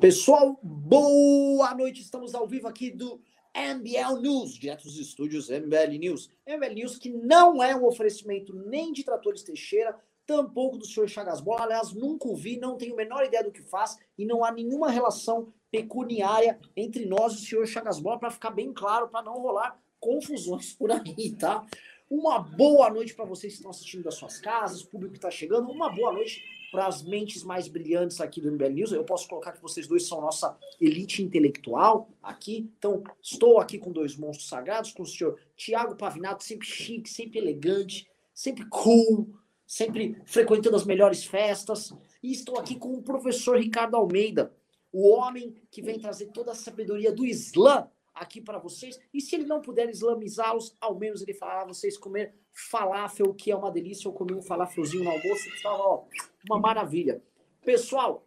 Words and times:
Pessoal, 0.00 0.56
boa 0.62 1.74
noite. 1.74 2.02
Estamos 2.02 2.32
ao 2.32 2.46
vivo 2.46 2.68
aqui 2.68 2.88
do 2.88 3.20
MBL 3.52 4.20
News, 4.20 4.54
direto 4.54 4.84
dos 4.84 4.96
estúdios 4.96 5.48
MBL 5.50 5.98
News. 5.98 6.30
MBL 6.46 6.72
News 6.72 6.96
que 6.96 7.10
não 7.10 7.60
é 7.60 7.74
um 7.74 7.84
oferecimento 7.84 8.54
nem 8.54 8.92
de 8.92 9.02
Tratores 9.02 9.42
Teixeira, 9.42 9.98
tampouco 10.24 10.78
do 10.78 10.86
senhor 10.86 11.08
Chagas 11.08 11.40
Bola. 11.40 11.64
Aliás, 11.64 11.92
nunca 11.92 12.28
o 12.28 12.36
vi, 12.36 12.60
não 12.60 12.76
tenho 12.76 12.94
a 12.94 12.96
menor 12.96 13.24
ideia 13.24 13.42
do 13.42 13.50
que 13.50 13.60
faz 13.60 13.98
e 14.16 14.24
não 14.24 14.44
há 14.44 14.52
nenhuma 14.52 14.88
relação 14.88 15.52
pecuniária 15.68 16.60
entre 16.76 17.04
nós 17.04 17.32
e 17.32 17.36
o 17.38 17.40
senhor 17.40 17.66
Chagas 17.66 17.98
Bola, 17.98 18.20
para 18.20 18.30
ficar 18.30 18.52
bem 18.52 18.72
claro, 18.72 19.08
para 19.08 19.24
não 19.24 19.40
rolar 19.40 19.82
confusões 19.98 20.72
por 20.74 20.92
aí, 20.92 21.32
tá? 21.36 21.66
Uma 22.08 22.38
boa 22.38 22.88
noite 22.88 23.16
para 23.16 23.24
vocês 23.24 23.54
que 23.54 23.58
estão 23.58 23.72
assistindo 23.72 24.04
das 24.04 24.14
suas 24.14 24.38
casas, 24.38 24.84
público 24.84 25.14
que 25.14 25.18
está 25.18 25.30
chegando. 25.30 25.68
Uma 25.72 25.92
boa 25.92 26.12
noite 26.12 26.40
para 26.70 26.86
as 26.86 27.02
mentes 27.02 27.42
mais 27.42 27.68
brilhantes 27.68 28.20
aqui 28.20 28.40
do 28.40 28.50
MBL 28.52 28.72
News. 28.72 28.92
Eu 28.92 29.04
posso 29.04 29.28
colocar 29.28 29.52
que 29.52 29.62
vocês 29.62 29.86
dois 29.86 30.06
são 30.06 30.20
nossa 30.20 30.56
elite 30.80 31.22
intelectual 31.22 32.10
aqui. 32.22 32.70
Então, 32.78 33.02
estou 33.22 33.58
aqui 33.58 33.78
com 33.78 33.90
dois 33.90 34.16
monstros 34.16 34.48
sagrados, 34.48 34.92
com 34.92 35.02
o 35.02 35.06
senhor 35.06 35.38
Tiago 35.56 35.96
Pavinato, 35.96 36.44
sempre 36.44 36.66
chique, 36.66 37.08
sempre 37.08 37.38
elegante, 37.38 38.08
sempre 38.34 38.66
cool, 38.68 39.34
sempre 39.66 40.20
frequentando 40.24 40.76
as 40.76 40.84
melhores 40.84 41.24
festas. 41.24 41.92
E 42.22 42.32
estou 42.32 42.58
aqui 42.58 42.76
com 42.76 42.94
o 42.94 43.02
professor 43.02 43.58
Ricardo 43.58 43.96
Almeida, 43.96 44.52
o 44.92 45.08
homem 45.08 45.54
que 45.70 45.82
vem 45.82 45.98
trazer 45.98 46.26
toda 46.26 46.52
a 46.52 46.54
sabedoria 46.54 47.12
do 47.12 47.26
Islã 47.26 47.88
aqui 48.20 48.40
para 48.40 48.58
vocês. 48.58 48.98
E 49.12 49.20
se 49.20 49.34
ele 49.34 49.46
não 49.46 49.60
puder 49.60 49.88
islamizá-los, 49.88 50.76
ao 50.80 50.98
menos 50.98 51.22
ele 51.22 51.34
fará 51.34 51.64
vocês 51.64 51.96
comer 51.96 52.34
falafel, 52.52 53.32
que 53.34 53.50
é 53.50 53.56
uma 53.56 53.70
delícia. 53.70 54.08
Eu 54.08 54.12
comi 54.12 54.34
um 54.34 54.42
falafelzinho 54.42 55.04
no 55.04 55.10
almoço, 55.10 55.48
estava 55.48 55.82
ó, 55.82 56.04
uma 56.48 56.58
maravilha. 56.58 57.22
Pessoal, 57.64 58.26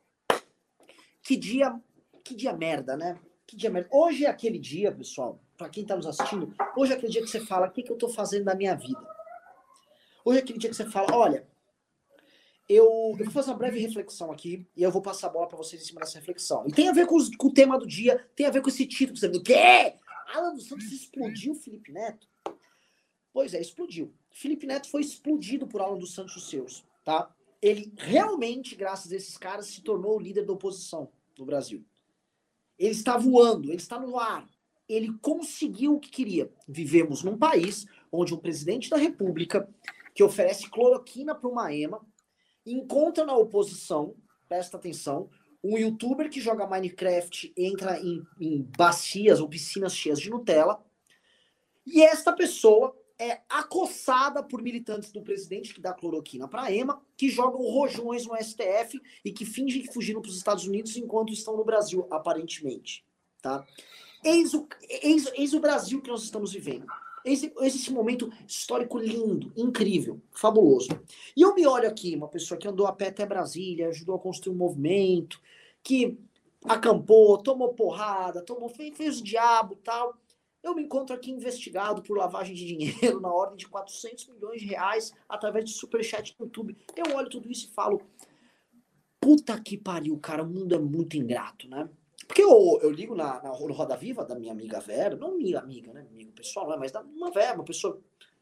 que 1.24 1.36
dia, 1.36 1.80
que 2.24 2.36
dia 2.36 2.54
merda, 2.54 2.96
né? 2.98 3.20
Que 3.46 3.56
dia 3.56 3.70
merda. 3.70 3.90
Hoje 3.92 4.26
é 4.26 4.30
aquele 4.30 4.58
dia, 4.58 4.92
pessoal, 4.92 5.42
para 5.58 5.70
quem 5.70 5.84
está 5.84 5.96
nos 5.96 6.08
assistindo, 6.08 6.54
hoje 6.76 6.94
é 6.94 6.96
aquele 6.96 7.12
dia 7.12 7.22
que 7.22 7.28
você 7.28 7.40
fala, 7.40 7.68
o 7.68 7.72
que, 7.72 7.84
que 7.84 7.92
eu 7.92 7.96
estou 7.96 8.10
fazendo 8.10 8.46
na 8.46 8.56
minha 8.56 8.76
vida? 8.76 9.06
Hoje 10.24 10.40
é 10.40 10.42
aquele 10.42 10.60
dia 10.60 10.70
que 10.70 10.76
você 10.76 10.90
fala, 10.90 11.16
olha, 11.16 11.48
eu, 12.74 13.16
eu, 13.18 13.26
vou 13.26 13.32
fazer 13.32 13.52
uma 13.52 13.58
breve 13.58 13.80
reflexão 13.80 14.32
aqui 14.32 14.66
e 14.76 14.84
eu 14.84 14.92
vou 14.92 15.02
passar 15.02 15.28
a 15.28 15.30
bola 15.32 15.48
para 15.48 15.58
vocês 15.58 15.82
em 15.82 15.86
cima 15.86 16.00
dessa 16.00 16.20
reflexão. 16.20 16.66
E 16.68 16.72
tem 16.72 16.88
a 16.88 16.94
ver 16.94 17.08
com, 17.08 17.16
os, 17.16 17.36
com, 17.36 17.48
o 17.48 17.54
tema 17.54 17.78
do 17.78 17.88
dia, 17.88 18.26
tem 18.36 18.46
a 18.46 18.52
ver 18.52 18.62
com 18.62 18.70
esse 18.70 18.86
título. 18.86 19.18
Você 19.18 19.28
o 19.28 19.44
quê? 19.44 19.96
Alan 20.34 20.54
dos 20.54 20.68
Santos 20.68 20.92
explodiu 20.92 21.54
Felipe 21.56 21.92
Neto? 21.92 22.28
Pois 23.34 23.54
é, 23.54 23.62
explodiu. 23.62 24.14
Felipe 24.32 24.66
Neto 24.66 24.90
foi 24.90 25.02
explodido 25.02 25.68
por 25.68 25.82
Alan 25.82 25.98
dos 25.98 26.14
Santos 26.14 26.50
seus, 26.50 26.86
tá? 27.04 27.34
Ele 27.62 27.94
realmente, 27.98 28.76
graças 28.76 29.12
a 29.12 29.16
esses 29.16 29.38
caras, 29.38 29.68
se 29.68 29.82
tornou 29.82 30.18
o 30.18 30.20
líder 30.20 30.46
da 30.46 30.54
oposição 30.54 31.12
no 31.38 31.46
Brasil. 31.46 31.86
Ele 32.78 32.92
está 32.92 33.18
voando, 33.18 33.70
ele 33.70 33.78
está 33.78 34.00
no 34.00 34.18
ar. 34.18 34.48
Ele 34.90 35.14
conseguiu 35.22 35.96
o 35.96 36.00
que 36.00 36.10
queria. 36.10 36.52
Vivemos 36.68 37.24
num 37.24 37.38
país 37.38 37.86
onde 38.12 38.34
um 38.34 38.38
presidente 38.38 38.90
da 38.90 38.98
República 38.98 39.70
que 40.14 40.24
oferece 40.24 40.70
cloroquina 40.70 41.36
para 41.36 41.50
uma 41.50 41.74
ema 41.74 42.06
encontra 42.66 43.26
na 43.26 43.36
oposição, 43.36 44.16
presta 44.48 44.78
atenção, 44.78 45.30
um 45.64 45.78
youtuber 45.78 46.30
que 46.30 46.42
joga 46.42 46.68
Minecraft 46.68 47.54
entra 47.56 48.00
em, 48.00 48.26
em 48.40 48.64
bacias 48.78 49.40
ou 49.40 49.48
piscinas 49.48 49.96
cheias 49.96 50.20
de 50.20 50.30
Nutella. 50.30 50.84
E 51.86 52.02
esta 52.02 52.34
pessoa 52.34 52.96
é 53.20 53.42
acossada 53.48 54.42
por 54.42 54.64
militantes 54.64 55.12
do 55.12 55.22
presidente 55.22 55.74
que 55.74 55.82
dá 55.82 55.94
cloroquina 55.94 56.48
para 56.48 56.72
Ema, 56.72 57.00
que 57.16 57.30
jogam 57.30 57.62
rojões 57.62 58.26
no 58.26 58.36
STF 58.36 59.00
e 59.24 59.32
que 59.32 59.46
fingem 59.46 59.84
que 59.84 59.94
fugiram 59.94 60.22
para 60.22 60.30
os 60.30 60.38
Estados 60.38 60.66
Unidos 60.66 60.98
enquanto 60.98 61.32
estão 61.32 61.56
no 61.56 61.64
Brasil, 61.64 62.08
aparentemente. 62.10 63.06
Tá? 63.40 63.64
Eis 64.24 64.56
o, 64.56 64.68
eis, 65.04 65.28
eis 65.36 65.54
o 65.54 65.60
Brasil 65.60 66.02
que 66.02 66.10
nós 66.10 66.24
estamos 66.24 66.52
vivendo. 66.52 66.88
Esse, 67.24 67.54
esse 67.60 67.92
momento 67.92 68.32
histórico 68.48 68.98
lindo, 68.98 69.52
incrível, 69.56 70.22
fabuloso. 70.32 70.90
E 71.36 71.42
eu 71.42 71.54
me 71.54 71.66
olho 71.68 71.88
aqui, 71.88 72.16
uma 72.16 72.28
pessoa 72.28 72.58
que 72.58 72.68
andou 72.68 72.88
a 72.88 72.94
pé 72.94 73.08
até 73.08 73.26
Brasília, 73.26 73.90
ajudou 73.90 74.16
a 74.16 74.20
construir 74.20 74.54
um 74.54 74.58
movimento, 74.58 75.40
que 75.84 76.18
acampou, 76.66 77.38
tomou 77.38 77.74
porrada, 77.74 78.42
tomou, 78.42 78.70
fez, 78.70 78.96
fez 78.96 79.20
o 79.20 79.24
diabo 79.24 79.76
tal. 79.78 80.16
Eu 80.64 80.76
me 80.76 80.84
encontro 80.84 81.16
aqui 81.16 81.32
investigado 81.32 82.04
por 82.04 82.18
lavagem 82.18 82.56
de 82.56 82.66
dinheiro 82.66 83.20
na 83.20 83.34
ordem 83.34 83.58
de 83.58 83.68
400 83.68 84.28
milhões 84.28 84.62
de 84.62 84.68
reais 84.68 85.12
através 85.28 85.66
de 85.66 85.72
superchat 85.72 86.36
no 86.40 86.46
YouTube. 86.46 86.78
Eu 86.96 87.16
olho 87.16 87.30
tudo 87.30 87.52
isso 87.52 87.68
e 87.68 87.74
falo, 87.74 88.02
puta 89.20 89.60
que 89.60 89.78
pariu, 89.78 90.18
cara, 90.20 90.44
o 90.44 90.48
mundo 90.48 90.76
é 90.76 90.80
muito 90.80 91.18
ingrato, 91.18 91.68
né? 91.68 91.90
Porque 92.32 92.44
eu, 92.44 92.80
eu 92.82 92.90
ligo 92.90 93.14
na, 93.14 93.44
na 93.44 93.50
Roda 93.50 93.98
Viva 93.98 94.24
da 94.24 94.36
minha 94.36 94.54
amiga 94.54 94.80
Vera, 94.80 95.18
não 95.18 95.38
minha 95.38 95.60
amiga, 95.60 95.92
né? 95.92 96.08
Amigo 96.10 96.32
pessoal, 96.32 96.72
é, 96.72 96.78
mas 96.78 96.90
da 96.90 97.02
uma 97.02 97.30
Vera, 97.30 97.56
uma 97.56 97.66
pessoa 97.66 98.00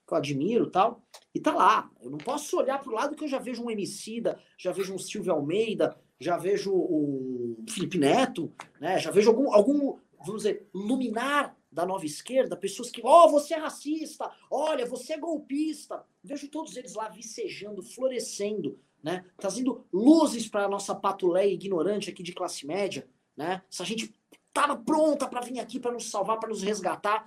que 0.07 0.13
eu 0.13 0.17
admiro 0.17 0.69
tal, 0.69 1.01
e 1.33 1.39
tá 1.39 1.51
lá. 1.55 1.89
Eu 2.00 2.11
não 2.11 2.19
posso 2.19 2.55
olhar 2.59 2.79
pro 2.79 2.94
lado 2.94 3.16
que 3.16 3.23
eu 3.23 3.27
já 3.27 3.39
vejo 3.39 3.63
um 3.63 3.72
Emicida, 3.72 4.39
já 4.59 4.72
vejo 4.72 4.94
um 4.94 5.00
Silvio 5.00 5.33
Almeida, 5.33 5.97
já 6.19 6.38
vejo 6.38 6.72
um 6.72 7.66
Felipe 7.67 7.97
Neto, 7.97 8.53
né? 8.79 9.00
Já 9.00 9.09
vejo 9.09 9.31
algum, 9.31 9.51
algum 9.51 9.97
vamos 10.19 10.44
dizer, 10.44 10.69
luminar 10.71 11.57
da 11.71 11.83
nova 11.83 12.06
esquerda, 12.06 12.56
pessoas 12.56 12.91
que, 12.91 13.01
ó, 13.03 13.25
oh, 13.25 13.31
você 13.31 13.56
é 13.56 13.57
racista, 13.57 14.31
olha, 14.51 14.85
você 14.85 15.13
é 15.13 15.17
golpista. 15.17 16.06
Vejo 16.23 16.47
todos 16.47 16.77
eles 16.77 16.94
lá 16.94 17.09
vicejando, 17.09 17.81
florescendo, 17.81 18.79
né? 19.01 19.25
Trazendo 19.35 19.83
luzes 19.91 20.47
para 20.47 20.66
a 20.66 20.69
nossa 20.69 20.94
patuleia 20.94 21.51
ignorante 21.51 22.11
aqui 22.11 22.21
de 22.21 22.33
classe 22.33 22.67
média 22.67 23.09
né? 23.39 23.61
Se 23.69 23.81
a 23.81 23.85
gente 23.85 24.13
tava 24.53 24.75
pronta 24.75 25.25
para 25.25 25.39
vir 25.39 25.59
aqui 25.59 25.79
para 25.79 25.94
nos 25.94 26.11
salvar, 26.11 26.38
para 26.38 26.50
nos 26.50 26.61
resgatar, 26.61 27.25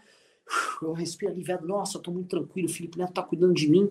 eu 0.82 0.92
respiro 0.92 1.32
aliviado, 1.32 1.66
nossa, 1.66 1.96
eu 1.96 2.02
tô 2.02 2.10
muito 2.10 2.28
tranquilo, 2.28 2.68
o 2.68 2.70
Felipe 2.70 2.98
Neto 2.98 3.14
tá 3.14 3.22
cuidando 3.22 3.54
de 3.54 3.66
mim. 3.66 3.88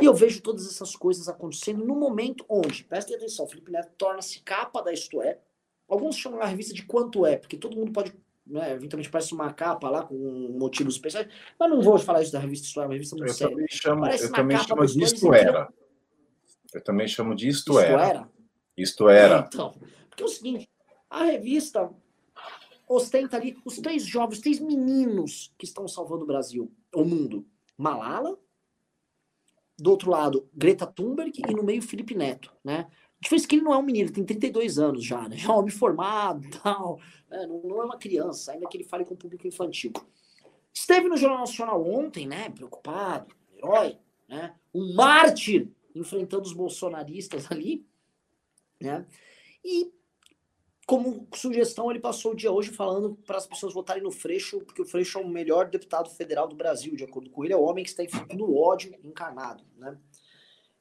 E 0.00 0.06
eu 0.06 0.14
vejo 0.14 0.40
todas 0.40 0.66
essas 0.66 0.96
coisas 0.96 1.28
acontecendo 1.28 1.84
no 1.84 1.94
momento 1.94 2.46
onde, 2.48 2.82
prestem 2.82 3.14
atenção, 3.14 3.44
o 3.44 3.48
Felipe 3.48 3.70
Neto 3.70 3.90
torna-se 3.98 4.40
capa 4.40 4.80
da 4.80 4.90
Isto 4.90 5.20
É. 5.20 5.38
Alguns 5.86 6.16
chamam 6.16 6.40
a 6.40 6.46
revista 6.46 6.72
de 6.72 6.82
Quanto 6.82 7.26
É, 7.26 7.36
porque 7.36 7.58
todo 7.58 7.76
mundo 7.76 7.92
pode, 7.92 8.14
né, 8.46 8.72
eventualmente 8.72 9.10
parece 9.10 9.34
uma 9.34 9.52
capa 9.52 9.90
lá 9.90 10.02
com 10.04 10.14
motivos 10.58 10.94
especiais, 10.94 11.28
mas 11.58 11.68
não 11.68 11.82
vou 11.82 11.98
falar 11.98 12.22
isso 12.22 12.32
da 12.32 12.38
revista 12.38 12.66
Isto 12.66 12.80
É, 12.80 12.86
uma 12.86 12.94
revista 12.94 13.16
muito 13.16 13.28
eu 13.28 13.34
séria. 13.34 13.54
Também 13.54 13.68
chamo, 13.68 14.06
eu 14.06 14.32
também 14.32 14.58
chamo 14.58 14.86
de 14.86 15.02
Isto 15.02 15.34
Era. 15.34 15.68
Eu 16.72 16.80
também 16.82 17.08
chamo 17.08 17.34
de 17.34 17.48
Isto, 17.48 17.72
isto 17.72 17.78
Era. 17.78 18.02
era. 18.06 18.28
Isto 18.76 19.08
Era. 19.10 19.44
Então, 19.46 19.74
porque 20.08 20.22
é 20.22 20.26
o 20.26 20.28
seguinte, 20.28 20.68
a 21.10 21.24
revista 21.24 21.90
ostenta 22.88 23.36
ali 23.36 23.56
os 23.64 23.78
três 23.78 24.04
jovens, 24.04 24.40
três 24.40 24.58
meninos 24.58 25.54
que 25.58 25.64
estão 25.64 25.86
salvando 25.86 26.24
o 26.24 26.26
Brasil, 26.26 26.72
o 26.94 27.04
mundo. 27.04 27.46
Malala, 27.76 28.36
do 29.78 29.90
outro 29.90 30.10
lado, 30.10 30.48
Greta 30.52 30.86
Thunberg 30.86 31.40
e 31.46 31.54
no 31.54 31.62
meio 31.62 31.80
Felipe 31.80 32.14
Neto, 32.14 32.52
né? 32.64 32.88
A 32.90 33.20
diferença 33.20 33.46
é 33.46 33.48
que 33.48 33.56
ele 33.56 33.62
não 33.62 33.74
é 33.74 33.78
um 33.78 33.82
menino, 33.82 34.06
ele 34.06 34.14
tem 34.14 34.24
32 34.24 34.78
anos 34.78 35.04
já, 35.04 35.28
né? 35.28 35.36
Já 35.36 35.48
é 35.50 35.52
um 35.52 35.58
homem 35.58 35.70
formado 35.70 36.48
tal, 36.62 36.98
né? 37.30 37.46
não, 37.46 37.62
não, 37.62 37.82
é 37.82 37.84
uma 37.84 37.98
criança, 37.98 38.52
ainda 38.52 38.66
que 38.66 38.76
ele 38.76 38.84
fale 38.84 39.04
com 39.04 39.14
o 39.14 39.16
público 39.16 39.46
infantil. 39.46 39.92
Esteve 40.74 41.08
no 41.08 41.16
Jornal 41.16 41.40
Nacional 41.40 41.84
ontem, 41.84 42.26
né? 42.26 42.50
Preocupado, 42.50 43.34
herói, 43.56 43.98
né? 44.28 44.54
Um 44.74 44.94
mártir 44.94 45.68
enfrentando 45.94 46.42
os 46.42 46.52
bolsonaristas 46.52 47.50
ali, 47.50 47.86
né? 48.80 49.06
E 49.64 49.92
como 50.88 51.28
sugestão, 51.34 51.90
ele 51.90 52.00
passou 52.00 52.32
o 52.32 52.34
dia 52.34 52.50
hoje 52.50 52.70
falando 52.70 53.14
para 53.26 53.36
as 53.36 53.46
pessoas 53.46 53.74
votarem 53.74 54.02
no 54.02 54.10
Freixo, 54.10 54.60
porque 54.60 54.80
o 54.80 54.86
Freixo 54.86 55.18
é 55.18 55.22
o 55.22 55.28
melhor 55.28 55.68
deputado 55.68 56.08
federal 56.08 56.48
do 56.48 56.56
Brasil, 56.56 56.96
de 56.96 57.04
acordo 57.04 57.28
com 57.28 57.44
ele, 57.44 57.52
é 57.52 57.56
o 57.58 57.62
homem 57.62 57.84
que 57.84 57.90
está 57.90 58.02
enfrentando 58.02 58.46
o 58.46 58.56
ódio 58.56 58.98
encarnado, 59.04 59.62
né? 59.76 59.98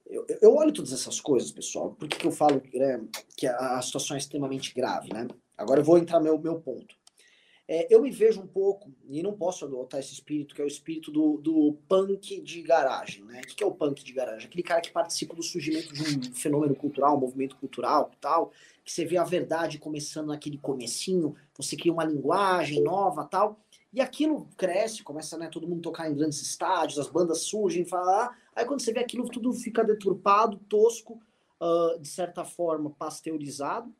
Eu, 0.05 0.25
eu, 0.41 0.55
olho 0.55 0.71
todas 0.71 0.93
essas 0.93 1.19
coisas, 1.19 1.51
pessoal. 1.51 1.91
Por 1.91 2.07
que, 2.07 2.19
que 2.19 2.25
eu 2.25 2.31
falo 2.31 2.63
né, 2.73 3.05
que 3.35 3.45
a, 3.45 3.77
a, 3.77 3.81
situação 3.81 4.15
é 4.15 4.17
extremamente 4.17 4.73
grave, 4.73 5.11
né? 5.11 5.27
Agora 5.57 5.81
eu 5.81 5.83
vou 5.83 5.97
entrar 5.97 6.19
no 6.19 6.23
meu, 6.23 6.39
meu 6.39 6.61
ponto. 6.61 6.95
É, 7.69 7.93
eu 7.93 8.01
me 8.01 8.09
vejo 8.09 8.39
um 8.39 8.47
pouco, 8.47 8.89
e 9.09 9.21
não 9.21 9.33
posso 9.33 9.65
adotar 9.65 9.99
esse 9.99 10.13
espírito, 10.13 10.55
que 10.55 10.61
é 10.61 10.63
o 10.63 10.67
espírito 10.67 11.11
do, 11.11 11.37
do 11.37 11.77
punk 11.87 12.39
de 12.39 12.61
garagem, 12.61 13.25
né? 13.25 13.41
O 13.41 13.47
que, 13.47 13.61
é 13.61 13.67
o 13.67 13.73
punk 13.73 14.05
de 14.05 14.13
garagem? 14.13 14.47
Aquele 14.47 14.63
cara 14.63 14.79
que 14.79 14.89
participa 14.89 15.35
do 15.35 15.43
surgimento 15.43 15.93
de 15.93 16.01
um 16.01 16.33
fenômeno 16.33 16.73
cultural, 16.73 17.17
um 17.17 17.19
movimento 17.19 17.57
cultural 17.57 18.09
tal, 18.21 18.53
que 18.85 18.91
você 18.91 19.03
vê 19.03 19.17
a 19.17 19.25
verdade 19.25 19.79
começando 19.79 20.27
naquele 20.27 20.57
comecinho, 20.57 21.35
você 21.57 21.75
cria 21.75 21.91
uma 21.91 22.05
linguagem 22.05 22.81
nova 22.81 23.25
tal, 23.25 23.59
e 23.91 23.99
aquilo 23.99 24.47
cresce, 24.55 25.03
começa 25.03 25.37
né, 25.37 25.49
todo 25.49 25.67
mundo 25.67 25.81
tocar 25.81 26.09
em 26.09 26.15
grandes 26.15 26.41
estádios, 26.41 26.99
as 26.99 27.09
bandas 27.09 27.39
surgem, 27.41 27.83
falar, 27.83 28.27
ah", 28.27 28.35
aí 28.55 28.65
quando 28.65 28.81
você 28.81 28.93
vê 28.93 29.01
aquilo 29.01 29.27
tudo 29.27 29.51
fica 29.51 29.83
deturpado, 29.83 30.57
tosco, 30.69 31.19
uh, 31.61 31.99
de 31.99 32.07
certa 32.07 32.45
forma 32.45 32.91
pasteurizado, 32.91 33.93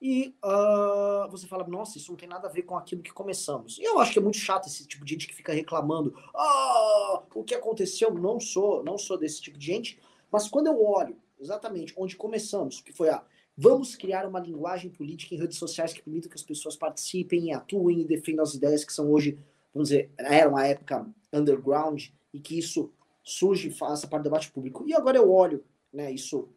e 0.00 0.34
uh, 0.44 1.30
você 1.30 1.46
fala, 1.46 1.66
nossa, 1.66 1.98
isso 1.98 2.10
não 2.10 2.16
tem 2.16 2.28
nada 2.28 2.48
a 2.48 2.50
ver 2.50 2.62
com 2.62 2.76
aquilo 2.76 3.02
que 3.02 3.12
começamos. 3.12 3.78
E 3.78 3.82
eu 3.82 3.98
acho 3.98 4.12
que 4.12 4.18
é 4.18 4.22
muito 4.22 4.38
chato 4.38 4.66
esse 4.66 4.86
tipo 4.86 5.04
de 5.04 5.12
gente 5.12 5.26
que 5.26 5.34
fica 5.34 5.52
reclamando, 5.52 6.14
ah, 6.34 7.22
o 7.34 7.44
que 7.44 7.54
aconteceu? 7.54 8.12
Não 8.14 8.40
sou, 8.40 8.82
não 8.82 8.96
sou 8.96 9.18
desse 9.18 9.42
tipo 9.42 9.58
de 9.58 9.66
gente, 9.66 9.98
mas 10.30 10.48
quando 10.48 10.68
eu 10.68 10.82
olho 10.82 11.16
exatamente 11.38 11.92
onde 11.96 12.16
começamos, 12.16 12.80
que 12.80 12.92
foi 12.92 13.10
a 13.10 13.22
Vamos 13.62 13.94
criar 13.94 14.26
uma 14.26 14.40
linguagem 14.40 14.90
política 14.90 15.34
em 15.34 15.38
redes 15.38 15.58
sociais 15.58 15.92
que 15.92 16.00
permita 16.00 16.30
que 16.30 16.34
as 16.34 16.42
pessoas 16.42 16.76
participem 16.76 17.52
atuem 17.52 18.00
e 18.00 18.06
defendam 18.06 18.42
as 18.42 18.54
ideias 18.54 18.84
que 18.84 18.92
são 18.92 19.12
hoje, 19.12 19.38
vamos 19.74 19.90
dizer, 19.90 20.10
era 20.16 20.48
uma 20.48 20.66
época 20.66 21.06
underground 21.30 22.06
e 22.32 22.40
que 22.40 22.58
isso 22.58 22.90
surge 23.22 23.68
e 23.68 23.70
faça 23.70 24.08
parte 24.08 24.22
do 24.22 24.30
debate 24.30 24.50
público. 24.50 24.84
E 24.88 24.94
agora 24.94 25.18
eu 25.18 25.30
olho, 25.30 25.62
né, 25.92 26.10
isso 26.10 26.48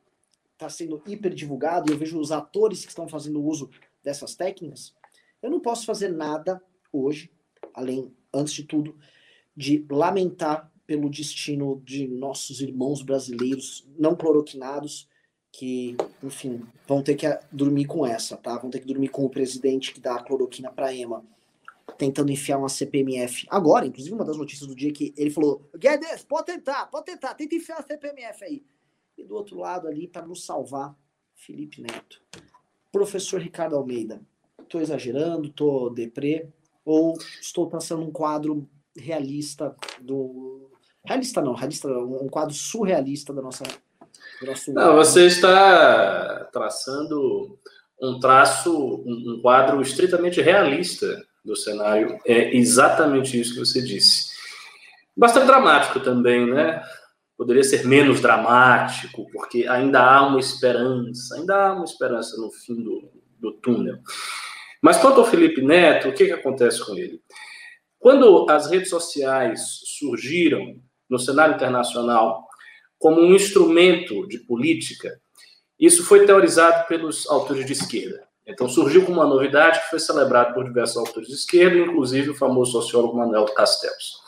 está 0.63 0.69
sendo 0.69 1.01
hiper 1.05 1.33
divulgado 1.33 1.89
e 1.89 1.93
eu 1.93 1.97
vejo 1.97 2.19
os 2.19 2.31
atores 2.31 2.83
que 2.83 2.89
estão 2.89 3.07
fazendo 3.07 3.43
uso 3.43 3.69
dessas 4.03 4.35
técnicas. 4.35 4.93
Eu 5.41 5.51
não 5.51 5.59
posso 5.59 5.85
fazer 5.85 6.09
nada 6.09 6.61
hoje, 6.91 7.31
além, 7.73 8.13
antes 8.33 8.53
de 8.53 8.63
tudo, 8.63 8.97
de 9.55 9.85
lamentar 9.89 10.71
pelo 10.87 11.09
destino 11.09 11.81
de 11.85 12.07
nossos 12.07 12.61
irmãos 12.61 13.01
brasileiros 13.01 13.87
não 13.97 14.15
cloroquinados, 14.15 15.07
que, 15.51 15.95
enfim, 16.23 16.65
vão 16.87 17.03
ter 17.03 17.15
que 17.15 17.27
dormir 17.51 17.85
com 17.85 18.05
essa, 18.05 18.35
tá? 18.35 18.57
Vão 18.57 18.71
ter 18.71 18.79
que 18.79 18.87
dormir 18.87 19.09
com 19.09 19.23
o 19.23 19.29
presidente 19.29 19.93
que 19.93 19.99
dá 19.99 20.15
a 20.15 20.23
cloroquina 20.23 20.71
para 20.71 20.93
EMA, 20.93 21.23
tentando 21.97 22.31
enfiar 22.31 22.57
uma 22.57 22.69
CPMF. 22.69 23.45
Agora, 23.49 23.85
inclusive, 23.85 24.15
uma 24.15 24.25
das 24.25 24.37
notícias 24.37 24.67
do 24.67 24.75
dia 24.75 24.91
que 24.91 25.13
ele 25.15 25.29
falou: 25.29 25.69
Guedes, 25.77 26.23
pode 26.23 26.47
tentar, 26.47 26.87
pode 26.87 27.05
tentar, 27.05 27.35
tenta 27.35 27.55
enfiar 27.55 27.79
a 27.79 27.83
CPMF 27.83 28.43
aí. 28.43 28.63
E 29.17 29.23
do 29.23 29.35
outro 29.35 29.57
lado 29.57 29.87
ali, 29.87 30.07
para 30.07 30.25
nos 30.25 30.45
salvar, 30.45 30.95
Felipe 31.35 31.81
Neto. 31.81 32.21
Professor 32.91 33.41
Ricardo 33.41 33.75
Almeida, 33.75 34.21
estou 34.61 34.81
exagerando, 34.81 35.47
estou 35.47 35.89
deprê, 35.89 36.47
ou 36.85 37.17
estou 37.41 37.67
traçando 37.67 38.03
um 38.03 38.11
quadro 38.11 38.67
realista 38.95 39.75
do. 40.01 40.69
Realista 41.05 41.41
não, 41.41 41.53
realista, 41.53 41.87
um 41.87 42.29
quadro 42.29 42.53
surrealista 42.53 43.33
da 43.33 43.41
nossa. 43.41 43.63
Do 44.39 44.45
nosso... 44.45 44.73
Não, 44.73 44.95
você 44.95 45.25
está 45.25 46.45
traçando 46.51 47.57
um 48.01 48.19
traço, 48.19 49.03
um 49.05 49.39
quadro 49.41 49.81
estritamente 49.81 50.41
realista 50.41 51.25
do 51.43 51.55
cenário. 51.55 52.19
É 52.25 52.55
exatamente 52.55 53.39
isso 53.39 53.53
que 53.53 53.59
você 53.59 53.81
disse. 53.81 54.31
Bastante 55.15 55.45
dramático 55.45 55.99
também, 55.99 56.49
né? 56.49 56.81
Poderia 57.43 57.63
ser 57.65 57.85
menos 57.85 58.21
dramático, 58.21 59.29
porque 59.29 59.67
ainda 59.67 60.01
há 60.01 60.25
uma 60.25 60.39
esperança, 60.39 61.35
ainda 61.35 61.53
há 61.53 61.73
uma 61.73 61.83
esperança 61.83 62.37
no 62.37 62.49
fim 62.49 62.81
do, 62.81 63.11
do 63.37 63.51
túnel. 63.51 63.97
Mas 64.81 64.95
quanto 64.95 65.19
ao 65.19 65.25
Felipe 65.25 65.61
Neto, 65.61 66.07
o 66.07 66.13
que, 66.13 66.27
que 66.27 66.31
acontece 66.31 66.81
com 66.85 66.95
ele? 66.97 67.19
Quando 67.99 68.49
as 68.49 68.71
redes 68.71 68.87
sociais 68.89 69.81
surgiram 69.99 70.77
no 71.09 71.19
cenário 71.19 71.55
internacional 71.55 72.47
como 72.97 73.19
um 73.19 73.35
instrumento 73.35 74.25
de 74.25 74.39
política, 74.39 75.19
isso 75.77 76.05
foi 76.05 76.25
teorizado 76.25 76.87
pelos 76.87 77.29
autores 77.29 77.65
de 77.65 77.73
esquerda. 77.73 78.25
Então 78.47 78.69
surgiu 78.69 79.03
como 79.03 79.19
uma 79.19 79.27
novidade 79.27 79.81
que 79.81 79.89
foi 79.89 79.99
celebrado 79.99 80.53
por 80.53 80.63
diversos 80.63 80.95
autores 80.95 81.27
de 81.27 81.35
esquerda, 81.35 81.77
inclusive 81.77 82.29
o 82.29 82.35
famoso 82.35 82.71
sociólogo 82.71 83.17
Manuel 83.17 83.47
Castells. 83.47 84.22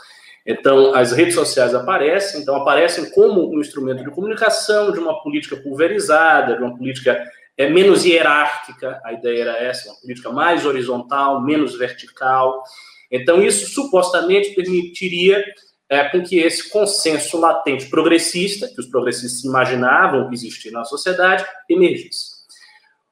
Então, 0.46 0.94
as 0.94 1.12
redes 1.12 1.34
sociais 1.34 1.74
aparecem, 1.74 2.42
então 2.42 2.56
aparecem 2.56 3.10
como 3.12 3.50
um 3.50 3.60
instrumento 3.60 4.04
de 4.04 4.12
comunicação, 4.12 4.92
de 4.92 5.00
uma 5.00 5.22
política 5.24 5.58
pulverizada, 5.58 6.56
de 6.56 6.64
uma 6.64 6.78
política 6.78 7.20
é, 7.58 7.70
menos 7.70 8.06
hierárquica, 8.06 9.02
a 9.04 9.14
ideia 9.14 9.42
era 9.42 9.58
essa, 9.58 9.90
uma 9.90 10.00
política 10.00 10.30
mais 10.30 10.66
horizontal, 10.66 11.42
menos 11.42 11.76
vertical, 11.78 12.64
então, 13.12 13.42
isso 13.42 13.68
supostamente 13.68 14.54
permitiria 14.54 15.44
é, 15.90 16.04
com 16.10 16.24
que 16.24 16.38
esse 16.38 16.70
consenso 16.70 17.40
latente 17.40 17.90
progressista, 17.90 18.68
que 18.68 18.80
os 18.80 18.88
progressistas 18.88 19.44
imaginavam 19.44 20.32
existir 20.34 20.72
na 20.72 20.84
sociedade, 20.84 21.46
emergisse. 21.70 22.36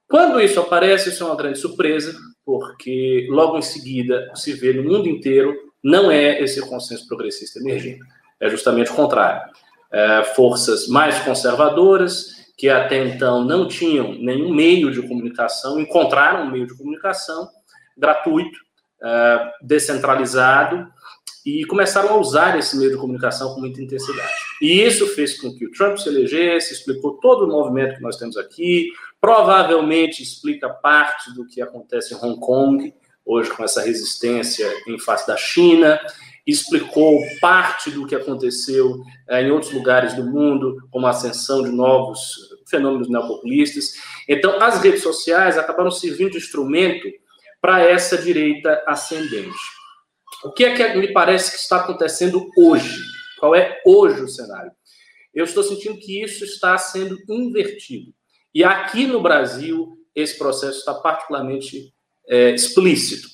Quando 0.08 0.42
isso 0.42 0.60
aparece, 0.60 1.10
isso 1.10 1.24
é 1.24 1.28
uma 1.28 1.36
grande 1.36 1.60
surpresa, 1.60 2.16
porque 2.46 3.28
logo 3.30 3.58
em 3.58 3.62
seguida 3.62 4.30
se 4.36 4.54
vê 4.54 4.74
no 4.74 4.84
mundo 4.84 5.08
inteiro 5.08 5.56
não 5.84 6.10
é 6.10 6.42
esse 6.42 6.62
consenso 6.62 7.08
progressista 7.08 7.60
emergindo, 7.60 8.06
é 8.40 8.50
justamente 8.50 8.92
o 8.92 8.96
contrário. 8.96 9.52
É, 9.92 10.24
forças 10.36 10.88
mais 10.88 11.20
conservadoras, 11.20 12.34
que 12.58 12.70
até 12.70 13.06
então 13.06 13.44
não 13.44 13.68
tinham 13.68 14.14
nenhum 14.14 14.54
meio 14.54 14.92
de 14.92 15.02
comunicação, 15.08 15.80
encontraram 15.80 16.46
um 16.46 16.52
meio 16.52 16.66
de 16.66 16.76
comunicação 16.76 17.48
gratuito, 17.98 18.58
uh, 19.02 19.52
descentralizado 19.62 20.88
e 21.46 21.66
começaram 21.66 22.10
a 22.10 22.18
usar 22.18 22.58
esse 22.58 22.78
meio 22.78 22.92
de 22.92 22.98
comunicação 22.98 23.54
com 23.54 23.60
muita 23.60 23.82
intensidade. 23.82 24.32
E 24.62 24.82
isso 24.82 25.08
fez 25.08 25.40
com 25.40 25.54
que 25.54 25.66
o 25.66 25.72
Trump 25.72 25.98
se 25.98 26.08
elegesse, 26.08 26.74
explicou 26.74 27.18
todo 27.18 27.46
o 27.46 27.48
movimento 27.48 27.96
que 27.96 28.02
nós 28.02 28.18
temos 28.18 28.38
aqui, 28.38 28.88
provavelmente 29.20 30.24
explica 30.24 30.70
parte 30.70 31.34
do 31.34 31.46
que 31.46 31.62
acontece 31.62 32.14
em 32.14 32.18
Hong 32.18 32.40
Kong, 32.40 32.94
hoje 33.26 33.50
com 33.52 33.64
essa 33.64 33.82
resistência 33.82 34.72
em 34.88 35.00
face 35.00 35.26
da 35.26 35.38
China, 35.38 36.00
explicou 36.46 37.22
parte 37.40 37.90
do 37.90 38.06
que 38.06 38.16
aconteceu 38.16 39.02
eh, 39.30 39.44
em 39.44 39.52
outros 39.52 39.72
lugares 39.72 40.14
do 40.14 40.26
mundo, 40.26 40.78
como 40.92 41.08
a 41.08 41.12
ascensão 41.12 41.64
de 41.64 41.70
novos 41.70 42.20
fenômenos 42.70 43.10
neopopulistas. 43.10 43.94
Então, 44.28 44.62
as 44.62 44.82
redes 44.82 45.02
sociais 45.02 45.58
acabaram 45.58 45.92
servindo 45.92 46.32
de 46.32 46.38
instrumento 46.38 47.08
para 47.62 47.82
essa 47.82 48.18
direita 48.18 48.84
ascendente. 48.86 49.56
O 50.44 50.52
que 50.52 50.66
é 50.66 50.76
que 50.76 50.98
me 50.98 51.14
parece 51.14 51.52
que 51.52 51.58
está 51.58 51.78
acontecendo 51.78 52.50
hoje? 52.58 53.00
Qual 53.40 53.56
é 53.56 53.82
hoje 53.86 54.22
o 54.22 54.28
cenário? 54.28 54.72
Eu 55.34 55.46
estou 55.46 55.64
sentindo 55.64 55.98
que 55.98 56.22
isso 56.22 56.44
está 56.44 56.78
sendo 56.78 57.18
invertido. 57.30 58.14
E 58.54 58.64
aqui 58.64 59.08
no 59.08 59.22
Brasil, 59.22 59.98
esse 60.14 60.38
processo 60.38 60.80
está 60.80 60.94
particularmente 60.94 61.94
é, 62.28 62.52
explícito. 62.52 63.28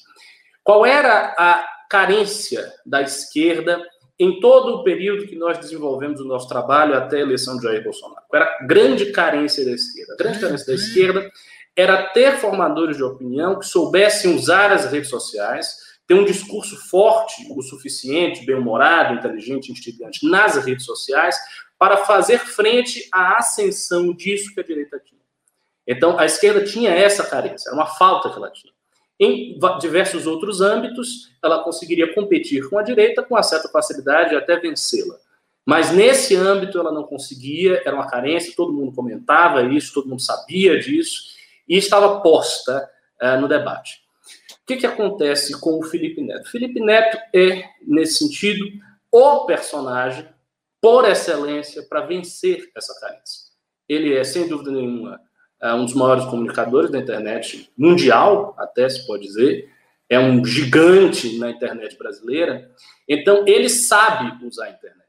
Qual 0.63 0.85
era 0.85 1.33
a 1.37 1.67
carência 1.89 2.71
da 2.85 3.01
esquerda 3.01 3.81
em 4.19 4.39
todo 4.39 4.75
o 4.75 4.83
período 4.83 5.27
que 5.27 5.35
nós 5.35 5.57
desenvolvemos 5.57 6.19
o 6.19 6.25
nosso 6.25 6.47
trabalho 6.47 6.95
até 6.95 7.17
a 7.17 7.21
eleição 7.21 7.57
de 7.57 7.63
Jair 7.63 7.83
Bolsonaro? 7.83 8.21
Qual 8.27 8.41
era 8.41 8.51
a 8.51 8.65
grande 8.65 9.11
carência 9.11 9.65
da 9.65 9.71
esquerda? 9.71 10.13
A 10.13 10.17
grande 10.17 10.39
carência 10.39 10.67
da 10.67 10.73
esquerda 10.73 11.31
era 11.75 12.03
ter 12.09 12.37
formadores 12.37 12.97
de 12.97 13.03
opinião 13.03 13.57
que 13.57 13.65
soubessem 13.65 14.35
usar 14.35 14.71
as 14.71 14.91
redes 14.91 15.09
sociais, 15.09 15.77
ter 16.05 16.13
um 16.15 16.25
discurso 16.25 16.75
forte 16.89 17.47
o 17.51 17.61
suficiente, 17.61 18.45
bem-humorado, 18.45 19.13
inteligente, 19.13 19.71
instigante 19.71 20.27
nas 20.27 20.57
redes 20.65 20.85
sociais, 20.85 21.37
para 21.77 21.97
fazer 21.97 22.39
frente 22.39 23.07
à 23.11 23.37
ascensão 23.37 24.13
disso 24.13 24.53
que 24.53 24.59
a 24.59 24.63
direita 24.63 24.99
tinha. 24.99 25.21
Então, 25.87 26.19
a 26.19 26.25
esquerda 26.25 26.63
tinha 26.63 26.91
essa 26.91 27.23
carência, 27.23 27.69
era 27.69 27.75
uma 27.75 27.85
falta 27.85 28.29
que 28.29 28.35
ela 28.35 28.51
tinha. 28.51 28.73
Em 29.19 29.59
diversos 29.81 30.25
outros 30.25 30.61
âmbitos, 30.61 31.33
ela 31.43 31.61
conseguiria 31.61 32.13
competir 32.13 32.69
com 32.69 32.77
a 32.77 32.83
direita 32.83 33.21
com 33.21 33.35
uma 33.35 33.43
certa 33.43 33.67
facilidade 33.67 34.33
e 34.33 34.37
até 34.37 34.57
vencê-la. 34.57 35.15
Mas 35.65 35.91
nesse 35.91 36.35
âmbito 36.35 36.79
ela 36.79 36.91
não 36.91 37.03
conseguia, 37.03 37.81
era 37.85 37.95
uma 37.95 38.09
carência, 38.09 38.53
todo 38.55 38.73
mundo 38.73 38.93
comentava 38.93 39.61
isso, 39.63 39.93
todo 39.93 40.07
mundo 40.07 40.21
sabia 40.21 40.79
disso, 40.79 41.35
e 41.67 41.77
estava 41.77 42.21
posta 42.21 42.89
uh, 43.21 43.39
no 43.39 43.47
debate. 43.47 44.01
O 44.53 44.65
que, 44.65 44.77
que 44.77 44.87
acontece 44.87 45.59
com 45.59 45.77
o 45.79 45.83
Felipe 45.83 46.21
Neto? 46.21 46.49
Felipe 46.49 46.79
Neto 46.79 47.17
é, 47.35 47.63
nesse 47.85 48.19
sentido, 48.19 48.65
o 49.11 49.45
personagem 49.45 50.27
por 50.81 51.07
excelência 51.07 51.83
para 51.83 52.01
vencer 52.01 52.71
essa 52.75 52.97
carência. 52.99 53.49
Ele 53.87 54.15
é, 54.15 54.23
sem 54.23 54.47
dúvida 54.47 54.71
nenhuma, 54.71 55.19
eh, 55.61 55.73
um 55.73 55.85
dos 55.85 55.93
maiores 55.93 56.25
comunicadores 56.25 56.89
da 56.89 56.99
internet 56.99 57.69
mundial, 57.77 58.55
até 58.57 58.87
se 58.87 59.05
pode 59.05 59.23
dizer, 59.23 59.69
é 60.09 60.19
um 60.19 60.43
gigante 60.43 61.37
na 61.37 61.51
internet 61.51 61.97
brasileira. 61.97 62.71
Então, 63.07 63.45
ele 63.47 63.69
sabe 63.69 64.45
usar 64.45 64.65
a 64.65 64.69
internet. 64.69 64.99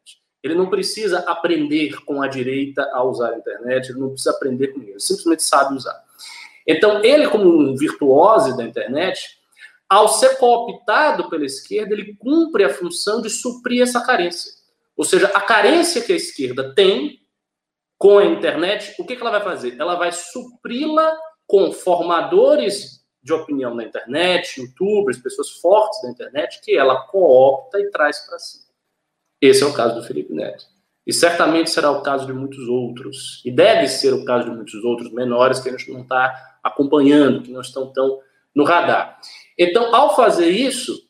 Ele 0.43 0.55
não 0.55 0.69
precisa 0.69 1.21
aprender 1.21 2.03
com 2.05 2.23
a 2.23 2.29
direita 2.29 2.89
a 2.93 3.03
usar 3.05 3.31
a 3.31 3.39
internet, 3.39 3.91
ele 3.91 4.01
não 4.01 4.11
precisa 4.11 4.31
aprender 4.31 4.69
com 4.69 4.81
ele, 4.81 4.93
ele 4.93 5.01
simplesmente 5.01 5.43
sabe 5.43 5.75
usar. 5.75 5.99
Então, 6.67 7.03
ele, 7.05 7.29
como 7.29 7.45
um 7.45 7.77
virtuose 7.77 8.57
da 8.57 8.65
internet, 8.65 9.39
ao 9.89 10.09
ser 10.09 10.37
cooptado 10.37 11.29
pela 11.29 11.45
esquerda, 11.45 11.95
ele 11.95 12.15
cumpre 12.15 12.65
a 12.65 12.73
função 12.73 13.21
de 13.21 13.29
suprir 13.29 13.83
essa 13.83 14.01
carência. 14.01 14.53
Ou 14.97 15.05
seja, 15.05 15.27
a 15.35 15.41
carência 15.41 16.01
que 16.01 16.13
a 16.13 16.17
esquerda 16.17 16.75
tem 16.75 17.20
com 18.01 18.17
a 18.17 18.25
internet, 18.25 18.95
o 18.99 19.05
que, 19.05 19.13
ela 19.13 19.31
vai 19.31 19.43
fazer? 19.43 19.79
Ela 19.79 19.95
vai 19.95 20.11
supri-la 20.11 21.15
com 21.47 21.71
formadores 21.71 23.05
de 23.23 23.31
opinião 23.31 23.75
na 23.75 23.85
internet, 23.85 24.59
youtubers, 24.59 25.19
pessoas 25.19 25.51
fortes 25.51 26.01
da 26.01 26.09
internet, 26.09 26.63
que 26.65 26.75
ela 26.75 27.03
coopta 27.03 27.79
e 27.79 27.91
traz 27.91 28.21
para 28.21 28.39
si. 28.39 28.61
Esse 29.39 29.63
é 29.63 29.67
o 29.67 29.75
caso 29.75 29.97
do 29.97 30.03
Felipe 30.03 30.33
Neto. 30.33 30.65
E 31.07 31.13
certamente 31.13 31.69
será 31.69 31.91
o 31.91 32.03
caso 32.03 32.25
de 32.25 32.33
muitos 32.33 32.67
outros. 32.69 33.43
E 33.45 33.51
deve 33.51 33.87
ser 33.87 34.15
o 34.15 34.25
caso 34.25 34.49
de 34.49 34.57
muitos 34.57 34.83
outros 34.83 35.13
menores 35.13 35.61
que 35.61 35.69
a 35.69 35.73
gente 35.73 35.93
não 35.93 36.01
está 36.01 36.59
acompanhando, 36.65 37.43
que 37.43 37.53
não 37.53 37.61
estão 37.61 37.93
tão 37.93 38.19
no 38.55 38.65
radar. 38.65 39.21
Então, 39.59 39.95
ao 39.95 40.17
fazer 40.17 40.49
isso, 40.49 41.07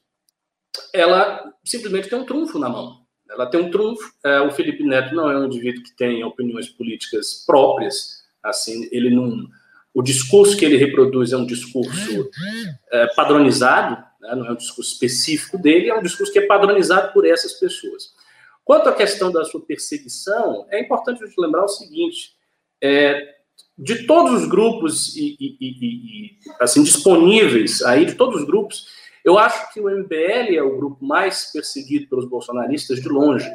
ela 0.93 1.55
simplesmente 1.65 2.09
tem 2.09 2.19
um 2.19 2.27
trunfo 2.27 2.59
na 2.59 2.69
mão. 2.69 3.00
Ela 3.31 3.47
tem 3.47 3.61
um 3.61 3.71
trunfo. 3.71 4.13
É, 4.25 4.41
o 4.41 4.51
Felipe 4.51 4.83
Neto 4.85 5.15
não 5.15 5.31
é 5.31 5.39
um 5.39 5.47
indivíduo 5.47 5.83
que 5.83 5.97
tem 5.97 6.23
opiniões 6.25 6.69
políticas 6.69 7.45
próprias. 7.47 8.21
Assim, 8.43 8.89
ele 8.91 9.11
não 9.11 9.49
o 9.93 10.03
discurso 10.03 10.57
que 10.57 10.65
ele 10.65 10.77
reproduz 10.77 11.33
é 11.33 11.37
um 11.37 11.45
discurso 11.45 12.31
é, 12.93 13.07
padronizado, 13.15 13.97
né, 14.21 14.35
não 14.37 14.47
é 14.47 14.53
um 14.53 14.57
discurso 14.57 14.93
específico 14.93 15.59
dele, 15.59 15.91
é 15.91 15.99
um 15.99 16.03
discurso 16.03 16.33
que 16.33 16.39
é 16.39 16.47
padronizado 16.47 17.13
por 17.13 17.27
essas 17.27 17.55
pessoas. 17.55 18.13
Quanto 18.65 18.89
à 18.89 18.95
questão 18.95 19.33
da 19.33 19.45
sua 19.45 19.61
perseguição, 19.61 20.67
é 20.71 20.81
importante 20.81 21.23
a 21.23 21.27
gente 21.27 21.41
lembrar 21.41 21.65
o 21.65 21.69
seguinte: 21.69 22.37
é, 22.81 23.35
de 23.77 24.07
todos 24.07 24.43
os 24.43 24.49
grupos 24.49 25.17
e, 25.17 25.37
e, 25.41 25.57
e, 25.61 26.39
assim 26.61 26.83
disponíveis 26.83 27.83
aí 27.83 28.05
de 28.05 28.15
todos 28.15 28.41
os 28.41 28.47
grupos, 28.47 28.87
eu 29.31 29.39
acho 29.39 29.73
que 29.73 29.81
o 29.81 29.89
MBL 29.89 30.57
é 30.57 30.63
o 30.63 30.77
grupo 30.77 31.05
mais 31.05 31.53
perseguido 31.53 32.09
pelos 32.09 32.29
bolsonaristas 32.29 33.01
de 33.01 33.09
longe, 33.09 33.49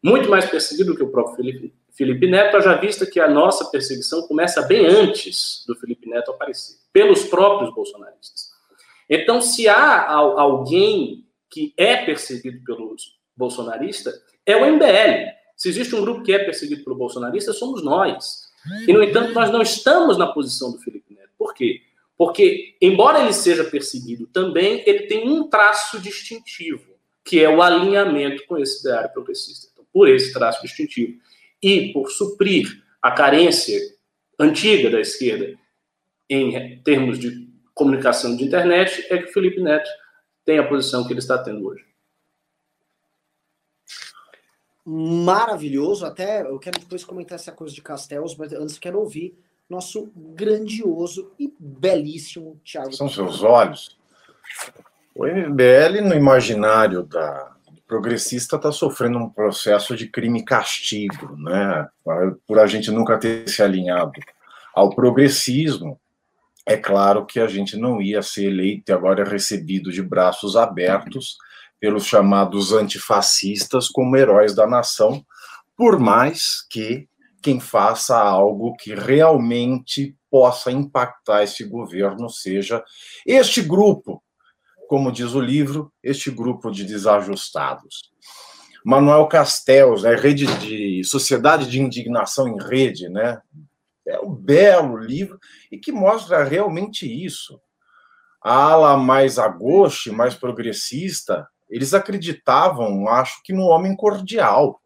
muito 0.00 0.30
mais 0.30 0.44
perseguido 0.48 0.92
do 0.92 0.96
que 0.96 1.02
o 1.02 1.10
próprio 1.10 1.34
Felipe, 1.34 1.74
Felipe 1.90 2.28
Neto, 2.28 2.60
já 2.60 2.76
vista 2.76 3.04
que 3.04 3.18
a 3.18 3.28
nossa 3.28 3.64
perseguição 3.64 4.22
começa 4.28 4.62
bem 4.62 4.86
antes 4.86 5.64
do 5.66 5.74
Felipe 5.74 6.08
Neto 6.08 6.30
aparecer, 6.30 6.76
pelos 6.92 7.24
próprios 7.24 7.74
bolsonaristas. 7.74 8.50
Então, 9.10 9.40
se 9.40 9.68
há 9.68 10.12
alguém 10.12 11.26
que 11.50 11.74
é 11.76 11.96
perseguido 11.96 12.62
pelos 12.64 13.18
bolsonaristas, 13.36 14.14
é 14.44 14.56
o 14.56 14.64
MBL. 14.64 15.32
Se 15.56 15.68
existe 15.70 15.96
um 15.96 16.02
grupo 16.02 16.22
que 16.22 16.32
é 16.32 16.38
perseguido 16.38 16.84
pelo 16.84 16.94
bolsonarista, 16.94 17.52
somos 17.52 17.82
nós. 17.82 18.42
E, 18.86 18.92
no 18.92 19.02
entanto, 19.02 19.32
nós 19.32 19.50
não 19.50 19.62
estamos 19.62 20.16
na 20.16 20.28
posição 20.28 20.70
do 20.70 20.78
Felipe 20.78 21.14
Neto. 21.14 21.30
Por 21.36 21.52
quê? 21.52 21.80
Porque, 22.16 22.76
embora 22.80 23.20
ele 23.20 23.32
seja 23.32 23.64
perseguido 23.64 24.26
também, 24.26 24.82
ele 24.86 25.06
tem 25.06 25.28
um 25.28 25.48
traço 25.48 26.00
distintivo, 26.00 26.96
que 27.22 27.42
é 27.42 27.48
o 27.48 27.60
alinhamento 27.60 28.46
com 28.46 28.56
esse 28.56 28.80
ideário 28.80 29.12
progressista. 29.12 29.68
Então, 29.72 29.84
por 29.92 30.08
esse 30.08 30.32
traço 30.32 30.62
distintivo 30.62 31.20
e 31.62 31.92
por 31.92 32.10
suprir 32.10 32.82
a 33.02 33.10
carência 33.10 33.78
antiga 34.38 34.90
da 34.90 35.00
esquerda 35.00 35.58
em 36.28 36.80
termos 36.82 37.18
de 37.18 37.48
comunicação 37.74 38.34
de 38.34 38.44
internet, 38.44 39.06
é 39.10 39.18
que 39.18 39.28
o 39.28 39.32
Felipe 39.32 39.60
Neto 39.60 39.88
tem 40.44 40.58
a 40.58 40.66
posição 40.66 41.06
que 41.06 41.12
ele 41.12 41.20
está 41.20 41.36
tendo 41.36 41.66
hoje. 41.66 41.84
Maravilhoso, 44.84 46.06
até 46.06 46.42
eu 46.42 46.58
quero 46.60 46.78
depois 46.78 47.04
comentar 47.04 47.34
essa 47.34 47.50
coisa 47.50 47.74
de 47.74 47.82
Castells, 47.82 48.36
mas 48.36 48.52
antes 48.52 48.78
quero 48.78 49.00
ouvir 49.00 49.36
nosso 49.68 50.10
grandioso 50.16 51.32
e 51.38 51.52
belíssimo 51.58 52.60
Thiago. 52.64 52.92
São 52.92 53.08
seus 53.08 53.42
olhos. 53.42 53.96
O 55.14 55.26
MBL, 55.26 56.02
no 56.02 56.14
imaginário 56.14 57.02
da 57.02 57.52
progressista, 57.86 58.56
está 58.56 58.72
sofrendo 58.72 59.18
um 59.18 59.30
processo 59.30 59.96
de 59.96 60.08
crime 60.08 60.44
castigo, 60.44 61.36
né? 61.36 61.88
Por 62.46 62.58
a 62.58 62.66
gente 62.66 62.90
nunca 62.90 63.18
ter 63.18 63.48
se 63.48 63.62
alinhado 63.62 64.12
ao 64.74 64.90
progressismo. 64.90 65.98
É 66.66 66.76
claro 66.76 67.24
que 67.24 67.38
a 67.38 67.46
gente 67.46 67.76
não 67.76 68.02
ia 68.02 68.22
ser 68.22 68.46
eleito 68.46 68.90
e 68.90 68.92
agora 68.92 69.22
é 69.22 69.28
recebido 69.28 69.92
de 69.92 70.02
braços 70.02 70.56
abertos 70.56 71.38
pelos 71.78 72.04
chamados 72.04 72.72
antifascistas 72.72 73.88
como 73.88 74.16
heróis 74.16 74.54
da 74.54 74.66
nação, 74.66 75.24
por 75.76 75.98
mais 75.98 76.66
que 76.68 77.08
quem 77.46 77.60
faça 77.60 78.18
algo 78.18 78.74
que 78.74 78.92
realmente 78.92 80.18
possa 80.28 80.72
impactar 80.72 81.44
esse 81.44 81.62
governo 81.62 82.28
seja 82.28 82.82
este 83.24 83.62
grupo, 83.62 84.20
como 84.88 85.12
diz 85.12 85.32
o 85.32 85.40
livro, 85.40 85.92
este 86.02 86.28
grupo 86.28 86.72
de 86.72 86.82
desajustados. 86.82 88.10
Manuel 88.84 89.28
Castells, 89.28 90.02
né, 90.02 90.16
rede 90.16 90.46
de 90.58 91.04
Sociedade 91.04 91.70
de 91.70 91.80
Indignação 91.80 92.48
em 92.48 92.60
Rede, 92.60 93.08
né? 93.08 93.40
É 94.04 94.18
um 94.18 94.34
belo 94.34 94.96
livro 94.96 95.38
e 95.70 95.78
que 95.78 95.92
mostra 95.92 96.42
realmente 96.42 97.06
isso. 97.06 97.60
A 98.42 98.72
ala 98.72 98.96
mais 98.96 99.38
agoste, 99.38 100.10
mais 100.10 100.34
progressista, 100.34 101.46
eles 101.70 101.94
acreditavam, 101.94 103.06
acho 103.06 103.40
que 103.44 103.52
no 103.52 103.66
homem 103.66 103.94
cordial. 103.94 104.80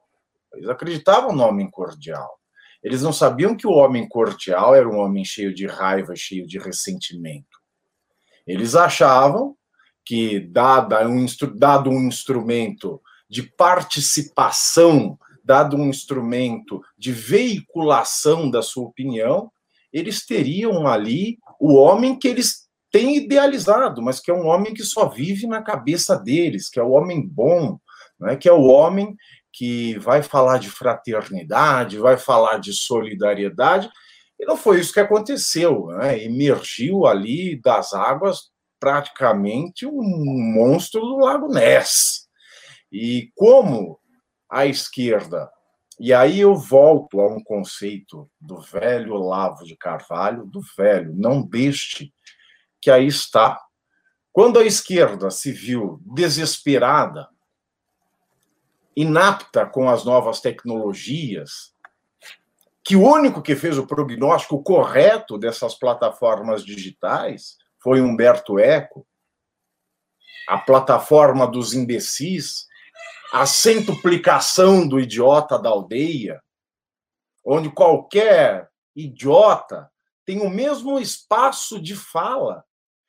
Eles 0.52 0.68
acreditavam 0.68 1.34
no 1.34 1.42
homem 1.42 1.70
cordial. 1.70 2.39
Eles 2.82 3.02
não 3.02 3.12
sabiam 3.12 3.56
que 3.56 3.66
o 3.66 3.72
homem 3.72 4.08
cordial 4.08 4.74
era 4.74 4.88
um 4.88 4.98
homem 4.98 5.24
cheio 5.24 5.54
de 5.54 5.66
raiva, 5.66 6.14
cheio 6.16 6.46
de 6.46 6.58
ressentimento. 6.58 7.60
Eles 8.46 8.74
achavam 8.74 9.54
que, 10.04 10.40
dada 10.40 11.06
um, 11.06 11.26
dado 11.54 11.90
um 11.90 12.06
instrumento 12.06 13.00
de 13.28 13.42
participação, 13.42 15.18
dado 15.44 15.76
um 15.76 15.88
instrumento 15.88 16.82
de 16.98 17.12
veiculação 17.12 18.50
da 18.50 18.62
sua 18.62 18.84
opinião, 18.84 19.52
eles 19.92 20.24
teriam 20.24 20.86
ali 20.86 21.38
o 21.60 21.74
homem 21.74 22.18
que 22.18 22.28
eles 22.28 22.68
têm 22.90 23.16
idealizado, 23.16 24.02
mas 24.02 24.20
que 24.20 24.30
é 24.30 24.34
um 24.34 24.46
homem 24.46 24.74
que 24.74 24.82
só 24.82 25.08
vive 25.08 25.46
na 25.46 25.62
cabeça 25.62 26.16
deles, 26.16 26.68
que 26.68 26.80
é 26.80 26.82
o 26.82 26.90
homem 26.90 27.24
bom, 27.26 27.78
né? 28.18 28.36
que 28.36 28.48
é 28.48 28.52
o 28.52 28.64
homem 28.64 29.16
que 29.60 29.98
vai 29.98 30.22
falar 30.22 30.56
de 30.56 30.70
fraternidade, 30.70 31.98
vai 31.98 32.16
falar 32.16 32.56
de 32.56 32.72
solidariedade, 32.72 33.90
e 34.38 34.46
não 34.46 34.56
foi 34.56 34.80
isso 34.80 34.94
que 34.94 35.00
aconteceu. 35.00 35.88
Né? 35.88 36.24
Emergiu 36.24 37.04
ali 37.04 37.60
das 37.60 37.92
águas 37.92 38.50
praticamente 38.80 39.84
um 39.84 40.02
monstro 40.54 41.02
do 41.02 41.18
Lago 41.18 41.48
Ness. 41.48 42.26
E 42.90 43.30
como 43.36 44.00
a 44.50 44.64
esquerda, 44.64 45.50
e 45.98 46.14
aí 46.14 46.40
eu 46.40 46.56
volto 46.56 47.20
a 47.20 47.26
um 47.28 47.44
conceito 47.44 48.30
do 48.40 48.62
velho 48.62 49.12
Olavo 49.12 49.66
de 49.66 49.76
Carvalho, 49.76 50.46
do 50.46 50.62
velho, 50.74 51.12
não 51.14 51.42
deste, 51.42 52.14
que 52.80 52.90
aí 52.90 53.06
está. 53.06 53.60
Quando 54.32 54.58
a 54.58 54.64
esquerda 54.64 55.30
se 55.30 55.52
viu 55.52 56.00
desesperada, 56.02 57.28
inapta 58.96 59.66
com 59.66 59.88
as 59.88 60.04
novas 60.04 60.40
tecnologias, 60.40 61.74
que 62.82 62.96
o 62.96 63.02
único 63.02 63.42
que 63.42 63.54
fez 63.54 63.78
o 63.78 63.86
prognóstico 63.86 64.62
correto 64.62 65.38
dessas 65.38 65.74
plataformas 65.74 66.64
digitais 66.64 67.56
foi 67.82 68.00
Humberto 68.00 68.58
Eco, 68.58 69.06
a 70.48 70.58
plataforma 70.58 71.46
dos 71.46 71.74
imbecis, 71.74 72.66
a 73.32 73.46
centuplicação 73.46 74.86
do 74.86 74.98
idiota 74.98 75.58
da 75.58 75.68
aldeia, 75.68 76.42
onde 77.44 77.70
qualquer 77.70 78.68
idiota 78.94 79.90
tem 80.24 80.40
o 80.40 80.50
mesmo 80.50 80.98
espaço 80.98 81.80
de 81.80 81.94
fala 81.94 82.64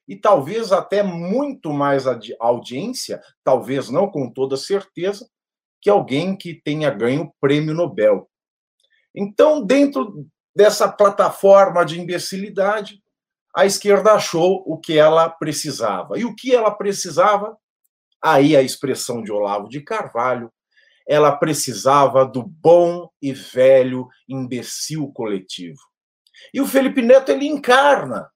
e 0.07 0.15
talvez 0.15 0.71
até 0.71 1.01
muito 1.01 1.71
mais 1.71 2.05
audiência, 2.39 3.21
talvez 3.43 3.89
não 3.89 4.09
com 4.09 4.29
toda 4.29 4.57
certeza, 4.57 5.29
que 5.81 5.89
alguém 5.89 6.35
que 6.35 6.53
tenha 6.53 6.89
ganho 6.89 7.23
o 7.23 7.33
prêmio 7.39 7.73
Nobel. 7.73 8.29
Então, 9.15 9.65
dentro 9.65 10.27
dessa 10.55 10.87
plataforma 10.87 11.83
de 11.83 11.99
imbecilidade, 11.99 13.01
a 13.55 13.65
esquerda 13.65 14.13
achou 14.13 14.63
o 14.65 14.77
que 14.77 14.97
ela 14.97 15.29
precisava. 15.29 16.17
E 16.17 16.23
o 16.23 16.35
que 16.35 16.53
ela 16.53 16.71
precisava? 16.71 17.57
Aí 18.23 18.55
a 18.55 18.61
expressão 18.61 19.21
de 19.21 19.31
Olavo 19.31 19.67
de 19.67 19.81
Carvalho, 19.81 20.51
ela 21.07 21.35
precisava 21.35 22.23
do 22.23 22.43
bom 22.43 23.09
e 23.21 23.33
velho 23.33 24.07
imbecil 24.29 25.11
coletivo. 25.11 25.79
E 26.53 26.61
o 26.61 26.67
Felipe 26.67 27.01
Neto 27.01 27.31
ele 27.31 27.47
encarna 27.47 28.29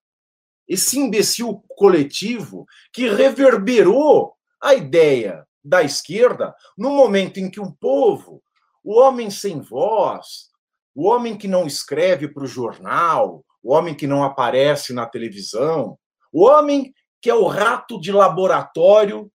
esse 0.68 1.00
imbecil 1.00 1.64
coletivo 1.70 2.66
que 2.92 3.08
reverberou 3.08 4.34
a 4.62 4.74
ideia 4.74 5.45
da 5.66 5.82
esquerda 5.82 6.56
no 6.78 6.92
momento 6.92 7.40
em 7.40 7.50
que 7.50 7.60
o 7.60 7.74
povo, 7.74 8.42
o 8.84 9.00
homem 9.00 9.32
sem 9.32 9.60
voz, 9.60 10.52
o 10.94 11.10
homem 11.10 11.36
que 11.36 11.48
não 11.48 11.66
escreve 11.66 12.28
para 12.28 12.44
o 12.44 12.48
jornal, 12.48 13.44
o 13.64 13.74
homem 13.74 13.96
que 13.96 14.06
não 14.06 14.24
aparece 14.24 14.94
na 14.94 15.08
televisão, 15.08 15.98
o 16.32 16.46
homem 16.46 16.94
que 17.20 17.30
é 17.30 17.34
o 17.34 17.48
rato 17.48 18.00
de 18.00 18.12
laboratório 18.12 19.32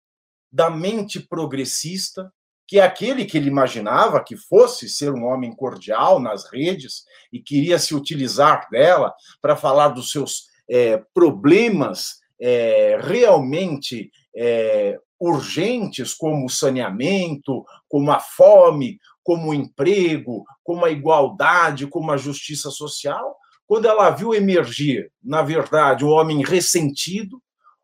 da 0.53 0.69
mente 0.69 1.19
progressista, 1.19 2.31
que 2.67 2.79
é 2.79 2.83
aquele 2.83 3.25
que 3.25 3.39
ele 3.39 3.49
imaginava 3.49 4.23
que 4.23 4.37
fosse 4.37 4.91
ser 4.91 5.15
um 5.15 5.25
homem 5.25 5.57
cordial 5.57 6.21
nas 6.21 6.45
redes 6.53 7.05
e 7.33 7.41
queria 7.41 7.79
se 7.79 7.95
utilizar 7.95 8.69
dela 8.71 9.15
para 9.41 9.57
falar 9.57 9.89
dos 9.89 10.11
seus 10.11 10.49
é, 10.69 11.03
problemas 11.15 12.19
é, 12.39 12.99
realmente 13.01 14.13
é, 14.37 14.99
urgentes, 15.21 16.15
como 16.15 16.47
o 16.47 16.51
saneamento, 16.51 17.65
como 17.89 18.11
a 18.11 18.21
fome, 18.21 18.99
como 19.23 19.51
o 19.51 19.55
emprego, 19.55 20.45
como 20.63 20.85
a 20.85 20.91
igualdade, 20.91 21.87
como 21.87 22.11
a 22.13 22.17
justiça 22.17 22.71
social, 22.71 23.37
quando 23.67 23.87
ela 23.87 24.09
viu 24.11 24.35
emergir, 24.35 25.13
na 25.23 25.43
verdade, 25.43 26.05
um 26.05 26.09
homem 26.09 26.43
ressentido, 26.43 27.43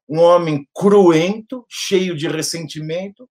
um 0.09 0.21
homem 0.21 0.67
cruento, 0.73 1.67
cheio 1.69 2.17
de 2.17 2.29
ressentimento, 2.29 3.29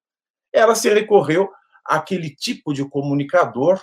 ela 0.52 0.76
se 0.76 0.94
recorreu 0.94 1.50
àquele 1.86 2.30
tipo 2.30 2.74
de 2.74 2.84
comunicador 2.84 3.82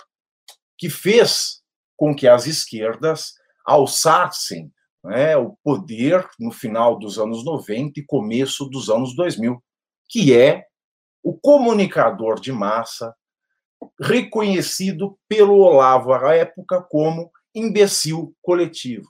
que 0.77 0.89
fez 0.89 1.61
com 1.97 2.15
que 2.15 2.27
as 2.27 2.45
esquerdas 2.45 3.33
alçassem 3.65 4.71
né, 5.03 5.35
o 5.35 5.57
poder 5.63 6.27
no 6.39 6.51
final 6.51 6.97
dos 6.97 7.17
anos 7.17 7.43
90 7.43 7.99
e 7.99 8.05
começo 8.05 8.65
dos 8.65 8.89
anos 8.89 9.15
2000, 9.15 9.61
que 10.09 10.35
é 10.35 10.65
o 11.23 11.37
comunicador 11.37 12.39
de 12.39 12.51
massa 12.51 13.15
reconhecido 14.01 15.17
pelo 15.27 15.59
Olavo 15.59 16.11
à 16.13 16.35
época 16.35 16.81
como 16.81 17.31
imbecil 17.53 18.33
coletivo. 18.41 19.07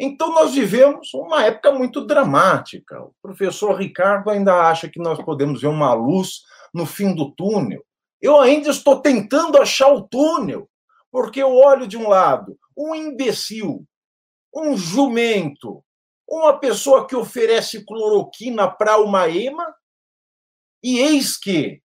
Então, 0.00 0.32
nós 0.32 0.54
vivemos 0.54 1.12
uma 1.12 1.44
época 1.44 1.72
muito 1.72 2.06
dramática. 2.06 3.02
O 3.02 3.12
professor 3.20 3.74
Ricardo 3.74 4.30
ainda 4.30 4.54
acha 4.68 4.88
que 4.88 5.00
nós 5.00 5.22
podemos 5.22 5.60
ver 5.60 5.66
uma 5.68 5.92
luz 5.92 6.42
no 6.72 6.86
fim 6.86 7.14
do 7.14 7.32
túnel. 7.32 7.84
Eu 8.20 8.40
ainda 8.40 8.70
estou 8.70 9.00
tentando 9.00 9.58
achar 9.58 9.92
o 9.92 10.02
túnel, 10.02 10.68
porque 11.10 11.42
eu 11.42 11.52
olho 11.54 11.86
de 11.86 11.96
um 11.96 12.08
lado 12.08 12.56
um 12.78 12.94
imbecil, 12.94 13.84
um 14.54 14.76
jumento, 14.76 15.82
uma 16.28 16.56
pessoa 16.58 17.06
que 17.06 17.16
oferece 17.16 17.84
cloroquina 17.84 18.70
para 18.70 18.98
uma 18.98 19.28
ema, 19.28 19.74
e 20.82 20.98
eis 20.98 21.36
que, 21.36 21.82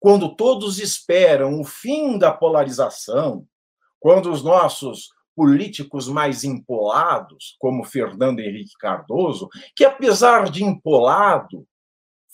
quando 0.00 0.34
todos 0.34 0.78
esperam 0.78 1.60
o 1.60 1.64
fim 1.64 2.18
da 2.18 2.32
polarização, 2.32 3.46
quando 3.98 4.30
os 4.30 4.42
nossos 4.42 5.08
políticos 5.34 6.08
mais 6.08 6.44
empolados, 6.44 7.56
como 7.58 7.84
Fernando 7.84 8.40
Henrique 8.40 8.72
Cardoso, 8.78 9.48
que 9.74 9.84
apesar 9.84 10.50
de 10.50 10.64
empolado, 10.64 11.66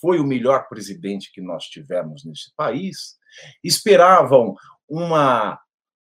foi 0.00 0.18
o 0.18 0.26
melhor 0.26 0.68
presidente 0.68 1.32
que 1.32 1.40
nós 1.40 1.64
tivemos 1.64 2.24
nesse 2.24 2.52
país, 2.54 3.16
esperavam 3.62 4.54
uma 4.88 5.58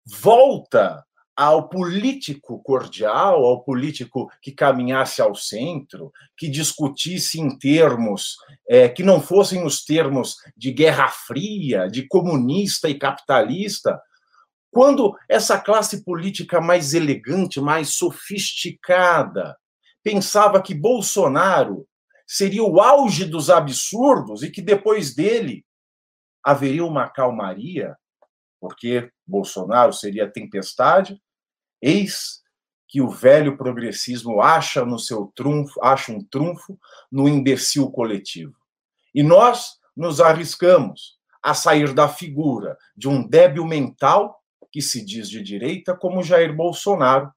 volta 0.05 1.05
ao 1.39 1.69
político 1.69 2.61
cordial, 2.65 3.45
ao 3.45 3.63
político 3.63 4.29
que 4.43 4.51
caminhasse 4.51 5.23
ao 5.23 5.37
centro, 5.37 6.13
que 6.37 6.49
discutisse 6.49 7.41
em 7.41 7.57
termos 7.57 8.35
é, 8.69 8.89
que 8.89 9.05
não 9.05 9.21
fossem 9.21 9.65
os 9.65 9.85
termos 9.85 10.35
de 10.57 10.73
Guerra 10.73 11.07
Fria, 11.07 11.87
de 11.87 12.09
comunista 12.09 12.89
e 12.89 12.99
capitalista, 12.99 14.03
quando 14.69 15.17
essa 15.29 15.61
classe 15.61 16.03
política 16.03 16.61
mais 16.61 16.93
elegante, 16.93 17.61
mais 17.61 17.91
sofisticada, 17.91 19.57
pensava 20.03 20.61
que 20.61 20.75
Bolsonaro 20.75 21.87
seria 22.27 22.65
o 22.65 22.81
auge 22.81 23.25
dos 23.25 23.49
absurdos 23.49 24.43
e 24.43 24.51
que 24.51 24.61
depois 24.61 25.15
dele 25.15 25.65
haveria 26.45 26.85
uma 26.85 27.09
calmaria, 27.09 27.97
porque 28.61 29.09
Bolsonaro 29.25 29.93
seria 29.93 30.29
tempestade, 30.29 31.17
eis 31.81 32.43
que 32.87 33.03
o 33.03 33.11
velho 33.11 33.57
progressismo 33.57 34.41
acha 34.41 34.85
no 34.85 34.99
seu 34.99 35.31
trunfo, 35.35 35.79
acha 35.83 36.11
um 36.11 36.25
trunfo 36.25 36.79
no 37.13 37.29
imbecil 37.29 37.91
coletivo. 37.91 38.57
E 39.15 39.23
nós 39.23 39.79
nos 39.95 40.21
arriscamos 40.21 41.19
a 41.43 41.55
sair 41.55 41.93
da 41.93 42.09
figura 42.09 42.79
de 42.97 43.09
um 43.09 43.27
débil 43.27 43.65
mental 43.65 44.43
que 44.71 44.81
se 44.81 45.05
diz 45.05 45.29
de 45.29 45.43
direita, 45.43 45.97
como 45.97 46.23
Jair 46.23 46.55
Bolsonaro, 46.55 47.33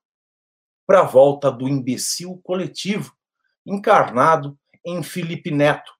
para 0.85 1.01
a 1.01 1.05
volta 1.05 1.51
do 1.51 1.67
imbecil 1.67 2.39
coletivo, 2.43 3.13
encarnado 3.65 4.57
em 4.85 5.01
Felipe 5.03 5.51
Neto, 5.51 5.93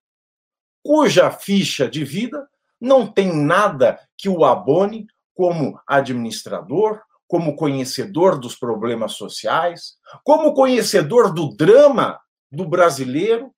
cuja 0.84 1.32
ficha 1.32 1.88
de 1.88 2.04
vida 2.04 2.50
não 2.80 3.06
tem 3.12 3.34
nada 3.34 4.00
que 4.18 4.28
o 4.28 4.44
abone 4.44 5.08
como 5.34 5.80
administrador, 5.88 7.02
como 7.32 7.56
conhecedor 7.56 8.38
dos 8.38 8.58
problemas 8.58 9.14
sociais, 9.14 9.98
como 10.22 10.54
conhecedor 10.54 11.34
do 11.34 11.56
drama 11.56 12.20
do 12.52 12.68
brasileiro. 12.68 13.56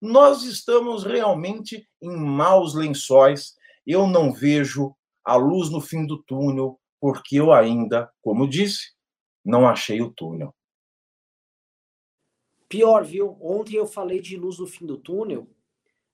Nós 0.00 0.44
estamos 0.44 1.04
realmente 1.04 1.86
em 2.00 2.16
maus 2.16 2.72
lençóis. 2.72 3.54
Eu 3.86 4.06
não 4.06 4.32
vejo 4.32 4.96
a 5.22 5.36
luz 5.36 5.68
no 5.68 5.78
fim 5.78 6.06
do 6.06 6.22
túnel, 6.22 6.80
porque 6.98 7.38
eu 7.38 7.52
ainda, 7.52 8.10
como 8.22 8.48
disse, 8.48 8.94
não 9.44 9.68
achei 9.68 10.00
o 10.00 10.10
túnel. 10.10 10.54
Pior, 12.66 13.04
viu? 13.04 13.36
Ontem 13.42 13.76
eu 13.76 13.86
falei 13.86 14.22
de 14.22 14.38
luz 14.38 14.58
no 14.58 14.66
fim 14.66 14.86
do 14.86 14.96
túnel. 14.96 15.46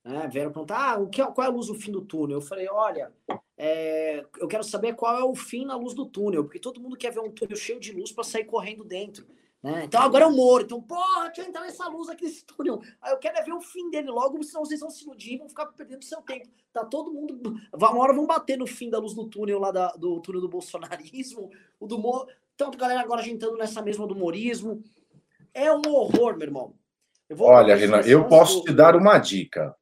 Né? 0.04 0.26
Vieram 0.26 0.50
perguntar, 0.50 0.94
ah, 0.94 0.98
o 0.98 1.08
que, 1.08 1.22
é, 1.22 1.26
qual 1.26 1.46
é 1.46 1.48
a 1.48 1.52
luz 1.52 1.68
no 1.68 1.76
fim 1.76 1.92
do 1.92 2.04
túnel? 2.04 2.38
Eu 2.38 2.42
falei, 2.42 2.68
olha, 2.68 3.14
é, 3.62 4.25
eu 4.38 4.49
quero 4.49 4.64
saber 4.64 4.94
qual 4.94 5.18
é 5.18 5.23
o 5.23 5.35
fim 5.35 5.66
na 5.66 5.77
luz 5.77 5.92
do 5.92 6.07
túnel, 6.07 6.44
porque 6.44 6.59
todo 6.59 6.81
mundo 6.81 6.96
quer 6.96 7.12
ver 7.12 7.20
um 7.20 7.31
túnel 7.31 7.59
cheio 7.59 7.79
de 7.79 7.92
luz 7.92 8.11
para 8.11 8.25
sair 8.25 8.46
correndo 8.46 8.83
dentro. 8.83 9.27
Né? 9.62 9.85
Então 9.85 10.01
agora 10.01 10.25
é 10.25 10.27
o 10.27 10.35
Moro. 10.35 10.64
Então, 10.64 10.81
porra, 10.81 11.27
deixa 11.27 11.42
eu 11.42 11.49
entrar 11.49 11.61
nessa 11.61 11.87
luz 11.88 12.09
aqui 12.09 12.25
nesse 12.25 12.42
túnel. 12.49 12.81
Aí 13.03 13.12
eu 13.12 13.18
quero 13.18 13.37
é 13.37 13.42
ver 13.42 13.53
o 13.53 13.61
fim 13.61 13.90
dele 13.90 14.09
logo, 14.09 14.42
senão 14.42 14.64
vocês 14.64 14.81
vão 14.81 14.88
se 14.88 15.05
iludir 15.05 15.35
e 15.35 15.37
vão 15.37 15.46
ficar 15.46 15.66
perdendo 15.66 16.03
seu 16.03 16.23
tempo. 16.23 16.49
Tá 16.73 16.87
todo 16.87 17.12
mundo. 17.12 17.55
Uma 17.75 17.99
hora 17.99 18.14
vão 18.14 18.27
bater 18.27 18.57
no 18.57 18.66
fim 18.66 18.88
da 18.88 18.99
luz 18.99 19.12
do 19.12 19.27
túnel 19.27 19.59
lá 19.59 19.70
da, 19.70 19.88
do 19.88 20.18
túnel 20.20 20.40
do 20.40 20.49
bolsonarismo, 20.49 21.51
o 21.79 21.87
do 21.87 21.99
Moro. 21.99 22.29
Tanto 22.57 22.79
galera 22.79 23.03
agora 23.03 23.29
entrando 23.29 23.59
nessa 23.59 23.83
mesma 23.83 24.07
do 24.07 24.14
humorismo. 24.14 24.83
É 25.53 25.70
um 25.70 25.83
horror, 25.87 26.35
meu 26.35 26.46
irmão. 26.46 26.75
Olha, 27.38 27.77
Renan, 27.77 28.01
eu 28.01 28.27
posso 28.27 28.61
do... 28.61 28.64
te 28.64 28.73
dar 28.73 28.96
uma 28.96 29.18
dica, 29.18 29.77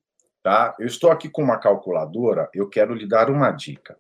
tá? 0.49 0.75
Eu 0.79 0.87
estou 0.87 1.11
aqui 1.11 1.29
com 1.29 1.43
uma 1.43 1.59
calculadora, 1.59 2.49
eu 2.55 2.67
quero 2.71 2.95
lhe 2.95 3.07
dar 3.07 3.29
uma 3.29 3.51
dica. 3.51 3.99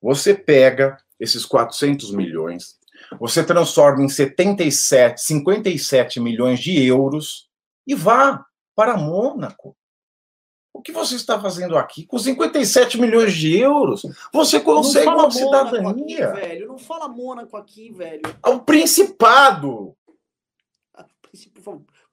Você 0.00 0.34
pega 0.34 0.96
esses 1.20 1.44
400 1.44 2.12
milhões, 2.12 2.78
você 3.20 3.44
transforma 3.44 4.02
em 4.02 4.08
77, 4.08 5.20
57 5.20 6.18
milhões 6.18 6.60
de 6.60 6.82
euros 6.82 7.50
e 7.86 7.94
vá 7.94 8.46
para 8.74 8.96
Mônaco. 8.96 9.76
O 10.72 10.80
que 10.80 10.92
você 10.92 11.16
está 11.16 11.38
fazendo 11.38 11.76
aqui? 11.76 12.06
Com 12.06 12.18
57 12.18 12.98
milhões 12.98 13.34
de 13.34 13.58
euros, 13.58 14.02
você 14.32 14.58
consegue 14.58 15.08
uma 15.08 15.30
cidadania. 15.30 16.30
Aqui, 16.30 16.40
velho. 16.40 16.68
Não 16.68 16.78
fala 16.78 17.06
Mônaco 17.06 17.54
aqui, 17.54 17.92
velho. 17.92 18.22
É 18.42 18.48
o 18.48 18.60
Principado. 18.60 19.94
Ah, 20.94 21.04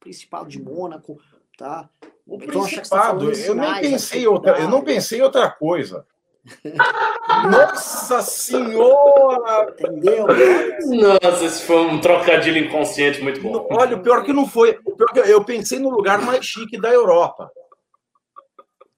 Principado 0.01 0.49
de 0.49 0.61
Mônaco, 0.61 1.17
tá? 1.63 1.89
O 2.27 2.35
então, 2.35 2.61
tá 2.61 2.67
Principado, 2.67 3.31
eu 3.31 3.55
nem 3.55 3.81
pensei 3.81 4.27
outra, 4.27 4.59
eu 4.59 4.67
não 4.67 4.81
pensei 4.83 5.21
outra 5.21 5.49
coisa. 5.49 6.05
Nossa 7.49 8.21
Senhora! 8.21 9.73
Entendeu? 9.79 10.25
Nossa, 10.27 11.45
esse 11.45 11.63
foi 11.63 11.77
um 11.77 12.01
trocadilho 12.01 12.57
inconsciente 12.57 13.21
muito 13.21 13.41
bom. 13.41 13.65
Olha, 13.71 13.95
o 13.95 14.01
pior 14.01 14.25
que 14.25 14.33
não 14.33 14.45
foi. 14.45 14.77
O 14.83 14.91
pior 14.91 15.07
que 15.13 15.19
eu 15.19 15.43
pensei 15.45 15.79
no 15.79 15.89
lugar 15.89 16.21
mais 16.21 16.45
chique 16.45 16.77
da 16.77 16.89
Europa. 16.89 17.49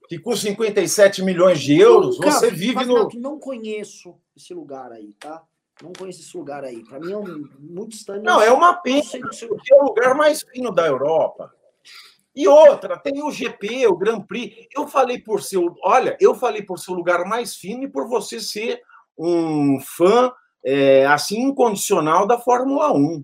Que 0.08 0.17
com 0.17 0.36
57 0.36 1.23
milhões 1.23 1.60
de 1.60 1.80
euros, 1.80 2.17
Nunca, 2.17 2.32
você 2.32 2.49
vive 2.49 2.84
no. 2.86 3.10
Não 3.15 3.39
conheço 3.39 4.15
esse 4.36 4.54
lugar 4.56 4.91
aí, 4.91 5.13
tá? 5.19 5.43
Não 5.84 5.93
conheço 5.93 6.21
esse 6.21 6.36
lugar 6.36 6.63
aí. 6.63 6.84
Para 6.84 6.99
mim 6.99 7.12
é 7.12 7.17
um, 7.17 7.47
muito 7.60 7.95
estranho. 7.95 8.23
Não, 8.23 8.41
é 8.41 8.51
uma 8.51 8.73
pena. 8.73 9.04
Porque 9.47 9.73
é 9.73 9.75
o 9.75 9.86
lugar 9.86 10.15
mais 10.15 10.41
fino 10.41 10.71
da 10.71 10.88
Europa. 10.88 11.55
E 12.36 12.48
outra, 12.48 12.98
tem 12.98 13.24
o 13.24 13.32
GP, 13.32 13.88
o 13.88 13.95
Grand 13.95 14.21
Prix. 14.21 14.67
Eu 14.76 14.88
falei 14.88 15.19
por 15.19 15.41
seu, 15.41 15.74
olha, 15.82 16.17
eu 16.19 16.36
falei 16.36 16.62
por 16.62 16.78
seu 16.78 16.93
lugar 16.93 17.26
mais 17.26 17.56
fino 17.56 17.84
e 17.84 17.88
por 17.88 18.10
você 18.10 18.39
ser 18.39 18.82
um 19.17 19.80
fã 19.80 20.34
é, 20.63 21.06
assim 21.06 21.43
incondicional 21.43 22.28
da 22.28 22.38
Fórmula 22.38 22.91
1. 22.91 23.24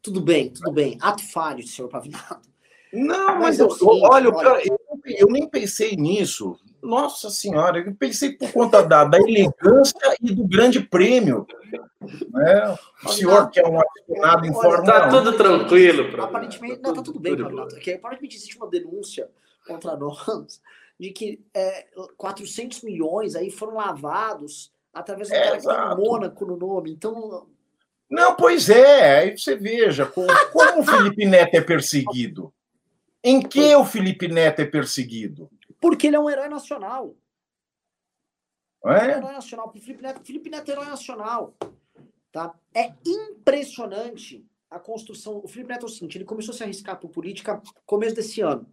Tudo 0.00 0.20
bem, 0.20 0.50
tudo 0.50 0.70
bem. 0.70 0.96
Ato 1.00 1.22
falho, 1.32 1.66
senhor 1.66 1.88
Pavinato. 1.88 2.48
Não, 2.92 3.40
mas, 3.40 3.58
mas 3.58 3.58
eu, 3.58 3.68
eu, 3.68 4.02
olha, 4.02 4.30
olha. 4.30 4.62
Eu, 4.64 4.78
eu, 5.04 5.26
nem 5.28 5.48
pensei 5.48 5.96
nisso. 5.96 6.56
Nossa 6.86 7.30
Senhora, 7.30 7.78
eu 7.78 7.94
pensei 7.94 8.32
por 8.32 8.52
conta 8.52 8.82
da, 8.82 9.04
da 9.04 9.18
elegância 9.18 10.16
e 10.22 10.34
do 10.34 10.46
grande 10.46 10.80
prêmio. 10.80 11.46
Né? 12.00 12.76
O 13.04 13.08
senhor 13.08 13.50
que 13.50 13.60
é 13.60 13.66
um 13.66 13.80
aficionado 13.80 14.46
em 14.46 14.52
Fórmula 14.52 14.84
Tá 14.84 15.08
tudo 15.08 15.36
tranquilo. 15.36 16.10
Pra 16.10 16.24
aparentemente, 16.24 16.80
não, 16.80 16.94
tá 16.94 17.02
tudo 17.02 17.18
bem. 17.18 17.36
Porque 17.36 17.92
aparentemente 17.92 18.36
existe 18.36 18.56
uma 18.56 18.68
denúncia 18.68 19.28
contra 19.66 19.96
nós 19.96 20.60
de 20.98 21.10
que 21.10 21.44
é, 21.52 21.86
400 22.16 22.82
milhões 22.82 23.34
aí 23.34 23.50
foram 23.50 23.74
lavados 23.74 24.72
através 24.94 25.28
do 25.28 25.34
é, 25.34 25.42
cara 25.42 25.58
que 25.58 25.66
tem 25.66 26.06
Mônaco 26.06 26.46
no 26.46 26.56
nome. 26.56 26.92
Então, 26.92 27.46
não, 28.08 28.34
pois 28.34 28.70
é, 28.70 29.18
aí 29.18 29.36
você 29.36 29.56
veja 29.56 30.06
como, 30.06 30.28
como 30.52 30.80
o 30.80 30.84
Felipe 30.84 31.26
Neto 31.26 31.54
é 31.54 31.60
perseguido. 31.60 32.52
Em 33.22 33.42
que 33.42 33.74
o 33.74 33.84
Felipe 33.84 34.28
Neto 34.28 34.60
é 34.60 34.64
perseguido? 34.64 35.50
Porque 35.86 36.08
ele 36.08 36.16
é 36.16 36.18
um 36.18 36.28
herói 36.28 36.48
nacional. 36.48 37.16
É? 38.84 39.04
Ele 39.04 39.12
é 39.12 39.14
um 39.14 39.18
herói 39.18 39.32
nacional. 39.34 39.72
Felipe 39.72 40.02
Neto, 40.02 40.24
Felipe 40.24 40.50
Neto 40.50 40.68
é 40.68 40.72
herói 40.72 40.86
nacional. 40.86 41.54
Tá? 42.32 42.58
É 42.74 42.92
impressionante 43.06 44.44
a 44.68 44.80
construção. 44.80 45.40
O 45.44 45.46
Felipe 45.46 45.70
Neto 45.70 45.86
é 45.86 45.88
o 45.88 45.88
seguinte: 45.88 46.18
ele 46.18 46.24
começou 46.24 46.52
a 46.52 46.56
se 46.56 46.64
arriscar 46.64 46.98
por 46.98 47.08
política 47.10 47.62
começo 47.86 48.16
desse 48.16 48.40
ano. 48.40 48.68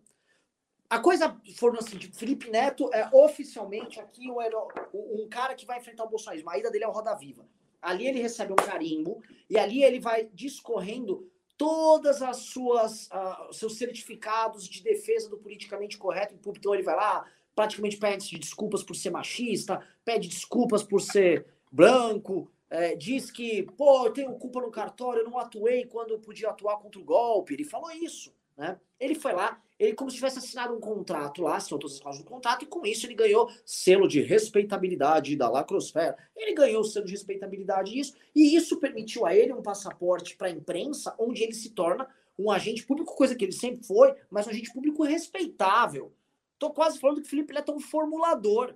A 0.89 0.97
coisa 0.97 1.39
foi 1.55 1.77
assim: 1.77 1.99
tipo, 1.99 2.15
Felipe 2.15 2.49
Neto 2.49 2.91
é 2.91 3.07
oficialmente 3.15 3.99
aqui 3.99 4.31
o 4.31 4.41
herói, 4.41 4.73
um 4.91 5.29
cara 5.29 5.53
que 5.53 5.67
vai 5.67 5.77
enfrentar 5.77 6.05
o 6.05 6.09
bolsonarismo. 6.09 6.49
A 6.49 6.57
ida 6.57 6.71
dele 6.71 6.85
é 6.85 6.87
o 6.87 6.91
Roda 6.91 7.13
Viva. 7.13 7.47
ali 7.79 8.07
ele 8.07 8.23
recebe 8.23 8.53
um 8.53 8.55
carimbo 8.55 9.21
e 9.47 9.59
ali 9.59 9.83
ele 9.83 9.99
vai 9.99 10.31
discorrendo 10.33 11.31
todas 11.57 12.21
as 12.21 12.37
suas 12.37 13.07
uh, 13.07 13.53
seus 13.53 13.77
certificados 13.77 14.67
de 14.67 14.81
defesa 14.81 15.29
do 15.29 15.37
politicamente 15.37 15.97
correto 15.97 16.33
em 16.33 16.37
público. 16.37 16.59
Então 16.59 16.73
ele 16.73 16.83
vai 16.83 16.95
lá, 16.95 17.25
praticamente 17.55 17.97
pede 17.97 18.37
desculpas 18.37 18.83
por 18.83 18.95
ser 18.95 19.11
machista, 19.11 19.85
pede 20.03 20.27
desculpas 20.27 20.83
por 20.83 21.01
ser 21.01 21.45
branco, 21.71 22.51
é, 22.69 22.95
diz 22.95 23.29
que, 23.29 23.63
pô, 23.77 24.07
eu 24.07 24.11
tenho 24.11 24.33
culpa 24.35 24.59
no 24.59 24.71
cartório, 24.71 25.21
eu 25.21 25.29
não 25.29 25.37
atuei 25.37 25.85
quando 25.85 26.11
eu 26.11 26.19
podia 26.19 26.49
atuar 26.49 26.77
contra 26.77 26.99
o 26.99 27.03
golpe. 27.03 27.53
Ele 27.53 27.63
falou 27.63 27.91
isso. 27.91 28.33
Né? 28.57 28.79
Ele 28.99 29.13
foi 29.13 29.31
lá, 29.33 29.61
ele 29.79 29.93
como 29.93 30.09
se 30.09 30.15
tivesse 30.15 30.39
assinado 30.39 30.73
um 30.73 30.79
contrato 30.79 31.41
lá, 31.41 31.57
assinou 31.57 31.79
todas 31.79 31.95
as 31.95 32.01
cláusulas 32.01 32.25
do 32.25 32.29
contrato, 32.29 32.63
e 32.63 32.67
com 32.67 32.85
isso 32.85 33.05
ele 33.05 33.15
ganhou 33.15 33.49
selo 33.65 34.07
de 34.07 34.21
respeitabilidade 34.21 35.35
da 35.35 35.49
lacrosfera. 35.49 36.17
Ele 36.35 36.53
ganhou 36.53 36.81
o 36.81 36.83
selo 36.83 37.05
de 37.05 37.11
respeitabilidade 37.11 37.91
disso, 37.91 38.13
e 38.35 38.55
isso 38.55 38.79
permitiu 38.79 39.25
a 39.25 39.35
ele 39.35 39.53
um 39.53 39.61
passaporte 39.61 40.35
para 40.35 40.47
a 40.47 40.51
imprensa, 40.51 41.15
onde 41.17 41.43
ele 41.43 41.53
se 41.53 41.71
torna 41.71 42.07
um 42.37 42.49
agente 42.49 42.85
público, 42.85 43.15
coisa 43.15 43.35
que 43.35 43.45
ele 43.45 43.51
sempre 43.51 43.85
foi, 43.85 44.13
mas 44.29 44.47
um 44.47 44.49
agente 44.49 44.71
público 44.71 45.03
respeitável. 45.03 46.13
Tô 46.57 46.71
quase 46.71 46.99
falando 46.99 47.21
que 47.21 47.27
o 47.27 47.29
Felipe 47.29 47.53
Neto 47.53 47.71
é 47.71 47.75
um 47.75 47.79
formulador. 47.79 48.75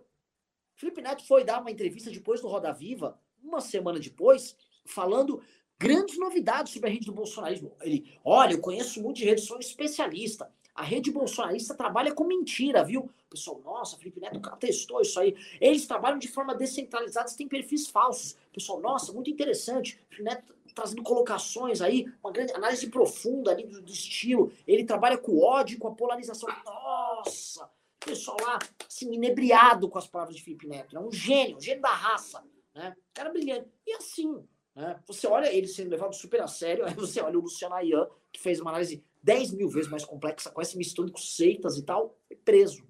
Felipe 0.75 1.01
Neto 1.01 1.25
foi 1.25 1.43
dar 1.43 1.61
uma 1.61 1.71
entrevista 1.71 2.11
depois 2.11 2.41
do 2.41 2.47
Roda 2.47 2.71
Viva, 2.71 3.19
uma 3.41 3.61
semana 3.61 3.99
depois, 3.99 4.55
falando 4.85 5.41
grandes 5.79 6.17
novidades 6.17 6.73
sobre 6.73 6.89
a 6.89 6.93
rede 6.93 7.05
do 7.05 7.13
bolsonarismo. 7.13 7.75
Ele, 7.81 8.17
olha, 8.23 8.53
eu 8.53 8.61
conheço 8.61 9.01
muito 9.01 9.17
de 9.17 9.25
rede, 9.25 9.41
sou 9.41 9.57
um 9.57 9.59
especialista. 9.59 10.51
A 10.77 10.83
rede 10.83 11.09
bolsonarista 11.09 11.73
trabalha 11.73 12.13
com 12.13 12.23
mentira, 12.23 12.83
viu? 12.83 13.09
Pessoal, 13.27 13.59
nossa, 13.65 13.97
Felipe 13.97 14.19
Neto 14.19 14.39
testou 14.59 15.01
isso 15.01 15.19
aí. 15.19 15.35
Eles 15.59 15.87
trabalham 15.87 16.19
de 16.19 16.27
forma 16.27 16.53
descentralizada, 16.53 17.27
têm 17.35 17.47
perfis 17.47 17.87
falsos. 17.87 18.37
Pessoal, 18.53 18.79
nossa, 18.79 19.11
muito 19.11 19.27
interessante. 19.27 19.99
Felipe 20.07 20.23
Neto 20.23 20.55
trazendo 20.75 21.01
colocações 21.01 21.81
aí, 21.81 22.05
uma 22.23 22.31
grande 22.31 22.53
análise 22.53 22.87
profunda 22.91 23.49
ali 23.49 23.65
do, 23.65 23.81
do 23.81 23.91
estilo. 23.91 24.53
Ele 24.67 24.83
trabalha 24.83 25.17
com 25.17 25.39
ódio, 25.39 25.79
com 25.79 25.87
a 25.87 25.95
polarização. 25.95 26.47
Nossa! 26.63 27.65
O 27.65 28.05
pessoal 28.05 28.37
lá, 28.39 28.59
assim, 28.87 29.11
inebriado 29.11 29.89
com 29.89 29.97
as 29.97 30.05
palavras 30.05 30.35
de 30.35 30.43
Felipe 30.43 30.67
Neto. 30.67 30.95
É 30.95 30.99
um 30.99 31.11
gênio, 31.11 31.57
um 31.57 31.59
gênio 31.59 31.81
da 31.81 31.89
raça. 31.89 32.43
Né? 32.75 32.95
Cara 33.15 33.31
brilhante. 33.31 33.67
E 33.87 33.93
assim, 33.93 34.45
né? 34.77 34.99
Você 35.07 35.25
olha 35.25 35.51
ele 35.51 35.67
sendo 35.67 35.89
levado 35.89 36.13
super 36.13 36.39
a 36.39 36.47
sério, 36.47 36.85
aí 36.87 36.93
você 36.93 37.19
olha 37.19 37.39
o 37.39 37.41
Luciano 37.41 37.73
Ayan, 37.73 38.07
que 38.31 38.39
fez 38.39 38.59
uma 38.61 38.69
análise 38.69 39.03
10 39.27 39.51
mil 39.51 39.67
vezes 39.67 39.91
mais 39.91 40.05
complexa, 40.05 40.49
com 40.49 40.61
essa 40.61 40.77
mistura 40.77 41.11
com 41.11 41.17
seitas 41.17 41.77
e 41.77 41.83
tal, 41.83 42.17
foi 42.29 42.37
preso. 42.37 42.87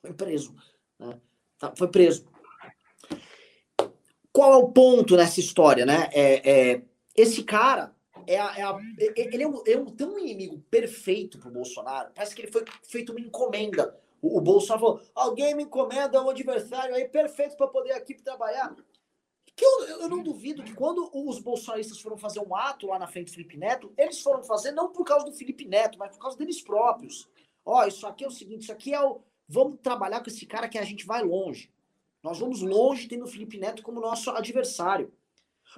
Foi 0.00 0.14
preso. 0.14 0.54
Né? 0.96 1.20
Tá, 1.58 1.74
foi 1.76 1.88
preso. 1.88 2.30
Qual 4.32 4.52
é 4.52 4.56
o 4.56 4.68
ponto 4.68 5.16
nessa 5.16 5.40
história, 5.40 5.84
né? 5.84 6.08
É, 6.12 6.50
é 6.70 6.82
esse 7.16 7.42
cara 7.42 7.92
é, 8.24 8.38
a, 8.38 8.56
é 8.56 8.62
a, 8.62 8.78
ele 9.16 9.42
é 9.42 9.48
um, 9.48 9.62
é 9.66 9.76
um, 9.76 9.86
tão 9.86 10.16
inimigo 10.16 10.60
perfeito 10.70 11.40
pro 11.40 11.50
Bolsonaro. 11.50 12.12
Parece 12.14 12.36
que 12.36 12.42
ele 12.42 12.52
foi 12.52 12.64
feito 12.84 13.10
uma 13.10 13.20
encomenda. 13.20 13.98
O, 14.22 14.38
o 14.38 14.40
Bolsonaro 14.40 14.80
falou: 14.80 15.02
alguém 15.12 15.56
me 15.56 15.64
encomenda 15.64 16.22
um 16.22 16.30
adversário 16.30 16.94
aí 16.94 17.08
perfeito 17.08 17.56
para 17.56 17.66
poder 17.66 17.92
aqui 17.92 18.14
trabalhar. 18.14 18.76
Que 19.58 19.64
eu, 19.64 20.02
eu 20.02 20.08
não 20.08 20.22
duvido 20.22 20.62
que 20.62 20.72
quando 20.72 21.10
os 21.12 21.40
bolsonaristas 21.40 22.00
foram 22.00 22.16
fazer 22.16 22.38
um 22.38 22.54
ato 22.54 22.86
lá 22.86 22.96
na 22.96 23.08
frente 23.08 23.26
do 23.26 23.32
Felipe 23.32 23.56
Neto, 23.56 23.92
eles 23.98 24.20
foram 24.20 24.44
fazer 24.44 24.70
não 24.70 24.92
por 24.92 25.04
causa 25.04 25.26
do 25.26 25.32
Felipe 25.32 25.64
Neto, 25.64 25.98
mas 25.98 26.12
por 26.12 26.22
causa 26.22 26.38
deles 26.38 26.62
próprios. 26.62 27.28
Ó, 27.64 27.84
isso 27.84 28.06
aqui 28.06 28.22
é 28.22 28.28
o 28.28 28.30
seguinte, 28.30 28.62
isso 28.62 28.72
aqui 28.72 28.94
é 28.94 29.04
o. 29.04 29.20
Vamos 29.48 29.80
trabalhar 29.82 30.20
com 30.20 30.30
esse 30.30 30.46
cara 30.46 30.68
que 30.68 30.78
a 30.78 30.84
gente 30.84 31.04
vai 31.04 31.24
longe. 31.24 31.72
Nós 32.22 32.38
vamos 32.38 32.62
longe 32.62 33.08
tendo 33.08 33.24
o 33.24 33.28
Felipe 33.28 33.58
Neto 33.58 33.82
como 33.82 34.00
nosso 34.00 34.30
adversário. 34.30 35.12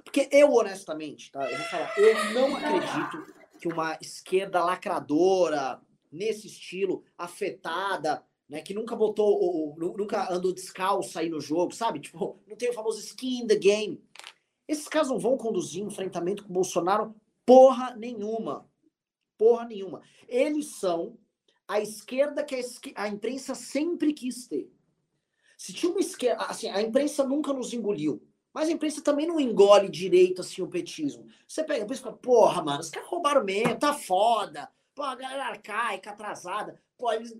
Porque 0.03 0.29
eu, 0.31 0.53
honestamente, 0.53 1.31
tá? 1.31 1.49
Eu 1.49 1.57
vou 1.57 1.65
falar, 1.65 1.93
eu 1.97 2.33
não 2.33 2.55
acredito 2.55 3.33
que 3.59 3.67
uma 3.67 3.97
esquerda 3.99 4.63
lacradora, 4.63 5.81
nesse 6.11 6.45
estilo, 6.45 7.03
afetada, 7.17 8.23
né, 8.51 8.61
que 8.61 8.73
nunca 8.73 8.97
botou, 8.97 9.73
nunca 9.77 10.29
andou 10.29 10.51
descalço 10.51 11.17
aí 11.17 11.29
no 11.29 11.39
jogo, 11.39 11.73
sabe? 11.73 12.01
Tipo, 12.01 12.37
não 12.45 12.57
tem 12.57 12.69
o 12.69 12.73
famoso 12.73 12.99
skin 12.99 13.43
in 13.43 13.47
the 13.47 13.55
game. 13.55 14.03
Esses 14.67 14.89
caras 14.89 15.07
não 15.07 15.17
vão 15.17 15.37
conduzir 15.37 15.81
enfrentamento 15.81 16.43
com 16.43 16.49
o 16.49 16.53
Bolsonaro 16.53 17.15
porra 17.45 17.95
nenhuma. 17.95 18.69
Porra 19.37 19.65
nenhuma. 19.65 20.01
Eles 20.27 20.75
são 20.75 21.17
a 21.65 21.79
esquerda 21.79 22.43
que 22.43 22.55
a, 22.55 23.03
a 23.03 23.07
imprensa 23.07 23.55
sempre 23.55 24.11
quis 24.11 24.47
ter. 24.49 24.69
Se 25.57 25.71
tinha 25.71 25.89
uma 25.89 26.01
esquerda, 26.01 26.43
assim, 26.43 26.69
a 26.69 26.81
imprensa 26.81 27.23
nunca 27.23 27.53
nos 27.53 27.73
engoliu. 27.73 28.21
Mas 28.53 28.67
a 28.67 28.73
imprensa 28.73 29.01
também 29.01 29.25
não 29.25 29.39
engole 29.39 29.87
direito 29.87 30.41
assim 30.41 30.61
o 30.61 30.67
petismo. 30.67 31.25
Você 31.47 31.63
pega 31.63 31.83
a 31.83 31.85
imprensa 31.85 32.01
e 32.01 32.03
fala, 32.03 32.17
porra, 32.17 32.61
mano, 32.61 32.81
os 32.81 32.89
caras 32.89 33.07
roubaram 33.07 33.45
mesmo, 33.45 33.79
tá 33.79 33.93
foda. 33.93 34.69
Pô, 34.93 35.03
a 35.03 35.15
galera 35.15 35.45
arcaica, 35.45 36.11
atrasada. 36.11 36.77
Pô, 36.97 37.13
eles 37.13 37.33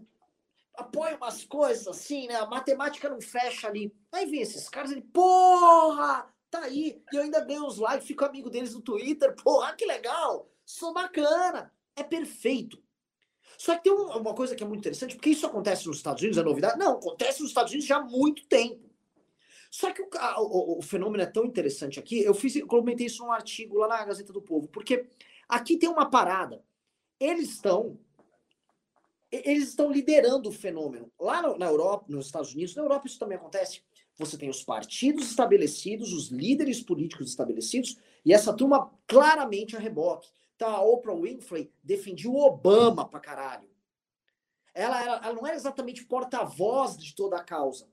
apoia 0.81 1.15
umas 1.15 1.43
coisas 1.43 1.87
assim, 1.87 2.27
né? 2.27 2.35
A 2.35 2.45
matemática 2.45 3.09
não 3.09 3.21
fecha 3.21 3.67
ali. 3.67 3.93
Aí 4.11 4.25
vem 4.25 4.41
esses 4.41 4.69
caras, 4.69 4.91
ele, 4.91 5.01
porra, 5.01 6.31
tá 6.49 6.61
aí. 6.63 7.01
E 7.11 7.15
eu 7.15 7.23
ainda 7.23 7.39
ganho 7.43 7.65
os 7.65 7.77
likes, 7.77 8.07
fico 8.07 8.25
amigo 8.25 8.49
deles 8.49 8.73
no 8.73 8.81
Twitter. 8.81 9.33
Porra, 9.41 9.73
que 9.73 9.85
legal. 9.85 10.49
Sou 10.65 10.93
bacana. 10.93 11.73
É 11.95 12.03
perfeito. 12.03 12.81
Só 13.57 13.75
que 13.75 13.83
tem 13.83 13.93
uma 13.93 14.33
coisa 14.33 14.55
que 14.55 14.63
é 14.63 14.67
muito 14.67 14.79
interessante, 14.79 15.15
porque 15.15 15.29
isso 15.29 15.45
acontece 15.45 15.87
nos 15.87 15.97
Estados 15.97 16.21
Unidos, 16.21 16.37
é 16.37 16.43
novidade? 16.43 16.79
Não, 16.79 16.93
acontece 16.93 17.41
nos 17.41 17.51
Estados 17.51 17.71
Unidos 17.71 17.87
já 17.87 17.97
há 17.97 18.01
muito 18.01 18.45
tempo. 18.47 18.89
Só 19.69 19.91
que 19.91 20.01
o, 20.01 20.09
o, 20.37 20.79
o 20.79 20.81
fenômeno 20.81 21.23
é 21.23 21.27
tão 21.27 21.45
interessante 21.45 21.99
aqui, 21.99 22.23
eu 22.23 22.33
fiz, 22.33 22.55
eu 22.55 22.67
comentei 22.67 23.05
isso 23.05 23.23
num 23.23 23.31
artigo 23.31 23.77
lá 23.77 23.87
na 23.87 24.05
Gazeta 24.05 24.33
do 24.33 24.41
Povo, 24.41 24.67
porque 24.67 25.07
aqui 25.47 25.77
tem 25.77 25.89
uma 25.89 26.09
parada. 26.09 26.63
Eles 27.19 27.51
estão 27.51 27.99
eles 29.31 29.69
estão 29.69 29.91
liderando 29.91 30.49
o 30.49 30.51
fenômeno. 30.51 31.11
Lá 31.19 31.57
na 31.57 31.67
Europa, 31.67 32.05
nos 32.09 32.25
Estados 32.25 32.53
Unidos, 32.53 32.75
na 32.75 32.83
Europa 32.83 33.07
isso 33.07 33.19
também 33.19 33.37
acontece. 33.37 33.81
Você 34.17 34.37
tem 34.37 34.49
os 34.49 34.63
partidos 34.63 35.29
estabelecidos, 35.29 36.11
os 36.11 36.29
líderes 36.29 36.81
políticos 36.81 37.29
estabelecidos, 37.29 37.97
e 38.25 38.33
essa 38.33 38.53
turma 38.53 38.91
claramente 39.07 39.75
a 39.75 39.79
reboque. 39.79 40.29
Então 40.55 40.69
a 40.69 40.81
Oprah 40.81 41.15
Winfrey 41.15 41.71
defendia 41.81 42.29
o 42.29 42.37
Obama 42.37 43.07
pra 43.07 43.19
caralho. 43.19 43.69
Ela, 44.73 45.03
ela, 45.03 45.21
ela 45.23 45.33
não 45.33 45.47
era 45.47 45.55
exatamente 45.55 46.05
porta-voz 46.05 46.97
de 46.97 47.15
toda 47.15 47.37
a 47.37 47.43
causa. 47.43 47.87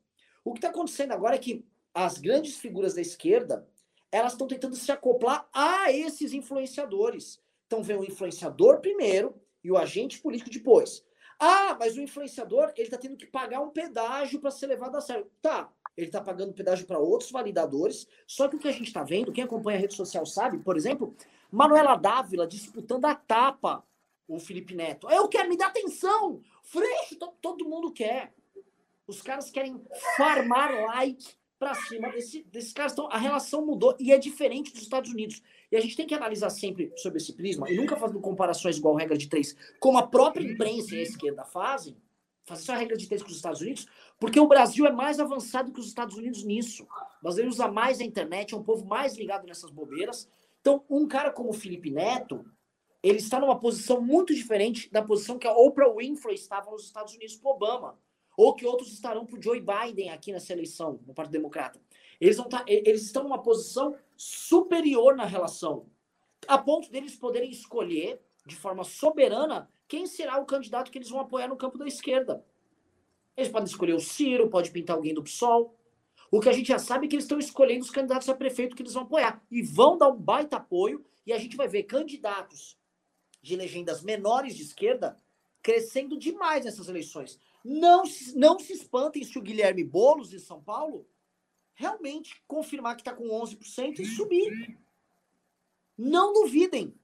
O 0.45 0.53
que 0.53 0.59
está 0.59 0.69
acontecendo 0.69 1.13
agora 1.13 1.37
é 1.37 1.39
que 1.39 1.65
as 1.95 2.19
grandes 2.19 2.57
figuras 2.57 2.95
da 2.95 3.01
esquerda 3.01 3.67
elas 4.11 4.33
estão 4.33 4.47
tentando 4.47 4.75
se 4.75 4.91
acoplar 4.91 5.49
a 5.53 5.93
esses 5.93 6.33
influenciadores. 6.33 7.41
Então 7.67 7.83
vem 7.83 7.97
o 7.97 8.05
influenciador 8.05 8.81
primeiro 8.81 9.35
e 9.63 9.71
o 9.71 9.77
agente 9.77 10.19
político 10.21 10.51
depois. 10.51 11.05
Ah, 11.39 11.77
mas 11.79 11.97
o 11.97 12.01
influenciador, 12.01 12.73
ele 12.77 12.89
está 12.89 12.99
tendo 12.99 13.17
que 13.17 13.27
pagar 13.27 13.61
um 13.61 13.71
pedágio 13.71 14.41
para 14.41 14.51
ser 14.51 14.67
levado 14.67 14.97
a 14.97 15.01
sério. 15.01 15.31
Tá, 15.41 15.73
ele 15.97 16.09
está 16.09 16.21
pagando 16.21 16.53
pedágio 16.53 16.87
para 16.87 16.99
outros 16.99 17.31
validadores, 17.31 18.09
só 18.27 18.49
que 18.49 18.57
o 18.57 18.59
que 18.59 18.69
a 18.69 18.73
gente 18.73 18.89
está 18.89 19.05
vendo, 19.05 19.33
quem 19.33 19.45
acompanha 19.45 19.79
a 19.79 19.81
rede 19.81 19.95
social 19.95 20.27
sabe, 20.27 20.59
por 20.59 20.77
exemplo, 20.77 21.15
Manuela 21.51 21.97
Dávila 21.97 22.47
disputando 22.47 23.05
a 23.05 23.15
tapa 23.15 23.85
o 24.27 24.39
Felipe 24.39 24.75
Neto. 24.75 25.11
Eu 25.11 25.27
quero, 25.29 25.49
me 25.49 25.57
dar 25.57 25.69
atenção! 25.69 26.43
Freixo, 26.63 27.17
todo 27.41 27.69
mundo 27.69 27.93
quer. 27.93 28.35
Os 29.07 29.23
caras 29.23 29.51
querem 29.51 29.83
farmar 30.17 30.71
like 30.83 31.38
para 31.59 31.75
cima 31.75 32.11
desse, 32.11 32.43
desses 32.45 32.73
caras. 32.73 32.93
Então, 32.93 33.09
a 33.11 33.19
relação 33.19 33.65
mudou 33.67 33.97
e 33.99 34.13
é 34.13 34.19
diferente 34.19 34.73
dos 34.73 34.83
Estados 34.83 35.11
Unidos. 35.11 35.43
E 35.71 35.77
a 35.77 35.81
gente 35.81 35.97
tem 35.97 36.07
que 36.07 36.15
analisar 36.15 36.51
sempre 36.51 36.93
sobre 36.97 37.19
esse 37.19 37.33
prisma, 37.33 37.71
e 37.71 37.77
nunca 37.77 37.97
fazendo 37.97 38.21
comparações 38.21 38.79
igual 38.79 38.95
regra 38.95 39.19
de 39.19 39.29
três, 39.29 39.57
como 39.81 39.99
a 39.99 40.07
própria 40.07 40.45
imprensa 40.45 40.95
e 40.95 41.01
a 41.01 41.03
esquerda 41.03 41.45
fazem, 41.45 41.97
fazer 42.47 42.63
só 42.63 42.73
a 42.73 42.77
regra 42.77 42.97
de 42.97 43.07
três 43.07 43.23
com 43.23 43.29
os 43.29 43.37
Estados 43.37 43.61
Unidos, 43.61 43.87
porque 44.19 44.41
o 44.41 44.47
Brasil 44.47 44.87
é 44.87 44.93
mais 44.93 45.21
avançado 45.21 45.73
que 45.73 45.81
os 45.81 45.87
Estados 45.87 46.17
Unidos 46.17 46.43
nisso. 46.45 46.85
O 46.85 47.23
brasileiro 47.23 47.53
usa 47.53 47.69
mais 47.69 48.01
a 48.01 48.05
internet, 48.05 48.55
é 48.55 48.57
um 48.57 48.63
povo 48.63 48.87
mais 48.87 49.17
ligado 49.17 49.47
nessas 49.47 49.71
bobeiras. 49.71 50.29
Então, 50.61 50.83
um 50.89 51.07
cara 51.07 51.31
como 51.31 51.51
o 51.51 51.55
Felipe 51.55 51.91
Neto, 51.91 52.45
ele 53.03 53.19
está 53.19 53.39
numa 53.39 53.59
posição 53.59 54.01
muito 54.01 54.35
diferente 54.35 54.91
da 54.91 55.03
posição 55.03 55.39
que 55.39 55.47
a 55.47 55.53
Oprah 55.53 55.93
Winfrey 55.93 56.35
estava 56.35 56.71
nos 56.71 56.85
Estados 56.85 57.15
Unidos 57.15 57.37
para 57.37 57.51
Obama, 57.51 57.99
ou 58.39 58.55
que 58.55 58.65
outros 58.65 58.93
estarão 58.93 59.27
para 59.27 59.37
o 59.37 59.43
Joe 59.43 59.61
Biden 59.61 60.11
aqui 60.11 60.31
nessa 60.31 60.53
eleição, 60.53 61.01
no 61.05 61.13
Partido 61.13 61.33
Democrata. 61.33 61.81
Eles, 62.21 62.37
tá, 62.37 62.65
eles 62.69 63.03
estão 63.03 63.25
numa 63.25 63.43
posição 63.43 63.97
superior 64.17 65.17
na 65.17 65.25
relação, 65.25 65.87
a 66.47 66.57
ponto 66.57 66.89
deles 66.89 67.17
poderem 67.17 67.51
escolher 67.51 68.23
de 68.47 68.55
forma 68.55 68.85
soberana 68.85 69.69
quem 69.89 70.07
será 70.07 70.39
o 70.39 70.47
candidato 70.47 70.89
que 70.89 70.99
eles 70.99 71.11
vão 71.11 71.19
apoiar 71.19 71.49
no 71.49 71.57
campo 71.57 71.79
da 71.79 71.87
esquerda. 71.89 72.45
Eles 73.37 73.51
podem 73.51 73.67
escolher 73.67 73.95
o 73.95 74.01
Ciro, 74.01 74.49
pode 74.49 74.71
pintar 74.71 74.95
alguém 74.95 75.13
do 75.13 75.23
PSOL. 75.23 75.75
O 76.31 76.39
que 76.39 76.49
a 76.49 76.53
gente 76.53 76.69
já 76.69 76.79
sabe 76.79 77.07
é 77.07 77.09
que 77.09 77.17
eles 77.17 77.25
estão 77.25 77.41
escolhendo 77.41 77.85
os 77.85 77.91
candidatos 77.91 78.29
a 78.29 78.37
prefeito 78.37 78.77
que 78.77 78.83
eles 78.83 78.95
vão 78.95 79.03
apoiar. 79.03 79.43
E 79.51 79.63
vão 79.63 79.99
dar 79.99 80.11
um 80.11 80.17
baita 80.17 80.59
apoio, 80.59 81.05
e 81.27 81.33
a 81.33 81.39
gente 81.39 81.57
vai 81.57 81.67
ver 81.67 81.83
candidatos 81.85 82.79
de 83.43 83.57
legendas 83.57 84.01
menores 84.01 84.55
de 84.55 84.63
esquerda 84.63 85.17
crescendo 85.61 86.17
demais 86.17 86.65
nessas 86.65 86.89
eleições. 86.89 87.41
Não, 87.65 88.03
não 88.35 88.59
se 88.59 88.73
espantem 88.73 89.25
se 89.25 89.39
o 89.39 89.43
Guilherme 89.43 89.85
Boulos, 89.85 90.31
de 90.31 90.41
São 90.41 90.63
Paulo, 90.63 91.09
realmente 91.75 92.43
confirmar 92.47 92.97
que 92.97 93.03
está 93.03 93.13
com 93.13 93.29
11% 93.29 93.99
e 94.01 94.05
subir. 94.05 94.79
Não 95.97 96.33
duvidem. 96.33 96.95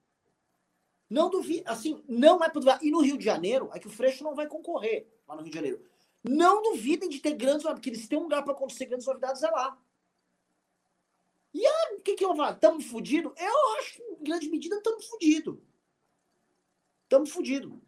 Não 1.08 1.30
duvidem. 1.30 1.64
Assim, 1.66 2.02
não 2.08 2.42
é 2.42 2.48
para 2.48 2.78
E 2.82 2.90
no 2.90 3.00
Rio 3.00 3.18
de 3.18 3.24
Janeiro, 3.24 3.70
é 3.72 3.78
que 3.78 3.86
o 3.86 3.90
Freixo 3.90 4.24
não 4.24 4.34
vai 4.34 4.46
concorrer 4.46 5.06
lá 5.26 5.34
no 5.36 5.42
Rio 5.42 5.50
de 5.50 5.56
Janeiro. 5.56 5.84
Não 6.22 6.62
duvidem 6.62 7.08
de 7.08 7.20
ter 7.20 7.34
grandes 7.34 7.64
porque 7.64 7.90
eles 7.90 8.08
têm 8.08 8.18
um 8.18 8.22
lugar 8.22 8.42
para 8.42 8.52
acontecer 8.52 8.86
grandes 8.86 9.06
novidades 9.06 9.42
é 9.42 9.50
lá. 9.50 9.78
E 11.52 11.64
aí, 11.64 11.96
o 11.96 12.00
que, 12.00 12.14
que 12.14 12.24
eu 12.24 12.34
falo? 12.34 12.54
Estamos 12.54 12.86
fodidos? 12.86 13.32
Eu 13.36 13.78
acho 13.78 13.94
que, 13.94 14.02
em 14.02 14.24
grande 14.24 14.48
medida, 14.48 14.76
estamos 14.76 15.06
fodidos. 15.06 15.58
Estamos 17.04 17.30
fodidos. 17.30 17.78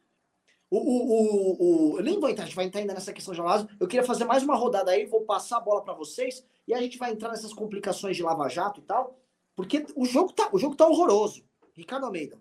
O, 0.68 0.78
o, 0.78 1.12
o, 1.12 1.92
o, 1.94 1.98
eu 1.98 2.02
nem 2.02 2.18
vou 2.18 2.28
entrar, 2.28 2.42
a 2.42 2.46
gente 2.46 2.56
vai 2.56 2.64
entrar 2.64 2.80
ainda 2.80 2.94
nessa 2.94 3.12
questão 3.12 3.32
de. 3.32 3.40
Eu 3.78 3.86
queria 3.86 4.04
fazer 4.04 4.24
mais 4.24 4.42
uma 4.42 4.56
rodada 4.56 4.90
aí, 4.90 5.06
vou 5.06 5.22
passar 5.22 5.58
a 5.58 5.60
bola 5.60 5.82
para 5.82 5.94
vocês 5.94 6.44
e 6.66 6.74
a 6.74 6.80
gente 6.80 6.98
vai 6.98 7.12
entrar 7.12 7.28
nessas 7.28 7.52
complicações 7.52 8.16
de 8.16 8.22
Lava 8.22 8.48
Jato 8.48 8.80
e 8.80 8.82
tal, 8.82 9.16
porque 9.54 9.86
o 9.94 10.04
jogo 10.04 10.32
tá, 10.32 10.48
o 10.52 10.58
jogo 10.58 10.74
tá 10.74 10.86
horroroso. 10.86 11.44
Ricardo 11.74 12.06
Almeida. 12.06 12.38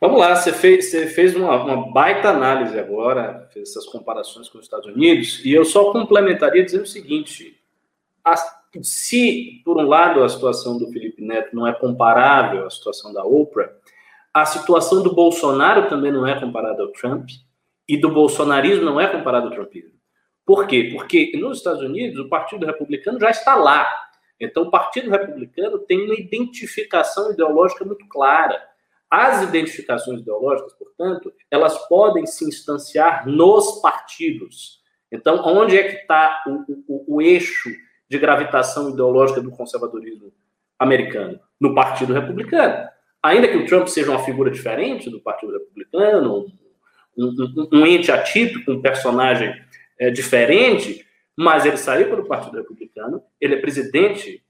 Vamos 0.00 0.20
lá, 0.20 0.36
você 0.36 0.52
fez, 0.52 0.90
você 0.90 1.06
fez 1.06 1.34
uma, 1.34 1.62
uma, 1.64 1.92
baita 1.92 2.28
análise 2.28 2.78
agora, 2.78 3.48
fez 3.52 3.70
essas 3.70 3.86
comparações 3.86 4.48
com 4.48 4.58
os 4.58 4.64
Estados 4.64 4.86
Unidos, 4.86 5.44
e 5.44 5.52
eu 5.52 5.64
só 5.64 5.90
complementaria 5.92 6.64
dizendo 6.64 6.84
o 6.84 6.86
seguinte: 6.86 7.60
a, 8.24 8.34
se, 8.82 9.60
por 9.64 9.76
um 9.76 9.86
lado, 9.86 10.22
a 10.22 10.28
situação 10.28 10.78
do 10.78 10.86
Felipe 10.92 11.22
Neto 11.22 11.54
não 11.54 11.66
é 11.66 11.72
comparável 11.72 12.66
à 12.66 12.70
situação 12.70 13.12
da 13.12 13.24
Oprah, 13.24 13.72
a 14.42 14.46
situação 14.46 15.02
do 15.02 15.14
Bolsonaro 15.14 15.88
também 15.88 16.12
não 16.12 16.26
é 16.26 16.38
comparada 16.38 16.82
ao 16.82 16.92
Trump, 16.92 17.28
e 17.88 17.96
do 17.96 18.10
bolsonarismo 18.10 18.84
não 18.84 19.00
é 19.00 19.06
comparada 19.06 19.46
ao 19.46 19.52
trumpismo. 19.52 19.98
Por 20.44 20.66
quê? 20.66 20.90
Porque 20.92 21.32
nos 21.36 21.58
Estados 21.58 21.82
Unidos 21.82 22.18
o 22.18 22.28
Partido 22.28 22.66
Republicano 22.66 23.18
já 23.18 23.30
está 23.30 23.54
lá. 23.54 23.88
Então 24.38 24.64
o 24.64 24.70
Partido 24.70 25.10
Republicano 25.10 25.78
tem 25.78 26.04
uma 26.04 26.14
identificação 26.14 27.32
ideológica 27.32 27.84
muito 27.84 28.06
clara. 28.08 28.62
As 29.10 29.42
identificações 29.42 30.20
ideológicas, 30.20 30.74
portanto, 30.74 31.32
elas 31.50 31.78
podem 31.88 32.26
se 32.26 32.46
instanciar 32.46 33.26
nos 33.26 33.80
partidos. 33.80 34.82
Então, 35.10 35.42
onde 35.46 35.78
é 35.78 35.82
que 35.82 35.96
está 36.02 36.44
o, 36.46 36.84
o, 36.86 37.16
o 37.16 37.22
eixo 37.22 37.70
de 38.06 38.18
gravitação 38.18 38.90
ideológica 38.90 39.40
do 39.40 39.50
conservadorismo 39.50 40.30
americano? 40.78 41.40
No 41.58 41.74
Partido 41.74 42.12
Republicano. 42.12 42.86
Ainda 43.28 43.48
que 43.48 43.56
o 43.56 43.66
Trump 43.66 43.86
seja 43.88 44.10
uma 44.10 44.24
figura 44.24 44.50
diferente 44.50 45.10
do 45.10 45.20
Partido 45.20 45.52
Republicano, 45.52 46.46
um, 47.16 47.24
um, 47.24 47.68
um 47.72 47.86
ente 47.86 48.10
atípico, 48.10 48.72
um 48.72 48.80
personagem 48.80 49.54
é, 49.98 50.10
diferente, 50.10 51.04
mas 51.36 51.66
ele 51.66 51.76
saiu 51.76 52.08
pelo 52.08 52.26
Partido 52.26 52.56
Republicano, 52.56 53.22
ele 53.40 53.54
é 53.54 53.60
presidente 53.60 54.42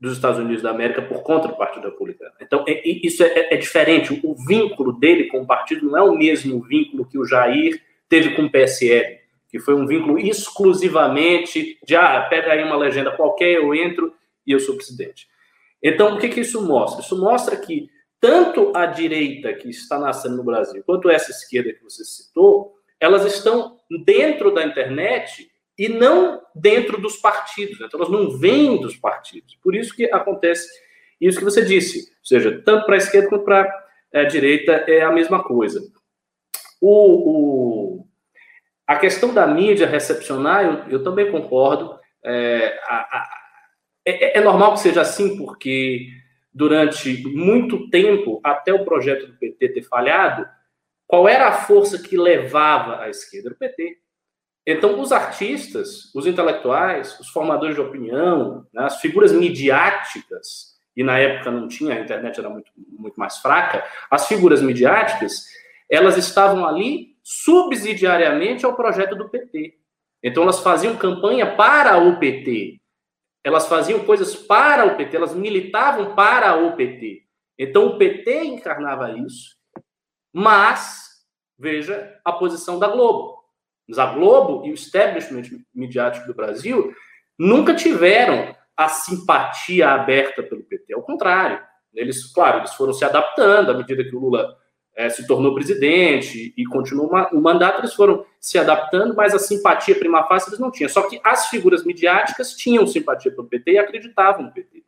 dos 0.00 0.12
Estados 0.14 0.38
Unidos 0.38 0.62
da 0.62 0.70
América 0.70 1.00
por 1.02 1.22
conta 1.22 1.48
do 1.48 1.56
Partido 1.56 1.88
Republicano. 1.88 2.32
Então, 2.40 2.64
é, 2.66 2.82
isso 2.86 3.22
é, 3.22 3.54
é, 3.54 3.56
diferente. 3.56 4.20
O 4.24 4.34
vínculo 4.46 4.92
dele 4.92 5.24
com 5.24 5.40
o 5.40 5.46
partido 5.46 5.86
não 5.86 5.96
é 5.96 6.02
o 6.02 6.16
mesmo 6.16 6.60
vínculo 6.62 7.06
que 7.06 7.18
o 7.18 7.24
Jair 7.24 7.80
teve 8.08 8.34
com 8.34 8.42
o 8.42 8.50
PSL, 8.50 9.18
que 9.48 9.58
foi 9.58 9.74
um 9.74 9.86
vínculo 9.86 10.18
exclusivamente 10.18 11.78
de, 11.84 11.94
ah, 11.94 12.26
pega 12.28 12.52
aí 12.52 12.64
uma 12.64 12.76
legenda 12.76 13.10
qualquer, 13.10 13.54
eu 13.54 13.74
entro 13.74 14.12
e 14.46 14.52
eu 14.52 14.60
sou 14.60 14.76
presidente. 14.76 15.26
Então, 15.82 16.16
o 16.16 16.18
que, 16.18 16.28
que 16.28 16.40
isso 16.40 16.60
mostra? 16.66 17.02
Isso 17.02 17.20
mostra 17.20 17.56
que 17.56 17.88
tanto 18.20 18.72
a 18.74 18.86
direita 18.86 19.54
que 19.54 19.68
está 19.68 19.98
nascendo 19.98 20.36
no 20.36 20.44
Brasil, 20.44 20.82
quanto 20.84 21.10
essa 21.10 21.30
esquerda 21.30 21.72
que 21.72 21.82
você 21.82 22.04
citou, 22.04 22.74
elas 23.00 23.24
estão 23.24 23.78
dentro 24.04 24.52
da 24.52 24.64
internet 24.64 25.50
e 25.78 25.88
não 25.88 26.42
dentro 26.54 27.00
dos 27.00 27.16
partidos. 27.16 27.78
Né? 27.78 27.86
Então, 27.86 28.00
elas 28.00 28.12
não 28.12 28.36
vêm 28.38 28.80
dos 28.80 28.96
partidos. 28.96 29.56
Por 29.62 29.74
isso 29.76 29.94
que 29.94 30.06
acontece 30.06 30.68
isso 31.20 31.38
que 31.38 31.44
você 31.44 31.64
disse. 31.64 32.10
Ou 32.10 32.26
seja, 32.26 32.62
tanto 32.64 32.86
para 32.86 32.94
a 32.94 32.98
esquerda 32.98 33.28
quanto 33.28 33.44
para 33.44 33.86
a 34.14 34.24
direita 34.24 34.72
é 34.86 35.02
a 35.02 35.12
mesma 35.12 35.42
coisa. 35.42 35.80
O, 36.80 38.00
o, 38.00 38.06
a 38.86 38.96
questão 38.96 39.34
da 39.34 39.46
mídia 39.46 39.86
recepcionar, 39.86 40.64
eu, 40.64 40.98
eu 40.98 41.02
também 41.02 41.30
concordo. 41.30 41.98
É, 42.24 42.78
a, 42.84 42.96
a, 42.96 43.30
é, 44.06 44.38
é 44.38 44.40
normal 44.40 44.74
que 44.74 44.80
seja 44.80 45.00
assim, 45.00 45.36
porque 45.36 46.08
durante 46.52 47.22
muito 47.26 47.88
tempo, 47.90 48.40
até 48.42 48.72
o 48.72 48.84
projeto 48.84 49.26
do 49.26 49.38
PT 49.38 49.68
ter 49.68 49.82
falhado, 49.82 50.48
qual 51.06 51.28
era 51.28 51.48
a 51.48 51.52
força 51.52 51.98
que 51.98 52.16
levava 52.16 53.00
a 53.00 53.08
esquerda? 53.08 53.50
O 53.50 53.54
PT. 53.54 53.98
Então, 54.66 55.00
os 55.00 55.12
artistas, 55.12 56.14
os 56.14 56.26
intelectuais, 56.26 57.18
os 57.18 57.30
formadores 57.30 57.74
de 57.74 57.80
opinião, 57.80 58.66
né, 58.72 58.84
as 58.84 59.00
figuras 59.00 59.32
midiáticas, 59.32 60.76
e 60.94 61.02
na 61.02 61.18
época 61.18 61.50
não 61.50 61.68
tinha, 61.68 61.94
a 61.94 62.00
internet 62.00 62.38
era 62.38 62.50
muito, 62.50 62.70
muito 62.76 63.18
mais 63.18 63.38
fraca, 63.38 63.82
as 64.10 64.28
figuras 64.28 64.60
midiáticas, 64.60 65.46
elas 65.90 66.18
estavam 66.18 66.66
ali 66.66 67.16
subsidiariamente 67.22 68.66
ao 68.66 68.76
projeto 68.76 69.16
do 69.16 69.30
PT. 69.30 69.78
Então, 70.22 70.42
elas 70.42 70.60
faziam 70.60 70.96
campanha 70.96 71.56
para 71.56 71.96
o 71.96 72.18
PT. 72.18 72.78
Elas 73.48 73.66
faziam 73.66 74.04
coisas 74.04 74.36
para 74.36 74.84
o 74.84 74.94
PT, 74.94 75.16
elas 75.16 75.34
militavam 75.34 76.14
para 76.14 76.54
o 76.54 76.76
PT. 76.76 77.22
Então, 77.58 77.86
o 77.86 77.96
PT 77.96 78.44
encarnava 78.44 79.10
isso, 79.12 79.56
mas, 80.30 81.24
veja 81.58 82.20
a 82.22 82.30
posição 82.30 82.78
da 82.78 82.88
Globo. 82.88 83.42
Mas 83.88 83.98
a 83.98 84.04
Globo 84.04 84.66
e 84.66 84.70
o 84.70 84.74
establishment 84.74 85.44
midiático 85.74 86.26
do 86.26 86.34
Brasil 86.34 86.92
nunca 87.38 87.74
tiveram 87.74 88.54
a 88.76 88.86
simpatia 88.90 89.92
aberta 89.92 90.42
pelo 90.42 90.64
PT. 90.64 90.92
Ao 90.92 91.02
contrário, 91.02 91.58
eles, 91.94 92.30
claro, 92.30 92.58
eles 92.58 92.74
foram 92.74 92.92
se 92.92 93.02
adaptando 93.02 93.70
à 93.70 93.74
medida 93.74 94.04
que 94.04 94.14
o 94.14 94.20
Lula 94.20 94.54
é, 94.98 95.08
se 95.08 95.24
tornou 95.28 95.54
presidente 95.54 96.52
e 96.56 96.66
continuou 96.66 97.08
o 97.32 97.40
mandato, 97.40 97.80
eles 97.80 97.94
foram 97.94 98.26
se 98.40 98.58
adaptando, 98.58 99.14
mas 99.14 99.32
a 99.32 99.38
simpatia 99.38 99.94
prima 99.94 100.26
facie 100.26 100.50
eles 100.50 100.58
não 100.58 100.72
tinham. 100.72 100.88
Só 100.88 101.02
que 101.02 101.20
as 101.22 101.46
figuras 101.46 101.84
midiáticas 101.84 102.54
tinham 102.54 102.84
simpatia 102.84 103.30
pelo 103.30 103.46
PT 103.46 103.70
e 103.70 103.78
acreditavam 103.78 104.42
no 104.42 104.52
PT. 104.52 104.82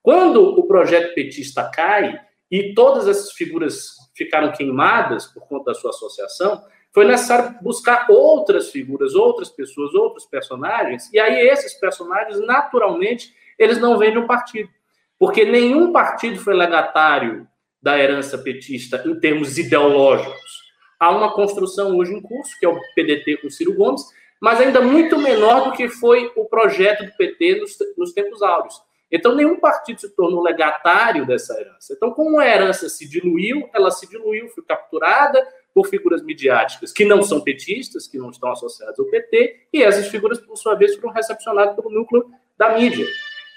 Quando 0.00 0.40
o 0.40 0.68
projeto 0.68 1.12
petista 1.16 1.68
cai 1.68 2.16
e 2.48 2.74
todas 2.74 3.08
essas 3.08 3.32
figuras 3.32 3.96
ficaram 4.14 4.52
queimadas 4.52 5.26
por 5.26 5.48
conta 5.48 5.72
da 5.72 5.74
sua 5.74 5.90
associação, 5.90 6.62
foi 6.92 7.04
necessário 7.04 7.58
buscar 7.60 8.06
outras 8.08 8.70
figuras, 8.70 9.16
outras 9.16 9.48
pessoas, 9.48 9.92
outros 9.94 10.26
personagens, 10.26 11.12
e 11.12 11.18
aí 11.18 11.40
esses 11.40 11.74
personagens, 11.74 12.38
naturalmente, 12.38 13.34
eles 13.58 13.80
não 13.80 13.98
vêm 13.98 14.12
de 14.12 14.18
um 14.18 14.28
partido. 14.28 14.70
Porque 15.18 15.44
nenhum 15.44 15.92
partido 15.92 16.38
foi 16.38 16.54
legatário 16.54 17.48
da 17.86 17.96
herança 17.96 18.36
petista 18.36 19.00
em 19.06 19.14
termos 19.14 19.56
ideológicos. 19.58 20.66
Há 20.98 21.08
uma 21.16 21.32
construção 21.32 21.96
hoje 21.96 22.12
em 22.12 22.20
curso, 22.20 22.50
que 22.58 22.66
é 22.66 22.68
o 22.68 22.76
PDT 22.96 23.36
com 23.36 23.48
Ciro 23.48 23.74
Gomes, 23.74 24.02
mas 24.40 24.60
ainda 24.60 24.80
muito 24.80 25.16
menor 25.16 25.70
do 25.70 25.76
que 25.76 25.88
foi 25.88 26.32
o 26.34 26.46
projeto 26.46 27.04
do 27.04 27.12
PT 27.12 27.60
nos, 27.60 27.78
nos 27.96 28.12
tempos 28.12 28.42
áureos. 28.42 28.82
Então, 29.08 29.36
nenhum 29.36 29.60
partido 29.60 30.00
se 30.00 30.08
tornou 30.16 30.42
legatário 30.42 31.24
dessa 31.24 31.54
herança. 31.60 31.92
Então, 31.92 32.10
como 32.10 32.40
a 32.40 32.44
herança 32.48 32.88
se 32.88 33.08
diluiu, 33.08 33.70
ela 33.72 33.92
se 33.92 34.10
diluiu, 34.10 34.48
foi 34.48 34.64
capturada 34.64 35.46
por 35.72 35.86
figuras 35.86 36.24
midiáticas 36.24 36.92
que 36.92 37.04
não 37.04 37.22
são 37.22 37.40
petistas, 37.40 38.08
que 38.08 38.18
não 38.18 38.30
estão 38.30 38.50
associadas 38.50 38.98
ao 38.98 39.06
PT, 39.06 39.68
e 39.72 39.80
essas 39.80 40.08
figuras, 40.08 40.40
por 40.40 40.56
sua 40.56 40.74
vez, 40.74 40.96
foram 40.96 41.14
recepcionadas 41.14 41.76
pelo 41.76 41.88
núcleo 41.88 42.28
da 42.58 42.76
mídia. 42.76 43.06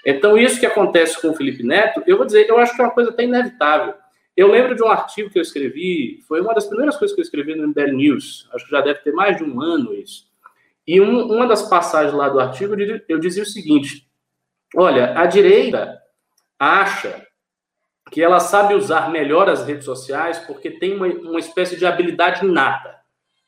Então, 0.06 0.38
isso 0.38 0.60
que 0.60 0.66
acontece 0.66 1.20
com 1.20 1.30
o 1.30 1.34
Felipe 1.34 1.64
Neto, 1.64 2.00
eu 2.06 2.16
vou 2.16 2.24
dizer, 2.24 2.48
eu 2.48 2.58
acho 2.58 2.76
que 2.76 2.80
é 2.80 2.84
uma 2.84 2.94
coisa 2.94 3.10
até 3.10 3.24
inevitável. 3.24 3.94
Eu 4.40 4.50
lembro 4.50 4.74
de 4.74 4.82
um 4.82 4.88
artigo 4.88 5.28
que 5.28 5.38
eu 5.38 5.42
escrevi, 5.42 6.22
foi 6.26 6.40
uma 6.40 6.54
das 6.54 6.64
primeiras 6.64 6.96
coisas 6.96 7.14
que 7.14 7.20
eu 7.20 7.24
escrevi 7.24 7.54
no 7.54 7.68
MBL 7.68 7.92
News, 7.92 8.48
acho 8.54 8.64
que 8.64 8.70
já 8.70 8.80
deve 8.80 9.00
ter 9.00 9.12
mais 9.12 9.36
de 9.36 9.44
um 9.44 9.60
ano 9.60 9.92
isso. 9.92 10.30
E 10.86 10.98
um, 10.98 11.30
uma 11.30 11.46
das 11.46 11.68
passagens 11.68 12.14
lá 12.14 12.26
do 12.30 12.40
artigo, 12.40 12.74
eu 13.06 13.18
dizia 13.18 13.42
o 13.42 13.46
seguinte: 13.46 14.08
Olha, 14.74 15.12
a 15.20 15.26
direita 15.26 16.00
acha 16.58 17.22
que 18.10 18.22
ela 18.22 18.40
sabe 18.40 18.72
usar 18.72 19.10
melhor 19.10 19.46
as 19.46 19.66
redes 19.66 19.84
sociais 19.84 20.38
porque 20.38 20.70
tem 20.70 20.96
uma, 20.96 21.06
uma 21.06 21.38
espécie 21.38 21.76
de 21.76 21.84
habilidade 21.84 22.42
inata. 22.42 22.98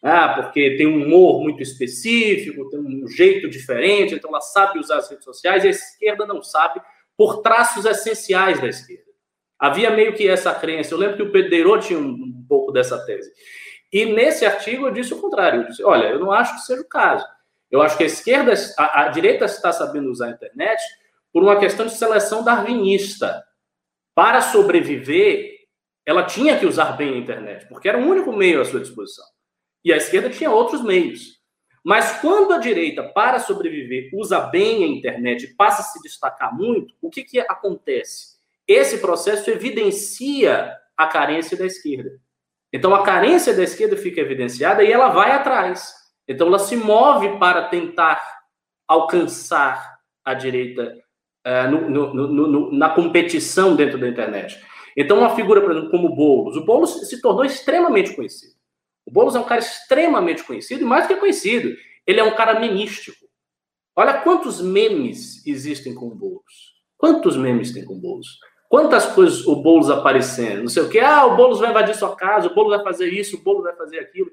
Ah, 0.03 0.43
porque 0.43 0.77
tem 0.77 0.87
um 0.87 1.07
humor 1.07 1.43
muito 1.43 1.63
específico, 1.63 2.69
tem 2.69 2.79
um 2.79 3.09
jeito 3.09 3.49
diferente, 3.49 4.15
então 4.15 4.29
ela 4.29 4.43
sabe 4.43 4.79
usar 4.79 4.99
as 4.99 5.09
redes 5.09 5.25
sociais, 5.25 5.65
e 5.65 5.69
a 5.69 5.71
esquerda 5.71 6.27
não 6.27 6.43
sabe 6.43 6.83
por 7.17 7.41
traços 7.41 7.87
essenciais 7.87 8.61
da 8.61 8.69
esquerda. 8.69 9.12
Havia 9.63 9.93
meio 9.93 10.13
que 10.13 10.29
essa 10.29 10.53
crença. 10.53 10.93
Eu 10.93 10.99
lembro 10.99 11.17
que 11.19 11.23
o 11.23 11.31
Pedro 11.31 11.79
tinha 11.79 11.97
um, 11.97 12.45
pouco 12.49 12.73
dessa 12.73 12.99
tese. 13.07 13.31
E 13.93 14.05
nesse 14.05 14.45
artigo 14.45 14.89
eu 14.89 14.91
disse 14.91 15.15
o 15.15 15.21
contrário. 15.21 15.61
Eu 15.61 15.69
disse, 15.69 15.85
olha, 15.85 16.09
eu 16.09 16.19
não 16.19 16.33
acho 16.33 16.57
que 16.57 16.63
seja 16.63 16.83
o 16.83 16.89
caso. 16.89 17.25
Eu 17.71 17.81
acho 17.81 17.97
que 17.97 18.03
a 18.03 18.07
esquerda, 18.07 18.53
a, 18.77 19.03
a 19.03 19.09
direita 19.11 19.45
está 19.45 19.73
sabendo 19.73 20.11
usar 20.11 20.27
a 20.27 20.31
internet 20.31 20.83
por 21.33 21.45
uma 21.45 21.61
questão 21.61 21.87
de 21.87 21.95
seleção 21.95 22.43
darwinista. 22.43 23.41
Para 24.17 24.41
sobreviver, 24.41 25.61
ela 26.05 26.25
tinha 26.25 26.59
que 26.59 26.67
usar 26.67 26.97
bem 26.97 27.15
a 27.15 27.19
internet, 27.19 27.69
porque 27.69 27.89
era 27.89 27.99
o 27.99 28.05
único 28.05 28.33
meio 28.33 28.61
à 28.61 28.65
sua 28.65 28.81
disposição. 28.81 29.25
E 29.85 29.93
a 29.93 29.97
esquerda 29.97 30.29
tinha 30.29 30.51
outros 30.51 30.83
meios. 30.83 31.41
Mas 31.85 32.21
quando 32.21 32.53
a 32.53 32.59
direita, 32.59 33.05
para 33.05 33.39
sobreviver, 33.39 34.11
usa 34.13 34.41
bem 34.41 34.83
a 34.83 34.89
internet 34.89 35.45
e 35.45 35.55
passa 35.55 35.83
a 35.83 35.85
se 35.85 36.03
destacar 36.03 36.53
muito, 36.53 36.97
o 37.01 37.09
que, 37.09 37.23
que 37.23 37.39
acontece? 37.39 38.32
Esse 38.73 38.99
processo 38.99 39.51
evidencia 39.51 40.75
a 40.97 41.07
carência 41.07 41.57
da 41.57 41.67
esquerda. 41.67 42.11
Então, 42.73 42.95
a 42.95 43.03
carência 43.03 43.53
da 43.53 43.63
esquerda 43.63 43.97
fica 43.99 44.21
evidenciada 44.21 44.83
e 44.83 44.91
ela 44.91 45.09
vai 45.09 45.31
atrás. 45.33 45.93
Então, 46.27 46.47
ela 46.47 46.59
se 46.59 46.75
move 46.75 47.39
para 47.39 47.69
tentar 47.69 48.23
alcançar 48.89 49.99
a 50.25 50.33
direita 50.33 50.95
uh, 51.47 51.71
no, 51.71 52.15
no, 52.15 52.29
no, 52.29 52.73
na 52.73 52.89
competição 52.89 53.77
dentro 53.77 53.99
da 53.99 54.09
internet. 54.09 54.59
Então, 54.97 55.19
uma 55.19 55.37
figura, 55.37 55.61
por 55.61 55.73
exemplo, 55.73 55.91
como 55.91 56.09
o 56.09 56.15
Boulos. 56.15 56.57
O 56.57 56.65
Boulos 56.65 57.09
se 57.09 57.21
tornou 57.21 57.45
extremamente 57.45 58.17
conhecido. 58.17 58.55
O 59.05 59.11
Boulos 59.11 59.35
é 59.35 59.41
um 59.41 59.45
cara 59.45 59.61
extremamente 59.61 60.45
conhecido, 60.45 60.83
e 60.83 60.87
mais 60.87 61.07
do 61.07 61.09
que 61.09 61.21
conhecido, 61.21 61.77
ele 62.07 62.21
é 62.21 62.25
um 62.25 62.35
cara 62.35 62.59
memístico. 62.59 63.27
Olha 63.95 64.23
quantos 64.23 64.63
memes 64.63 65.47
existem 65.47 65.95
com 65.95 66.07
o 66.07 66.15
Boulos. 66.15 66.73
Quantos 66.97 67.37
memes 67.37 67.73
tem 67.73 67.85
com 67.85 67.95
o 67.95 68.01
Boulos? 68.01 68.39
Quantas 68.73 69.05
coisas 69.05 69.47
o 69.47 69.55
Boulos 69.55 69.91
aparecendo? 69.91 70.63
Não 70.63 70.69
sei 70.69 70.83
o 70.83 70.89
que. 70.89 70.99
Ah, 70.99 71.27
o 71.27 71.37
Boulos 71.37 71.61
vai 71.61 71.69
invadir 71.69 71.95
sua 71.95 72.17
casa, 72.17 72.49
o 72.49 72.55
Boulos 72.55 72.75
vai 72.75 72.83
fazer 72.83 73.07
isso, 73.13 73.37
o 73.37 73.41
Boulos 73.41 73.65
vai 73.65 73.77
fazer 73.77 73.99
aquilo. 73.99 74.31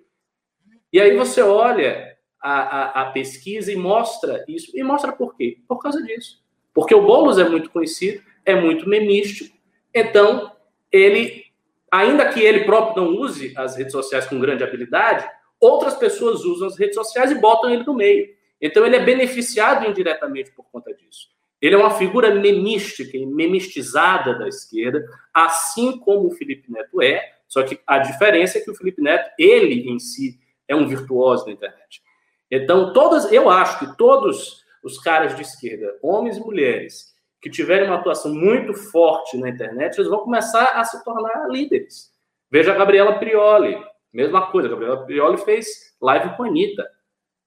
E 0.94 1.02
aí 1.02 1.14
você 1.18 1.42
olha 1.42 2.16
a, 2.42 2.52
a, 2.52 3.02
a 3.02 3.12
pesquisa 3.12 3.70
e 3.70 3.76
mostra 3.76 4.46
isso. 4.48 4.72
E 4.74 4.82
mostra 4.82 5.12
por 5.12 5.36
quê? 5.36 5.58
Por 5.68 5.80
causa 5.80 6.02
disso. 6.02 6.42
Porque 6.74 6.96
o 6.96 7.02
Boulos 7.02 7.38
é 7.38 7.50
muito 7.50 7.70
conhecido, 7.70 8.24
é 8.46 8.56
muito 8.56 8.88
memístico. 8.88 9.54
Então, 9.94 10.54
ele 10.90 11.44
ainda 11.92 12.32
que 12.32 12.40
ele 12.40 12.64
próprio 12.64 13.04
não 13.04 13.18
use 13.18 13.54
as 13.58 13.76
redes 13.76 13.92
sociais 13.92 14.26
com 14.26 14.40
grande 14.40 14.64
habilidade, 14.64 15.30
outras 15.60 15.96
pessoas 15.96 16.46
usam 16.46 16.70
as 16.70 16.80
redes 16.80 16.96
sociais 16.96 17.30
e 17.30 17.36
botam 17.36 17.70
ele 17.72 17.84
no 17.84 17.94
meio. 17.94 18.30
Então 18.62 18.86
ele 18.86 18.96
é 18.96 19.04
beneficiado 19.04 19.86
indiretamente 19.86 20.50
por 20.54 20.64
conta 20.72 20.94
disso. 20.94 21.28
Ele 21.62 21.76
é 21.76 21.78
uma 21.78 21.92
figura 21.92 22.34
memística 22.34 23.18
e 23.18 23.26
memistizada 23.26 24.38
da 24.38 24.48
esquerda, 24.48 25.04
assim 25.34 25.98
como 26.00 26.28
o 26.28 26.32
Felipe 26.32 26.72
Neto 26.72 27.02
é, 27.02 27.34
só 27.48 27.64
que 27.64 27.80
a 27.86 27.98
diferença 27.98 28.58
é 28.58 28.62
que 28.62 28.70
o 28.70 28.76
Felipe 28.76 29.02
Neto, 29.02 29.30
ele 29.38 29.90
em 29.90 30.00
si, 30.00 30.40
é 30.68 30.76
um 30.76 30.88
virtuoso 30.88 31.46
da 31.46 31.52
internet. 31.52 32.02
Então, 32.50 32.94
todas, 32.94 33.32
eu 33.32 33.50
acho 33.50 33.80
que 33.80 33.98
todos 33.98 34.64
os 34.84 35.00
caras 35.00 35.36
de 35.36 35.42
esquerda, 35.42 35.98
homens 36.02 36.38
e 36.38 36.40
mulheres, 36.40 37.14
que 37.42 37.50
tiverem 37.50 37.88
uma 37.88 37.98
atuação 37.98 38.34
muito 38.34 38.74
forte 38.74 39.38
na 39.38 39.50
internet, 39.50 39.98
eles 39.98 40.10
vão 40.10 40.20
começar 40.20 40.80
a 40.80 40.84
se 40.84 41.04
tornar 41.04 41.50
líderes. 41.50 42.14
Veja 42.52 42.72
a 42.72 42.78
Gabriela 42.78 43.18
Prioli, 43.18 43.78
mesma 44.14 44.52
coisa. 44.52 44.68
A 44.68 44.72
Gabriela 44.72 45.06
Prioli 45.06 45.38
fez 45.40 45.96
live 46.02 46.36
com 46.36 46.44
a 46.44 46.48
Anitta. 46.48 46.86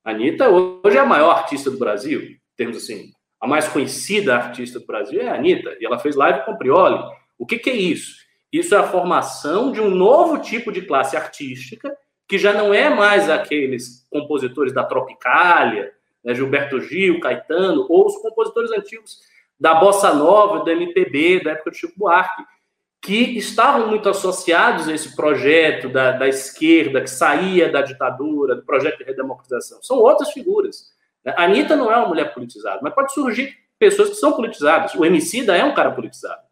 A 0.05 0.11
Anitta 0.11 0.49
hoje 0.49 0.97
é 0.97 1.01
a 1.01 1.07
maior 1.07 1.31
artista 1.31 1.71
do 1.71 1.79
Brasil. 1.79 2.37
Temos 2.57 2.77
assim, 2.77 3.13
a 3.43 3.47
mais 3.49 3.67
conhecida 3.67 4.37
artista 4.37 4.79
do 4.79 4.87
Brasil 4.87 5.21
é 5.21 5.29
a 5.29 5.35
Anitta. 5.35 5.77
E 5.81 5.85
ela 5.85 5.99
fez 5.99 6.15
live 6.15 6.45
com 6.45 6.53
a 6.53 6.57
Prioli. 6.57 7.03
O 7.37 7.45
que, 7.45 7.59
que 7.59 7.71
é 7.71 7.75
isso? 7.75 8.23
Isso 8.53 8.73
é 8.73 8.79
a 8.79 8.87
formação 8.87 9.73
de 9.73 9.81
um 9.81 9.91
novo 9.91 10.39
tipo 10.39 10.71
de 10.71 10.83
classe 10.83 11.17
artística, 11.17 11.93
que 12.29 12.39
já 12.39 12.53
não 12.53 12.73
é 12.73 12.89
mais 12.89 13.29
aqueles 13.29 14.07
compositores 14.09 14.73
da 14.73 14.85
Tropicália, 14.85 15.93
né, 16.23 16.37
Gilberto 16.37 16.81
Gil, 16.81 17.19
Caetano, 17.19 17.85
ou 17.89 18.07
os 18.07 18.17
compositores 18.19 18.71
antigos 18.71 19.19
da 19.59 19.75
bossa 19.75 20.15
nova, 20.15 20.61
do 20.61 20.71
MPB, 20.71 21.43
da 21.43 21.51
época 21.51 21.73
de 21.73 21.79
Chico 21.79 21.95
Buarque, 21.97 22.45
que 23.01 23.37
estavam 23.37 23.89
muito 23.89 24.09
associados 24.09 24.89
a 24.89 24.95
esse 24.95 25.17
projeto 25.17 25.89
da, 25.89 26.13
da 26.13 26.29
esquerda, 26.29 27.01
que 27.01 27.11
saía 27.11 27.73
da 27.73 27.83
ditadura, 27.83 28.55
do 28.55 28.63
projeto 28.63 28.99
de 28.99 29.05
redemocratização. 29.05 29.83
São 29.83 29.97
outras 29.97 30.31
figuras. 30.31 30.93
Né? 31.25 31.35
A 31.37 31.45
Anitta 31.45 31.77
não 31.77 31.91
é 31.91 31.97
uma 31.97 32.09
mulher 32.09 32.33
politizada, 32.33 32.81
mas 32.83 32.95
pode 32.95 33.13
surgir 33.13 33.57
pessoas 33.79 34.11
que 34.11 34.15
são 34.17 34.33
politizadas. 34.33 34.95
O 34.95 35.05
Emicida 35.05 35.57
é 35.57 35.65
um 35.65 35.75
cara 35.75 35.91
politizado. 35.91 36.43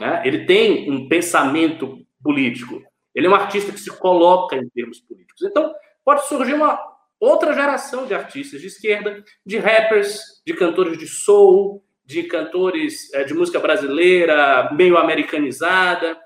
Né? 0.00 0.22
Ele 0.24 0.44
tem 0.44 0.90
um 0.90 1.08
pensamento 1.08 2.04
político. 2.22 2.82
Ele 3.14 3.26
é 3.26 3.30
um 3.30 3.34
artista 3.34 3.72
que 3.72 3.80
se 3.80 3.90
coloca 3.90 4.56
em 4.56 4.68
termos 4.68 5.00
políticos. 5.00 5.42
Então, 5.42 5.74
pode 6.04 6.26
surgir 6.26 6.54
uma 6.54 6.78
outra 7.18 7.54
geração 7.54 8.06
de 8.06 8.14
artistas 8.14 8.60
de 8.60 8.66
esquerda, 8.66 9.24
de 9.44 9.58
rappers, 9.58 10.20
de 10.46 10.52
cantores 10.54 10.98
de 10.98 11.06
soul, 11.06 11.82
de 12.04 12.24
cantores 12.24 13.12
é, 13.14 13.24
de 13.24 13.34
música 13.34 13.58
brasileira 13.58 14.70
meio 14.72 14.96
americanizada. 14.96 16.18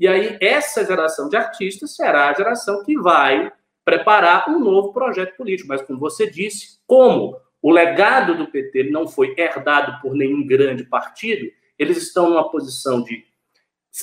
E 0.00 0.08
aí, 0.08 0.38
essa 0.40 0.84
geração 0.84 1.28
de 1.28 1.36
artistas 1.36 1.94
será 1.94 2.28
a 2.28 2.34
geração 2.34 2.82
que 2.84 2.96
vai 2.98 3.52
preparar 3.88 4.50
um 4.50 4.58
novo 4.58 4.92
projeto 4.92 5.34
político. 5.34 5.70
Mas, 5.70 5.80
como 5.80 5.98
você 5.98 6.30
disse, 6.30 6.78
como 6.86 7.40
o 7.62 7.70
legado 7.70 8.36
do 8.36 8.46
PT 8.46 8.90
não 8.90 9.08
foi 9.08 9.34
herdado 9.34 9.98
por 10.02 10.14
nenhum 10.14 10.46
grande 10.46 10.84
partido, 10.84 11.50
eles 11.78 11.96
estão 11.96 12.28
numa 12.28 12.50
posição 12.50 13.02
de. 13.02 13.24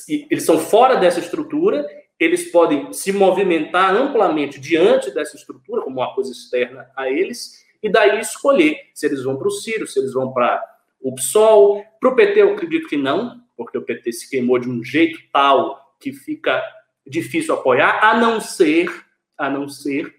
Eles 0.10 0.43
são 0.43 0.58
fora 0.58 0.95
dessa 0.95 1.19
estrutura, 1.19 1.86
eles 2.19 2.52
podem 2.52 2.91
se 2.91 3.13
movimentar 3.13 3.95
amplamente 3.95 4.60
diante 4.60 5.12
dessa 5.12 5.38
estrutura, 5.38 5.84
como 5.84 5.98
uma 5.98 6.15
coisa 6.15 6.32
externa 6.32 6.89
a 6.98 7.08
eles, 7.08 7.63
e 7.84 7.88
daí 7.88 8.19
escolher 8.19 8.89
se 8.91 9.06
eles 9.06 9.24
vão 9.24 9.38
para 9.38 9.48
o 9.48 9.52
Ciro, 9.52 9.86
se 9.86 10.00
eles 10.00 10.13
vão 10.13 10.34
para 10.34 10.63
o 11.00 11.13
PSOL. 11.13 11.86
Para 12.00 12.10
o 12.10 12.15
PT, 12.15 12.41
eu 12.41 12.54
acredito 12.54 12.88
que 12.88 12.98
não, 12.98 13.39
porque 13.56 13.78
o 13.78 13.84
PT 13.84 14.12
se 14.13 14.30
queimou 14.32 14.58
de 14.58 14.67
um 14.67 14.84
jeito 14.84 15.19
tal 15.32 15.95
que 16.00 16.12
fica 16.12 16.63
difícil 17.06 17.54
apoiar, 17.54 18.04
a 18.04 18.19
não 18.19 18.41
ser, 18.41 19.05
a 19.38 19.50
não 19.50 19.67
ser 19.67 20.13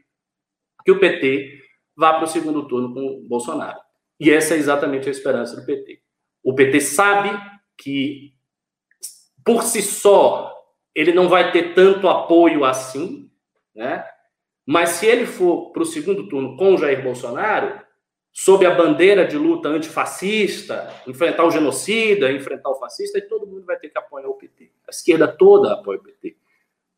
que 0.85 0.93
o 0.93 1.01
PT 1.01 1.63
vá 1.97 2.15
para 2.15 2.25
o 2.25 2.29
segundo 2.29 2.67
turno 2.69 2.93
com 2.93 3.07
o 3.07 3.21
Bolsonaro. 3.23 3.81
E 4.21 4.31
essa 4.31 4.55
é 4.55 4.59
exatamente 4.59 5.09
a 5.09 5.13
esperança 5.13 5.57
do 5.57 5.67
PT. 5.67 6.01
O 6.43 6.55
PT 6.55 6.81
sabe 6.81 7.31
que, 7.77 8.33
por 9.45 9.63
si 9.63 9.83
só, 9.83 10.55
ele 10.95 11.13
não 11.13 11.29
vai 11.29 11.53
ter 11.53 11.75
tanto 11.75 12.09
apoio 12.09 12.65
assim, 12.65 13.31
né? 13.75 14.07
Mas 14.65 14.91
se 14.91 15.07
ele 15.07 15.27
for 15.27 15.71
para 15.71 15.83
o 15.83 15.87
segundo 15.87 16.29
turno 16.29 16.57
com 16.57 16.75
o 16.75 16.79
Jair 16.79 17.03
Bolsonaro, 17.03 17.81
sob 18.33 18.67
a 18.67 18.75
bandeira 18.75 19.27
de 19.27 19.39
luta 19.39 19.69
antifascista, 19.69 20.93
enfrentar 21.07 21.45
o 21.45 21.51
genocida, 21.51 22.31
enfrentar 22.33 22.71
o 22.71 22.75
fascista, 22.75 23.21
todo 23.23 23.47
mundo 23.47 23.65
vai 23.65 23.79
ter 23.79 23.89
que 23.89 23.99
apoiar 23.99 24.29
o 24.29 24.35
PT. 24.35 24.73
A 24.87 24.91
esquerda 24.91 25.29
toda 25.29 25.73
apoia 25.73 25.99
o 25.99 26.03
PT 26.03 26.37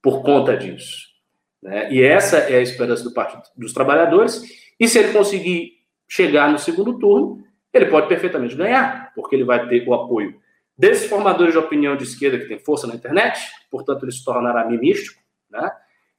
por 0.02 0.22
conta 0.22 0.56
disso. 0.56 1.17
Né? 1.62 1.92
E 1.92 2.02
essa 2.02 2.38
é 2.38 2.56
a 2.56 2.62
esperança 2.62 3.04
do 3.04 3.12
Partido 3.12 3.42
dos 3.56 3.72
Trabalhadores. 3.72 4.42
E 4.78 4.88
se 4.88 4.98
ele 4.98 5.12
conseguir 5.12 5.72
chegar 6.08 6.50
no 6.50 6.58
segundo 6.58 6.98
turno, 6.98 7.44
ele 7.72 7.86
pode 7.86 8.08
perfeitamente 8.08 8.54
ganhar, 8.54 9.12
porque 9.14 9.36
ele 9.36 9.44
vai 9.44 9.68
ter 9.68 9.86
o 9.86 9.94
apoio 9.94 10.40
desses 10.78 11.08
formadores 11.08 11.52
de 11.52 11.58
opinião 11.58 11.96
de 11.96 12.04
esquerda 12.04 12.38
que 12.38 12.46
tem 12.46 12.58
força 12.60 12.86
na 12.86 12.94
internet, 12.94 13.40
portanto, 13.68 14.04
ele 14.04 14.12
se 14.12 14.24
tornará 14.24 14.64
místico. 14.68 15.20
Né? 15.50 15.70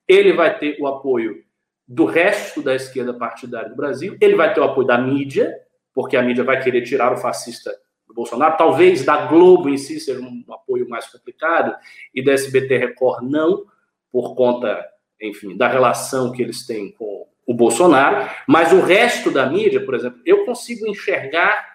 Ele 0.05 0.33
vai 0.33 0.59
ter 0.59 0.77
o 0.81 0.85
apoio 0.85 1.43
do 1.87 2.05
resto 2.05 2.61
da 2.61 2.75
esquerda 2.75 3.13
partidária 3.13 3.69
do 3.69 3.75
Brasil. 3.75 4.17
Ele 4.19 4.35
vai 4.35 4.53
ter 4.53 4.59
o 4.59 4.65
apoio 4.65 4.85
da 4.85 4.97
mídia, 4.97 5.55
porque 5.93 6.17
a 6.17 6.21
mídia 6.21 6.43
vai 6.43 6.61
querer 6.61 6.81
tirar 6.81 7.13
o 7.13 7.17
fascista 7.17 7.71
do 8.05 8.13
Bolsonaro. 8.13 8.57
Talvez 8.57 9.05
da 9.05 9.27
Globo 9.27 9.69
em 9.69 9.77
si 9.77 9.99
seja 9.99 10.19
um 10.19 10.43
apoio 10.49 10.87
mais 10.89 11.07
complicado, 11.07 11.75
e 12.13 12.21
da 12.21 12.33
SBT 12.33 12.77
Record 12.77 13.23
não, 13.23 13.65
por 14.11 14.35
conta, 14.35 14.85
enfim, 15.21 15.55
da 15.55 15.67
relação 15.67 16.31
que 16.31 16.41
eles 16.41 16.65
têm 16.65 16.91
com 16.91 17.27
o 17.45 17.53
Bolsonaro. 17.53 18.29
Mas 18.47 18.71
o 18.71 18.81
resto 18.81 19.31
da 19.31 19.45
mídia, 19.45 19.83
por 19.83 19.95
exemplo, 19.95 20.19
eu 20.25 20.45
consigo 20.45 20.87
enxergar 20.87 21.67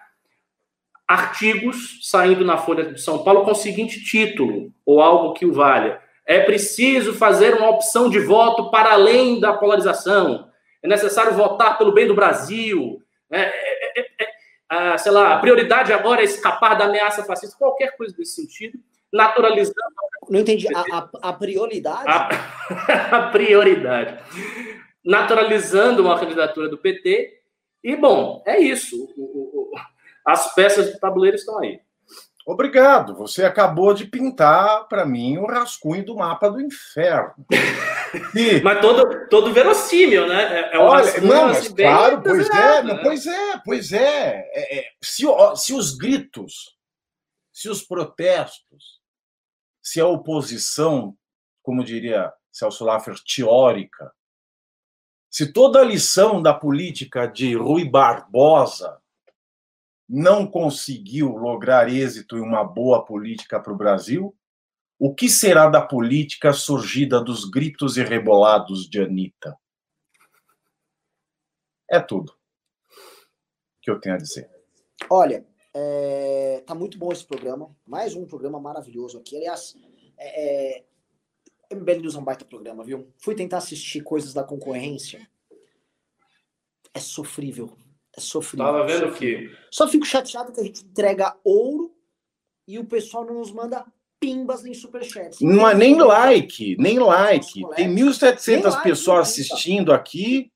artigos 1.07 1.99
saindo 2.01 2.43
na 2.43 2.57
Folha 2.57 2.93
de 2.93 3.01
São 3.01 3.23
Paulo 3.23 3.43
com 3.43 3.51
o 3.51 3.55
seguinte 3.55 4.03
título, 4.03 4.71
ou 4.85 5.01
algo 5.01 5.33
que 5.33 5.45
o 5.45 5.53
valha 5.53 6.03
é 6.25 6.39
preciso 6.39 7.13
fazer 7.13 7.53
uma 7.53 7.69
opção 7.69 8.09
de 8.09 8.19
voto 8.19 8.71
para 8.71 8.93
além 8.93 9.39
da 9.39 9.53
polarização. 9.53 10.49
É 10.81 10.87
necessário 10.87 11.33
votar 11.33 11.77
pelo 11.77 11.93
bem 11.93 12.07
do 12.07 12.15
Brasil. 12.15 13.01
É, 13.29 13.41
é, 13.41 13.99
é, 13.99 14.23
é 14.23 14.27
a, 14.67 14.97
sei 14.97 15.11
lá, 15.11 15.35
a 15.35 15.39
prioridade 15.39 15.93
agora 15.93 16.21
é 16.21 16.25
escapar 16.25 16.75
da 16.75 16.85
ameaça 16.85 17.23
fascista, 17.23 17.55
qualquer 17.57 17.95
coisa 17.95 18.15
desse 18.17 18.41
sentido, 18.41 18.79
naturalizando. 19.13 19.75
Não 20.29 20.39
entendi. 20.39 20.67
A, 20.73 20.81
a, 20.81 21.09
a 21.29 21.33
prioridade? 21.33 22.07
A, 22.07 23.17
a 23.17 23.29
prioridade. 23.31 24.19
Naturalizando 25.03 26.03
uma 26.03 26.19
candidatura 26.19 26.69
do 26.69 26.77
PT. 26.77 27.41
E, 27.83 27.95
bom, 27.95 28.43
é 28.45 28.59
isso. 28.59 29.13
O, 29.17 29.23
o, 29.23 29.71
as 30.25 30.53
peças 30.55 30.91
do 30.91 30.99
tabuleiro 30.99 31.35
estão 31.35 31.59
aí. 31.59 31.79
Obrigado. 32.45 33.15
Você 33.15 33.43
acabou 33.43 33.91
de 33.93 34.05
pintar 34.05 34.87
para 34.87 35.03
mim 35.03 35.37
o 35.39 35.47
rascunho 35.47 36.05
do 36.05 36.15
mapa 36.15 36.49
do 36.49 36.61
inferno. 36.61 37.33
E... 38.33 38.61
Mas 38.61 38.79
todo, 38.79 39.27
todo 39.27 39.51
verossímil, 39.51 40.25
né? 40.25 40.69
É, 40.71 40.75
é 40.75 40.79
um 40.79 40.83
Olha, 40.83 41.19
não, 41.19 41.47
mas 41.47 41.57
assim, 41.57 41.75
claro, 41.75 42.21
pois 42.21 42.49
é, 42.49 42.83
né? 42.83 42.99
pois 43.03 43.27
é, 43.27 43.57
pois 43.65 43.91
é. 43.91 44.49
é, 44.53 44.79
é 44.79 44.85
se, 45.01 45.25
se 45.57 45.73
os 45.73 45.97
gritos, 45.97 46.77
se 47.51 47.67
os 47.67 47.81
protestos, 47.81 48.94
se 49.85 50.01
a 50.01 50.07
oposição, 50.07 51.15
como 51.61 51.83
diria 51.83 52.33
Celso 52.51 52.83
Laffer, 52.83 53.13
teórica, 53.23 54.11
Se 55.29 55.51
toda 55.53 55.81
a 55.81 55.83
lição 55.83 56.41
da 56.41 56.53
política 56.53 57.27
de 57.27 57.55
Rui 57.55 57.87
Barbosa 57.87 58.99
não 60.09 60.47
conseguiu 60.47 61.35
lograr 61.35 61.87
êxito 61.87 62.37
em 62.37 62.41
uma 62.41 62.63
boa 62.63 63.05
política 63.05 63.59
para 63.59 63.73
o 63.73 63.77
Brasil, 63.77 64.35
o 64.97 65.13
que 65.13 65.29
será 65.29 65.67
da 65.67 65.81
política 65.81 66.53
surgida 66.53 67.21
dos 67.21 67.43
gritos 67.43 67.97
e 67.97 68.03
rebolados 68.03 68.89
de 68.89 69.01
Anitta? 69.01 69.55
É 71.89 71.99
tudo 71.99 72.35
que 73.81 73.91
eu 73.91 73.99
tenho 73.99 74.15
a 74.15 74.19
dizer. 74.19 74.49
Olha, 75.09 75.45
é, 75.77 76.63
tá 76.65 76.73
muito 76.73 76.97
bom 76.97 77.11
esse 77.11 77.25
programa. 77.25 77.69
Mais 77.85 78.15
um 78.15 78.25
programa 78.25 78.61
maravilhoso 78.61 79.17
aqui. 79.17 79.35
Aliás, 79.35 79.75
é, 80.17 80.77
é, 80.79 81.75
MBL 81.75 81.99
News 81.99 82.15
é 82.15 82.19
um 82.19 82.23
baita 82.23 82.45
programa, 82.45 82.81
viu? 82.81 83.11
Fui 83.17 83.35
tentar 83.35 83.57
assistir 83.57 84.01
coisas 84.01 84.33
da 84.33 84.41
concorrência. 84.41 85.29
É 86.93 86.99
sofrível. 87.01 87.73
É 88.15 88.21
sofrível. 88.21 88.65
Tava 88.65 88.87
vendo 88.87 89.13
que. 89.15 89.51
Só 89.69 89.85
fico 89.85 90.05
chateado 90.05 90.53
que 90.53 90.61
a 90.61 90.63
gente 90.63 90.85
entrega 90.85 91.35
ouro 91.43 91.93
e 92.65 92.79
o 92.79 92.85
pessoal 92.85 93.25
não 93.25 93.35
nos 93.35 93.51
manda 93.51 93.85
pimbas 94.17 94.63
nem 94.63 94.73
superchats. 94.73 95.41
Não 95.41 95.67
é 95.67 95.75
nem 95.75 95.95
like, 96.01 96.77
nem 96.79 96.99
like. 96.99 97.67
Tem 97.75 97.93
1.700 97.93 98.81
pessoas 98.81 99.27
assistindo 99.27 99.91
aqui 99.91 100.53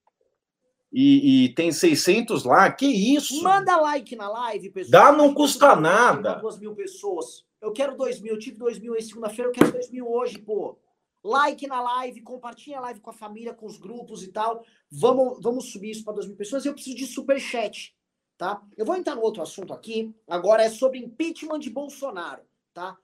e, 0.91 1.45
e, 1.45 1.49
tem 1.53 1.71
600 1.71 2.43
lá. 2.43 2.71
Que 2.71 2.87
isso? 2.87 3.43
Manda 3.43 3.77
like 3.77 4.15
na 4.15 4.27
live, 4.27 4.71
pessoal. 4.71 5.11
Dá, 5.11 5.17
não 5.17 5.33
custa 5.33 5.75
nada. 5.75 6.35
Duas 6.35 6.57
mil 6.57 6.73
pessoas. 6.75 7.45
Eu 7.61 7.71
quero 7.71 7.95
dois 7.95 8.19
mil. 8.19 8.33
Eu 8.33 8.39
tive 8.39 8.57
dois 8.57 8.79
mil 8.79 8.95
em 8.95 9.01
segunda-feira. 9.01 9.49
Eu 9.49 9.53
quero 9.53 9.71
dois 9.71 9.89
mil 9.89 10.09
hoje, 10.09 10.37
pô. 10.39 10.77
Like 11.23 11.67
na 11.67 11.81
live, 11.81 12.21
compartilha 12.21 12.77
a 12.77 12.81
live 12.81 13.01
com 13.01 13.09
a 13.09 13.13
família, 13.13 13.53
com 13.53 13.65
os 13.65 13.77
grupos 13.77 14.23
e 14.23 14.29
tal. 14.29 14.63
Vamos, 14.89 15.39
vamos 15.41 15.71
subir 15.71 15.91
isso 15.91 16.03
para 16.03 16.13
duas 16.13 16.27
mil 16.27 16.37
pessoas. 16.37 16.65
Eu 16.65 16.73
preciso 16.73 16.95
de 16.95 17.05
super 17.05 17.39
chat, 17.39 17.93
tá? 18.37 18.61
Eu 18.77 18.85
vou 18.85 18.95
entrar 18.95 19.15
no 19.15 19.21
outro 19.21 19.43
assunto 19.43 19.73
aqui. 19.73 20.15
Agora 20.27 20.63
é 20.63 20.69
sobre 20.69 20.97
impeachment 20.97 21.59
de 21.59 21.69
Bolsonaro, 21.69 22.41
tá? 22.73 22.97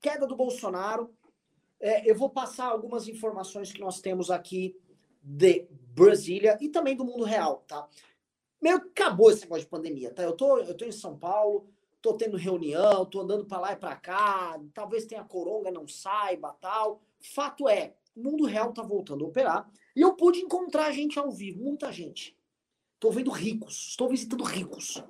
Queda 0.00 0.26
do 0.26 0.36
Bolsonaro. 0.36 1.10
É, 1.80 2.08
eu 2.08 2.14
vou 2.14 2.28
passar 2.28 2.66
algumas 2.66 3.08
informações 3.08 3.72
que 3.72 3.80
nós 3.80 4.00
temos 4.00 4.30
aqui 4.30 4.76
de 5.22 5.66
Brasília 5.94 6.58
e 6.60 6.68
também 6.68 6.96
do 6.96 7.04
mundo 7.04 7.24
real, 7.24 7.64
tá? 7.66 7.88
Meio 8.60 8.80
que 8.80 8.88
acabou 8.88 9.30
esse 9.30 9.42
negócio 9.42 9.64
de 9.64 9.70
pandemia, 9.70 10.12
tá? 10.12 10.22
Eu 10.22 10.32
tô, 10.32 10.58
eu 10.58 10.76
tô 10.76 10.84
em 10.84 10.92
São 10.92 11.16
Paulo, 11.16 11.68
tô 12.02 12.14
tendo 12.14 12.36
reunião, 12.36 13.06
tô 13.06 13.20
andando 13.20 13.46
para 13.46 13.60
lá 13.60 13.72
e 13.72 13.76
para 13.76 13.96
cá, 13.96 14.60
talvez 14.72 15.06
tenha 15.06 15.24
coronga, 15.24 15.70
não 15.70 15.86
saiba, 15.86 16.56
tal. 16.60 17.00
Fato 17.20 17.68
é, 17.68 17.94
o 18.14 18.22
mundo 18.22 18.44
real 18.44 18.72
tá 18.72 18.82
voltando 18.82 19.24
a 19.24 19.28
operar 19.28 19.70
e 19.94 20.00
eu 20.00 20.14
pude 20.14 20.40
encontrar 20.40 20.90
gente 20.92 21.18
ao 21.18 21.30
vivo, 21.30 21.62
muita 21.62 21.92
gente. 21.92 22.36
Tô 22.98 23.10
vendo 23.10 23.30
ricos, 23.30 23.88
estou 23.90 24.08
visitando 24.08 24.44
ricos. 24.44 25.02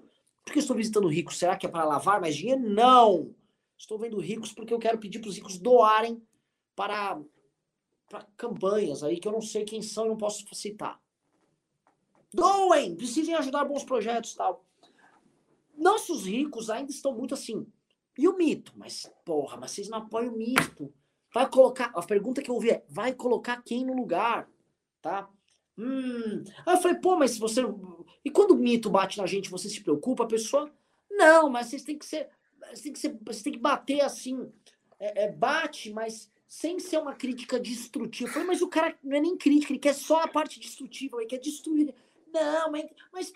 Por 0.45 0.53
que 0.53 0.59
estou 0.59 0.77
visitando 0.77 1.09
ricos? 1.09 1.39
Será 1.39 1.57
que 1.57 1.65
é 1.65 1.69
para 1.69 1.85
lavar 1.85 2.21
mais 2.21 2.37
dinheiro? 2.37 2.61
Não! 2.61 3.35
Estou 3.79 3.99
vendo 3.99 4.21
ricos 4.21 4.53
porque 4.53 4.75
eu 4.75 4.79
quero 4.79 4.99
pedir 4.99 5.21
para 5.21 5.31
os 5.31 5.37
ricos 5.37 5.59
doarem 5.59 6.23
para 6.77 7.21
para 8.09 8.27
campanhas 8.37 9.03
aí 9.03 9.19
que 9.19 9.27
eu 9.27 9.33
não 9.33 9.41
sei 9.41 9.65
quem 9.65 9.83
são 9.83 10.07
e 10.07 10.09
não 10.09 10.17
posso 10.17 10.45
citar. 10.55 11.01
Doem, 12.33 12.97
precisem 12.97 13.35
ajudar 13.35 13.65
bons 13.65 13.85
projetos 13.85 14.33
e 14.33 14.37
tal. 14.37 14.65
Nossos 15.77 16.27
ricos 16.27 16.71
ainda 16.71 16.91
estão 16.91 17.15
muito 17.15 17.35
assim. 17.35 17.67
E 18.17 18.29
o 18.29 18.37
mito? 18.37 18.73
Mas, 18.77 19.11
porra, 19.25 19.57
mas 19.57 19.73
vocês 19.73 19.89
não 19.89 19.99
apoiam 19.99 20.33
o 20.33 20.37
mito. 20.37 20.93
Vai 21.33 21.49
colocar. 21.49 21.93
A 21.95 22.03
pergunta 22.03 22.43
que 22.43 22.51
eu 22.51 22.55
ouvi 22.55 22.71
é: 22.71 22.85
vai 22.89 23.13
colocar 23.13 23.63
quem 23.63 23.85
no 23.85 23.95
lugar? 23.95 24.49
Tá? 25.03 25.29
Hum. 25.77 26.45
Aí 26.65 26.75
eu 26.75 26.81
falei, 26.81 26.99
pô, 26.99 27.17
mas 27.17 27.33
se 27.33 27.41
você. 27.41 27.61
E 28.25 28.31
quando 28.31 28.53
o 28.53 28.57
mito 28.57 28.89
bate 28.89 29.19
na 29.19 29.27
gente, 29.27 29.51
você 29.51 29.69
se 29.69 29.81
preocupa? 29.81 30.25
A 30.25 30.29
pessoa. 30.29 30.73
Não, 31.11 31.51
mas 31.51 31.67
vocês 31.67 31.83
têm 31.83 31.99
que 31.99 32.07
ser. 32.07 32.29
Vocês 32.61 32.81
têm 32.81 32.93
que, 32.93 32.99
ser, 32.99 33.19
vocês 33.25 33.43
têm 33.43 33.53
que 33.53 33.59
bater 33.59 34.01
assim. 34.01 34.51
É, 34.99 35.25
é, 35.25 35.33
bate, 35.33 35.93
mas 35.93 36.31
sem 36.55 36.79
ser 36.79 36.99
uma 36.99 37.17
crítica 37.17 37.59
destrutiva. 37.59 38.29
Eu 38.29 38.33
falei, 38.33 38.47
mas 38.47 38.63
o 38.63 38.69
cara 38.69 38.97
não 39.03 39.17
é 39.17 39.21
nem 39.21 39.37
crítica, 39.37 39.73
ele 39.73 39.81
quer 39.81 39.93
só 39.93 40.21
a 40.21 40.29
parte 40.29 40.61
destrutiva, 40.61 41.17
ele 41.17 41.27
quer 41.27 41.39
destruir. 41.39 41.93
Não, 42.33 42.71
mas, 42.71 42.89
mas 43.13 43.33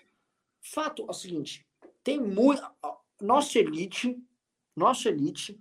fato 0.60 1.02
é 1.02 1.10
o 1.10 1.12
seguinte, 1.12 1.66
tem 2.04 2.20
muito. 2.20 2.62
Nossa 3.20 3.58
elite, 3.58 4.16
nossa 4.76 5.08
elite, 5.08 5.60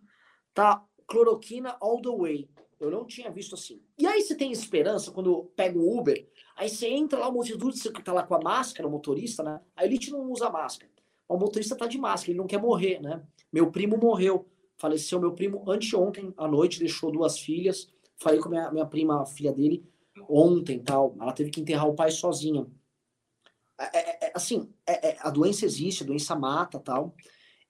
tá 0.53 0.85
cloroquina 1.07 1.75
all 1.81 1.99
the 1.99 2.15
way. 2.15 2.47
Eu 2.79 2.91
não 2.91 3.05
tinha 3.05 3.31
visto 3.31 3.55
assim. 3.55 3.81
E 3.97 4.05
aí 4.05 4.21
você 4.21 4.35
tem 4.35 4.51
esperança 4.51 5.11
quando 5.11 5.45
pega 5.55 5.79
o 5.79 5.97
Uber, 5.97 6.29
aí 6.55 6.69
você 6.69 6.87
entra 6.87 7.17
lá, 7.17 7.27
o 7.27 7.33
motorista 7.33 7.89
você 7.89 8.03
tá 8.03 8.13
lá 8.13 8.21
com 8.21 8.35
a 8.35 8.39
máscara, 8.39 8.87
o 8.87 8.91
motorista, 8.91 9.41
né? 9.41 9.59
A 9.75 9.83
elite 9.83 10.11
não 10.11 10.31
usa 10.31 10.47
máscara. 10.51 10.91
O 11.27 11.35
motorista 11.35 11.75
tá 11.75 11.87
de 11.87 11.97
máscara, 11.97 12.33
ele 12.33 12.37
não 12.37 12.45
quer 12.45 12.61
morrer, 12.61 13.01
né? 13.01 13.25
Meu 13.51 13.71
primo 13.71 13.97
morreu 13.97 14.45
Faleceu 14.77 15.19
meu 15.19 15.33
primo 15.33 15.69
anteontem 15.69 16.31
à 16.37 16.47
noite, 16.47 16.79
deixou 16.79 17.11
duas 17.11 17.39
filhas. 17.39 17.89
Falei 18.15 18.39
com 18.39 18.49
minha, 18.49 18.71
minha 18.71 18.85
prima, 18.85 19.25
filha 19.25 19.51
dele, 19.51 19.83
ontem 20.29 20.79
tal. 20.79 21.15
Ela 21.19 21.33
teve 21.33 21.49
que 21.49 21.59
enterrar 21.59 21.87
o 21.87 21.95
pai 21.95 22.11
sozinha. 22.11 22.67
É, 23.79 23.97
é, 23.97 24.27
é 24.27 24.31
assim, 24.35 24.71
é, 24.85 25.09
é, 25.09 25.17
a 25.19 25.29
doença 25.29 25.65
existe, 25.65 26.03
a 26.03 26.05
doença 26.05 26.35
mata 26.35 26.79
tal. 26.79 27.15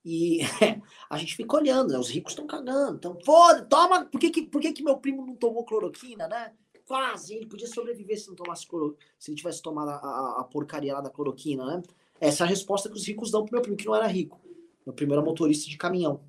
E 0.03 0.39
a 1.10 1.18
gente 1.18 1.36
fica 1.36 1.55
olhando, 1.55 1.93
né? 1.93 1.99
Os 1.99 2.10
ricos 2.10 2.34
estão 2.34 2.45
cagando. 2.45 2.97
Então, 2.97 3.18
foda, 3.24 3.64
toma. 3.66 4.05
Por 4.05 4.20
que, 4.20 4.30
que, 4.30 4.41
por 4.43 4.62
que, 4.62 4.74
que 4.74 4.84
meu 4.84 4.97
primo 4.97 5.26
não 5.26 5.36
tomou 5.36 5.64
cloroquina, 5.64 6.28
né? 6.28 6.53
Quase, 6.86 7.36
ele 7.36 7.45
podia 7.45 7.68
sobreviver 7.68 8.18
se 8.18 8.30
não 8.30 8.36
tomasse 8.36 8.66
cloro... 8.66 8.97
se 9.20 9.30
ele 9.30 9.38
tivesse 9.38 9.62
tomado 9.62 9.89
a, 9.89 9.95
a, 9.95 10.41
a, 10.41 10.43
porcaria 10.45 10.93
lá 10.93 11.01
da 11.01 11.10
cloroquina, 11.10 11.66
né? 11.66 11.84
Essa 12.20 12.43
é 12.43 12.45
a 12.45 12.49
resposta 12.49 12.89
que 12.89 12.95
os 12.95 13.05
ricos 13.05 13.32
dão 13.32 13.43
pro 13.43 13.53
meu 13.53 13.62
primo, 13.62 13.78
que 13.78 13.86
não 13.86 13.95
era 13.95 14.08
rico. 14.08 14.39
Meu 14.86 14.93
primeiro 14.93 15.24
motorista 15.24 15.70
de 15.70 15.78
caminhão 15.78 16.22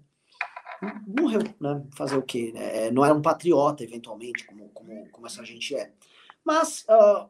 morreu, 1.06 1.40
né? 1.60 1.84
Fazer 1.96 2.16
o 2.16 2.22
quê? 2.22 2.52
É, 2.54 2.90
não 2.90 3.04
era 3.04 3.14
um 3.14 3.22
patriota, 3.22 3.82
eventualmente, 3.82 4.44
como, 4.44 4.68
como, 4.70 5.08
como 5.10 5.26
essa 5.26 5.44
gente 5.44 5.74
é. 5.74 5.92
Mas 6.44 6.84
uh, 6.88 7.28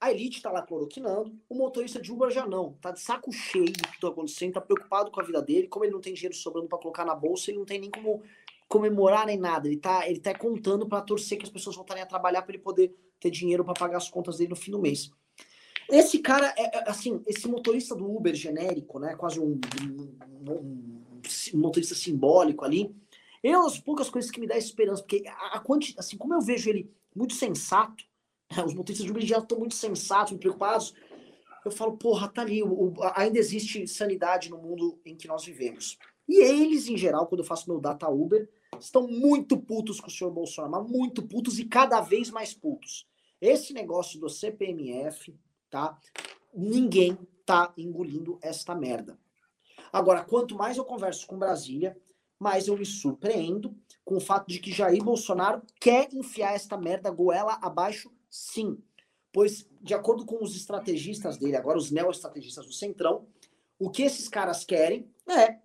a 0.00 0.10
elite 0.10 0.38
está 0.38 0.50
lá 0.50 0.62
cloroquinando, 0.62 1.38
o 1.48 1.54
motorista 1.54 2.00
de 2.00 2.10
Uber 2.10 2.30
já 2.30 2.46
não. 2.46 2.72
Tá 2.80 2.90
de 2.90 3.00
saco 3.00 3.30
cheio 3.32 3.66
do 3.66 3.88
que 3.88 3.94
está 3.94 4.08
acontecendo, 4.08 4.54
tá 4.54 4.60
preocupado 4.60 5.10
com 5.10 5.20
a 5.20 5.24
vida 5.24 5.42
dele. 5.42 5.68
Como 5.68 5.84
ele 5.84 5.92
não 5.92 6.00
tem 6.00 6.14
dinheiro 6.14 6.34
sobrando 6.34 6.68
para 6.68 6.78
colocar 6.78 7.04
na 7.04 7.14
bolsa, 7.14 7.50
ele 7.50 7.58
não 7.58 7.66
tem 7.66 7.78
nem 7.78 7.90
como 7.90 8.22
comemorar 8.66 9.26
nem 9.26 9.36
nada. 9.36 9.68
Ele 9.68 9.76
tá, 9.76 10.08
ele 10.08 10.20
tá 10.20 10.34
contando 10.34 10.86
para 10.86 11.02
torcer 11.02 11.36
que 11.36 11.44
as 11.44 11.50
pessoas 11.50 11.76
voltarem 11.76 12.02
a 12.02 12.06
trabalhar 12.06 12.42
para 12.42 12.54
ele 12.54 12.62
poder 12.62 12.96
ter 13.18 13.30
dinheiro 13.30 13.64
para 13.64 13.74
pagar 13.74 13.98
as 13.98 14.08
contas 14.08 14.38
dele 14.38 14.50
no 14.50 14.56
fim 14.56 14.70
do 14.70 14.78
mês. 14.78 15.10
Esse 15.90 16.20
cara, 16.20 16.54
é, 16.56 16.78
é, 16.78 16.88
assim, 16.88 17.20
esse 17.26 17.48
motorista 17.48 17.94
do 17.94 18.08
Uber 18.08 18.34
genérico, 18.34 18.98
né? 18.98 19.16
Quase 19.16 19.40
um, 19.40 19.60
um, 19.82 21.00
um 21.09 21.09
motorista 21.54 21.94
simbólico 21.94 22.64
ali. 22.64 22.94
É 23.42 23.56
uma 23.56 23.66
das 23.66 23.78
poucas 23.78 24.10
coisas 24.10 24.30
que 24.30 24.40
me 24.40 24.46
dá 24.46 24.56
esperança, 24.56 25.02
porque 25.02 25.24
a, 25.26 25.58
a 25.58 25.62
assim, 25.98 26.16
como 26.16 26.34
eu 26.34 26.40
vejo 26.40 26.68
ele 26.68 26.90
muito 27.14 27.34
sensato, 27.34 28.04
os 28.66 28.74
motoristas 28.74 29.04
de 29.04 29.10
Uber 29.10 29.24
já 29.24 29.38
estão 29.38 29.58
muito 29.58 29.74
sensatos, 29.74 30.32
muito 30.32 30.42
preocupados, 30.42 30.94
eu 31.64 31.70
falo, 31.70 31.96
porra, 31.96 32.28
tá 32.28 32.42
ali, 32.42 32.62
o, 32.62 32.68
o, 32.68 32.94
ainda 33.14 33.38
existe 33.38 33.86
sanidade 33.86 34.50
no 34.50 34.58
mundo 34.58 34.98
em 35.04 35.16
que 35.16 35.28
nós 35.28 35.44
vivemos. 35.44 35.98
E 36.28 36.42
eles, 36.42 36.88
em 36.88 36.96
geral, 36.96 37.26
quando 37.26 37.40
eu 37.40 37.46
faço 37.46 37.68
meu 37.68 37.80
data 37.80 38.08
Uber, 38.08 38.48
estão 38.78 39.06
muito 39.06 39.58
putos 39.58 40.00
com 40.00 40.08
o 40.08 40.10
senhor 40.10 40.30
Bolsonaro, 40.30 40.72
mas 40.72 40.90
muito 40.90 41.22
putos 41.22 41.58
e 41.58 41.64
cada 41.64 42.00
vez 42.00 42.30
mais 42.30 42.54
putos. 42.54 43.06
Esse 43.40 43.72
negócio 43.72 44.20
do 44.20 44.28
CPMF, 44.28 45.34
tá? 45.68 45.98
Ninguém 46.54 47.18
tá 47.44 47.72
engolindo 47.76 48.38
esta 48.42 48.74
merda. 48.74 49.18
Agora, 49.92 50.24
quanto 50.24 50.54
mais 50.54 50.76
eu 50.76 50.84
converso 50.84 51.26
com 51.26 51.38
Brasília, 51.38 51.96
mais 52.38 52.68
eu 52.68 52.76
me 52.76 52.86
surpreendo 52.86 53.76
com 54.04 54.16
o 54.16 54.20
fato 54.20 54.48
de 54.48 54.58
que 54.58 54.72
Jair 54.72 55.02
Bolsonaro 55.04 55.62
quer 55.78 56.12
enfiar 56.12 56.54
esta 56.54 56.76
merda 56.76 57.10
goela 57.10 57.58
abaixo, 57.60 58.10
sim. 58.28 58.82
Pois, 59.32 59.68
de 59.80 59.94
acordo 59.94 60.24
com 60.24 60.42
os 60.42 60.56
estrategistas 60.56 61.36
dele, 61.36 61.56
agora 61.56 61.78
os 61.78 61.90
neo-estrategistas 61.90 62.66
do 62.66 62.72
Centrão, 62.72 63.26
o 63.78 63.90
que 63.90 64.02
esses 64.02 64.28
caras 64.28 64.64
querem 64.64 65.08
é 65.28 65.58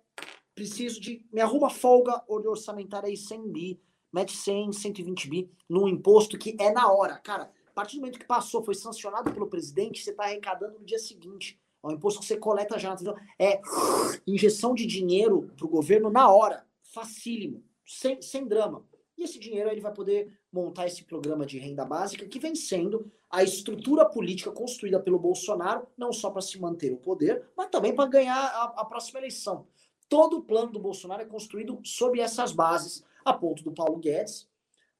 preciso 0.54 1.00
de. 1.00 1.24
Me 1.32 1.40
arruma 1.40 1.68
folga 1.68 2.22
orçamentária 2.28 3.08
aí 3.08 3.16
100 3.16 3.52
bi, 3.52 3.80
mete 4.12 4.36
100, 4.36 4.72
120 4.72 5.28
bi 5.28 5.50
num 5.68 5.86
imposto 5.86 6.38
que 6.38 6.56
é 6.58 6.70
na 6.70 6.90
hora. 6.90 7.18
Cara, 7.18 7.50
a 7.66 7.72
partir 7.72 7.96
do 7.96 8.00
momento 8.00 8.18
que 8.18 8.26
passou, 8.26 8.64
foi 8.64 8.74
sancionado 8.74 9.32
pelo 9.32 9.48
presidente, 9.48 10.02
você 10.02 10.10
está 10.10 10.24
arrecadando 10.24 10.78
no 10.78 10.84
dia 10.84 10.98
seguinte. 10.98 11.60
É 11.88 11.92
um 11.92 11.96
imposto 11.96 12.20
que 12.20 12.26
você 12.26 12.36
coleta 12.36 12.78
já. 12.78 12.96
É 13.38 13.60
injeção 14.26 14.74
de 14.74 14.86
dinheiro 14.86 15.50
para 15.56 15.66
o 15.66 15.70
governo 15.70 16.10
na 16.10 16.32
hora, 16.32 16.66
facílimo, 16.82 17.62
sem, 17.84 18.20
sem 18.20 18.46
drama. 18.46 18.84
E 19.16 19.22
esse 19.22 19.38
dinheiro 19.38 19.70
ele 19.70 19.80
vai 19.80 19.92
poder 19.92 20.38
montar 20.52 20.86
esse 20.86 21.04
programa 21.04 21.46
de 21.46 21.58
renda 21.58 21.84
básica 21.84 22.26
que 22.26 22.38
vem 22.38 22.54
sendo 22.54 23.10
a 23.30 23.42
estrutura 23.42 24.04
política 24.04 24.52
construída 24.52 25.00
pelo 25.00 25.18
Bolsonaro, 25.18 25.86
não 25.96 26.12
só 26.12 26.30
para 26.30 26.42
se 26.42 26.60
manter 26.60 26.92
o 26.92 26.98
poder, 26.98 27.48
mas 27.56 27.70
também 27.70 27.94
para 27.94 28.08
ganhar 28.08 28.36
a, 28.36 28.64
a, 28.80 28.84
próxima 28.84 29.18
eleição. 29.18 29.66
Todo 30.08 30.38
o 30.38 30.42
plano 30.42 30.70
do 30.70 30.78
Bolsonaro 30.78 31.22
é 31.22 31.26
construído 31.26 31.80
sob 31.82 32.20
essas 32.20 32.52
bases, 32.52 33.02
a 33.24 33.32
ponto 33.32 33.64
do 33.64 33.72
Paulo 33.72 33.98
Guedes 33.98 34.48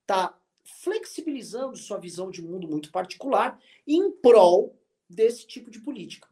tá 0.06 0.36
flexibilizando 0.64 1.76
sua 1.76 1.98
visão 1.98 2.30
de 2.30 2.42
mundo 2.42 2.68
muito 2.68 2.90
particular 2.90 3.60
em 3.86 4.10
prol 4.10 4.76
desse 5.08 5.46
tipo 5.46 5.70
de 5.70 5.80
política. 5.80 6.28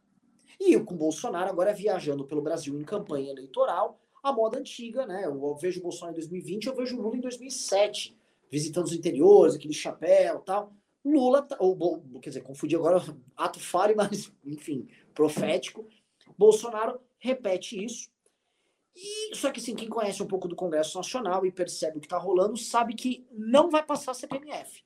E 0.59 0.79
com 0.79 0.95
Bolsonaro 0.95 1.49
agora 1.49 1.73
viajando 1.73 2.25
pelo 2.25 2.41
Brasil 2.41 2.79
em 2.79 2.83
campanha 2.83 3.31
eleitoral, 3.31 3.99
a 4.23 4.31
moda 4.31 4.57
antiga, 4.57 5.05
né? 5.05 5.25
Eu 5.25 5.55
vejo 5.55 5.79
o 5.79 5.83
Bolsonaro 5.83 6.13
em 6.13 6.19
2020, 6.19 6.65
eu 6.65 6.75
vejo 6.75 6.97
o 6.97 7.01
Lula 7.01 7.17
em 7.17 7.21
2007, 7.21 8.17
visitando 8.49 8.85
os 8.85 8.93
interiores, 8.93 9.55
aquele 9.55 9.73
chapéu 9.73 10.39
tal. 10.39 10.73
Lula, 11.03 11.43
tá, 11.43 11.55
ou, 11.59 12.01
quer 12.19 12.29
dizer, 12.29 12.41
confundi 12.41 12.75
agora 12.75 12.97
ato 13.37 13.59
falho, 13.59 13.95
mas, 13.95 14.31
enfim, 14.43 14.87
profético. 15.13 15.87
Bolsonaro 16.35 16.99
repete 17.19 17.83
isso. 17.83 18.09
E, 18.95 19.35
só 19.35 19.51
que, 19.51 19.59
assim, 19.59 19.75
quem 19.75 19.89
conhece 19.89 20.23
um 20.23 20.27
pouco 20.27 20.47
do 20.47 20.55
Congresso 20.55 20.97
Nacional 20.97 21.45
e 21.45 21.51
percebe 21.51 21.97
o 21.97 21.99
que 21.99 22.07
está 22.07 22.17
rolando, 22.17 22.57
sabe 22.57 22.95
que 22.95 23.27
não 23.31 23.69
vai 23.69 23.83
passar 23.83 24.13
CPMF. 24.13 24.83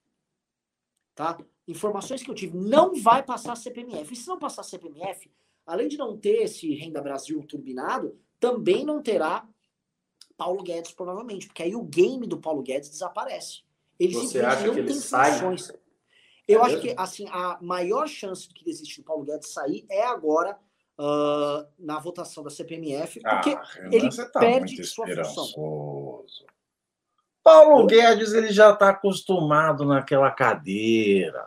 Tá? 1.15 1.37
Informações 1.67 2.23
que 2.23 2.29
eu 2.29 2.35
tive, 2.35 2.57
não 2.57 2.95
vai 2.95 3.23
passar 3.23 3.55
CPMF. 3.55 4.11
E 4.11 4.17
se 4.17 4.27
não 4.27 4.39
passar 4.39 4.63
CPMF, 4.63 5.31
além 5.69 5.87
de 5.87 5.97
não 5.97 6.17
ter 6.17 6.41
esse 6.43 6.73
Renda 6.73 7.01
Brasil 7.01 7.41
turbinado, 7.47 8.19
também 8.39 8.83
não 8.83 9.01
terá 9.01 9.47
Paulo 10.35 10.63
Guedes, 10.63 10.91
provavelmente, 10.93 11.45
porque 11.45 11.61
aí 11.61 11.75
o 11.75 11.83
game 11.83 12.25
do 12.25 12.39
Paulo 12.39 12.63
Guedes 12.63 12.89
desaparece. 12.89 13.61
Ele 13.99 14.15
Você 14.15 14.39
acha 14.39 14.65
não 14.65 14.73
que 14.73 14.79
ele 14.79 14.93
sai? 14.93 15.33
Funções. 15.33 15.71
Eu 16.47 16.61
é 16.61 16.65
acho 16.65 16.81
que 16.81 16.95
assim 16.97 17.27
a 17.29 17.59
maior 17.61 18.07
chance 18.07 18.47
de 18.47 18.53
que 18.55 18.67
existe 18.67 18.99
do 18.99 19.05
Paulo 19.05 19.23
Guedes 19.25 19.53
sair 19.53 19.85
é 19.89 20.03
agora 20.03 20.57
uh, 20.97 21.67
na 21.77 21.99
votação 21.99 22.43
da 22.43 22.49
CPMF, 22.49 23.21
ah, 23.23 23.35
porque 23.35 23.51
ah, 23.51 23.89
ele 23.91 24.09
tá 24.09 24.39
perde 24.39 24.83
sua 24.83 25.05
função. 25.05 26.25
Paulo 27.43 27.85
Guedes 27.85 28.33
ele 28.33 28.51
já 28.51 28.71
está 28.71 28.89
acostumado 28.89 29.85
naquela 29.85 30.31
cadeira. 30.31 31.45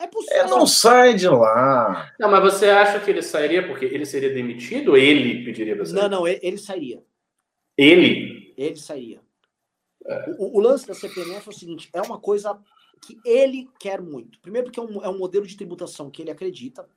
É 0.00 0.06
possível. 0.06 0.40
Ele 0.40 0.50
não 0.50 0.66
sai 0.66 1.14
de 1.14 1.28
lá. 1.28 2.10
Não, 2.18 2.30
mas 2.30 2.42
você 2.42 2.70
acha 2.70 2.98
que 2.98 3.10
ele 3.10 3.20
sairia 3.20 3.66
porque 3.66 3.84
ele 3.84 4.06
seria 4.06 4.32
demitido 4.32 4.92
ou 4.92 4.96
ele 4.96 5.44
pediria 5.44 5.76
para 5.76 5.84
sair? 5.84 5.94
Não, 5.94 6.08
não, 6.08 6.26
ele, 6.26 6.40
ele 6.42 6.56
sairia. 6.56 7.04
Ele? 7.76 8.54
Ele 8.56 8.76
sairia. 8.76 9.20
É. 10.06 10.34
O, 10.38 10.56
o, 10.56 10.60
lance 10.60 10.86
da 10.86 10.94
CPMF 10.94 11.46
é 11.46 11.50
o 11.50 11.54
seguinte: 11.54 11.90
é 11.92 12.00
uma 12.00 12.18
coisa 12.18 12.58
que 13.02 13.18
ele 13.26 13.68
quer 13.78 14.00
muito. 14.00 14.40
Primeiro, 14.40 14.68
porque 14.68 14.80
é 14.80 14.82
um, 14.82 15.04
é 15.04 15.08
um 15.10 15.18
modelo 15.18 15.46
de 15.46 15.54
tributação 15.54 16.10
que 16.10 16.22
ele 16.22 16.30
acredita. 16.30 16.88